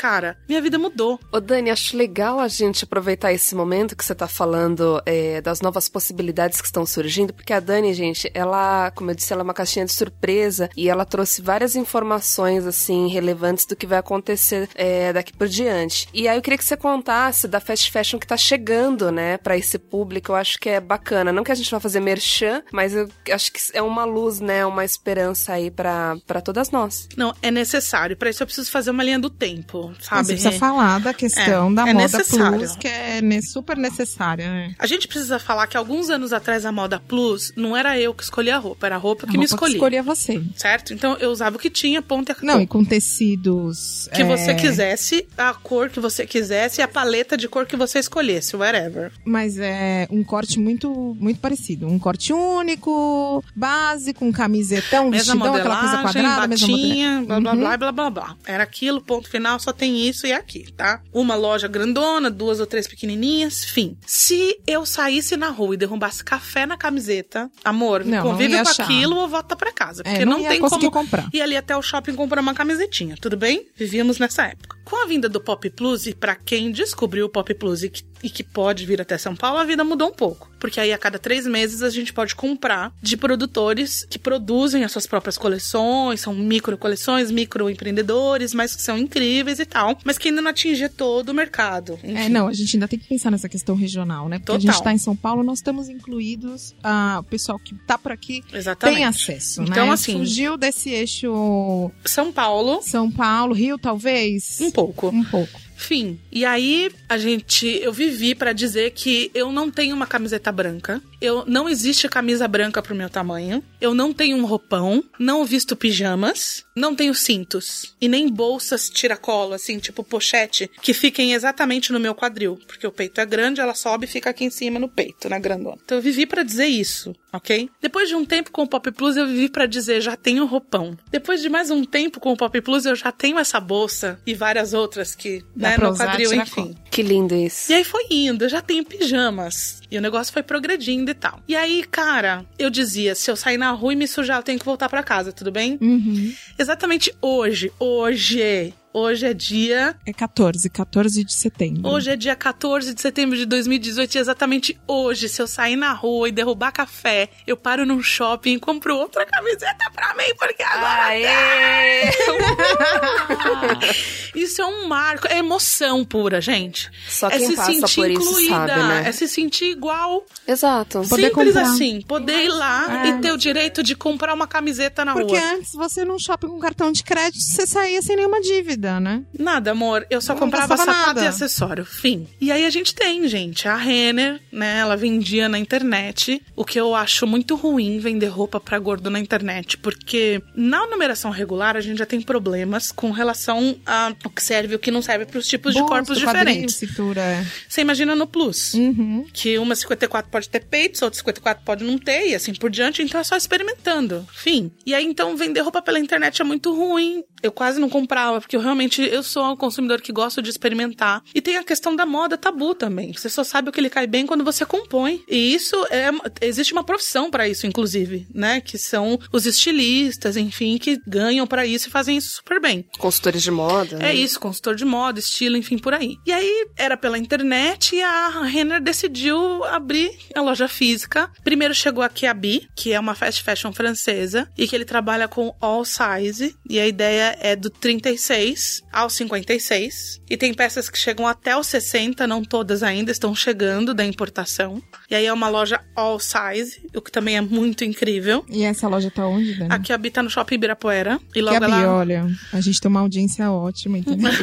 cara. 0.00 0.38
Minha 0.48 0.62
vida 0.62 0.78
mudou. 0.78 1.20
Ô 1.30 1.40
Dani, 1.40 1.70
acho 1.70 1.96
legal 1.96 2.40
a 2.40 2.48
gente 2.48 2.84
aproveitar 2.84 3.32
esse 3.32 3.54
momento 3.54 3.94
que 3.96 4.04
você 4.04 4.14
tá 4.14 4.26
falando 4.26 5.00
é, 5.04 5.40
das 5.40 5.60
novas 5.60 5.88
possibilidades 5.88 6.60
que 6.60 6.66
estão 6.66 6.86
surgindo, 6.86 7.34
porque 7.34 7.52
a 7.52 7.60
Dani, 7.60 7.92
gente, 7.92 8.30
ela, 8.34 8.90
como 8.92 9.10
eu 9.10 9.14
disse, 9.14 9.32
ela 9.32 9.42
é 9.42 9.44
uma 9.44 9.54
caixinha 9.54 9.84
de 9.84 9.92
surpresa 9.92 10.70
e 10.76 10.88
ela 10.88 11.04
trouxe 11.04 11.42
várias 11.42 11.76
informações, 11.76 12.66
assim, 12.66 13.08
relevantes 13.08 13.66
do 13.66 13.76
que 13.76 13.86
vai 13.86 13.98
acontecer 13.98 14.68
é, 14.74 15.12
daqui 15.12 15.32
por 15.32 15.48
diante. 15.48 16.08
E 16.14 16.26
aí 16.26 16.36
eu 16.38 16.42
queria 16.42 16.58
que 16.58 16.64
você 16.64 16.76
contasse 16.76 17.46
da 17.46 17.60
fast 17.60 17.90
fashion 17.90 18.18
que 18.18 18.26
tá 18.26 18.36
chegando, 18.36 19.10
né, 19.12 19.36
pra 19.38 19.56
esse 19.56 19.78
público. 19.78 20.32
Eu 20.32 20.36
acho 20.36 20.58
que 20.58 20.68
é 20.68 20.80
bacana. 20.80 21.32
Não 21.32 21.44
que 21.44 21.52
a 21.52 21.54
gente 21.54 21.70
vá 21.70 21.78
fazer 21.78 22.00
merchan, 22.00 22.62
mas 22.72 22.94
eu 22.94 23.08
acho 23.30 23.52
que 23.52 23.60
é 23.74 23.82
uma 23.82 24.04
luz, 24.04 24.40
né, 24.40 24.64
uma 24.66 24.84
esperança 24.84 25.52
aí 25.52 25.70
pra 25.70 26.16
todas 26.44 26.70
nós. 26.70 27.08
Não, 27.16 27.34
é 27.42 27.50
necessário. 27.50 28.16
Pra 28.16 28.30
isso 28.30 28.42
eu 28.42 28.46
preciso 28.46 28.70
fazer 28.70 28.90
uma 28.90 29.04
linha 29.04 29.18
do 29.18 29.29
tempo, 29.30 29.92
sabe? 30.00 30.26
Você 30.26 30.32
precisa 30.34 30.52
falar 30.58 31.00
da 31.00 31.14
questão 31.14 31.70
É, 31.70 31.74
da 31.74 31.88
é 31.88 31.92
moda 31.94 32.18
necessário. 32.18 32.58
plus, 32.58 32.76
que 32.76 32.88
é 32.88 33.20
super 33.42 33.76
necessária, 33.76 34.48
né? 34.48 34.74
A 34.78 34.86
gente 34.86 35.08
precisa 35.08 35.38
falar 35.38 35.66
que 35.66 35.76
alguns 35.76 36.10
anos 36.10 36.32
atrás 36.32 36.66
a 36.66 36.72
moda 36.72 37.00
plus 37.00 37.52
não 37.56 37.76
era 37.76 37.98
eu 37.98 38.12
que 38.12 38.22
escolhia 38.22 38.56
a 38.56 38.58
roupa, 38.58 38.86
era 38.86 38.96
a 38.96 38.98
roupa 38.98 39.26
que 39.26 39.30
A 39.36 39.38
me 39.38 39.46
roupa 39.46 39.54
escolhia. 39.54 39.76
escolhia 39.76 40.02
você. 40.02 40.42
Certo? 40.56 40.92
Então 40.92 41.16
eu 41.18 41.30
usava 41.30 41.56
o 41.56 41.58
que 41.58 41.70
tinha, 41.70 42.02
ponto 42.02 42.30
e. 42.32 42.44
Não, 42.44 42.60
e 42.60 42.66
com 42.66 42.84
tecidos... 42.84 44.08
que 44.14 44.22
é, 44.22 44.24
você 44.24 44.54
quisesse, 44.54 45.26
a 45.36 45.52
cor 45.54 45.88
que 45.90 46.00
você 46.00 46.26
quisesse 46.26 46.80
e 46.80 46.82
a 46.82 46.88
paleta 46.88 47.36
de 47.36 47.48
cor 47.48 47.66
que 47.66 47.76
você 47.76 47.98
escolhesse, 47.98 48.56
whatever. 48.56 49.12
Mas 49.24 49.58
é 49.58 50.06
um 50.10 50.22
corte 50.24 50.58
muito, 50.58 51.16
muito 51.18 51.40
parecido. 51.40 51.86
Um 51.86 51.98
corte 51.98 52.32
único, 52.32 53.42
básico, 53.54 54.24
um 54.24 54.32
camisetão, 54.32 55.10
Mesma 55.10 55.34
vestidão, 55.34 55.54
aquela 55.54 55.80
coisa 55.80 55.98
quadrada, 56.02 56.46
mesma 56.48 56.66
batinha, 56.68 57.24
blá 57.26 57.40
blá 57.40 57.50
Uhum. 57.52 57.58
blá 57.60 57.76
blá 57.76 57.92
blá 57.92 58.10
blá. 58.10 58.36
Era 58.46 58.62
aquilo, 58.62 59.00
ponto 59.00 59.19
final, 59.28 59.58
só 59.60 59.72
tem 59.72 60.06
isso 60.08 60.26
e 60.26 60.32
aqui, 60.32 60.72
tá? 60.72 61.02
Uma 61.12 61.34
loja 61.34 61.68
grandona, 61.68 62.30
duas 62.30 62.60
ou 62.60 62.66
três 62.66 62.86
pequenininhas, 62.88 63.64
fim. 63.64 63.96
Se 64.06 64.58
eu 64.66 64.84
saísse 64.86 65.36
na 65.36 65.48
rua 65.48 65.74
e 65.74 65.76
derrubasse 65.78 66.22
café 66.24 66.66
na 66.66 66.76
camiseta, 66.76 67.50
amor, 67.64 68.04
Não, 68.04 68.18
não 68.18 68.30
convive 68.32 68.54
com 68.54 68.60
achar. 68.68 68.84
aquilo 68.84 69.16
ou 69.16 69.28
volta 69.28 69.54
pra 69.56 69.72
casa. 69.72 70.02
É, 70.04 70.10
Porque 70.10 70.24
não 70.24 70.32
não, 70.38 70.40
ia 70.40 70.48
tem 70.50 70.60
como 70.60 70.90
comprar. 70.90 71.28
ir 71.32 71.40
ali 71.42 71.56
até 71.56 71.76
o 71.76 71.82
shopping 71.82 72.14
comprar 72.14 72.40
uma 72.40 72.54
camisetinha, 72.54 73.16
tudo 73.20 73.36
bem? 73.36 73.66
Vivíamos 73.76 74.18
nessa 74.18 74.44
época. 74.46 74.78
Com 74.84 74.96
a 74.96 75.06
vinda 75.06 75.28
do 75.28 75.40
Pop 75.40 75.68
Plus, 75.70 76.06
e 76.06 76.14
pra 76.14 76.34
quem 76.34 76.72
descobriu 76.72 77.26
o 77.26 77.28
Pop 77.28 77.52
Plus 77.54 77.84
e 77.84 77.88
que, 77.90 78.02
e 78.24 78.28
que 78.28 78.42
pode 78.42 78.84
vir 78.84 79.00
até 79.00 79.16
São 79.16 79.36
Paulo, 79.36 79.58
a 79.58 79.64
vida 79.64 79.84
mudou 79.84 80.08
um 80.08 80.12
pouco. 80.12 80.50
Porque 80.58 80.80
aí 80.80 80.92
a 80.92 80.98
cada 80.98 81.16
três 81.18 81.46
meses 81.46 81.80
a 81.82 81.88
gente 81.90 82.12
pode 82.12 82.34
comprar 82.34 82.92
de 83.00 83.16
produtores 83.16 84.04
que 84.10 84.18
produzem 84.18 84.82
as 84.84 84.90
suas 84.92 85.06
próprias 85.06 85.38
coleções, 85.38 86.20
são 86.20 86.34
micro 86.34 86.76
coleções, 86.76 87.30
micro 87.30 87.70
empreendedores, 87.70 88.52
mas 88.52 88.74
que 88.74 88.82
são 88.82 88.98
incríveis 89.10 89.58
e 89.58 89.66
tal, 89.66 89.98
mas 90.04 90.16
que 90.16 90.28
ainda 90.28 90.40
não 90.40 90.50
atinge 90.50 90.88
todo 90.88 91.30
o 91.30 91.34
mercado. 91.34 91.98
É, 92.02 92.12
Enfim. 92.12 92.28
não, 92.28 92.46
a 92.46 92.52
gente 92.52 92.76
ainda 92.76 92.86
tem 92.88 92.98
que 92.98 93.08
pensar 93.08 93.30
nessa 93.30 93.48
questão 93.48 93.74
regional, 93.74 94.28
né? 94.28 94.38
Porque 94.38 94.52
a 94.52 94.54
Total. 94.58 94.72
gente 94.74 94.82
tá 94.84 94.92
em 94.92 94.98
São 94.98 95.16
Paulo, 95.16 95.42
nós 95.42 95.58
estamos 95.58 95.88
incluídos, 95.88 96.74
ah, 96.82 97.18
o 97.20 97.24
pessoal 97.24 97.58
que 97.58 97.74
tá 97.86 97.98
por 97.98 98.12
aqui 98.12 98.42
Exatamente. 98.52 98.96
tem 98.96 99.04
acesso, 99.04 99.62
Então, 99.62 99.86
né? 99.86 99.92
assim- 99.92 100.12
Fugiu 100.18 100.56
desse 100.56 100.90
eixo 100.90 101.90
São 102.04 102.32
Paulo, 102.32 102.80
São 102.82 103.10
Paulo, 103.10 103.52
Rio, 103.54 103.76
talvez? 103.78 104.58
um 104.60 104.70
pouco. 104.70 105.08
Um 105.08 105.24
pouco. 105.24 105.60
Fim. 105.76 106.18
E 106.30 106.44
aí, 106.44 106.90
a 107.08 107.16
gente. 107.16 107.66
Eu 107.66 107.90
vivi 107.90 108.34
pra 108.34 108.52
dizer 108.52 108.90
que 108.90 109.30
eu 109.34 109.50
não 109.50 109.70
tenho 109.70 109.96
uma 109.96 110.06
camiseta 110.06 110.52
branca. 110.52 111.00
Eu 111.20 111.44
não 111.46 111.68
existe 111.68 112.08
camisa 112.08 112.48
branca 112.48 112.80
pro 112.80 112.94
meu 112.94 113.10
tamanho. 113.10 113.62
Eu 113.80 113.94
não 113.94 114.12
tenho 114.12 114.36
um 114.36 114.46
roupão. 114.46 115.04
Não 115.18 115.44
visto 115.44 115.76
pijamas. 115.76 116.64
Não 116.74 116.94
tenho 116.94 117.14
cintos. 117.14 117.94
E 118.00 118.08
nem 118.08 118.28
bolsas 118.28 118.88
tiracolo, 118.88 119.52
assim, 119.52 119.78
tipo 119.78 120.02
pochete, 120.02 120.70
que 120.80 120.94
fiquem 120.94 121.34
exatamente 121.34 121.92
no 121.92 122.00
meu 122.00 122.14
quadril. 122.14 122.58
Porque 122.66 122.86
o 122.86 122.92
peito 122.92 123.20
é 123.20 123.26
grande, 123.26 123.60
ela 123.60 123.74
sobe 123.74 124.06
e 124.06 124.08
fica 124.08 124.30
aqui 124.30 124.44
em 124.44 124.50
cima 124.50 124.78
no 124.78 124.88
peito, 124.88 125.28
na 125.28 125.38
grandona. 125.38 125.76
Então 125.84 125.98
eu 125.98 126.02
vivi 126.02 126.24
pra 126.24 126.42
dizer 126.42 126.66
isso, 126.66 127.14
ok? 127.32 127.68
Depois 127.82 128.08
de 128.08 128.14
um 128.14 128.24
tempo 128.24 128.50
com 128.50 128.62
o 128.62 128.66
Pop 128.66 128.90
Plus, 128.92 129.16
eu 129.16 129.26
vivi 129.26 129.50
pra 129.50 129.66
dizer 129.66 130.00
já 130.00 130.16
tenho 130.16 130.46
roupão. 130.46 130.96
Depois 131.10 131.42
de 131.42 131.50
mais 131.50 131.70
um 131.70 131.84
tempo 131.84 132.18
com 132.18 132.32
o 132.32 132.36
Pop 132.36 132.58
Plus, 132.62 132.86
eu 132.86 132.96
já 132.96 133.12
tenho 133.12 133.38
essa 133.38 133.60
bolsa 133.60 134.18
e 134.26 134.32
várias 134.32 134.72
outras 134.72 135.14
que, 135.14 135.44
Dá 135.54 135.70
né, 135.70 135.76
no 135.78 135.94
quadril, 135.94 136.32
enfim. 136.32 136.74
Que 136.90 137.02
lindo 137.02 137.34
isso. 137.34 137.70
E 137.70 137.74
aí 137.74 137.84
foi 137.84 138.06
indo, 138.10 138.44
eu 138.44 138.48
já 138.48 138.62
tenho 138.62 138.84
pijamas. 138.84 139.80
E 139.90 139.98
o 139.98 140.00
negócio 140.00 140.32
foi 140.32 140.42
progredindo 140.42 141.09
e 141.10 141.14
tal. 141.14 141.40
E 141.46 141.56
aí, 141.56 141.84
cara, 141.84 142.44
eu 142.58 142.70
dizia, 142.70 143.14
se 143.14 143.30
eu 143.30 143.36
sair 143.36 143.56
na 143.56 143.70
rua 143.70 143.92
e 143.92 143.96
me 143.96 144.06
sujar, 144.08 144.38
eu 144.38 144.42
tenho 144.42 144.58
que 144.58 144.64
voltar 144.64 144.88
pra 144.88 145.02
casa, 145.02 145.32
tudo 145.32 145.50
bem? 145.50 145.78
Uhum. 145.80 146.34
Exatamente 146.58 147.14
hoje, 147.20 147.72
hoje, 147.78 148.74
hoje 148.92 149.26
é 149.26 149.34
dia 149.34 149.96
É 150.06 150.12
14, 150.12 150.68
14 150.68 151.24
de 151.24 151.32
setembro. 151.32 151.88
Hoje 151.90 152.10
é 152.10 152.16
dia 152.16 152.36
14 152.36 152.94
de 152.94 153.00
setembro 153.00 153.36
de 153.36 153.46
2018 153.46 154.14
e 154.14 154.18
exatamente 154.18 154.80
hoje, 154.86 155.28
se 155.28 155.40
eu 155.40 155.46
sair 155.46 155.76
na 155.76 155.92
rua 155.92 156.28
e 156.28 156.32
derrubar 156.32 156.72
café, 156.72 157.28
eu 157.46 157.56
paro 157.56 157.86
num 157.86 158.02
shopping 158.02 158.54
e 158.54 158.60
compro 158.60 158.96
outra 158.96 159.24
camiseta 159.26 159.90
pra 159.92 160.14
mim, 160.14 160.34
porque 160.38 160.62
agora 160.62 161.04
Aê! 161.06 162.10
isso 164.34 164.62
é 164.62 164.66
um 164.66 164.86
marco, 164.88 165.26
é 165.28 165.38
emoção 165.38 166.04
pura, 166.04 166.40
gente. 166.40 166.90
Só 167.08 167.28
é 167.28 167.38
quem 167.38 167.48
se 167.50 167.56
passa 167.56 167.72
sentir 167.72 168.00
por 168.00 168.10
isso 168.10 168.22
incluída, 168.30 168.54
sabe, 168.68 168.82
né? 168.82 169.02
é 169.06 169.12
se 169.12 169.28
sentir 169.28 169.66
igual. 169.66 170.24
Exato. 170.46 171.02
Poder 171.08 171.28
Simples 171.28 171.54
comprar. 171.54 171.62
assim, 171.72 172.00
poder 172.02 172.44
ir 172.44 172.48
lá 172.48 173.06
É. 173.06 173.08
e 173.10 173.18
ter 173.20 173.32
o 173.32 173.36
direito 173.36 173.82
de 173.82 173.94
comprar 173.94 174.34
uma 174.34 174.46
camiseta 174.46 175.04
na 175.04 175.12
Porque 175.12 175.38
rua. 175.38 175.52
antes 175.54 175.72
você 175.72 176.04
num 176.04 176.18
shopping 176.18 176.48
com 176.48 176.58
cartão 176.58 176.92
de 176.92 177.02
crédito, 177.02 177.42
você 177.42 177.66
saía 177.66 178.00
sem 178.02 178.16
nenhuma 178.16 178.40
dívida, 178.40 178.79
né? 179.00 179.22
Nada, 179.38 179.72
amor. 179.72 180.06
Eu 180.08 180.20
só 180.20 180.32
Não 180.32 180.40
comprava 180.40 180.76
sapato 180.76 181.06
nada. 181.06 181.24
e 181.24 181.26
acessório. 181.26 181.84
Fim. 181.84 182.26
E 182.40 182.50
aí 182.52 182.64
a 182.64 182.70
gente 182.70 182.94
tem, 182.94 183.26
gente. 183.28 183.68
A 183.68 183.76
Renner, 183.76 184.40
né? 184.52 184.78
Ela 184.78 184.96
vendia 184.96 185.48
na 185.48 185.58
internet. 185.58 186.40
O 186.56 186.64
que 186.64 186.78
eu 186.80 186.94
acho 186.94 187.26
muito 187.26 187.56
ruim 187.56 187.98
vender 187.98 188.28
roupa 188.28 188.58
pra 188.60 188.78
gordo 188.78 189.10
na 189.10 189.18
internet. 189.18 189.76
Porque 189.78 190.42
na 190.54 190.86
numeração 190.86 191.30
regular 191.30 191.76
a 191.76 191.80
gente 191.80 191.98
já 191.98 192.06
tem 192.06 192.20
problemas 192.20 192.90
com 192.92 193.10
relação 193.10 193.76
a 193.84 194.12
o 194.24 194.30
que 194.30 194.42
serve 194.42 194.74
e 194.74 194.76
o 194.76 194.78
que 194.78 194.90
não 194.90 195.02
serve 195.02 195.26
pros 195.26 195.46
tipos 195.46 195.74
de 195.74 195.80
corpos 195.80 196.18
diferentes. 196.18 196.76
cintura. 196.76 197.20
é. 197.20 197.46
Você 197.68 197.80
imagina 197.80 198.14
no 198.14 198.26
Plus. 198.26 198.74
Uhum. 198.74 199.26
Que 199.32 199.58
uma 199.58 199.74
54 199.74 200.30
pode 200.30 200.48
ter 200.48 200.60
peitos, 200.60 201.02
outra 201.02 201.16
54 201.18 201.64
pode 201.64 201.84
não 201.84 201.98
ter, 201.98 202.28
e 202.28 202.34
assim 202.34 202.54
por 202.54 202.70
diante, 202.70 203.02
então 203.02 203.20
é 203.20 203.24
só 203.24 203.36
experimentando. 203.36 204.26
Fim. 204.32 204.70
E 204.86 204.94
aí, 204.94 205.04
então, 205.04 205.36
vender 205.36 205.60
roupa 205.60 205.82
pela 205.82 205.98
internet 205.98 206.40
é 206.40 206.44
muito 206.44 206.74
ruim. 206.74 207.24
Eu 207.42 207.52
quase 207.52 207.80
não 207.80 207.88
comprava, 207.88 208.40
porque 208.40 208.56
eu 208.56 208.60
realmente, 208.60 209.02
eu 209.02 209.22
sou 209.22 209.44
um 209.50 209.56
consumidor 209.56 210.00
que 210.00 210.12
gosto 210.12 210.42
de 210.42 210.50
experimentar. 210.50 211.22
E 211.34 211.40
tem 211.40 211.56
a 211.56 211.64
questão 211.64 211.94
da 211.94 212.04
moda 212.04 212.36
tabu 212.36 212.74
também. 212.74 213.12
Você 213.12 213.28
só 213.28 213.44
sabe 213.44 213.68
o 213.68 213.72
que 213.72 213.80
ele 213.80 213.90
cai 213.90 214.06
bem 214.06 214.26
quando 214.26 214.44
você 214.44 214.64
compõe. 214.64 215.22
E 215.28 215.54
isso 215.54 215.76
é. 215.90 216.10
Existe 216.40 216.72
uma 216.72 216.84
profissão 216.84 217.30
para 217.30 217.48
isso, 217.48 217.66
inclusive, 217.66 218.26
né? 218.34 218.60
Que 218.60 218.78
são 218.78 219.18
os 219.32 219.46
estilistas, 219.46 220.36
enfim, 220.36 220.78
que 220.78 221.00
ganham 221.06 221.46
para 221.46 221.66
isso 221.66 221.88
e 221.88 221.90
fazem 221.90 222.16
isso 222.16 222.36
super 222.36 222.60
bem. 222.60 222.84
Consultores 222.98 223.42
de 223.42 223.50
moda. 223.50 223.98
É 224.00 224.14
isso, 224.14 224.40
consultor 224.40 224.74
de 224.74 224.84
moda, 224.84 225.18
estilo, 225.18 225.56
enfim, 225.56 225.78
por 225.78 225.94
aí. 225.94 226.16
E 226.26 226.32
aí 226.32 226.66
era 226.76 226.96
pela 226.96 227.18
internet 227.18 227.94
e 227.94 228.02
a 228.02 228.42
Renner 228.42 228.80
decidiu 228.80 229.64
abrir 229.64 230.10
a 230.34 230.40
loja 230.40 230.68
física. 230.68 231.30
Primeiro 231.42 231.74
chegou 231.74 232.02
aqui 232.02 232.26
a 232.26 232.34
Bi, 232.34 232.68
que 232.76 232.92
é 232.92 233.00
uma 233.00 233.14
fast 233.14 233.42
fashion 233.42 233.72
francesa, 233.72 234.48
e 234.56 234.66
que 234.66 234.74
ele 234.74 234.84
trabalha 234.84 235.28
com 235.28 235.54
all 235.60 235.84
size. 235.84 236.54
E 236.68 236.78
a 236.78 236.86
ideia 236.86 237.29
é 237.40 237.54
do 237.54 237.70
36 237.70 238.82
ao 238.92 239.08
56. 239.08 240.20
E 240.28 240.36
tem 240.36 240.54
peças 240.54 240.88
que 240.88 240.98
chegam 240.98 241.26
até 241.26 241.56
os 241.56 241.66
60, 241.66 242.26
não 242.26 242.44
todas 242.44 242.82
ainda 242.82 243.10
estão 243.10 243.34
chegando 243.34 243.94
da 243.94 244.04
importação. 244.04 244.82
E 245.10 245.14
aí 245.14 245.26
é 245.26 245.32
uma 245.32 245.48
loja 245.48 245.80
all 245.94 246.20
size, 246.20 246.80
o 246.94 247.00
que 247.00 247.10
também 247.10 247.36
é 247.36 247.40
muito 247.40 247.84
incrível. 247.84 248.44
E 248.48 248.62
essa 248.64 248.88
loja 248.88 249.10
tá 249.10 249.26
onde, 249.26 249.54
Dani? 249.54 249.72
Aqui 249.72 249.92
a 249.92 249.98
Bi 249.98 250.10
tá 250.10 250.22
no 250.22 250.30
Shopping 250.30 250.54
Ibirapuera. 250.54 251.20
E 251.34 251.40
logo 251.40 251.58
Gabi, 251.58 251.72
ela... 251.72 251.94
olha, 251.94 252.26
a 252.52 252.60
gente 252.60 252.80
tem 252.80 252.88
uma 252.88 253.00
audiência 253.00 253.50
ótima, 253.50 253.98
entendeu? 253.98 254.30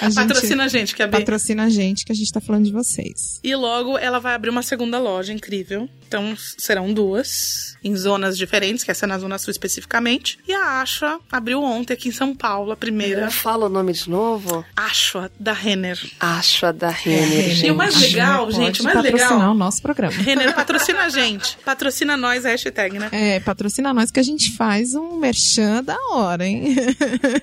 A 0.00 0.08
gente 0.08 0.14
Patrocina 0.14 0.64
a 0.64 0.68
gente, 0.68 0.94
que 0.94 1.02
a 1.02 1.06
Bi... 1.06 1.12
patrocina 1.12 1.64
a 1.64 1.68
gente, 1.68 2.04
que 2.04 2.12
a 2.12 2.14
gente 2.14 2.32
tá 2.32 2.40
falando 2.40 2.64
de 2.64 2.72
vocês. 2.72 3.40
E 3.42 3.54
logo 3.54 3.98
ela 3.98 4.18
vai 4.18 4.34
abrir 4.34 4.50
uma 4.50 4.62
segunda 4.62 4.98
loja 4.98 5.32
incrível. 5.32 5.88
Então 6.06 6.34
serão 6.36 6.92
duas, 6.92 7.76
em 7.84 7.94
zonas 7.96 8.36
diferentes, 8.36 8.82
que 8.82 8.90
essa 8.90 9.06
é 9.06 9.08
na 9.08 9.18
Zona 9.18 9.38
Sul 9.38 9.50
especificamente. 9.50 10.38
E 10.46 10.52
a 10.52 10.80
Ashua 10.80 11.20
abriu 11.30 11.49
ontem 11.54 11.94
aqui 11.94 12.08
em 12.08 12.12
São 12.12 12.34
Paulo, 12.34 12.72
a 12.72 12.76
primeira. 12.76 13.30
Fala 13.30 13.66
o 13.66 13.68
nome 13.68 13.92
de 13.92 14.08
novo. 14.08 14.64
Ashua, 14.76 15.30
da 15.38 15.52
Renner. 15.52 15.98
Ashua 16.18 16.72
da 16.72 16.88
Renner. 16.88 17.64
E 17.64 17.70
o 17.70 17.74
mais 17.74 17.96
legal, 17.96 18.50
gente, 18.50 18.80
o 18.80 18.84
mais 18.84 18.96
patrocinar 18.96 19.32
legal. 19.32 19.50
o 19.50 19.54
nosso 19.54 19.82
programa. 19.82 20.12
Renner, 20.12 20.54
patrocina 20.54 21.02
a 21.04 21.08
gente. 21.08 21.56
Patrocina 21.64 22.16
nós, 22.16 22.44
a 22.44 22.50
hashtag, 22.50 22.98
né? 22.98 23.08
É, 23.12 23.40
patrocina 23.40 23.92
nós 23.92 24.10
que 24.10 24.20
a 24.20 24.22
gente 24.22 24.56
faz 24.56 24.94
um 24.94 25.16
merchan 25.16 25.82
da 25.82 25.96
hora, 26.12 26.46
hein? 26.46 26.74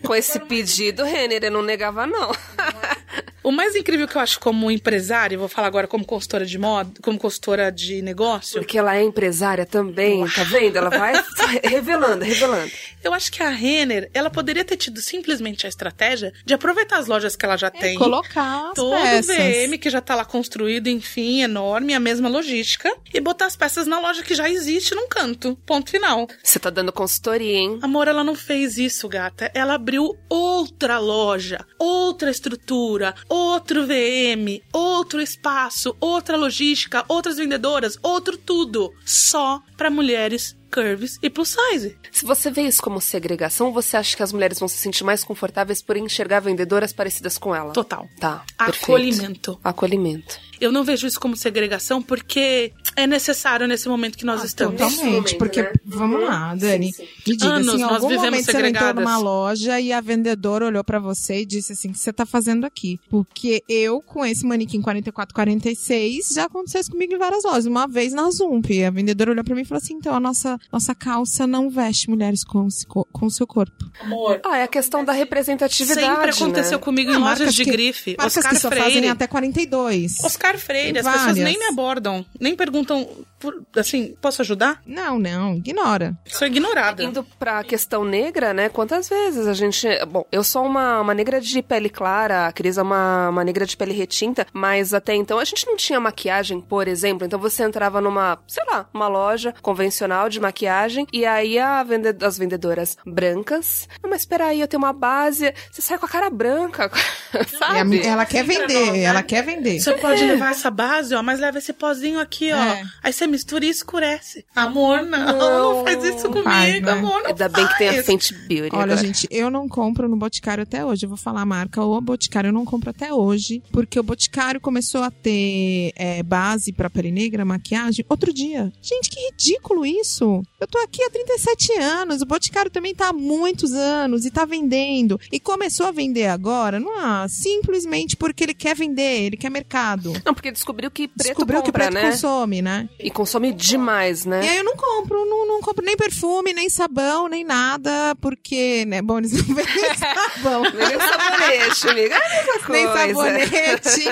Com 0.04 0.16
esse 0.16 0.40
pedido, 0.40 1.04
Renner, 1.04 1.44
eu 1.44 1.52
não 1.52 1.62
negava, 1.62 2.06
não. 2.06 2.32
O 3.48 3.52
mais 3.52 3.78
incrível 3.78 4.06
que 4.10 4.18
eu 4.18 4.22
acho 4.22 4.42
como 4.42 4.70
empresária, 4.70 5.38
vou 5.38 5.48
falar 5.48 5.68
agora 5.70 5.88
como 5.88 6.04
consultora 6.04 6.46
de 6.46 6.58
moda, 6.58 6.92
como 7.02 7.18
consultora 7.18 7.72
de 7.72 8.02
negócio, 8.02 8.60
Porque 8.60 8.78
ela 8.78 8.98
é 8.98 9.02
empresária 9.02 9.66
também, 9.66 10.28
tá 10.28 10.44
vendo? 10.44 10.76
Ela 10.76 10.90
vai 10.90 11.14
revelando, 11.64 12.26
revelando. 12.26 12.70
eu 13.02 13.14
acho 13.14 13.32
que 13.32 13.42
a 13.42 13.50
Renner, 13.50 14.10
ela 14.14 14.30
poderia 14.30 14.66
ter 14.66 14.76
tido 14.76 15.00
simplesmente 15.00 15.66
a 15.66 15.70
estratégia 15.70 16.34
de 16.46 16.54
aproveitar 16.54 16.98
as 16.98 17.08
lojas 17.08 17.38
que 17.38 17.46
ela 17.46 17.56
já 17.56 17.72
tem. 17.72 17.98
Colocar 17.98 18.68
as 18.68 18.74
Todo 18.74 18.94
o 18.94 19.02
peças. 19.02 19.38
VM 19.38 19.78
que 19.80 19.90
já 19.90 20.02
tá 20.02 20.14
lá 20.14 20.26
construído, 20.26 20.90
enfim, 20.90 21.42
enorme, 21.42 21.94
a 21.94 22.02
mesma 22.02 22.28
logística, 22.28 22.94
e 23.14 23.22
botar 23.22 23.46
as 23.46 23.56
peças 23.56 23.88
na 23.88 23.98
loja 23.98 24.24
que 24.24 24.36
já 24.36 24.50
existe 24.50 24.94
num 24.94 25.08
canto. 25.08 25.58
Ponto 25.66 25.90
final. 25.90 26.28
Você 26.44 26.60
tá 26.60 26.70
dando 26.70 26.92
consultoria, 26.92 27.56
hein? 27.60 27.80
Amor, 27.82 28.10
ela 28.10 28.26
não 28.26 28.36
fez 28.36 28.78
isso, 28.78 29.08
gata. 29.08 29.50
Ela 29.54 29.76
abriu 29.76 30.18
outra 30.28 31.00
loja, 31.00 31.66
outra 31.80 32.30
estrutura, 32.30 33.16
outro 33.38 33.86
VM, 33.86 34.62
outro 34.74 35.22
espaço, 35.22 35.96
outra 36.00 36.36
logística, 36.36 37.06
outras 37.08 37.38
vendedoras, 37.38 37.98
outro 38.02 38.38
tudo. 38.38 38.94
Só 39.06 39.62
pra 39.76 39.90
mulheres 39.90 40.56
curves 40.72 41.18
e 41.22 41.30
plus 41.30 41.56
size. 41.56 41.98
Se 42.12 42.26
você 42.26 42.52
vê 42.52 42.64
isso 42.64 42.82
como 42.82 43.00
segregação, 43.00 43.72
você 43.72 43.98
acha 43.98 44.16
que 44.16 44.24
as 44.24 44.34
mulheres 44.34 44.60
vão 44.60 44.68
se 44.68 44.78
sentir 44.78 45.04
mais 45.04 45.24
confortáveis 45.24 45.82
por 45.82 45.96
enxergar 45.98 46.40
vendedoras 46.40 46.92
parecidas 46.92 47.38
com 47.38 47.56
ela? 47.56 47.74
Total. 47.74 48.08
Tá. 48.20 48.44
perfeito. 48.58 48.84
Acolhimento. 48.84 49.60
Acolhimento. 49.64 50.40
Eu 50.60 50.72
não 50.72 50.84
vejo 50.84 51.08
isso 51.08 51.20
como 51.20 51.36
segregação 51.36 52.02
porque 52.02 52.74
é 52.98 53.08
necessário 53.08 53.68
nesse 53.68 53.88
momento 53.88 54.18
que 54.18 54.26
nós 54.26 54.44
estamos. 54.44 54.74
Totalmente, 54.74 55.06
momento, 55.06 55.38
porque, 55.38 55.62
né? 55.62 55.72
vamos 55.86 56.22
lá, 56.24 56.54
Dani, 56.56 56.92
me 57.26 57.38
diga, 57.38 57.46
Anos 57.48 57.68
assim, 57.70 57.78
em 57.78 57.82
nós 57.82 57.92
algum 57.94 58.08
vivemos 58.10 58.26
momento 58.32 58.46
você 58.52 58.68
entrou 58.68 58.94
numa 58.96 59.18
loja 59.18 59.80
e 59.80 59.94
a 59.94 60.02
vendedora 60.02 60.66
olhou 60.66 60.84
pra 60.84 61.00
você 61.00 61.42
e 61.42 61.46
disse 61.46 61.74
assim, 61.74 61.90
o 61.90 61.94
que 61.94 62.00
você 62.00 62.12
tá 62.12 62.26
fazendo 62.26 62.66
aqui? 62.66 63.00
Porque 63.10 63.64
eu, 63.70 64.02
com 64.02 64.26
esse 64.26 64.46
manequim 64.46 64.82
44, 64.82 65.34
46, 65.34 66.30
já 66.34 66.46
aconteceu 66.46 66.82
isso 66.82 66.92
comigo 66.92 67.14
em 67.14 67.18
várias 67.18 67.44
lojas. 67.44 67.66
Uma 67.66 67.88
vez 67.88 68.14
na 68.14 68.30
Zump, 68.32 68.66
a 68.84 68.90
vendedora 68.90 69.32
olhou 69.32 69.44
pra 69.44 69.56
mim 69.56 69.62
e 69.62 69.66
falou 69.66 69.82
assim, 69.82 69.94
então, 69.94 70.16
a 70.16 70.20
nossa, 70.20 70.58
nossa 70.72 70.94
calça 70.96 71.46
não 71.48 71.70
veste 71.70 72.10
mulheres 72.10 72.44
com, 72.44 72.68
com 72.88 73.26
o 73.26 73.32
seu 73.32 73.46
corpo. 73.48 73.86
Amor. 74.02 74.40
Ah, 74.46 74.58
é 74.58 74.64
a 74.64 74.68
questão 74.68 75.04
da 75.04 75.12
representatividade, 75.14 76.08
Sempre 76.08 76.30
aconteceu 76.32 76.78
né? 76.78 76.84
comigo 76.84 77.12
em 77.12 77.16
Ah, 77.16 77.20
lojas 77.20 77.54
de 77.54 77.64
que- 77.64 77.72
grife. 77.72 78.16
Marcas 78.18 78.38
Oscar 78.38 78.54
que 78.54 78.60
só 78.60 78.70
Freire. 78.70 78.94
fazem 78.94 79.10
até 79.10 79.28
42. 79.28 80.24
Oscar 80.24 80.58
Freire, 80.58 81.00
as 81.00 81.06
pessoas 81.06 81.36
nem 81.38 81.58
me 81.58 81.66
abordam, 81.66 82.26
nem 82.40 82.56
perguntam, 82.56 82.87
动 82.88 83.08
por- 83.40 83.64
assim, 83.76 84.16
posso 84.22 84.42
ajudar? 84.42 84.82
Não, 84.86 85.18
não, 85.20 85.56
ignora. 85.56 86.16
Sou 86.26 86.48
ignorada. 86.48 87.04
Indo 87.04 87.24
pra 87.38 87.64
questão 87.64 88.04
negra, 88.04 88.54
né? 88.54 88.70
Quantas 88.70 89.08
vezes 89.10 89.48
a 89.48 89.54
gente. 89.54 89.88
Bom, 90.06 90.26
eu 90.32 90.44
sou 90.44 90.66
uma, 90.66 91.02
uma 91.02 91.14
negra 91.14 91.40
de 91.42 91.62
pele 91.62 91.90
clara, 91.90 92.48
a 92.48 92.52
Cris 92.52 92.78
é 92.78 92.82
uma, 92.82 93.30
uma 93.30 93.44
negra 93.44 93.66
de 93.66 93.76
pele 93.78 93.94
retinta, 93.94 94.46
mas 94.54 94.94
até 94.94 95.14
então 95.16 95.40
a 95.40 95.46
gente 95.46 95.66
não 95.66 95.76
tinha 95.78 96.00
maquiagem, 96.00 96.60
por 96.62 96.88
exemplo. 96.88 97.26
Então 97.26 97.40
você 97.40 97.64
entrava 97.64 98.02
numa, 98.02 98.40
sei 98.48 98.64
lá, 98.66 98.88
uma 98.94 99.08
loja 99.08 99.54
convencional 99.62 100.30
de 100.30 100.40
maquiagem 100.40 101.06
e 101.14 101.26
aí 101.26 101.60
a 101.60 101.84
vende 101.84 102.16
as 102.26 102.38
vendedoras 102.38 102.98
brancas. 103.06 103.88
"Ah, 104.04 104.08
mas 104.08 104.22
espera 104.22 104.46
aí, 104.48 104.62
eu 104.62 104.68
tenho 104.68 104.82
uma 104.82 104.94
base. 104.94 105.54
Você 105.72 105.82
sai 105.82 105.98
com 105.98 106.06
a 106.06 106.10
cara 106.10 106.30
branca, 106.30 106.90
sabe? 107.60 107.98
E 107.98 108.08
a- 108.08 108.12
ela 108.12 108.26
quer 108.26 108.44
vender, 108.44 109.00
ela 109.02 109.22
quer 109.24 109.44
vender. 109.44 109.80
Você 109.80 109.94
pode 109.94 110.24
levar 110.26 110.52
essa 110.52 110.72
base, 110.72 111.14
ó, 111.14 111.22
mas 111.22 111.40
leva 111.40 111.58
esse 111.58 111.74
pozinho 111.74 112.20
aqui, 112.20 112.52
ó. 112.52 112.58
É. 112.58 112.84
Aí 113.04 113.14
você 113.14 113.27
mistura 113.28 113.66
e 113.66 113.70
escurece. 113.70 114.46
Amor, 114.56 115.04
não, 115.04 115.26
não, 115.38 115.76
Não, 115.78 115.84
faz 115.84 116.04
isso 116.04 116.28
comigo, 116.30 116.44
faz, 116.44 116.82
né? 116.82 116.92
amor. 116.92 117.22
Não 117.22 117.28
Ainda 117.28 117.50
bem 117.50 117.68
que 117.68 117.78
tem 117.78 117.90
a 117.90 117.94
faz. 117.94 118.06
Fenty 118.06 118.34
Beauty. 118.34 118.76
Olha, 118.76 118.94
agora. 118.94 118.98
gente, 118.98 119.28
eu 119.30 119.50
não 119.50 119.68
compro 119.68 120.08
no 120.08 120.18
Boticário 120.18 120.64
até 120.64 120.84
hoje. 120.86 121.06
Eu 121.06 121.10
vou 121.10 121.18
falar 121.18 121.42
a 121.42 121.46
marca. 121.46 121.84
O 121.84 122.00
Boticário 122.02 122.50
eu 122.50 122.54
não 122.54 122.66
compro 122.66 122.90
até 122.90 123.14
hoje, 123.14 123.62
porque 123.72 124.00
o 124.00 124.04
Boticário 124.04 124.60
começou 124.62 125.04
a 125.04 125.12
ter 125.12 125.92
é, 125.96 126.24
base 126.24 126.72
pra 126.74 126.90
pele 126.90 127.12
negra, 127.12 127.44
maquiagem, 127.46 128.06
outro 128.10 128.34
dia. 128.34 128.72
Gente, 128.82 129.10
que 129.10 129.20
ridículo 129.32 129.86
isso! 129.86 130.42
Eu 130.60 130.68
tô 130.68 130.78
aqui 130.80 131.04
há 131.04 131.10
37 131.10 131.74
anos, 131.80 132.22
o 132.22 132.26
Boticário 132.26 132.72
também 132.72 132.94
tá 132.96 133.10
há 133.10 133.14
muitos 133.14 133.74
anos 133.74 134.26
e 134.26 134.32
tá 134.32 134.46
vendendo. 134.46 135.20
E 135.32 135.40
começou 135.40 135.86
a 135.88 135.92
vender 135.92 136.28
agora, 136.28 136.80
não 136.80 136.98
é 137.24 137.28
simplesmente 137.28 138.16
porque 138.16 138.44
ele 138.44 138.54
quer 138.54 138.76
vender, 138.76 139.24
ele 139.26 139.38
quer 139.38 139.50
mercado. 139.50 140.14
Não, 140.26 140.34
porque 140.34 140.52
descobriu 140.52 140.90
que 140.92 141.08
preto 141.08 141.28
Descobriu 141.28 141.62
que 141.62 141.66
compra, 141.68 141.86
preto 141.86 141.94
né? 141.94 142.12
consome, 142.12 142.62
né? 142.62 142.90
E 143.00 143.10
consome 143.18 143.52
demais, 143.52 144.26
né? 144.26 144.46
E 144.46 144.48
aí 144.48 144.58
eu 144.58 144.64
não 144.64 144.76
compro, 144.76 145.26
não, 145.26 145.48
não 145.48 145.60
compro 145.60 145.84
nem 145.84 145.98
perfume, 145.98 146.54
nem 146.54 146.70
sabão, 146.70 147.28
nem 147.28 147.44
nada, 147.44 148.16
porque, 148.22 148.86
né, 148.86 149.02
bom, 149.02 149.18
eles 149.18 149.34
não 149.48 149.56
vendem 149.56 149.96
sabão. 149.96 150.62
Nem 150.62 151.00
sabonete, 151.00 151.90
amiga. 151.90 152.16
É 152.16 152.72
nem 152.72 152.86
sabonete. 152.86 154.04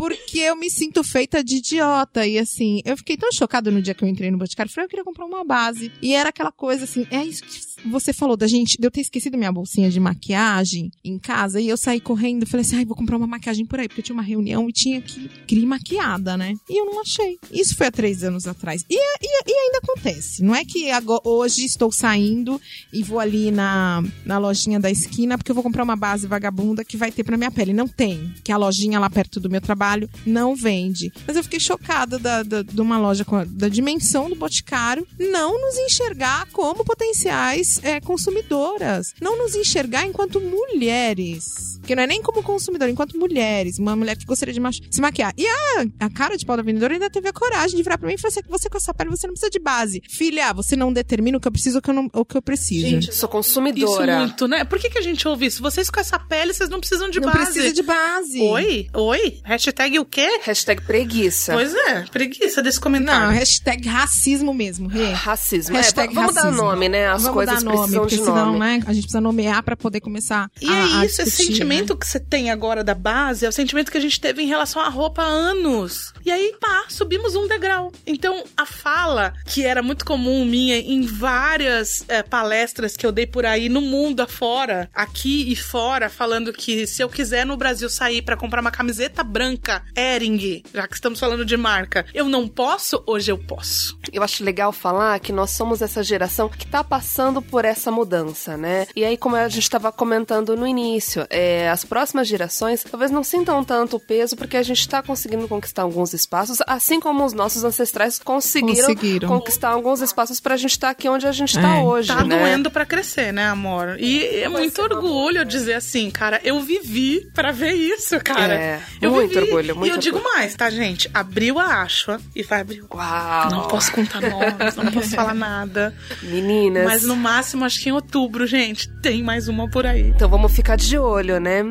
Porque 0.00 0.38
eu 0.38 0.56
me 0.56 0.70
sinto 0.70 1.04
feita 1.04 1.44
de 1.44 1.56
idiota. 1.56 2.26
E 2.26 2.38
assim, 2.38 2.80
eu 2.86 2.96
fiquei 2.96 3.18
tão 3.18 3.30
chocada 3.30 3.70
no 3.70 3.82
dia 3.82 3.92
que 3.92 4.02
eu 4.02 4.08
entrei 4.08 4.30
no 4.30 4.38
Boticário. 4.38 4.72
Falei, 4.72 4.86
eu 4.86 4.88
queria 4.88 5.04
comprar 5.04 5.26
uma 5.26 5.44
base. 5.44 5.92
E 6.00 6.14
era 6.14 6.30
aquela 6.30 6.50
coisa 6.50 6.84
assim, 6.84 7.06
é 7.10 7.22
isso 7.22 7.42
que 7.42 7.86
você 7.86 8.10
falou 8.10 8.34
da 8.34 8.46
gente, 8.46 8.78
de 8.78 8.86
eu 8.86 8.90
ter 8.90 9.02
esquecido 9.02 9.36
minha 9.36 9.52
bolsinha 9.52 9.90
de 9.90 10.00
maquiagem 10.00 10.90
em 11.04 11.18
casa. 11.18 11.60
E 11.60 11.68
eu 11.68 11.76
saí 11.76 12.00
correndo, 12.00 12.46
falei 12.46 12.64
assim, 12.64 12.76
ai, 12.76 12.86
vou 12.86 12.96
comprar 12.96 13.18
uma 13.18 13.26
maquiagem 13.26 13.66
por 13.66 13.78
aí. 13.78 13.88
Porque 13.88 14.00
eu 14.00 14.04
tinha 14.04 14.14
uma 14.14 14.22
reunião 14.22 14.70
e 14.70 14.72
tinha 14.72 15.02
que, 15.02 15.28
ir 15.50 15.66
maquiada, 15.66 16.34
né? 16.34 16.54
E 16.66 16.80
eu 16.80 16.86
não 16.86 17.02
achei. 17.02 17.38
Isso 17.52 17.76
foi 17.76 17.88
há 17.88 17.90
três 17.90 18.24
anos 18.24 18.46
atrás. 18.46 18.82
E, 18.88 18.96
e, 18.96 19.42
e 19.46 19.52
ainda 19.52 19.80
acontece. 19.82 20.42
Não 20.42 20.54
é 20.54 20.64
que 20.64 20.90
agora, 20.90 21.20
hoje 21.26 21.66
estou 21.66 21.92
saindo 21.92 22.58
e 22.90 23.02
vou 23.02 23.20
ali 23.20 23.50
na, 23.50 24.02
na 24.24 24.38
lojinha 24.38 24.80
da 24.80 24.90
esquina 24.90 25.36
porque 25.36 25.50
eu 25.50 25.54
vou 25.54 25.62
comprar 25.62 25.82
uma 25.82 25.96
base 25.96 26.26
vagabunda 26.26 26.86
que 26.86 26.96
vai 26.96 27.12
ter 27.12 27.22
pra 27.22 27.36
minha 27.36 27.50
pele. 27.50 27.74
Não 27.74 27.86
tem. 27.86 28.32
Que 28.42 28.50
a 28.50 28.56
lojinha 28.56 28.98
lá 28.98 29.10
perto 29.10 29.38
do 29.38 29.50
meu 29.50 29.60
trabalho 29.60 29.89
não 30.26 30.54
vende. 30.54 31.12
Mas 31.26 31.36
eu 31.36 31.42
fiquei 31.42 31.60
chocada 31.60 32.18
da, 32.18 32.42
da, 32.42 32.62
de 32.62 32.80
uma 32.80 32.98
loja 32.98 33.24
com 33.24 33.36
a- 33.36 33.44
da 33.44 33.68
dimensão 33.68 34.28
do 34.28 34.34
Boticário 34.36 35.06
não 35.18 35.60
nos 35.60 35.76
enxergar 35.78 36.46
como 36.52 36.84
potenciais 36.84 37.80
é, 37.82 38.00
consumidoras. 38.00 39.14
Não 39.20 39.38
nos 39.38 39.54
enxergar 39.54 40.06
enquanto 40.06 40.40
mulheres. 40.40 41.78
Porque 41.80 41.94
não 41.94 42.02
é 42.02 42.06
nem 42.06 42.22
como 42.22 42.42
consumidor, 42.42 42.88
enquanto 42.88 43.18
mulheres, 43.18 43.78
uma 43.78 43.96
mulher 43.96 44.16
que 44.16 44.24
gostaria 44.26 44.52
de 44.54 44.60
se 44.90 45.00
maquiar. 45.00 45.32
E 45.36 45.46
a, 45.46 45.86
a 46.00 46.10
cara 46.10 46.36
de 46.36 46.44
pau 46.44 46.56
da 46.56 46.62
vendedora 46.62 46.92
ainda 46.92 47.08
teve 47.10 47.28
a 47.28 47.32
coragem 47.32 47.76
de 47.76 47.82
virar 47.82 47.96
pra 47.98 48.06
mim 48.06 48.14
e 48.14 48.18
falar 48.18 48.30
assim: 48.32 48.40
você 48.48 48.68
com 48.68 48.76
essa 48.76 48.92
pele, 48.92 49.10
você 49.10 49.26
não 49.26 49.32
precisa 49.34 49.50
de 49.50 49.58
base. 49.58 50.02
Filha, 50.08 50.52
você 50.52 50.76
não 50.76 50.92
determina 50.92 51.38
o 51.38 51.40
que 51.40 51.48
eu 51.48 51.52
preciso 51.52 51.76
ou 51.76 51.80
o 51.80 51.82
que 51.82 51.90
eu, 51.90 51.94
não, 51.94 52.10
o 52.12 52.24
que 52.24 52.36
eu 52.36 52.42
preciso. 52.42 52.86
Gente, 52.86 53.06
Sou 53.06 53.12
Isso 53.14 53.28
consumidora. 53.28 54.18
muito, 54.20 54.46
né? 54.46 54.64
Por 54.64 54.78
que, 54.78 54.90
que 54.90 54.98
a 54.98 55.02
gente 55.02 55.26
ouve 55.26 55.46
isso? 55.46 55.62
Vocês 55.62 55.88
com 55.90 55.98
essa 56.00 56.18
pele, 56.18 56.52
vocês 56.52 56.68
não 56.68 56.78
precisam 56.80 57.08
de 57.10 57.18
não 57.18 57.32
base. 57.32 57.52
precisa 57.52 57.72
de 57.74 57.82
base. 57.82 58.40
Oi? 58.40 58.86
Oi? 58.94 59.40
Hashtag 59.42 59.79
o 59.98 60.04
quê? 60.04 60.40
Hashtag 60.42 60.82
preguiça. 60.82 61.52
Pois 61.52 61.74
é, 61.74 62.02
preguiça 62.10 62.62
desse 62.62 62.78
Não, 62.78 62.82
comentário. 62.82 63.30
hashtag 63.30 63.88
racismo 63.88 64.52
mesmo, 64.52 64.88
Rê. 64.88 65.10
Racismo. 65.12 65.76
Hashtag 65.76 66.12
é, 66.12 66.14
va- 66.14 66.20
vamos 66.22 66.34
dar 66.34 66.42
racismo. 66.42 66.64
nome, 66.64 66.88
né? 66.88 67.08
As 67.08 67.22
Vamos 67.22 67.34
coisas 67.34 67.54
dar 67.56 67.60
nome, 67.64 67.76
precisam 67.78 68.00
porque 68.02 68.16
de 68.16 68.22
senão, 68.24 68.46
nome. 68.46 68.58
né, 68.58 68.82
a 68.86 68.92
gente 68.92 69.02
precisa 69.04 69.20
nomear 69.20 69.62
pra 69.62 69.76
poder 69.76 70.00
começar 70.00 70.50
E 70.60 70.68
a, 70.68 70.72
é 70.72 70.80
a 70.82 70.86
isso, 71.06 71.22
esse 71.22 71.24
discutir, 71.24 71.46
sentimento 71.52 71.94
né? 71.94 72.00
que 72.00 72.06
você 72.06 72.20
tem 72.20 72.50
agora 72.50 72.84
da 72.84 72.94
base 72.94 73.46
é 73.46 73.48
o 73.48 73.52
sentimento 73.52 73.90
que 73.90 73.98
a 73.98 74.00
gente 74.00 74.20
teve 74.20 74.42
em 74.42 74.46
relação 74.46 74.82
à 74.82 74.88
roupa 74.88 75.22
há 75.22 75.26
anos. 75.26 76.12
E 76.24 76.30
aí, 76.30 76.54
pá, 76.60 76.84
subimos 76.88 77.34
um 77.34 77.46
degrau. 77.48 77.92
Então, 78.06 78.44
a 78.56 78.66
fala, 78.66 79.32
que 79.46 79.64
era 79.64 79.82
muito 79.82 80.04
comum 80.04 80.44
minha 80.44 80.76
em 80.78 81.02
várias 81.06 82.04
eh, 82.08 82.22
palestras 82.22 82.96
que 82.96 83.06
eu 83.06 83.12
dei 83.12 83.26
por 83.26 83.46
aí 83.46 83.68
no 83.68 83.80
mundo 83.80 84.20
afora, 84.20 84.88
aqui 84.94 85.50
e 85.50 85.56
fora, 85.56 86.08
falando 86.08 86.52
que 86.52 86.86
se 86.86 87.02
eu 87.02 87.08
quiser 87.08 87.46
no 87.46 87.56
Brasil 87.56 87.88
sair 87.88 88.22
pra 88.22 88.36
comprar 88.36 88.60
uma 88.60 88.70
camiseta 88.70 89.22
branca, 89.22 89.69
Ering, 89.96 90.62
já 90.74 90.86
que 90.88 90.94
estamos 90.94 91.18
falando 91.20 91.44
de 91.44 91.56
marca, 91.56 92.04
eu 92.14 92.26
não 92.28 92.48
posso, 92.48 93.02
hoje 93.06 93.30
eu 93.30 93.38
posso. 93.38 93.98
Eu 94.12 94.22
acho 94.22 94.42
legal 94.44 94.72
falar 94.72 95.18
que 95.20 95.32
nós 95.32 95.50
somos 95.50 95.82
essa 95.82 96.02
geração 96.02 96.48
que 96.48 96.66
tá 96.66 96.82
passando 96.82 97.40
por 97.42 97.64
essa 97.64 97.90
mudança, 97.90 98.56
né? 98.56 98.86
E 98.96 99.04
aí, 99.04 99.16
como 99.16 99.36
a 99.36 99.48
gente 99.48 99.62
estava 99.62 99.92
comentando 99.92 100.56
no 100.56 100.66
início, 100.66 101.26
é, 101.30 101.68
as 101.70 101.84
próximas 101.84 102.26
gerações 102.26 102.82
talvez 102.84 103.10
não 103.10 103.22
sintam 103.22 103.62
tanto 103.64 103.96
o 103.96 104.00
peso 104.00 104.36
porque 104.36 104.56
a 104.56 104.62
gente 104.62 104.88
tá 104.88 105.02
conseguindo 105.02 105.46
conquistar 105.46 105.82
alguns 105.82 106.12
espaços, 106.12 106.58
assim 106.66 107.00
como 107.00 107.24
os 107.24 107.32
nossos 107.32 107.62
ancestrais 107.64 108.18
conseguiram, 108.18 108.74
Conseguiram. 108.86 109.28
conquistar 109.28 109.70
alguns 109.70 110.00
espaços 110.00 110.40
pra 110.40 110.56
gente 110.56 110.72
estar 110.72 110.90
aqui 110.90 111.08
onde 111.08 111.26
a 111.26 111.32
gente 111.32 111.54
tá 111.54 111.76
É. 111.76 111.82
hoje, 111.82 112.08
Tá 112.08 112.24
né? 112.24 112.38
doendo 112.38 112.70
pra 112.70 112.84
crescer, 112.86 113.32
né, 113.32 113.46
amor? 113.46 113.96
E 114.00 114.24
é 114.24 114.48
muito 114.48 114.80
orgulho 114.82 115.44
dizer 115.44 115.74
assim, 115.74 116.10
cara, 116.10 116.40
eu 116.44 116.60
vivi 116.60 117.28
pra 117.34 117.52
ver 117.52 117.72
isso, 117.74 118.18
cara. 118.20 118.54
É, 118.54 118.80
eu 119.00 119.10
muito 119.10 119.34
vivi. 119.38 119.49
Orgulho, 119.50 119.76
muito 119.76 119.92
E 119.92 119.94
eu 119.94 119.98
digo 119.98 120.22
mais, 120.22 120.54
tá, 120.54 120.70
gente? 120.70 121.10
Abriu 121.12 121.58
a 121.58 121.82
Ashua 121.82 122.20
e 122.34 122.42
vai 122.42 122.60
abrir. 122.60 122.82
Uau! 122.92 123.50
Não 123.50 123.68
posso 123.68 123.92
contar 123.92 124.20
nomes, 124.20 124.76
não 124.76 124.90
posso 124.92 125.10
falar 125.10 125.34
nada. 125.34 125.94
Meninas. 126.22 126.84
Mas 126.84 127.02
no 127.02 127.16
máximo, 127.16 127.64
acho 127.64 127.80
que 127.80 127.88
em 127.88 127.92
outubro, 127.92 128.46
gente, 128.46 128.88
tem 129.00 129.22
mais 129.22 129.48
uma 129.48 129.68
por 129.68 129.86
aí. 129.86 130.08
Então 130.08 130.28
vamos 130.28 130.52
ficar 130.52 130.76
de 130.76 130.98
olho, 130.98 131.38
né? 131.40 131.62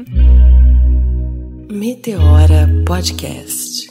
Meteora 1.71 2.67
Podcast. 2.85 3.89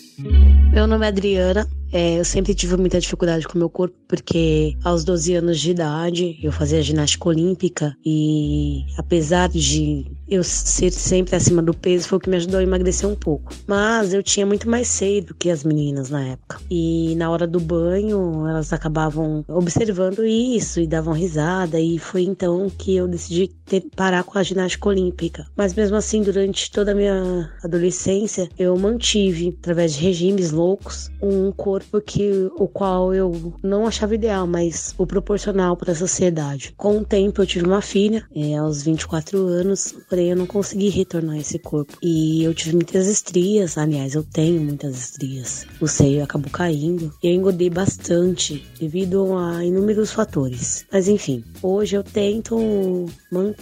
Meu 0.72 0.86
nome 0.86 1.04
é 1.06 1.08
Adriana. 1.08 1.77
É, 1.92 2.18
eu 2.18 2.24
sempre 2.24 2.54
tive 2.54 2.76
muita 2.76 3.00
dificuldade 3.00 3.46
com 3.46 3.54
o 3.54 3.58
meu 3.58 3.70
corpo, 3.70 3.96
porque 4.06 4.76
aos 4.84 5.04
12 5.04 5.34
anos 5.34 5.60
de 5.60 5.70
idade 5.70 6.38
eu 6.42 6.52
fazia 6.52 6.82
ginástica 6.82 7.28
olímpica 7.28 7.96
e 8.04 8.84
apesar 8.96 9.48
de 9.48 10.06
eu 10.28 10.44
ser 10.44 10.92
sempre 10.92 11.34
acima 11.34 11.62
do 11.62 11.72
peso, 11.72 12.08
foi 12.08 12.18
o 12.18 12.20
que 12.20 12.28
me 12.28 12.36
ajudou 12.36 12.60
a 12.60 12.62
emagrecer 12.62 13.08
um 13.08 13.14
pouco. 13.14 13.54
Mas 13.66 14.12
eu 14.12 14.22
tinha 14.22 14.44
muito 14.44 14.68
mais 14.68 14.86
seio 14.88 15.24
do 15.24 15.34
que 15.34 15.50
as 15.50 15.64
meninas 15.64 16.10
na 16.10 16.22
época. 16.22 16.60
E 16.70 17.14
na 17.16 17.30
hora 17.30 17.46
do 17.46 17.58
banho, 17.58 18.46
elas 18.46 18.72
acabavam 18.72 19.42
observando 19.48 20.24
isso 20.26 20.80
e 20.80 20.86
davam 20.86 21.14
risada, 21.14 21.80
e 21.80 21.98
foi 21.98 22.22
então 22.22 22.68
que 22.68 22.94
eu 22.94 23.08
decidi 23.08 23.48
ter- 23.68 23.84
parar 23.94 24.24
com 24.24 24.38
a 24.38 24.42
ginástica 24.42 24.88
olímpica. 24.88 25.46
Mas 25.56 25.74
mesmo 25.74 25.96
assim, 25.96 26.22
durante 26.22 26.70
toda 26.70 26.92
a 26.92 26.94
minha 26.94 27.50
adolescência, 27.62 28.48
eu 28.58 28.76
mantive, 28.76 29.56
através 29.60 29.94
de 29.94 30.02
regimes 30.02 30.50
loucos, 30.50 31.10
um 31.22 31.52
corpo 31.52 32.00
que 32.00 32.50
o 32.56 32.66
qual 32.66 33.14
eu 33.14 33.54
não 33.62 33.86
achava 33.86 34.14
ideal, 34.14 34.46
mas 34.46 34.94
o 34.98 35.06
proporcional 35.06 35.76
para 35.76 35.92
a 35.92 35.96
sociedade. 35.96 36.74
Com 36.76 36.98
o 36.98 37.04
tempo, 37.04 37.42
eu 37.42 37.46
tive 37.46 37.66
uma 37.66 37.82
filha, 37.82 38.24
é, 38.34 38.56
aos 38.56 38.82
24 38.82 39.38
anos, 39.46 39.94
porém 40.08 40.30
eu 40.30 40.36
não 40.36 40.46
consegui 40.46 40.88
retornar 40.88 41.38
esse 41.38 41.58
corpo. 41.58 41.96
E 42.02 42.42
eu 42.42 42.54
tive 42.54 42.74
muitas 42.74 43.06
estrias, 43.06 43.76
aliás, 43.76 44.14
eu 44.14 44.24
tenho 44.24 44.60
muitas 44.60 44.98
estrias. 44.98 45.66
O 45.80 45.86
seio 45.86 46.22
acabou 46.22 46.50
caindo 46.50 47.12
eu 47.22 47.32
engordei 47.32 47.68
bastante 47.70 48.64
devido 48.78 49.36
a 49.36 49.64
inúmeros 49.64 50.12
fatores. 50.12 50.86
Mas 50.90 51.08
enfim, 51.08 51.44
hoje 51.62 51.96
eu 51.96 52.02
tento 52.02 53.06
manter 53.30 53.57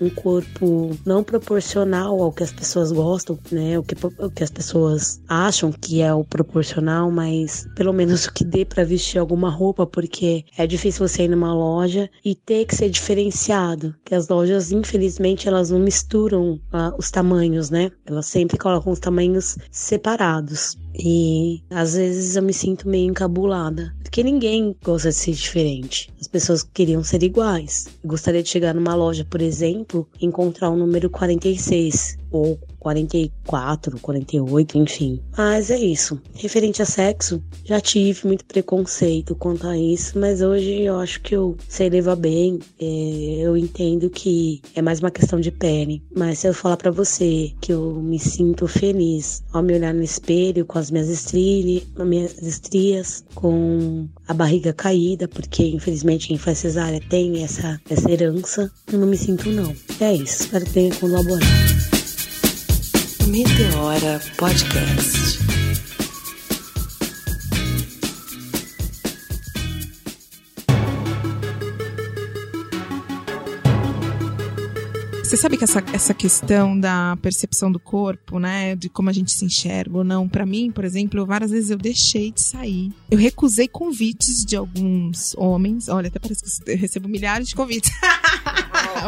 um 0.00 0.10
corpo 0.10 0.96
não 1.04 1.24
proporcional 1.24 2.20
ao 2.22 2.32
que 2.32 2.42
as 2.42 2.52
pessoas 2.52 2.92
gostam, 2.92 3.38
né? 3.50 3.78
O 3.78 3.82
que, 3.82 3.94
o 4.18 4.30
que 4.30 4.44
as 4.44 4.50
pessoas 4.50 5.20
acham 5.28 5.72
que 5.72 6.02
é 6.02 6.12
o 6.12 6.24
proporcional, 6.24 7.10
mas 7.10 7.66
pelo 7.74 7.92
menos 7.92 8.26
o 8.26 8.32
que 8.32 8.44
dê 8.44 8.64
para 8.64 8.84
vestir 8.84 9.18
alguma 9.18 9.50
roupa, 9.50 9.86
porque 9.86 10.44
é 10.56 10.66
difícil 10.66 11.06
você 11.06 11.24
ir 11.24 11.28
numa 11.28 11.54
loja 11.54 12.10
e 12.24 12.34
ter 12.34 12.64
que 12.66 12.74
ser 12.74 12.90
diferenciado, 12.90 13.94
que 14.04 14.14
as 14.14 14.28
lojas, 14.28 14.72
infelizmente, 14.72 15.48
elas 15.48 15.70
não 15.70 15.78
misturam 15.78 16.60
ah, 16.72 16.94
os 16.98 17.10
tamanhos, 17.10 17.70
né? 17.70 17.90
Elas 18.06 18.26
sempre 18.26 18.58
colocam 18.58 18.92
os 18.92 19.00
tamanhos 19.00 19.56
separados. 19.70 20.76
E 20.98 21.62
às 21.70 21.94
vezes 21.94 22.36
eu 22.36 22.42
me 22.42 22.52
sinto 22.52 22.88
meio 22.88 23.10
encabulada, 23.10 23.94
porque 24.02 24.22
ninguém 24.22 24.74
gosta 24.84 25.10
de 25.10 25.14
ser 25.14 25.32
diferente. 25.32 26.12
As 26.20 26.26
pessoas 26.26 26.62
queriam 26.62 27.04
ser 27.04 27.22
iguais. 27.22 27.86
Eu 28.02 28.10
gostaria 28.10 28.42
de 28.42 28.48
chegar 28.48 28.74
numa 28.74 28.94
loja, 28.94 29.24
por 29.24 29.40
exemplo, 29.40 30.08
e 30.20 30.26
encontrar 30.26 30.70
o 30.70 30.76
número 30.76 31.08
46 31.08 32.18
ou 32.30 32.58
44, 32.78 34.00
48, 34.00 34.78
enfim. 34.78 35.20
Mas 35.36 35.70
é 35.70 35.78
isso. 35.78 36.20
Referente 36.34 36.80
a 36.80 36.86
sexo, 36.86 37.42
já 37.64 37.80
tive 37.80 38.26
muito 38.26 38.44
preconceito 38.44 39.34
quanto 39.34 39.66
a 39.66 39.76
isso, 39.76 40.18
mas 40.18 40.40
hoje 40.40 40.82
eu 40.82 40.98
acho 40.98 41.20
que 41.20 41.34
eu 41.34 41.56
sei 41.68 41.90
levar 41.90 42.16
bem. 42.16 42.58
É, 42.80 43.38
eu 43.40 43.56
entendo 43.56 44.08
que 44.08 44.60
é 44.74 44.82
mais 44.82 45.00
uma 45.00 45.10
questão 45.10 45.40
de 45.40 45.50
pele. 45.50 46.02
Mas 46.16 46.40
se 46.40 46.48
eu 46.48 46.54
falar 46.54 46.76
pra 46.76 46.90
você 46.90 47.52
que 47.60 47.72
eu 47.72 47.94
me 47.94 48.18
sinto 48.18 48.66
feliz 48.66 49.42
ao 49.52 49.62
me 49.62 49.74
olhar 49.74 49.92
no 49.92 50.02
espelho 50.02 50.64
com 50.64 50.78
as 50.78 50.87
minhas 50.90 51.08
estrilhas, 51.08 51.84
minhas 51.98 52.40
estrias, 52.42 53.24
com 53.34 54.08
a 54.26 54.34
barriga 54.34 54.72
caída, 54.72 55.28
porque 55.28 55.64
infelizmente 55.64 56.28
quem 56.28 56.38
faz 56.38 56.58
cesárea 56.58 57.00
tem 57.08 57.42
essa, 57.42 57.80
essa 57.88 58.10
herança, 58.10 58.70
eu 58.92 58.98
não 58.98 59.06
me 59.06 59.16
sinto 59.16 59.50
não. 59.50 59.74
É 60.00 60.14
isso. 60.14 60.44
Espero 60.44 60.64
que 60.64 60.72
tenha 60.72 60.94
colaborado. 60.94 61.46
Meteora 63.26 64.20
Podcast. 64.36 65.57
Você 75.28 75.36
sabe 75.36 75.58
que 75.58 75.64
essa, 75.64 75.84
essa 75.92 76.14
questão 76.14 76.80
da 76.80 77.14
percepção 77.20 77.70
do 77.70 77.78
corpo, 77.78 78.38
né, 78.38 78.74
de 78.74 78.88
como 78.88 79.10
a 79.10 79.12
gente 79.12 79.30
se 79.30 79.44
enxerga 79.44 79.98
ou 79.98 80.02
não, 80.02 80.26
pra 80.26 80.46
mim, 80.46 80.70
por 80.70 80.86
exemplo, 80.86 81.26
várias 81.26 81.50
vezes 81.50 81.68
eu 81.68 81.76
deixei 81.76 82.32
de 82.32 82.40
sair. 82.40 82.90
Eu 83.10 83.18
recusei 83.18 83.68
convites 83.68 84.42
de 84.42 84.56
alguns 84.56 85.34
homens. 85.36 85.90
Olha, 85.90 86.08
até 86.08 86.18
parece 86.18 86.62
que 86.64 86.70
eu 86.70 86.78
recebo 86.78 87.10
milhares 87.10 87.46
de 87.46 87.54
convites. 87.54 87.92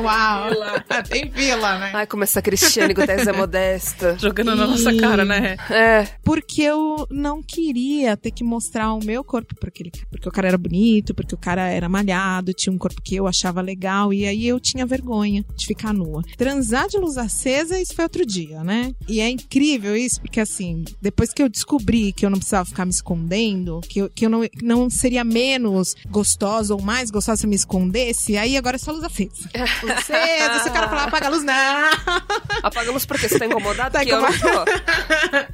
Uau! 0.02 0.51
Tem 1.09 1.30
fila, 1.32 1.78
né? 1.78 1.90
Ai, 1.94 2.06
como 2.06 2.22
essa 2.22 2.42
Cristiane 2.42 2.92
Guterres 2.92 3.26
é 3.26 3.32
modesta. 3.32 4.16
Jogando 4.20 4.55
na 4.55 4.66
nossa 4.66 4.94
cara, 4.97 5.24
né? 5.24 5.56
É, 5.70 6.06
Porque 6.22 6.62
eu 6.62 7.06
não 7.10 7.42
queria 7.42 8.14
ter 8.14 8.30
que 8.30 8.44
mostrar 8.44 8.92
o 8.92 9.02
meu 9.02 9.24
corpo 9.24 9.55
porque, 9.59 9.84
ele, 9.84 9.92
porque 10.10 10.28
o 10.28 10.32
cara 10.32 10.48
era 10.48 10.59
bonito, 10.59 11.14
porque 11.14 11.34
o 11.34 11.38
cara 11.38 11.68
era 11.68 11.88
malhado, 11.88 12.52
tinha 12.52 12.72
um 12.72 12.78
corpo 12.78 13.01
que 13.02 13.16
eu 13.16 13.26
achava 13.26 13.62
legal, 13.62 14.12
e 14.12 14.26
aí 14.26 14.47
eu 14.47 14.60
tinha 14.60 14.84
vergonha 14.84 15.42
de 15.56 15.66
ficar 15.66 15.94
Transar 16.37 16.89
de 16.89 16.99
luz 16.99 17.16
acesa, 17.16 17.81
isso 17.81 17.95
foi 17.95 18.05
outro 18.05 18.24
dia, 18.27 18.62
né? 18.62 18.93
E 19.09 19.20
é 19.20 19.28
incrível 19.28 19.97
isso, 19.97 20.20
porque 20.20 20.41
assim, 20.41 20.85
depois 21.01 21.32
que 21.32 21.43
eu 21.43 21.49
descobri 21.49 22.12
que 22.12 22.24
eu 22.24 22.31
não 22.31 22.39
precisava 22.39 22.65
ficar 22.65 22.85
me 22.85 22.91
escondendo, 22.91 23.81
que 23.89 24.01
eu, 24.01 24.11
que 24.11 24.27
eu 24.27 24.31
não, 24.31 24.41
não 24.62 24.91
seria 24.91 25.24
menos 25.24 25.95
gostosa 26.09 26.74
ou 26.74 26.81
mais 26.81 27.11
gostosa 27.11 27.41
se 27.41 27.47
eu 27.47 27.51
me 27.51 27.57
escondesse, 27.57 28.37
aí 28.37 28.57
agora 28.57 28.77
é 28.77 28.78
só 28.78 28.93
luz 28.93 29.05
acesa. 29.05 29.51
Luz 29.82 29.93
acesa, 29.93 30.62
se 30.62 30.69
o 30.69 30.73
cara 30.73 30.89
falar 30.89 31.05
apaga 31.05 31.27
a 31.27 31.31
luz, 31.31 31.43
não! 31.43 31.55
apaga 32.62 32.91
a 32.91 32.93
luz 32.93 33.07
porque 33.07 33.28
você 33.28 33.39
tá 33.39 33.47
incomodado? 33.47 33.93
Tá 33.93 34.05
que 34.05 34.11
eu 34.11 34.20
não 34.20 34.32
tô. 34.32 34.49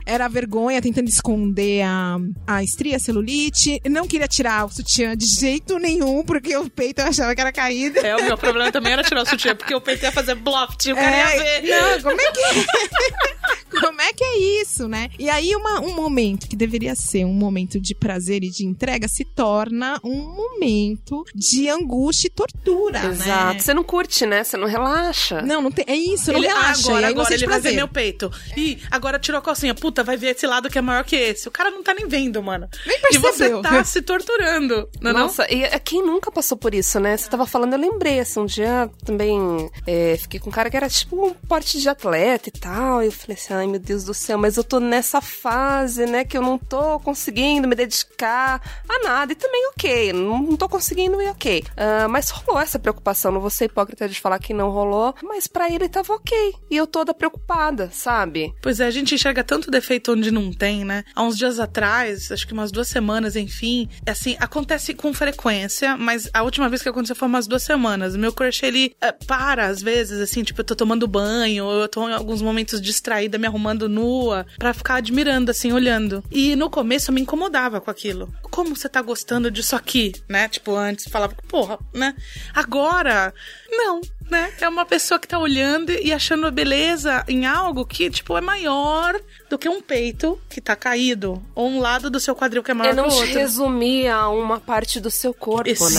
Era 0.05 0.29
vergonha 0.29 0.81
tentando 0.81 1.09
esconder 1.09 1.83
a, 1.83 2.19
a 2.47 2.63
estria, 2.63 2.97
a 2.97 2.99
celulite. 2.99 3.81
Não 3.89 4.07
queria 4.07 4.29
tirar 4.29 4.67
o 4.67 4.71
sutiã 4.71 5.17
de 5.17 5.27
jeito 5.27 5.79
nenhum, 5.79 6.23
porque 6.23 6.57
o 6.57 6.69
peito 6.69 7.01
eu 7.01 7.07
achava 7.07 7.35
que 7.35 7.41
era 7.41 7.53
caído. 7.53 7.99
É, 7.99 8.17
o 8.17 8.25
meu 8.25 8.39
problema 8.39 8.71
também 8.71 8.93
era 8.93 9.03
tirar 9.03 9.23
o 9.23 9.27
sutiã, 9.27 9.55
porque 9.55 9.75
eu 9.75 9.81
pensei 9.81 10.09
a 10.09 10.13
fazer 10.13 10.35
bluff, 10.47 10.77
eu 10.89 10.97
queria 10.97 11.27
ver. 11.27 11.63
não, 11.69 12.01
como 12.03 12.21
é 12.21 12.33
que 12.33 12.41
Como 13.81 14.01
é 14.01 14.13
que 14.13 14.25
é 14.25 14.39
isso, 14.63 14.89
né? 14.89 15.11
E 15.19 15.29
aí 15.29 15.55
uma, 15.55 15.81
um 15.81 15.95
momento 15.95 16.49
que 16.49 16.57
deveria 16.57 16.95
ser 16.95 17.25
um 17.27 17.33
momento 17.33 17.79
de 17.79 17.95
prazer 17.95 18.43
e 18.43 18.49
de 18.49 18.65
entrega 18.65 19.07
se 19.09 19.25
torna 19.25 20.01
um 20.03 20.17
momento 20.35 21.25
de 21.35 21.69
angústia 21.69 22.29
e 22.29 22.31
tortura, 22.31 23.05
Exato. 23.07 23.55
né? 23.55 23.59
Você 23.59 23.75
não 23.75 23.85
curte, 23.85 24.25
né? 24.25 24.45
Você 24.45 24.57
não 24.57 24.67
relaxa. 24.67 25.43
Não, 25.43 25.61
não 25.61 25.71
tem. 25.71 25.85
É 25.89 25.95
isso, 25.95 26.33
não 26.33 26.39
Ele, 26.39 26.47
relaxa. 26.47 26.89
agora, 26.89 27.03
e 27.03 27.05
aí 27.05 27.11
agora 27.11 27.27
você 27.29 27.35
ele 27.35 27.39
de 27.41 27.47
vai 27.47 27.57
ver 27.57 27.63
prazer. 27.63 27.77
meu 27.77 27.89
peito. 27.89 28.31
Ih, 28.57 28.79
agora 28.91 29.19
tirou 29.19 29.39
a 29.39 29.43
calcinha. 29.43 29.75
Puta, 29.75 30.03
vai 30.03 30.17
ver 30.17 30.35
esse 30.35 30.47
lado 30.47 30.71
que 30.71 30.79
é 30.79 30.83
maior 30.83 31.05
que 31.05 31.17
esse. 31.17 31.47
O 31.47 31.51
cara 31.51 31.71
não 31.71 31.83
tá 31.83 31.93
nem 31.93 32.07
vendo, 32.09 32.43
mano. 32.43 32.69
Nem 32.87 32.99
E 33.13 33.19
você 33.19 33.21
percebeu. 33.21 33.63
tá 33.63 33.85
se 33.85 34.01
torturando, 34.01 34.89
não 35.03 35.11
é 35.11 35.15
não? 35.15 35.21
Nossa, 35.27 35.53
e 35.53 35.63
é, 35.65 35.79
quem 35.79 36.03
nunca 36.05 36.31
passou 36.31 36.57
por 36.57 36.75
isso, 36.75 36.99
né? 36.99 37.17
Você 37.17 37.29
tava 37.29 37.45
falando, 37.47 37.75
eu 37.75 37.79
lembrei, 37.79 38.21
assim, 38.21 38.41
um 38.41 38.47
dia 38.47 38.89
também 39.05 39.39
é, 39.87 40.17
fiquei 40.17 40.36
com 40.39 40.51
um 40.51 40.53
cara 40.53 40.71
que 40.71 40.77
era 40.77 40.89
tipo 40.89 41.27
um 41.27 41.35
porte 41.35 41.81
de 41.81 41.89
atleta 41.89 42.49
e 42.49 42.53
tal. 42.53 43.03
E 43.03 43.07
eu 43.07 43.13
falei 43.13 43.37
assim, 43.37 43.55
ai 43.55 43.67
meu 43.67 43.81
Deus 43.81 44.05
do 44.05 44.15
céu, 44.15 44.39
mas 44.39 44.57
eu 44.57 44.65
tô 44.65 44.81
nessa 44.81 45.21
fase, 45.21 46.07
né, 46.07 46.25
que 46.25 46.37
eu 46.37 46.43
não 46.43 46.59
tô 46.59 46.99
conseguindo 47.01 47.69
me 47.69 47.75
dedicar 47.75 48.61
a 48.89 49.03
nada. 49.03 49.33
E 49.33 49.37
também 49.37 49.69
ok, 49.69 50.13
não, 50.13 50.43
não 50.43 50.57
tô 50.57 50.69
conseguindo 50.69 51.21
e 51.21 51.27
ok. 51.29 51.65
Ah, 51.77 52.09
mas 52.09 52.31
rolou 52.31 52.61
essa 52.61 52.79
preocupação, 52.79 53.33
não 53.33 53.41
vou 53.41 53.51
ser 53.51 53.67
hipócrita 53.67 54.09
de 54.09 54.21
falar 54.21 54.39
que 54.39 54.55
não 54.55 54.71
rolou, 54.71 55.15
mas 55.23 55.47
pra 55.47 55.71
ele 55.71 55.89
tava 55.89 56.15
ok. 56.15 56.55
E 56.71 56.77
eu 56.77 56.87
toda 56.87 57.15
preocupada, 57.15 57.91
sabe? 57.93 58.55
Pois 58.63 58.81
é, 58.81 58.87
a 58.87 58.91
gente 58.91 59.15
enxerga 59.15 59.45
tanto 59.45 59.71
defeito 59.71 60.13
onde 60.13 60.31
não 60.31 60.53
tem, 60.53 60.85
né? 60.85 61.05
Há 61.15 61.23
uns 61.23 61.37
dias 61.37 61.59
atrás, 61.59 62.31
acho 62.31 62.47
que 62.47 62.53
umas 62.53 62.71
duas 62.71 62.89
semanas, 62.89 63.37
enfim, 63.37 63.89
assim, 64.07 64.37
acontece 64.41 64.95
com 64.95 65.13
frequência, 65.13 65.97
mas 65.97 66.29
a 66.33 66.43
última 66.43 66.69
vez 66.69 66.83
que 66.83 66.89
aconteceu 66.89 67.17
foi 67.17 67.29
umas 67.29 67.47
duas 67.47 67.63
semanas. 67.63 68.17
Meu 68.17 68.33
crush, 68.33 68.63
ele 68.63 68.97
eh, 69.01 69.13
para 69.13 69.67
às 69.67 69.83
vezes, 69.83 70.21
assim, 70.27 70.43
tipo, 70.43 70.61
eu 70.61 70.65
tô 70.65 70.75
tomando 70.75 71.07
banho, 71.07 71.71
eu 71.71 71.89
tô 71.89 72.09
em 72.09 72.13
alguns 72.13 72.43
momentos 72.43 72.81
distraída, 72.81 73.39
me 73.39 73.47
arrumando 73.47 73.89
nua, 73.89 74.47
pra 74.59 74.75
ficar 74.75 74.97
admirando, 74.97 75.51
assim, 75.51 75.73
olhando. 75.73 76.23
E 76.31 76.55
no 76.55 76.69
começo 76.69 77.11
eu 77.11 77.15
me 77.15 77.21
incomodava 77.21 77.81
com 77.81 77.91
aquilo. 77.91 78.33
Como 78.51 78.77
você 78.77 78.89
tá 78.89 79.01
gostando 79.01 79.51
disso 79.51 79.75
aqui, 79.75 80.13
né? 80.29 80.49
Tipo, 80.49 80.75
antes 80.75 81.09
falava, 81.09 81.35
porra, 81.49 81.79
né? 81.95 82.15
Agora, 82.55 83.33
não, 83.71 84.01
né? 84.31 84.53
É 84.61 84.69
uma 84.69 84.85
pessoa 84.85 85.19
que 85.21 85.29
tá 85.29 85.39
olhando 85.39 85.91
e 85.93 86.13
achando 86.13 86.47
a 86.47 86.51
beleza 86.51 87.25
em 87.29 87.47
algo 87.47 87.85
que, 87.87 88.11
tipo, 88.11 88.37
é 88.37 88.41
maior 88.41 89.19
do 89.49 89.57
que 89.59 89.69
um 89.69 89.81
peito 89.81 90.39
que 90.49 90.61
tá 90.61 90.75
caído. 90.75 91.43
Ou 91.55 91.69
um 91.69 91.79
lado 91.79 92.11
do 92.11 92.19
seu 92.19 92.35
quadril 92.35 92.63
que 92.63 92.71
é 92.71 92.75
maior 92.75 92.91
É 92.91 92.95
não 92.95 93.05
que 93.05 93.11
o 93.11 93.17
te 93.17 93.21
outro. 93.23 93.39
resumir 93.39 94.09
a 94.09 94.29
uma 94.29 94.59
parte 94.59 94.99
do 95.01 95.11
seu 95.11 95.33
corpo, 95.33 95.69
Isso. 95.71 95.91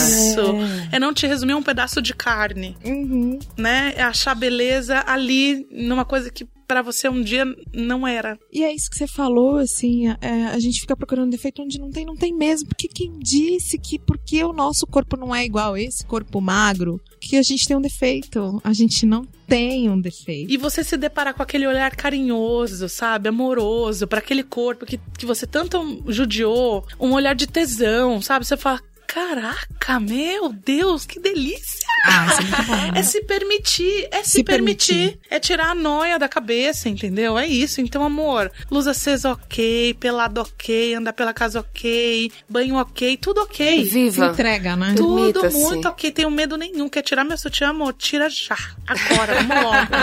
né? 0.54 0.90
É 0.91 0.99
não 0.99 1.14
te 1.14 1.26
resumir 1.26 1.54
a 1.54 1.58
um 1.58 1.64
pedaço 1.64 2.02
de 2.02 2.14
carne, 2.14 2.78
Uhum. 2.84 3.40
né? 3.58 3.94
É 3.95 4.04
achar 4.04 4.36
beleza 4.36 5.04
ali 5.08 5.66
numa 5.72 6.04
coisa 6.06 6.30
que 6.30 6.45
pra 6.68 6.81
você 6.81 7.07
um 7.07 7.22
dia 7.22 7.45
não 7.73 8.06
era. 8.06 8.38
E 8.52 8.64
é 8.64 8.73
isso 8.73 8.89
que 8.89 8.98
você 8.98 9.07
falou, 9.07 9.57
assim, 9.57 10.10
é, 10.22 10.45
a 10.48 10.60
gente 10.60 10.81
fica 10.81 10.95
procurando 10.95 11.31
defeito 11.31 11.61
onde 11.61 11.80
não 11.80 11.89
tem, 11.89 12.06
não 12.06 12.15
tem 12.15 12.34
mesmo. 12.34 12.68
Porque 12.68 12.88
quem 12.88 13.18
disse 13.19 13.77
que 13.77 13.98
porque 13.98 14.44
o 14.44 14.53
nosso 14.53 14.85
corpo 14.85 15.15
não 15.15 15.34
é 15.34 15.45
igual 15.45 15.73
a 15.73 15.81
esse 15.81 16.06
corpo 16.06 16.41
magro, 16.41 16.99
que 17.19 17.38
a 17.38 17.41
gente 17.41 17.68
tem 17.68 17.77
um 17.77 17.81
defeito? 17.81 18.61
A 18.64 18.73
gente 18.73 19.06
não 19.06 19.26
tem 19.48 19.89
um 19.89 19.99
defeito. 19.99 20.52
E 20.52 20.57
você 20.57 20.84
se 20.84 20.98
deparar 20.98 21.34
com 21.34 21.41
aquele 21.41 21.65
olhar 21.65 21.95
carinhoso, 21.95 22.89
sabe? 22.89 23.30
Amoroso, 23.30 24.07
pra 24.07 24.19
aquele 24.19 24.44
corpo 24.44 24.85
que, 24.85 24.99
que 25.18 25.26
você 25.26 25.48
tanto 25.48 26.03
judiou, 26.07 26.85
um 26.99 27.14
olhar 27.14 27.34
de 27.34 27.48
tesão, 27.48 28.22
sabe? 28.22 28.45
Você 28.45 28.57
fala. 28.57 28.81
Caraca, 29.08 30.00
meu 30.00 30.50
Deus, 30.52 31.06
que 31.06 31.20
delícia! 31.20 31.88
Ah, 32.06 32.28
isso 32.28 32.42
é 32.42 32.44
muito 32.44 32.64
bom. 32.64 32.76
né? 32.76 32.92
É 33.00 33.04
se 33.04 33.22
permitir, 33.24 34.08
é 34.12 34.24
se, 34.24 34.32
Se 34.32 34.44
permitir. 34.44 34.94
permitir. 34.96 35.20
É 35.30 35.40
tirar 35.40 35.70
a 35.72 35.76
noia 35.76 36.20
da 36.20 36.28
cabeça, 36.30 36.88
entendeu? 36.90 37.38
É 37.38 37.48
isso. 37.48 37.80
Então, 37.82 38.04
amor, 38.04 38.52
luz 38.70 38.86
acesa 38.86 39.32
ok, 39.32 39.94
pelado 39.96 40.42
ok, 40.42 40.94
andar 40.94 41.14
pela 41.14 41.34
casa 41.34 41.62
ok, 41.62 42.32
banho 42.50 42.76
ok, 42.76 43.16
tudo 43.18 43.42
ok. 43.42 43.86
Se 43.86 43.90
Viva. 43.92 44.28
entrega, 44.28 44.76
né? 44.76 44.94
Tudo 44.96 45.50
muito 45.52 45.88
ok, 45.88 46.12
tenho 46.12 46.30
medo 46.30 46.58
nenhum. 46.58 46.90
Quer 46.90 47.02
tirar 47.02 47.24
meu 47.24 47.38
sutiã, 47.38 47.70
amor? 47.70 47.94
Tira 47.94 48.30
já. 48.30 48.58
Agora, 48.86 49.36
vamos 49.36 49.64
logo. 49.64 49.88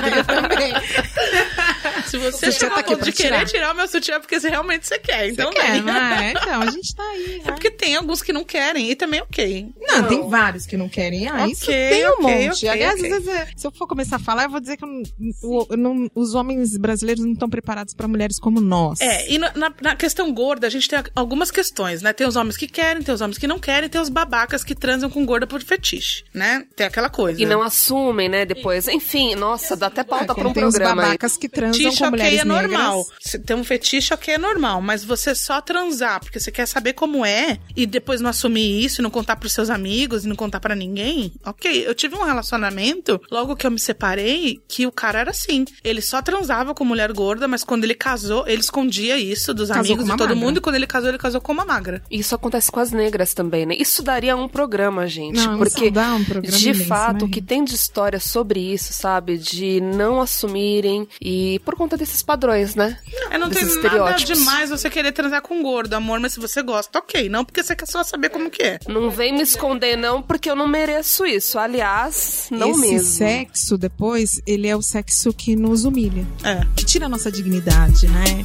Se 2.07 2.19
você 2.19 2.53
chegar 2.53 2.69
tá 2.71 2.75
ao 2.75 2.81
aqui 2.81 2.95
ponto 2.95 3.05
de 3.05 3.13
querer 3.13 3.29
tirar. 3.31 3.47
tirar 3.47 3.73
o 3.73 3.77
meu 3.77 3.89
sutiã 3.89 4.21
porque 4.21 4.39
você 4.41 4.49
realmente 4.49 4.87
você 4.87 4.99
quer. 4.99 5.29
Então, 5.29 5.51
Você 5.53 5.59
quer, 5.61 5.83
né? 5.83 6.33
Então, 6.37 6.63
a 6.63 6.71
gente 6.71 6.95
tá 6.95 7.03
aí. 7.03 7.41
É 7.43 7.47
né? 7.47 7.53
porque 7.53 7.71
tem 7.71 7.97
alguns 7.97 8.23
que 8.23 8.33
não 8.33 8.45
querem 8.45 8.91
também 8.97 9.21
ok. 9.23 9.73
Não, 9.81 10.05
tem 10.05 10.29
vários 10.29 10.67
que 10.67 10.77
não 10.77 10.89
querem. 10.89 11.29
Ah, 11.29 11.47
isso 11.49 11.65
Ok, 11.65 11.89
tem 11.89 12.07
um 12.09 12.13
ok, 12.13 12.23
monte. 12.49 12.57
ok, 12.59 12.69
Aliás, 12.69 13.01
ok. 13.01 13.13
às 13.13 13.25
vezes, 13.25 13.29
é, 13.41 13.49
se 13.57 13.67
eu 13.67 13.73
for 13.73 13.87
começar 13.87 14.17
a 14.17 14.19
falar, 14.19 14.45
eu 14.45 14.51
vou 14.51 14.61
dizer 14.61 14.77
que 14.77 14.85
eu 14.85 14.89
não- 14.89 15.03
o- 15.43 15.67
eu 15.71 15.77
não- 15.77 16.11
os 16.15 16.35
homens 16.35 16.77
brasileiros 16.77 17.25
não 17.25 17.33
estão 17.33 17.49
preparados 17.49 17.95
pra 17.95 18.07
mulheres 18.09 18.39
como 18.39 18.61
nós. 18.61 19.01
É, 19.01 19.31
e 19.31 19.39
na, 19.39 19.53
na- 19.81 19.97
questão 19.97 20.33
gorda, 20.33 20.67
a 20.67 20.71
gente 20.71 20.89
tem 20.89 20.99
algumas 21.15 21.51
questões, 21.51 22.03
né? 22.03 22.13
Tem 22.13 22.27
os 22.27 22.37
homens 22.37 22.57
que 22.57 22.67
querem, 22.67 23.03
tem 23.03 23.15
os 23.15 23.21
homens 23.21 23.39
que 23.39 23.47
não 23.47 23.59
querem, 23.59 23.89
tem 23.89 24.01
os 24.01 24.09
babacas 24.09 24.63
que 24.65 24.75
transam 24.75 25.09
com 25.11 25.25
gorda 25.25 25.47
por 25.47 25.63
fetiche, 25.63 26.25
né? 26.35 26.65
Tem 26.77 26.87
aquela 26.87 27.09
coisa. 27.09 27.41
E 27.41 27.47
não 27.47 27.63
assumem, 27.63 28.29
né, 28.29 28.45
depois. 28.45 28.89
Enfim, 28.89 29.35
nossa, 29.35 29.77
dá 29.77 29.87
até 29.87 30.03
pauta 30.05 30.33
É, 30.33 30.35
pra 30.35 30.49
um 30.49 30.53
tem 30.53 30.65
os 30.65 30.75
programa 30.75 31.03
aí. 31.03 31.09
babacas 31.09 31.37
que 31.37 31.49
transam 31.49 31.75
Fetiche, 31.75 31.99
com 31.99 32.05
ok, 32.05 32.11
mulheres 32.11 32.41
é 32.41 32.45
normal. 32.45 32.97
negras. 32.99 33.15
Se 33.21 33.39
tem 33.39 33.57
um 33.57 33.65
fetiche, 33.65 34.13
ok, 34.15 34.35
é 34.35 34.39
normal. 34.39 34.81
Mas 34.83 35.05
você 35.05 35.35
só 35.35 35.61
transar 35.61 36.21
porque 36.21 36.39
você 36.41 36.51
quer 36.51 36.67
saber 36.67 36.93
como 36.95 37.25
é 37.25 37.59
e 37.77 37.87
depois 37.87 38.21
não 38.21 38.31
assumir 38.31 38.84
isso 38.85 39.01
e 39.01 39.03
não 39.03 39.11
contar 39.11 39.37
pros 39.37 39.53
seus 39.53 39.71
amigos 39.71 40.25
e 40.25 40.29
não 40.29 40.37
contar 40.37 40.61
pra 40.61 40.75
ninguém, 40.75 41.33
ok. 41.45 41.87
Eu 41.87 41.95
tive 41.95 42.15
um 42.17 42.23
relacionamento, 42.25 43.21
logo 43.31 43.57
que 43.57 43.67
eu 43.67 43.71
me 43.71 43.79
separei, 43.79 44.61
que 44.69 44.87
o 44.87 44.93
cara 44.93 45.21
era 45.21 45.31
assim. 45.31 45.65
Ele 45.83 46.01
só 46.01 46.21
transava 46.23 46.75
com 46.75 46.85
mulher 46.85 47.13
gorda, 47.13 47.47
mas 47.49 47.65
quando 47.65 47.85
ele 47.85 47.95
casou, 47.95 48.47
ele 48.47 48.61
escondia 48.61 49.19
isso 49.19 49.53
dos 49.55 49.69
Casou 49.69 49.83
amigos 49.85 50.05
de 50.05 50.11
todo 50.17 50.21
magra. 50.31 50.35
mundo. 50.37 50.59
E 50.59 50.61
quando 50.61 50.77
ele 50.77 50.87
casou, 50.87 51.09
ele 51.09 51.19
casou 51.19 51.41
com 51.41 51.53
uma 51.53 51.65
magra. 51.65 52.03
Isso 52.11 52.35
acontece 52.35 52.71
com 52.71 52.81
as 52.81 52.93
negras 52.93 53.35
também, 53.35 53.67
né? 53.67 53.75
Isso 53.79 54.03
daria 54.03 54.37
um 54.37 54.49
programa, 54.49 55.07
gente. 55.07 55.37
Não, 55.37 55.59
porque, 55.59 55.85
isso 55.87 55.93
dá 55.95 56.15
um 56.15 56.25
programa 56.25 56.57
de 56.59 56.69
imenso, 56.71 56.85
fato, 56.85 57.25
o 57.25 57.29
que 57.29 57.41
tem 57.43 57.65
de 57.65 57.75
história 57.75 58.21
sobre 58.21 58.61
isso, 58.61 58.93
sabe? 58.93 59.37
De 59.39 59.81
não 59.81 60.21
assumirem 60.21 61.09
e 61.21 61.59
por 61.65 61.75
conta 61.77 61.97
desses 61.97 62.23
padrões, 62.23 62.75
né? 62.75 62.99
É, 63.31 63.39
não 63.39 63.49
tem 63.49 63.63
Desses 63.65 63.77
nada 63.77 63.87
estereótipos. 63.87 64.39
demais 64.39 64.71
você 64.71 64.91
querer 64.91 65.13
transar 65.13 65.41
com 65.43 65.63
gordo, 65.63 65.95
amor, 65.95 66.21
mas 66.21 66.33
se 66.33 66.41
você 66.41 66.63
gosta, 66.63 66.99
ok. 66.99 67.29
Não 67.29 67.45
porque 67.45 67.63
você 67.63 67.75
quer 67.75 67.87
só 67.87 68.03
saber 68.03 68.29
como 68.31 68.51
que 68.51 68.63
é. 68.63 68.74
Não 68.89 69.11
vem 69.11 69.33
me 69.33 69.43
esconder, 69.43 69.97
não, 69.97 70.23
porque 70.23 70.51
eu 70.51 70.57
não 70.57 70.67
mereço 70.69 71.25
isso. 71.27 71.59
Aliás, 71.59 72.49
não 72.51 72.71
Esse 72.71 72.81
mesmo. 72.81 73.09
sexo, 73.09 73.79
depois, 73.79 74.41
ele 74.47 74.67
é 74.69 74.77
o 74.77 74.83
sexo 74.83 75.33
que 75.33 75.55
nos 75.57 75.85
humilha. 75.85 76.27
É. 76.43 76.61
Que 76.77 76.85
tira 76.85 77.07
a 77.07 77.09
nossa 77.09 77.31
dignidade, 77.31 78.07
né? 78.09 78.43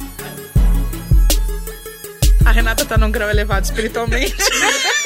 A 2.44 2.52
Renata 2.52 2.84
tá 2.84 2.96
num 2.98 3.10
grau 3.10 3.28
elevado 3.30 3.64
espiritualmente. 3.64 4.34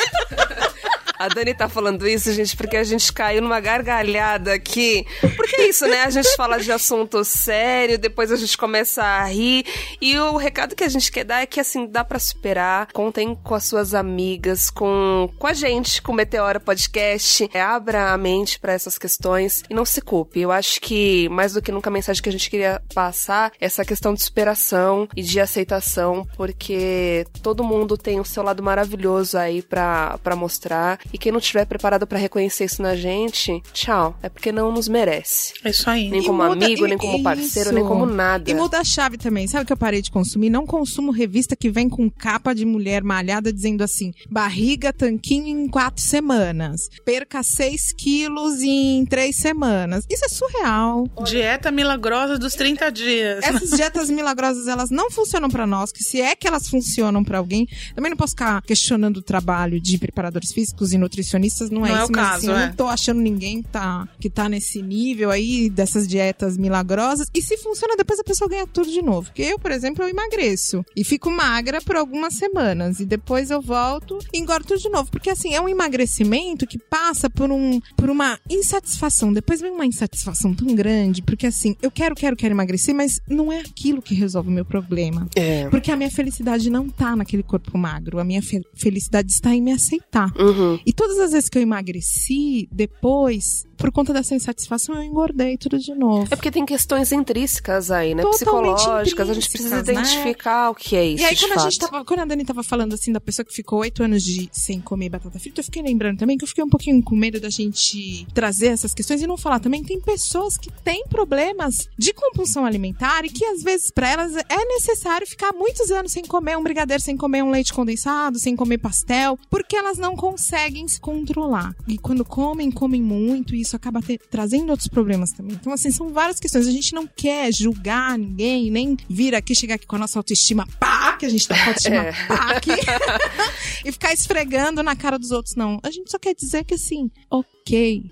A 1.24 1.28
Dani 1.28 1.54
tá 1.54 1.70
falando 1.70 2.06
isso, 2.06 2.30
gente, 2.34 2.54
porque 2.54 2.76
a 2.76 2.84
gente 2.84 3.10
caiu 3.10 3.40
numa 3.40 3.58
gargalhada 3.58 4.52
aqui. 4.52 5.06
Porque 5.34 5.56
é 5.56 5.68
isso, 5.70 5.86
né? 5.86 6.02
A 6.02 6.10
gente 6.10 6.36
fala 6.36 6.60
de 6.60 6.70
assunto 6.70 7.24
sério, 7.24 7.96
depois 7.96 8.30
a 8.30 8.36
gente 8.36 8.58
começa 8.58 9.02
a 9.02 9.24
rir. 9.24 9.64
E 10.02 10.18
o 10.18 10.36
recado 10.36 10.76
que 10.76 10.84
a 10.84 10.88
gente 10.88 11.10
quer 11.10 11.24
dar 11.24 11.40
é 11.40 11.46
que, 11.46 11.58
assim, 11.58 11.86
dá 11.86 12.04
pra 12.04 12.18
superar. 12.18 12.88
Contem 12.92 13.34
com 13.42 13.54
as 13.54 13.64
suas 13.64 13.94
amigas, 13.94 14.68
com, 14.68 15.30
com 15.38 15.46
a 15.46 15.54
gente, 15.54 16.02
com 16.02 16.12
o 16.12 16.14
Meteora 16.14 16.60
Podcast. 16.60 17.48
É, 17.54 17.62
abra 17.62 18.12
a 18.12 18.18
mente 18.18 18.60
pra 18.60 18.74
essas 18.74 18.98
questões 18.98 19.62
e 19.70 19.72
não 19.72 19.86
se 19.86 20.02
culpe. 20.02 20.40
Eu 20.40 20.52
acho 20.52 20.78
que, 20.78 21.26
mais 21.30 21.54
do 21.54 21.62
que 21.62 21.72
nunca, 21.72 21.88
a 21.88 21.92
mensagem 21.92 22.22
que 22.22 22.28
a 22.28 22.32
gente 22.32 22.50
queria 22.50 22.82
passar 22.94 23.50
é 23.58 23.64
essa 23.64 23.82
questão 23.82 24.12
de 24.12 24.22
superação 24.22 25.08
e 25.16 25.22
de 25.22 25.40
aceitação, 25.40 26.28
porque 26.36 27.24
todo 27.42 27.64
mundo 27.64 27.96
tem 27.96 28.20
o 28.20 28.26
seu 28.26 28.42
lado 28.42 28.62
maravilhoso 28.62 29.38
aí 29.38 29.62
pra 29.62 30.18
mostrar. 30.36 31.00
E 31.14 31.18
quem 31.18 31.30
não 31.30 31.38
estiver 31.38 31.64
preparado 31.64 32.06
pra 32.08 32.18
reconhecer 32.18 32.64
isso 32.64 32.82
na 32.82 32.96
gente, 32.96 33.62
tchau. 33.72 34.18
É 34.20 34.28
porque 34.28 34.50
não 34.50 34.72
nos 34.72 34.88
merece. 34.88 35.54
É 35.64 35.70
isso 35.70 35.88
aí. 35.88 36.10
Nem 36.10 36.20
E 36.22 36.26
como 36.26 36.42
muda- 36.44 36.66
amigo, 36.66 36.84
e- 36.84 36.88
nem 36.88 36.98
como 36.98 37.22
parceiro, 37.22 37.68
isso. 37.68 37.72
nem 37.74 37.84
como 37.84 38.04
nada. 38.04 38.50
E 38.50 38.54
muda 38.54 38.80
a 38.80 38.84
chave 38.84 39.16
também. 39.16 39.46
Sabe 39.46 39.62
o 39.62 39.66
que 39.66 39.72
eu 39.72 39.76
parei 39.76 40.02
de 40.02 40.10
consumir? 40.10 40.50
Não 40.50 40.66
consumo 40.66 41.12
revista 41.12 41.54
que 41.54 41.70
vem 41.70 41.88
com 41.88 42.10
capa 42.10 42.52
de 42.52 42.64
mulher 42.64 43.04
malhada 43.04 43.52
dizendo 43.52 43.84
assim: 43.84 44.12
barriga, 44.28 44.92
tanquinho 44.92 45.46
em 45.46 45.68
quatro 45.68 46.02
semanas. 46.02 46.88
Perca 47.04 47.44
seis 47.44 47.92
quilos 47.96 48.60
em 48.62 49.04
três 49.06 49.36
semanas. 49.36 50.04
Isso 50.10 50.24
é 50.24 50.28
surreal. 50.28 51.06
Dieta 51.24 51.70
milagrosa 51.70 52.36
dos 52.38 52.54
30 52.54 52.90
dias. 52.90 53.44
Essas 53.44 53.70
dietas 53.70 54.10
milagrosas, 54.10 54.66
elas 54.66 54.90
não 54.90 55.10
funcionam 55.12 55.48
pra 55.48 55.64
nós, 55.66 55.92
que 55.92 56.02
se 56.02 56.20
é 56.20 56.34
que 56.34 56.48
elas 56.48 56.66
funcionam 56.68 57.22
pra 57.22 57.38
alguém, 57.38 57.68
também 57.94 58.10
não 58.10 58.16
posso 58.16 58.32
ficar 58.32 58.60
questionando 58.62 59.18
o 59.18 59.22
trabalho 59.22 59.80
de 59.80 59.96
preparadores 59.98 60.50
físicos 60.52 60.92
e 60.94 60.98
nutricionistas, 60.98 61.70
não 61.70 61.84
é 61.84 61.90
Não 61.90 61.96
é 61.98 62.02
isso, 62.02 62.12
o 62.12 62.16
mas 62.16 62.26
caso, 62.26 62.36
assim, 62.38 62.46
eu 62.48 62.56
é. 62.56 62.66
não 62.68 62.74
tô 62.74 62.86
achando 62.86 63.20
ninguém 63.20 63.62
que 63.62 63.68
tá, 63.68 64.08
que 64.20 64.30
tá 64.30 64.48
nesse 64.48 64.80
nível 64.82 65.30
aí 65.30 65.68
dessas 65.68 66.06
dietas 66.08 66.56
milagrosas. 66.56 67.28
E 67.34 67.42
se 67.42 67.56
funciona, 67.58 67.96
depois 67.96 68.18
a 68.18 68.24
pessoa 68.24 68.48
ganha 68.48 68.66
tudo 68.66 68.90
de 68.90 69.02
novo. 69.02 69.26
Porque 69.28 69.42
eu, 69.42 69.58
por 69.58 69.70
exemplo, 69.70 70.02
eu 70.04 70.08
emagreço 70.08 70.84
e 70.96 71.04
fico 71.04 71.30
magra 71.30 71.80
por 71.80 71.96
algumas 71.96 72.34
semanas 72.34 73.00
e 73.00 73.04
depois 73.04 73.50
eu 73.50 73.60
volto 73.60 74.18
e 74.32 74.38
engordo 74.38 74.66
tudo 74.66 74.80
de 74.80 74.88
novo. 74.88 75.10
Porque 75.10 75.30
assim, 75.30 75.54
é 75.54 75.60
um 75.60 75.68
emagrecimento 75.68 76.66
que 76.66 76.78
passa 76.78 77.28
por, 77.30 77.50
um, 77.50 77.80
por 77.96 78.10
uma 78.10 78.38
insatisfação. 78.48 79.32
Depois 79.32 79.60
vem 79.60 79.70
uma 79.70 79.86
insatisfação 79.86 80.54
tão 80.54 80.74
grande, 80.74 81.22
porque 81.22 81.46
assim, 81.46 81.76
eu 81.82 81.90
quero, 81.90 82.14
quero, 82.14 82.36
quero 82.36 82.54
emagrecer, 82.54 82.94
mas 82.94 83.20
não 83.28 83.52
é 83.52 83.60
aquilo 83.60 84.02
que 84.02 84.14
resolve 84.14 84.48
o 84.48 84.52
meu 84.52 84.64
problema. 84.64 85.26
É. 85.36 85.68
Porque 85.68 85.90
a 85.90 85.96
minha 85.96 86.10
felicidade 86.10 86.68
não 86.70 86.88
tá 86.88 87.14
naquele 87.16 87.42
corpo 87.42 87.76
magro. 87.76 88.18
A 88.18 88.24
minha 88.24 88.42
fe- 88.42 88.62
felicidade 88.74 89.30
está 89.30 89.54
em 89.54 89.60
me 89.62 89.72
aceitar. 89.72 90.32
Uhum. 90.38 90.78
E 90.86 90.92
todas 90.92 91.18
as 91.18 91.32
vezes 91.32 91.48
que 91.48 91.58
eu 91.58 91.62
emagreci, 91.62 92.68
depois, 92.70 93.66
por 93.76 93.90
conta 93.90 94.12
dessa 94.12 94.34
insatisfação, 94.34 94.94
eu 94.94 95.02
engordei 95.02 95.56
tudo 95.56 95.78
de 95.78 95.94
novo. 95.94 96.28
É 96.30 96.36
porque 96.36 96.50
tem 96.50 96.64
questões 96.64 97.12
intrínsecas 97.12 97.90
aí, 97.90 98.14
né? 98.14 98.22
Totalmente 98.22 98.76
Psicológicas. 98.76 99.30
A 99.30 99.34
gente 99.34 99.50
precisa 99.50 99.82
né? 99.82 99.92
identificar 99.92 100.70
o 100.70 100.74
que 100.74 100.96
é 100.96 101.06
isso. 101.06 101.22
E 101.22 101.26
aí, 101.26 101.36
quando 101.36 101.52
a, 101.52 101.54
fato. 101.54 101.64
gente 101.64 101.78
tava, 101.78 102.04
quando 102.04 102.20
a 102.20 102.24
Dani 102.24 102.44
tava 102.44 102.62
falando 102.62 102.94
assim 102.94 103.12
da 103.12 103.20
pessoa 103.20 103.44
que 103.44 103.52
ficou 103.52 103.80
oito 103.80 104.02
anos 104.02 104.22
de, 104.22 104.48
sem 104.52 104.80
comer 104.80 105.08
batata 105.08 105.38
frita, 105.38 105.60
eu 105.60 105.64
fiquei 105.64 105.82
lembrando 105.82 106.18
também 106.18 106.36
que 106.36 106.44
eu 106.44 106.48
fiquei 106.48 106.64
um 106.64 106.68
pouquinho 106.68 107.02
com 107.02 107.16
medo 107.16 107.40
da 107.40 107.50
gente 107.50 108.26
trazer 108.34 108.68
essas 108.68 108.92
questões 108.94 109.22
e 109.22 109.26
não 109.26 109.36
falar 109.36 109.60
também. 109.60 109.82
Tem 109.82 110.00
pessoas 110.00 110.56
que 110.56 110.70
têm 110.82 111.04
problemas 111.08 111.88
de 111.98 112.12
compulsão 112.12 112.64
alimentar 112.64 113.24
e 113.24 113.28
que 113.28 113.44
às 113.44 113.62
vezes 113.62 113.90
pra 113.90 114.10
elas 114.10 114.34
é 114.36 114.64
necessário 114.66 115.26
ficar 115.26 115.52
muitos 115.52 115.90
anos 115.90 116.12
sem 116.12 116.24
comer 116.24 116.56
um 116.56 116.62
brigadeiro, 116.62 117.02
sem 117.02 117.16
comer 117.16 117.42
um 117.42 117.50
leite 117.50 117.72
condensado, 117.72 118.38
sem 118.38 118.54
comer 118.56 118.78
pastel, 118.78 119.38
porque 119.50 119.76
elas 119.76 119.98
não 119.98 120.16
conseguem 120.16 120.73
se 120.88 120.98
controlar. 121.00 121.74
E 121.86 121.96
quando 121.96 122.24
comem, 122.24 122.70
comem 122.70 123.00
muito 123.02 123.54
e 123.54 123.60
isso 123.60 123.76
acaba 123.76 124.02
ter- 124.02 124.20
trazendo 124.30 124.70
outros 124.70 124.88
problemas 124.88 125.30
também. 125.32 125.56
Então, 125.60 125.72
assim, 125.72 125.90
são 125.90 126.08
várias 126.10 126.40
questões. 126.40 126.66
A 126.66 126.70
gente 126.72 126.92
não 126.94 127.06
quer 127.06 127.52
julgar 127.52 128.18
ninguém, 128.18 128.70
nem 128.70 128.96
vir 129.08 129.34
aqui, 129.34 129.54
chegar 129.54 129.76
aqui 129.76 129.86
com 129.86 129.96
a 129.96 129.98
nossa 130.00 130.18
autoestima 130.18 130.66
pá, 130.80 131.16
que 131.16 131.26
a 131.26 131.28
gente 131.28 131.46
tá 131.46 131.54
com 131.54 131.62
a 131.62 131.66
autoestima 131.68 131.96
É. 132.04 132.12
pá 132.26 132.50
aqui, 132.56 132.70
e 133.84 133.92
ficar 133.92 134.12
esfregando 134.12 134.82
na 134.82 134.96
cara 134.96 135.18
dos 135.18 135.30
outros, 135.30 135.54
não. 135.54 135.78
A 135.82 135.90
gente 135.90 136.10
só 136.10 136.18
quer 136.18 136.34
dizer 136.34 136.64
que, 136.64 136.74
assim, 136.74 137.10
ok, 137.30 137.53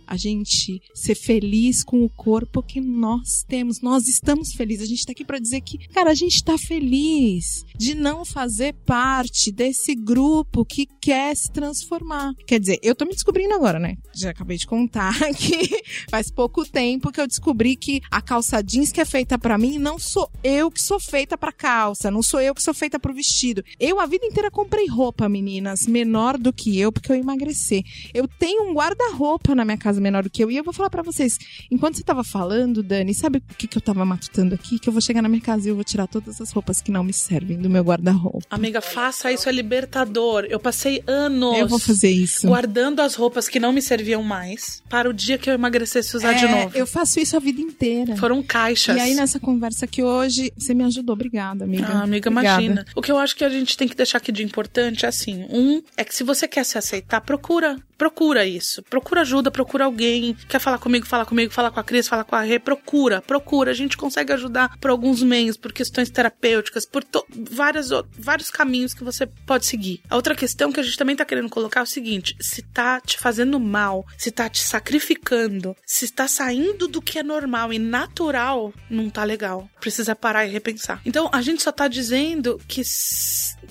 a 0.06 0.16
gente 0.16 0.80
ser 0.94 1.14
feliz 1.14 1.84
com 1.84 2.02
o 2.02 2.08
corpo 2.08 2.62
que 2.62 2.80
nós 2.80 3.44
temos. 3.46 3.82
Nós 3.82 4.08
estamos 4.08 4.52
felizes. 4.54 4.84
A 4.84 4.88
gente 4.88 5.04
tá 5.04 5.12
aqui 5.12 5.24
pra 5.24 5.38
dizer 5.38 5.60
que, 5.60 5.76
cara, 5.88 6.10
a 6.10 6.14
gente 6.14 6.42
tá 6.42 6.56
feliz 6.56 7.62
de 7.76 7.94
não 7.94 8.24
fazer 8.24 8.72
parte 8.86 9.52
desse 9.52 9.94
grupo 9.94 10.64
que 10.64 10.86
quer 11.00 11.36
se 11.36 11.52
transformar. 11.52 12.32
Quer 12.46 12.60
dizer, 12.60 12.78
eu 12.82 12.94
tô 12.94 13.04
me 13.04 13.12
descobrindo 13.12 13.52
agora, 13.52 13.78
né? 13.78 13.96
Já 14.14 14.30
acabei 14.30 14.56
de 14.56 14.66
contar 14.66 15.14
que 15.36 15.82
faz 16.08 16.30
pouco 16.30 16.64
tempo 16.64 17.12
que 17.12 17.20
eu 17.20 17.26
descobri 17.26 17.76
que 17.76 18.00
a 18.10 18.22
calça 18.22 18.62
jeans 18.62 18.90
que 18.90 19.00
é 19.00 19.04
feita 19.04 19.38
pra 19.38 19.58
mim 19.58 19.78
não 19.78 19.98
sou 19.98 20.30
eu 20.42 20.70
que 20.70 20.80
sou 20.80 20.98
feita 20.98 21.36
pra 21.36 21.52
calça, 21.52 22.10
não 22.10 22.22
sou 22.22 22.40
eu 22.40 22.54
que 22.54 22.62
sou 22.62 22.72
feita 22.72 22.98
pro 22.98 23.12
vestido. 23.12 23.62
Eu 23.78 24.00
a 24.00 24.06
vida 24.06 24.24
inteira 24.24 24.50
comprei 24.50 24.86
roupa, 24.86 25.28
meninas, 25.28 25.86
menor 25.86 26.38
do 26.38 26.52
que 26.52 26.78
eu, 26.78 26.90
porque 26.90 27.12
eu 27.12 27.16
emagreci. 27.16 27.84
Eu 28.14 28.26
tenho 28.26 28.70
um 28.70 28.72
guarda-roupa 28.72 29.41
na 29.54 29.64
minha 29.64 29.76
casa 29.76 30.00
menor 30.00 30.22
do 30.22 30.30
que 30.30 30.42
eu. 30.42 30.50
E 30.50 30.56
eu 30.56 30.64
vou 30.64 30.72
falar 30.72 30.90
pra 30.90 31.02
vocês, 31.02 31.38
enquanto 31.70 31.96
você 31.96 32.02
tava 32.04 32.22
falando, 32.22 32.82
Dani, 32.82 33.12
sabe 33.14 33.38
o 33.38 33.54
que, 33.54 33.66
que 33.66 33.76
eu 33.76 33.82
tava 33.82 34.04
matutando 34.04 34.54
aqui? 34.54 34.78
Que 34.78 34.88
eu 34.88 34.92
vou 34.92 35.02
chegar 35.02 35.20
na 35.22 35.28
minha 35.28 35.40
casa 35.40 35.66
e 35.66 35.70
eu 35.70 35.74
vou 35.74 35.84
tirar 35.84 36.06
todas 36.06 36.40
as 36.40 36.50
roupas 36.52 36.80
que 36.80 36.90
não 36.92 37.02
me 37.02 37.12
servem 37.12 37.58
do 37.58 37.68
meu 37.68 37.82
guarda-roupa. 37.82 38.46
Amiga, 38.50 38.80
faça 38.80 39.32
isso, 39.32 39.48
é 39.48 39.52
libertador. 39.52 40.46
Eu 40.48 40.60
passei 40.60 41.02
anos 41.06 41.58
Eu 41.58 41.66
vou 41.68 41.78
fazer 41.78 42.10
isso. 42.10 42.46
guardando 42.46 43.00
as 43.00 43.14
roupas 43.14 43.48
que 43.48 43.58
não 43.58 43.72
me 43.72 43.82
serviam 43.82 44.22
mais 44.22 44.82
para 44.88 45.08
o 45.08 45.12
dia 45.12 45.36
que 45.38 45.50
eu 45.50 45.54
emagrecesse 45.54 46.16
usar 46.16 46.32
de 46.34 46.44
É, 46.44 46.50
novo. 46.64 46.76
Eu 46.76 46.86
faço 46.86 47.18
isso 47.20 47.36
a 47.36 47.40
vida 47.40 47.60
inteira. 47.60 48.16
Foram 48.16 48.42
caixas. 48.42 48.96
E 48.96 49.00
aí, 49.00 49.14
nessa 49.14 49.40
conversa 49.40 49.84
aqui 49.84 50.02
hoje, 50.02 50.52
você 50.56 50.74
me 50.74 50.84
ajudou. 50.84 51.14
Obrigada, 51.14 51.64
amiga. 51.64 51.86
Ah, 51.86 52.02
amiga, 52.02 52.30
Obrigada. 52.30 52.62
imagina. 52.62 52.84
O 52.94 53.02
que 53.02 53.10
eu 53.10 53.18
acho 53.18 53.34
que 53.36 53.44
a 53.44 53.48
gente 53.48 53.76
tem 53.76 53.88
que 53.88 53.96
deixar 53.96 54.18
aqui 54.18 54.30
de 54.32 54.42
importante 54.42 55.04
é 55.04 55.08
assim: 55.08 55.46
um, 55.50 55.82
é 55.96 56.04
que 56.04 56.14
se 56.14 56.22
você 56.24 56.46
quer 56.46 56.64
se 56.64 56.76
aceitar, 56.78 57.20
procura. 57.20 57.76
Procura 58.02 58.44
isso. 58.44 58.82
Procura 58.82 59.20
ajuda, 59.20 59.48
procura 59.48 59.84
alguém. 59.84 60.34
Quer 60.48 60.58
falar 60.58 60.78
comigo, 60.78 61.06
fala 61.06 61.24
comigo, 61.24 61.52
fala 61.52 61.70
com 61.70 61.78
a 61.78 61.84
Cris, 61.84 62.08
fala 62.08 62.24
com 62.24 62.34
a 62.34 62.40
Rê. 62.40 62.58
Procura, 62.58 63.22
procura. 63.22 63.70
A 63.70 63.74
gente 63.74 63.96
consegue 63.96 64.32
ajudar 64.32 64.76
por 64.78 64.90
alguns 64.90 65.22
meios, 65.22 65.56
por 65.56 65.72
questões 65.72 66.10
terapêuticas, 66.10 66.84
por 66.84 67.04
várias, 67.48 67.90
vários 68.18 68.50
caminhos 68.50 68.92
que 68.92 69.04
você 69.04 69.24
pode 69.46 69.66
seguir. 69.66 70.00
A 70.10 70.16
outra 70.16 70.34
questão 70.34 70.72
que 70.72 70.80
a 70.80 70.82
gente 70.82 70.98
também 70.98 71.14
tá 71.14 71.24
querendo 71.24 71.48
colocar 71.48 71.78
é 71.78 71.82
o 71.84 71.86
seguinte: 71.86 72.34
se 72.40 72.60
tá 72.62 73.00
te 73.00 73.16
fazendo 73.16 73.60
mal, 73.60 74.04
se 74.18 74.32
tá 74.32 74.48
te 74.48 74.64
sacrificando, 74.64 75.76
se 75.86 76.10
tá 76.10 76.26
saindo 76.26 76.88
do 76.88 77.00
que 77.00 77.20
é 77.20 77.22
normal 77.22 77.72
e 77.72 77.78
natural, 77.78 78.74
não 78.90 79.08
tá 79.08 79.22
legal. 79.22 79.70
Precisa 79.80 80.16
parar 80.16 80.44
e 80.44 80.50
repensar. 80.50 81.00
Então, 81.06 81.30
a 81.32 81.40
gente 81.40 81.62
só 81.62 81.70
tá 81.70 81.86
dizendo 81.86 82.60
que 82.66 82.82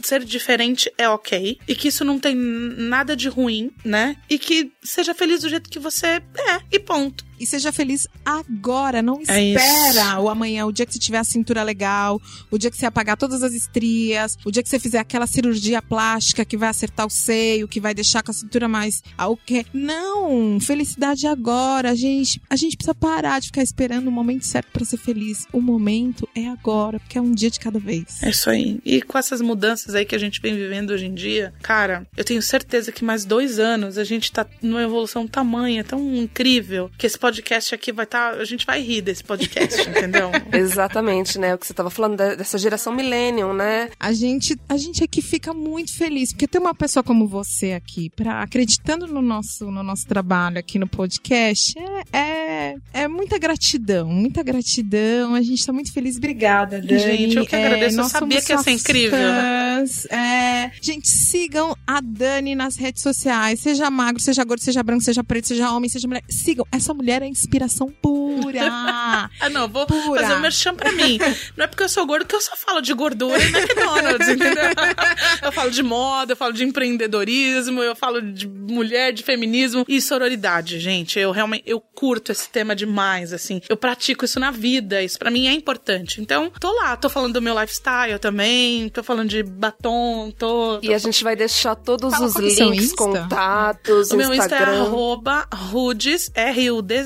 ser 0.08 0.24
diferente 0.24 0.92
é 0.98 1.08
ok 1.08 1.58
e 1.68 1.76
que 1.76 1.88
isso 1.88 2.04
não 2.04 2.20
tem 2.20 2.36
nada 2.36 3.16
de 3.16 3.30
ruim, 3.30 3.72
né? 3.84 4.18
E 4.30 4.38
que 4.38 4.72
seja 4.84 5.14
feliz 5.14 5.42
do 5.42 5.50
jeito 5.50 5.70
que 5.70 5.80
você 5.80 6.08
é 6.08 6.62
e 6.72 6.80
ponto. 6.80 7.26
E 7.42 7.46
seja 7.48 7.72
feliz 7.72 8.08
agora, 8.24 9.02
não 9.02 9.20
É 9.28 9.42
espera 9.42 10.20
o 10.20 10.30
amanhã, 10.30 10.68
o 10.68 10.72
dia 10.72 10.86
que 10.86 10.94
você 10.94 11.00
tiver 11.00 11.18
a 11.18 11.24
cintura 11.24 11.64
legal, 11.64 12.22
o 12.52 12.58
dia 12.60 12.70
que 12.70 12.78
você 12.78 12.86
apagar 12.86 13.18
todas 13.18 13.42
as 13.42 13.52
estrias, 13.54 14.38
o 14.46 14.52
dia 14.52 14.62
que 14.62 14.70
você 14.70 14.78
fizer 14.78 15.00
aquela 15.00 15.26
cirurgia 15.26 15.82
plástica 15.82 16.46
que 16.46 16.56
vai 16.56 16.70
acertar 16.70 17.08
o 17.08 17.10
seio, 17.10 17.68
que 17.68 17.80
vai 17.80 17.96
deixar 17.96 18.22
com 18.22 18.30
a 18.30 18.34
cintura 18.34 18.68
mais 18.68 19.02
ao 19.18 19.36
que. 19.36 19.66
Não, 19.74 20.60
felicidade 20.60 21.26
agora, 21.26 21.96
gente. 21.96 22.40
A 22.48 22.56
gente 22.56 22.78
precisa 22.78 22.94
parar 22.94 23.40
de 23.40 23.48
ficar 23.48 23.64
esperando 23.64 24.08
o 24.08 24.12
momento 24.12 24.46
certo 24.46 24.68
pra 24.72 24.86
ser 24.86 24.98
feliz. 24.98 25.48
O 25.52 25.60
momento 25.60 26.30
é 26.36 26.48
agora, 26.48 27.00
porque 27.00 27.18
é 27.18 27.22
um 27.22 27.32
dia 27.32 27.50
de 27.50 27.60
cada 27.60 27.80
vez. 27.80 28.22
É 28.22 28.30
isso 28.30 28.52
aí. 28.52 28.80
E 28.86 29.02
com 29.02 29.18
essas 29.18 29.42
mudanças 29.42 29.96
aí 29.96 30.06
que 30.06 30.14
a 30.14 30.20
gente 30.20 30.40
vem 30.40 30.54
vivendo 30.54 30.92
hoje 30.92 31.08
em 31.08 31.14
dia, 31.16 31.56
cara, 31.64 32.06
eu 32.16 32.24
tenho 32.24 32.42
certeza 32.44 32.92
que 32.92 33.04
mais 33.04 33.26
dois 33.26 33.58
anos 33.58 33.98
a 33.98 34.04
gente 34.04 34.32
tá 34.32 34.46
numa 34.62 34.84
evolução 34.84 35.28
tamanha, 35.28 35.84
tão 35.84 36.16
incrível, 36.16 36.92
que 37.00 37.08
esse 37.08 37.18
podcast 37.18 37.31
aqui 37.74 37.92
vai 37.92 38.06
estar. 38.06 38.34
a 38.34 38.46
gente 38.46 38.66
vai 38.66 38.82
rir 38.82 39.02
desse 39.02 39.24
podcast, 39.24 39.82
entendeu? 39.90 40.30
Exatamente, 40.52 41.38
né? 41.40 41.56
O 41.56 41.58
que 41.58 41.66
você 41.68 41.74
tava 41.74 41.90
falando 41.90 42.18
da- 42.18 42.36
dessa 42.36 42.58
geração 42.58 42.94
millennium, 42.94 43.54
né? 43.54 43.90
A 44.00 44.12
gente, 44.14 44.58
a 44.68 44.78
gente 44.78 45.04
aqui 45.04 45.22
fica 45.22 45.54
muito 45.54 45.94
feliz, 45.96 46.32
porque 46.32 46.48
ter 46.48 46.60
uma 46.60 46.74
pessoa 46.74 47.04
como 47.04 47.28
você 47.28 47.74
aqui, 47.74 48.10
pra, 48.10 48.42
acreditando 48.42 49.08
no 49.08 49.22
nosso, 49.22 49.72
no 49.72 49.84
nosso 49.84 50.06
trabalho 50.08 50.58
aqui 50.60 50.78
no 50.80 50.88
podcast, 50.88 51.74
é, 52.14 52.18
é, 52.18 52.76
é 52.94 53.08
muita 53.08 53.38
gratidão, 53.38 54.08
muita 54.08 54.44
gratidão. 54.44 55.36
A 55.36 55.42
gente 55.42 55.66
tá 55.66 55.72
muito 55.74 55.92
feliz. 55.94 56.18
Obrigada, 56.18 56.80
Dani. 56.82 57.00
Gente, 57.00 57.38
eu 57.38 57.46
que 57.46 57.56
agradeço. 57.56 57.96
Eu 57.98 58.04
nós 58.04 58.12
sabia 58.12 58.42
que 58.42 58.52
ia 58.52 58.58
ser 58.58 58.72
incrível. 58.72 59.18
fãs. 59.20 60.06
É, 60.12 60.72
gente, 60.82 61.08
sigam 61.10 61.76
a 61.86 62.02
Dani 62.02 62.56
nas 62.56 62.76
redes 62.76 63.02
sociais, 63.02 63.60
seja 63.60 63.90
magro, 63.90 64.22
seja 64.22 64.44
gordo, 64.44 64.62
seja 64.62 64.84
branco, 64.84 65.04
seja 65.04 65.24
preto, 65.24 65.48
seja 65.48 65.72
homem, 65.72 65.90
seja 65.90 66.08
mulher. 66.08 66.24
Sigam. 66.30 66.66
Essa 66.72 66.94
mulher 66.94 67.21
é 67.24 67.28
inspiração 67.28 67.92
pura. 68.02 68.60
Ah, 68.64 69.30
não, 69.52 69.68
vou 69.68 69.86
Pura. 69.86 70.22
fazer 70.22 70.34
um 70.36 70.40
merchan 70.40 70.74
pra 70.76 70.92
mim. 70.92 71.18
Não 71.56 71.66
é 71.66 71.68
porque 71.68 71.84
eu 71.84 71.90
sou 71.90 72.06
gordo 72.06 72.26
que 72.26 72.36
eu 72.36 72.42
só 72.42 72.56
falo 72.56 72.82
de 72.82 72.94
gordura 72.94 73.38
e 73.42 73.48
McDonald's, 73.48 74.28
entendeu? 74.28 74.62
Eu 75.42 75.52
falo 75.52 75.72
de 75.72 75.82
moda, 75.82 76.34
eu 76.34 76.38
falo 76.38 76.54
de 76.54 76.64
empreendedorismo, 76.64 77.82
eu 77.82 77.96
falo 77.96 78.22
de 78.22 78.48
mulher, 78.48 79.12
de 79.12 79.24
feminismo 79.24 79.84
e 79.88 80.00
sororidade, 80.02 80.80
gente. 80.80 81.18
Eu 81.20 81.32
realmente, 81.32 81.64
eu 81.66 81.80
curto 81.80 82.32
esse 82.32 82.48
tema 82.50 82.76
demais, 82.76 83.34
assim. 83.34 83.60
Eu 83.68 83.76
pratico 83.76 84.24
isso 84.24 84.40
na 84.40 84.52
vida, 84.52 85.02
isso 85.02 85.18
pra 85.18 85.32
mim 85.32 85.48
é 85.48 85.52
importante. 85.52 86.22
Então, 86.22 86.52
tô 86.60 86.72
lá, 86.72 86.96
tô 86.96 87.10
falando 87.10 87.34
do 87.34 87.42
meu 87.42 87.60
lifestyle 87.60 88.20
também, 88.20 88.88
tô 88.90 89.04
falando 89.04 89.30
de 89.30 89.42
batom, 89.44 90.32
tô... 90.38 90.80
E 90.82 90.94
a 90.94 90.98
gente 90.98 91.24
vai 91.24 91.36
deixar 91.36 91.76
todos 91.76 92.14
Fala 92.14 92.26
os 92.28 92.36
é 92.36 92.64
links, 92.64 92.94
contatos, 92.94 94.12
O 94.12 94.18
meu 94.18 94.34
Insta 94.34 94.56
é 94.56 94.60
Instagram. 94.60 94.82
arroba 94.84 95.48
rudes, 95.54 96.32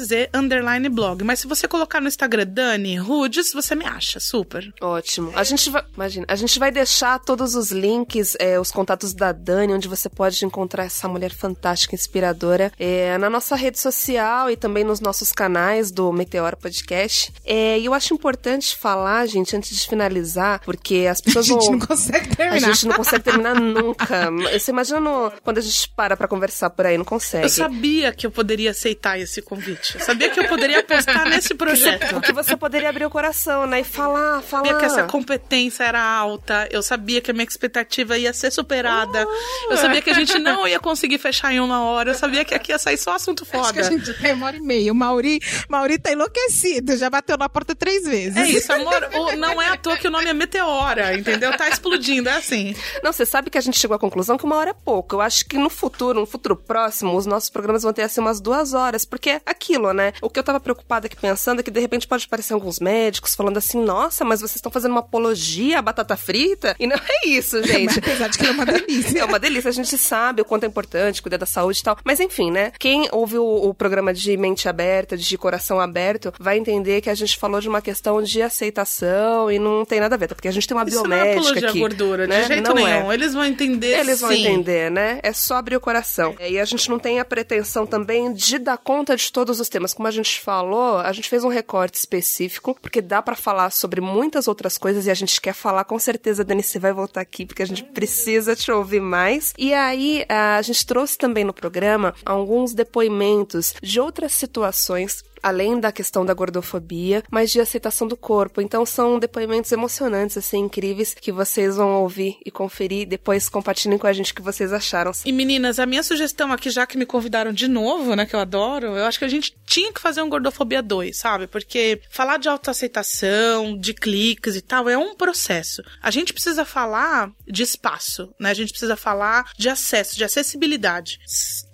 R-U-D-Z, 0.06 0.30
underline 0.34 0.90
blog. 0.90 1.24
Mas 1.24 1.40
se 1.40 1.48
você 1.48 1.68
colocar 1.68 2.00
no 2.00 2.08
Instagram 2.08 2.46
Dani 2.48 2.96
Rudes, 2.98 3.52
você 3.54 3.76
me 3.76 3.86
acha, 3.86 4.20
super. 4.20 4.72
Ótimo. 4.82 5.32
A 5.36 5.44
gente 5.44 5.70
vai, 5.70 5.84
imagina, 5.94 6.26
a 6.30 6.36
gente 6.36 6.58
vai 6.60 6.72
deixar 6.72 7.20
todos 7.20 7.56
os 7.56 7.72
links, 7.72 8.36
é, 8.40 8.60
os 8.60 8.72
contatos 8.72 9.14
da 9.14 9.32
Dani, 9.32 9.74
onde 9.74 9.88
você 9.88 10.10
pode 10.10 10.44
encontrar 10.46 10.86
essa 10.86 11.08
mulher 11.08 11.32
fantástica, 11.34 11.96
inspiradora, 11.96 12.72
é, 12.80 13.18
na 13.18 13.30
nossa 13.30 13.56
rede 13.56 13.80
social 13.80 14.50
e 14.50 14.56
também 14.56 14.84
nos 14.84 15.00
nossos 15.00 15.32
canais 15.32 15.92
do 15.92 16.12
Meteora 16.12 16.56
Podcast. 16.56 17.34
É, 17.44 17.80
e 17.80 17.86
eu 17.86 17.94
acho 17.94 18.14
importante 18.14 18.76
falar, 18.76 19.26
gente, 19.26 19.56
antes 19.56 19.76
de 19.78 19.88
finalizar, 19.88 20.62
porque 20.64 21.08
as 21.10 21.20
A 21.22 21.24
pessoas 21.24 21.46
gente 21.48 21.64
vão. 21.66 21.72
não 21.74 21.80
consegue 21.80 22.28
terminar. 22.36 22.36
terminar. 22.36 22.68
A 22.70 22.72
gente 22.74 22.88
não 22.88 22.96
consegue 22.96 23.24
terminar 23.24 23.56
nunca. 23.60 24.30
Você 24.54 24.72
imagina 24.72 25.00
no- 25.00 25.32
quando 25.44 25.58
a 25.58 25.62
gente 25.62 25.90
para 25.90 26.16
pra 26.16 26.28
conversar 26.28 26.70
por 26.70 26.86
aí, 26.86 26.98
não 26.98 27.06
consegue. 27.06 27.46
Eu 27.46 27.50
sabia 27.50 28.12
que 28.14 28.26
eu 28.26 28.32
poderia 28.32 28.72
aceitar 28.72 29.20
esse 29.20 29.42
convite. 29.42 29.95
Eu 29.98 30.06
sabia 30.06 30.30
que 30.30 30.40
eu 30.40 30.48
poderia 30.48 30.80
apostar 30.80 31.28
nesse 31.30 31.54
projeto. 31.56 32.14
Porque 32.14 32.32
você 32.34 32.56
poderia 32.56 32.90
abrir 32.90 33.06
o 33.06 33.10
coração, 33.10 33.66
né? 33.66 33.82
E 33.82 33.84
falar, 33.84 34.42
falar. 34.42 34.66
sabia 34.66 34.80
que 34.80 34.86
essa 34.86 35.04
competência 35.04 35.84
era 35.84 36.02
alta, 36.02 36.68
eu 36.72 36.82
sabia 36.84 37.22
que 37.22 37.32
a 37.32 37.34
minha 37.34 37.46
expectativa 37.46 38.18
ia 38.18 38.34
ser 38.34 38.52
superada, 38.52 39.26
eu 39.70 39.78
sabia 39.78 40.02
que 40.02 40.10
a 40.10 40.14
gente 40.14 40.38
não 40.40 40.68
ia 40.68 40.80
conseguir 40.80 41.18
fechar 41.18 41.54
em 41.54 41.60
uma 41.60 41.82
hora, 41.84 42.12
eu 42.12 42.16
sabia 42.16 42.44
que 42.46 42.54
aqui 42.54 42.72
ia 42.72 42.80
sair 42.80 42.98
só 42.98 43.16
assunto 43.16 43.44
Acho 43.44 43.52
foda. 43.52 43.74
que 43.74 43.80
a 43.80 43.84
gente 43.84 44.14
tem 44.22 44.34
uma 44.34 44.48
hora 44.48 44.58
e 44.58 44.62
meia. 44.62 44.92
O 44.92 44.96
Mauri, 44.96 45.40
Mauri 45.70 45.98
tá 45.98 46.12
enlouquecido, 46.12 46.96
já 46.98 47.10
bateu 47.10 47.38
na 47.38 47.48
porta 47.50 47.74
três 47.76 48.04
vezes. 48.04 48.36
É 48.38 48.48
isso, 48.48 48.72
amor. 48.72 49.10
O- 49.14 49.36
não 49.36 49.62
é 49.62 49.68
à 49.70 49.78
toa 49.78 49.98
que 49.98 50.08
o 50.08 50.12
nome 50.12 50.26
é 50.30 50.34
Meteora, 50.34 51.16
entendeu? 51.18 51.56
Tá 51.58 51.70
explodindo, 51.70 52.30
é 52.30 52.34
assim. 52.38 52.76
Não, 53.04 53.12
você 53.14 53.26
sabe 53.26 53.50
que 53.50 53.58
a 53.58 53.62
gente 53.62 53.78
chegou 53.80 53.96
à 53.96 54.00
conclusão 54.00 54.38
que 54.38 54.44
uma 54.46 54.56
hora 54.56 54.72
é 54.72 54.74
pouco. 54.74 55.16
Eu 55.16 55.22
acho 55.22 55.46
que 55.46 55.58
no 55.58 55.70
futuro, 55.70 56.20
no 56.20 56.26
futuro 56.26 56.56
próximo, 56.56 57.16
os 57.16 57.26
nossos 57.26 57.50
programas 57.50 57.84
vão 57.84 57.94
ter 57.94 58.04
assim 58.04 58.20
umas 58.22 58.40
duas 58.42 58.74
horas. 58.74 59.06
Porque 59.06 59.30
é 59.30 59.42
aquilo, 59.76 59.94
né? 59.94 60.14
O 60.22 60.30
que 60.30 60.40
eu 60.40 60.44
tava 60.44 60.60
preocupada 60.60 61.08
aqui 61.08 61.16
pensando 61.16 61.60
é 61.60 61.64
que 61.64 61.72
de 61.72 61.80
repente 61.80 62.08
pode 62.08 62.26
aparecer 62.26 62.54
alguns 62.54 62.80
médicos 62.80 63.36
falando 63.36 63.58
assim: 63.58 63.84
nossa, 63.84 64.24
mas 64.24 64.40
vocês 64.40 64.56
estão 64.56 64.72
fazendo 64.72 64.92
uma 64.92 65.02
apologia 65.02 65.80
à 65.80 65.82
batata 65.82 66.16
frita? 66.16 66.76
E 66.80 66.88
não 66.88 66.96
é 66.96 67.28
isso, 67.28 67.62
gente. 67.64 68.00
Apesar 68.00 68.30
de 68.30 68.38
que 68.38 68.46
é 68.46 68.52
uma 68.52 68.66
delícia. 68.66 69.16
É 69.26 69.28
uma 69.28 69.40
delícia, 69.40 69.70
a 69.70 69.74
gente 69.74 69.98
sabe 69.98 70.42
o 70.42 70.46
quanto 70.46 70.66
é 70.66 70.68
importante 70.68 71.22
cuidar 71.22 71.38
da 71.38 71.46
saúde 71.46 71.80
e 71.80 71.84
tal. 71.84 71.98
Mas 72.04 72.20
enfim, 72.20 72.52
né? 72.52 72.72
Quem 72.78 73.08
ouve 73.12 73.38
o, 73.38 73.46
o 73.70 73.74
programa 73.74 74.14
de 74.14 74.36
mente 74.36 74.68
aberta, 74.68 75.16
de 75.18 75.38
coração 75.38 75.80
aberto, 75.80 76.34
vai 76.40 76.58
entender 76.58 77.02
que 77.02 77.10
a 77.10 77.16
gente 77.16 77.38
falou 77.38 77.62
de 77.62 77.70
uma 77.70 77.82
questão 77.82 78.22
de 78.22 78.42
aceitação 78.42 79.50
e 79.50 79.58
não 79.58 79.86
tem 79.86 80.00
nada 80.00 80.16
a 80.16 80.18
ver, 80.18 80.26
até 80.26 80.36
porque 80.36 80.48
a 80.48 80.52
gente 80.52 80.68
tem 80.68 80.76
uma 80.76 80.84
Isso 80.86 81.04
não 81.08 81.16
é 81.16 81.24
biomédica 81.24 81.40
apologia 81.40 81.68
à 81.68 81.70
aqui. 81.70 81.80
gordura, 81.80 82.28
né? 82.28 82.42
de 82.42 82.48
jeito 82.48 82.68
não 82.68 82.76
nenhum. 82.76 83.12
É. 83.12 83.14
Eles 83.14 83.34
vão 83.34 83.46
entender 83.46 84.00
Eles 84.00 84.20
vão 84.20 84.30
sim. 84.30 84.42
entender, 84.42 84.92
né? 84.92 85.20
É 85.24 85.34
só 85.34 85.56
abrir 85.56 85.78
o 85.78 85.80
coração. 85.80 86.36
E 86.40 86.60
a 86.60 86.66
gente 86.66 86.90
não 86.90 87.00
tem 87.00 87.20
a 87.20 87.26
pretensão 87.26 87.86
também 87.86 88.34
de 88.34 88.60
dar 88.60 88.78
conta 88.78 89.16
de 89.16 89.32
todos 89.32 89.60
os 89.60 89.65
temas. 89.70 89.94
Como 89.94 90.08
a 90.08 90.12
gente 90.12 90.40
falou, 90.40 90.98
a 90.98 91.12
gente 91.12 91.30
fez 91.30 91.44
um 91.44 91.50
recorte 91.50 91.98
específico, 91.98 92.78
porque 92.82 93.02
dá 93.02 93.22
pra 93.22 93.36
falar 93.36 93.70
sobre 93.72 94.02
muitas 94.02 94.48
outras 94.48 94.78
coisas 94.78 95.06
e 95.06 95.12
a 95.12 95.14
gente 95.14 95.40
quer 95.40 95.54
falar 95.54 95.84
com 95.86 95.98
certeza, 96.00 96.44
Dani, 96.44 96.64
você 96.64 96.80
vai 96.80 96.94
voltar 96.94 97.22
aqui, 97.22 97.46
porque 97.46 97.64
a 97.64 97.68
gente 97.68 97.84
precisa 97.84 98.56
te 98.56 98.72
ouvir 98.72 99.02
mais. 99.02 99.54
E 99.58 99.74
aí, 99.74 100.26
a 100.30 100.62
gente 100.62 100.86
trouxe 100.86 101.18
também 101.18 101.44
no 101.44 101.54
programa 101.54 102.14
alguns 102.26 102.74
depoimentos 102.74 103.74
de 103.82 104.00
outras 104.00 104.32
situações 104.34 105.24
além 105.46 105.80
da 105.80 105.92
questão 105.92 106.26
da 106.26 106.34
gordofobia, 106.34 107.24
mas 107.30 107.52
de 107.52 107.62
aceitação 107.62 108.08
do 108.08 108.18
corpo. 108.18 108.60
Então 108.62 108.84
são 108.84 109.20
depoimentos 109.20 109.72
emocionantes, 109.72 110.36
assim, 110.36 110.58
incríveis, 110.58 111.14
que 111.14 111.32
vocês 111.32 111.76
vão 111.76 112.02
ouvir 112.02 112.40
e 112.44 112.50
conferir. 112.50 113.08
Depois 113.08 113.48
compartilhem 113.48 114.00
com 114.00 114.08
a 114.08 114.14
gente 114.14 114.32
o 114.32 114.36
que 114.36 114.42
vocês 114.42 114.74
acharam. 114.74 115.12
E 115.24 115.32
meninas, 115.32 115.78
a 115.78 115.86
minha 115.86 116.02
sugestão 116.02 116.52
aqui, 116.52 116.72
já 116.72 116.88
que 116.88 116.98
me 116.98 117.06
convidaram 117.06 117.54
de 117.54 117.68
novo, 117.68 118.16
né, 118.16 118.26
que 118.26 118.36
eu 118.36 118.40
adoro, 118.40 118.88
eu 118.88 119.06
acho 119.06 119.20
que 119.20 119.26
a 119.26 119.30
gente 119.30 119.56
tinha 119.68 119.94
que 119.94 120.02
fazer 120.02 120.24
um 120.24 120.30
Gordofobia 120.30 120.82
2, 120.82 121.16
sabe? 121.16 121.46
Porque 121.46 122.02
falar 122.10 122.38
de 122.38 122.50
autoaceitação, 122.50 123.78
de 123.78 123.94
cliques 123.94 124.56
e 124.56 124.62
tal, 124.62 124.90
é 124.90 124.98
um 124.98 125.14
processo. 125.14 125.84
A 126.02 126.10
gente 126.10 126.34
precisa 126.34 126.66
falar 126.66 127.32
de 127.48 127.62
espaço, 127.62 128.34
né? 128.40 128.50
A 128.50 128.56
gente 128.56 128.72
precisa 128.72 128.96
falar 128.96 129.52
de 129.56 129.70
acesso, 129.70 130.18
de 130.18 130.24
acessibilidade. 130.24 131.20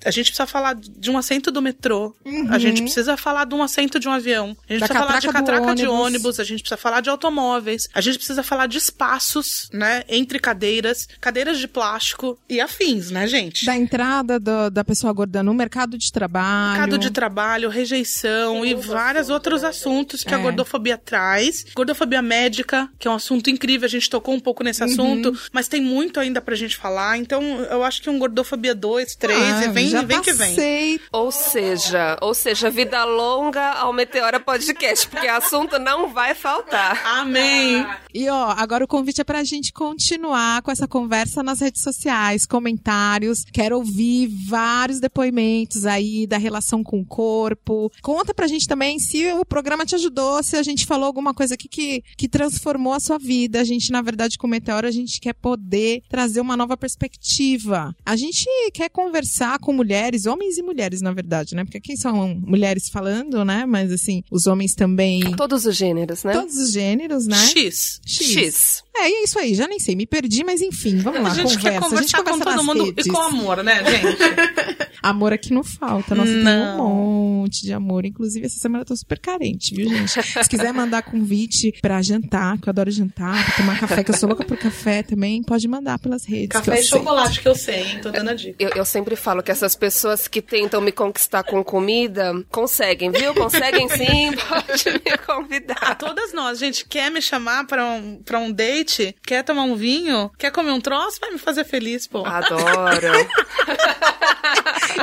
A 0.04 0.12
gente 0.12 0.28
precisa 0.28 0.48
falar 0.48 0.76
de 0.76 1.12
um 1.12 1.18
assento 1.18 1.52
do 1.52 1.62
metrô. 1.62 2.16
A 2.50 2.58
gente 2.58 2.82
precisa 2.82 3.16
falar 3.18 3.46
de 3.46 3.54
um 3.56 3.62
assento 3.64 4.00
de 4.00 4.08
um 4.08 4.12
avião. 4.12 4.56
A 4.68 4.74
gente 4.74 4.80
Da 4.82 4.88
precisa 4.88 5.08
falar 5.08 5.20
de 5.20 5.28
catraca 5.28 5.46
catraca 5.58 5.76
de 5.76 5.86
ônibus. 5.88 6.06
ônibus. 6.06 6.40
A 6.40 6.44
gente 6.44 6.60
precisa 6.62 6.78
falar 6.78 7.02
de 7.02 7.10
automóveis. 7.10 7.88
A 7.94 8.02
gente 8.02 8.18
precisa 8.18 8.42
falar 8.44 8.68
de 8.68 8.78
espaços, 8.78 9.70
né? 9.74 10.04
Entre 10.08 10.40
cadeiras, 10.40 11.08
cadeiras 11.20 11.60
de 11.60 11.68
plástico 11.68 12.38
e 12.50 12.60
afins, 12.60 13.12
né, 13.12 13.28
gente? 13.28 13.66
Da 13.66 13.76
entrada 13.76 14.40
do- 14.40 14.70
da 14.70 14.84
pessoa 14.84 15.12
gorda 15.14 15.44
no 15.44 15.54
mercado 15.54 15.98
de 15.98 16.12
trabalho. 16.12 16.72
Mercado 16.80 16.98
de 16.98 17.12
trabalho, 17.12 17.70
rejeição 17.70 18.66
e 18.66 18.74
vários 18.74 19.30
outros 19.30 19.64
assuntos 19.64 20.24
que 20.24 20.34
a 20.34 20.38
É. 20.40 20.42
gordofobia 20.42 20.98
traz. 20.98 21.66
Gordofobia 21.76 22.22
médica, 22.22 22.90
que 22.98 23.08
é 23.08 23.12
um 23.12 23.16
assunto 23.16 23.50
incrível, 23.50 23.86
a 23.86 23.90
gente 23.90 24.10
tocou 24.10 24.34
um 24.34 24.40
pouco 24.40 24.64
Uhum. 24.64 24.68
nesse 24.68 24.84
assunto, 24.84 25.38
mas 25.52 25.68
tem 25.68 25.82
muito 25.82 26.20
ainda 26.20 26.42
pra 26.42 26.56
gente 26.56 26.78
falar. 26.78 27.18
Então, 27.18 27.42
eu 27.70 27.84
acho 27.84 28.02
que 28.02 28.10
um 28.10 28.18
gordofobia 28.18 28.74
2, 28.74 29.16
3, 29.16 29.40
Ah, 29.42 29.66
e 29.66 29.70
vem, 29.70 29.91
já 29.92 30.02
vem 30.04 30.22
que 30.22 30.34
vem. 30.34 30.50
passei. 30.56 31.02
Ou 31.12 31.32
seja, 31.32 32.18
ou 32.22 32.34
seja, 32.34 32.70
vida 32.70 33.04
longa 33.04 33.72
ao 33.74 33.94
Meteora 33.94 34.40
Podcast, 34.40 35.08
porque 35.08 35.28
assunto 35.28 35.80
não 35.80 36.14
vai 36.14 36.34
faltar. 36.34 37.02
Amém. 37.06 37.86
E 38.14 38.30
ó, 38.30 38.52
agora 38.58 38.84
o 38.84 38.88
convite 38.88 39.22
é 39.22 39.24
pra 39.24 39.44
gente 39.44 39.72
continuar 39.72 40.62
com 40.62 40.72
essa 40.72 40.88
conversa 40.88 41.42
nas 41.42 41.62
redes 41.62 41.82
sociais, 41.82 42.46
comentários. 42.46 43.44
Quero 43.52 43.78
ouvir 43.78 44.28
vários 44.48 45.00
depoimentos 45.00 45.86
aí 45.86 46.28
da 46.28 46.38
relação 46.38 46.84
com 46.84 47.00
o 47.00 47.06
corpo. 47.06 47.92
Conta 48.02 48.34
pra 48.34 48.48
gente 48.48 48.68
também 48.68 49.00
se 49.00 49.32
o 49.34 49.46
programa 49.46 49.86
te 49.86 49.96
ajudou, 49.96 50.44
se 50.44 50.58
a 50.58 50.64
gente 50.64 50.86
falou 50.86 51.06
alguma 51.06 51.34
coisa 51.34 51.54
aqui 51.56 51.68
que, 51.68 52.04
que 52.18 52.28
transformou 52.28 52.94
a 52.94 53.00
sua 53.00 53.18
vida. 53.18 53.62
A 53.62 53.64
gente, 53.64 53.92
na 53.92 54.02
verdade, 54.02 54.38
com 54.38 54.48
o 54.48 54.50
Meteoro, 54.50 54.88
a 54.88 54.92
gente 54.92 55.20
quer 55.20 55.34
poder 55.34 56.02
trazer 56.10 56.42
uma 56.42 56.58
nova 56.58 56.76
perspectiva. 56.76 57.96
A 58.06 58.16
gente 58.16 58.46
quer 58.74 58.90
conversar 58.90 59.60
com 59.60 59.72
mulheres, 59.82 60.26
homens 60.28 60.58
e 60.58 60.62
mulheres, 60.62 61.02
na 61.02 61.12
verdade, 61.12 61.56
né? 61.56 61.64
Porque 61.64 61.78
aqui 61.80 61.98
são 61.98 62.36
mulheres 62.36 62.88
falando, 62.90 63.44
né? 63.44 63.66
Mas 63.66 63.92
assim, 63.92 64.24
os 64.30 64.46
homens 64.46 64.76
também. 64.76 65.22
Todos 65.36 65.66
os 65.66 65.76
gêneros, 65.76 66.24
né? 66.24 66.34
Todos 66.34 66.56
os 66.56 66.72
gêneros, 66.72 67.26
né? 67.26 67.38
X. 67.48 68.00
X. 68.06 68.84
É, 68.96 69.10
e 69.10 69.14
é 69.14 69.24
isso 69.24 69.40
aí, 69.40 69.56
já 69.56 69.68
nem 69.68 69.80
sei, 69.80 69.96
me 69.96 70.06
perdi, 70.06 70.44
mas 70.44 70.62
enfim, 70.62 70.98
vamos 70.98 71.22
lá, 71.22 71.32
A 71.32 71.34
gente 71.34 71.56
conversa. 71.56 71.70
quer 71.72 71.80
conversar 71.80 71.98
a 71.98 72.02
gente 72.02 72.12
com 72.12 72.24
conversa 72.24 72.44
todo 72.44 72.56
nas 72.58 72.66
mundo 72.66 72.86
redes. 72.86 73.06
e 73.06 73.10
com 73.10 73.18
amor, 73.20 73.64
né, 73.64 73.84
gente? 73.86 74.18
Amor 75.04 75.34
aqui 75.34 75.52
não 75.52 75.64
falta, 75.64 76.14
nossa, 76.14 76.32
tem 76.32 76.44
Não. 76.44 76.86
um 76.86 77.40
monte 77.42 77.64
de 77.64 77.74
amor. 77.74 78.06
Inclusive, 78.06 78.46
essa 78.46 78.60
semana 78.60 78.84
eu 78.84 78.86
tô 78.86 78.96
super 78.96 79.18
carente, 79.18 79.74
viu, 79.74 79.90
gente? 79.90 80.12
Se 80.12 80.48
quiser 80.48 80.72
mandar 80.72 81.02
convite 81.02 81.74
pra 81.82 82.04
jantar, 82.04 82.60
que 82.60 82.70
eu 82.70 82.72
adoro 82.72 82.92
jantar, 82.92 83.44
pra 83.46 83.56
tomar 83.56 83.80
café, 83.80 84.04
que 84.04 84.12
eu 84.12 84.16
sou 84.16 84.30
louca 84.30 84.46
por 84.46 84.58
café 84.58 85.02
também, 85.02 85.42
pode 85.42 85.68
mandar 85.68 85.98
pelas 85.98 86.24
redes. 86.24 86.50
Café 86.50 86.74
e 86.74 86.84
sei. 86.84 87.00
chocolate 87.00 87.42
que 87.42 87.48
eu 87.48 87.56
sei, 87.56 87.82
hein? 87.82 88.00
Tô 88.00 88.12
dando 88.12 88.30
a 88.30 88.36
dica. 88.36 88.56
Eu, 88.60 88.70
eu 88.76 88.86
sempre 88.86 89.16
falo 89.16 89.42
que 89.42 89.50
essas 89.72 89.76
pessoas 89.76 90.28
que 90.28 90.42
tentam 90.42 90.82
me 90.82 90.92
conquistar 90.92 91.44
com 91.44 91.64
comida, 91.64 92.34
conseguem, 92.50 93.10
viu? 93.12 93.34
Conseguem 93.34 93.88
sim, 93.90 94.32
pode 94.36 95.02
me 95.06 95.12
A 95.12 95.18
convidar. 95.18 95.96
todas 95.98 96.34
nós, 96.34 96.60
gente, 96.60 96.86
quer 96.86 97.10
me 97.10 97.22
chamar 97.22 97.66
pra 97.66 97.86
um, 97.86 98.22
pra 98.24 98.38
um 98.40 98.52
date? 98.52 99.16
Quer 99.26 99.44
tomar 99.44 99.64
um 99.64 99.76
vinho? 99.76 100.30
Quer 100.38 100.52
comer 100.52 100.72
um 100.72 100.82
troço? 100.82 101.20
Vai 101.22 101.32
me 101.32 101.38
fazer 101.38 101.64
feliz, 101.64 102.08
pô. 102.08 102.26
Adoro. 102.26 102.62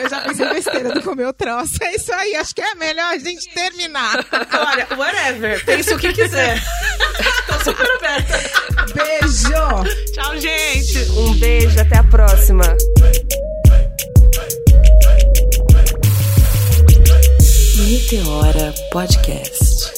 Eu 0.03 0.09
já 0.11 0.20
pensei 0.20 0.47
besteira 0.49 0.90
do 0.93 1.03
comer 1.03 1.27
o 1.27 1.32
troço. 1.32 1.77
É 1.82 1.95
isso 1.95 2.12
aí, 2.12 2.35
acho 2.36 2.55
que 2.55 2.61
é 2.61 2.74
melhor 2.74 3.15
a 3.15 3.19
gente 3.19 3.49
terminar. 3.55 4.24
Olha, 4.53 4.86
whatever. 4.97 5.65
Pensa 5.65 5.95
o 5.95 5.99
que 5.99 6.12
quiser. 6.12 6.61
Tô 7.47 7.65
super 7.65 7.90
aberta. 7.97 8.39
Beijo! 8.95 10.12
Tchau, 10.12 10.36
gente. 10.36 10.99
Um 11.12 11.32
beijo, 11.39 11.81
até 11.81 11.97
a 11.99 12.05
próxima. 12.05 12.65
Meteora 17.89 18.74
Podcast. 18.93 19.97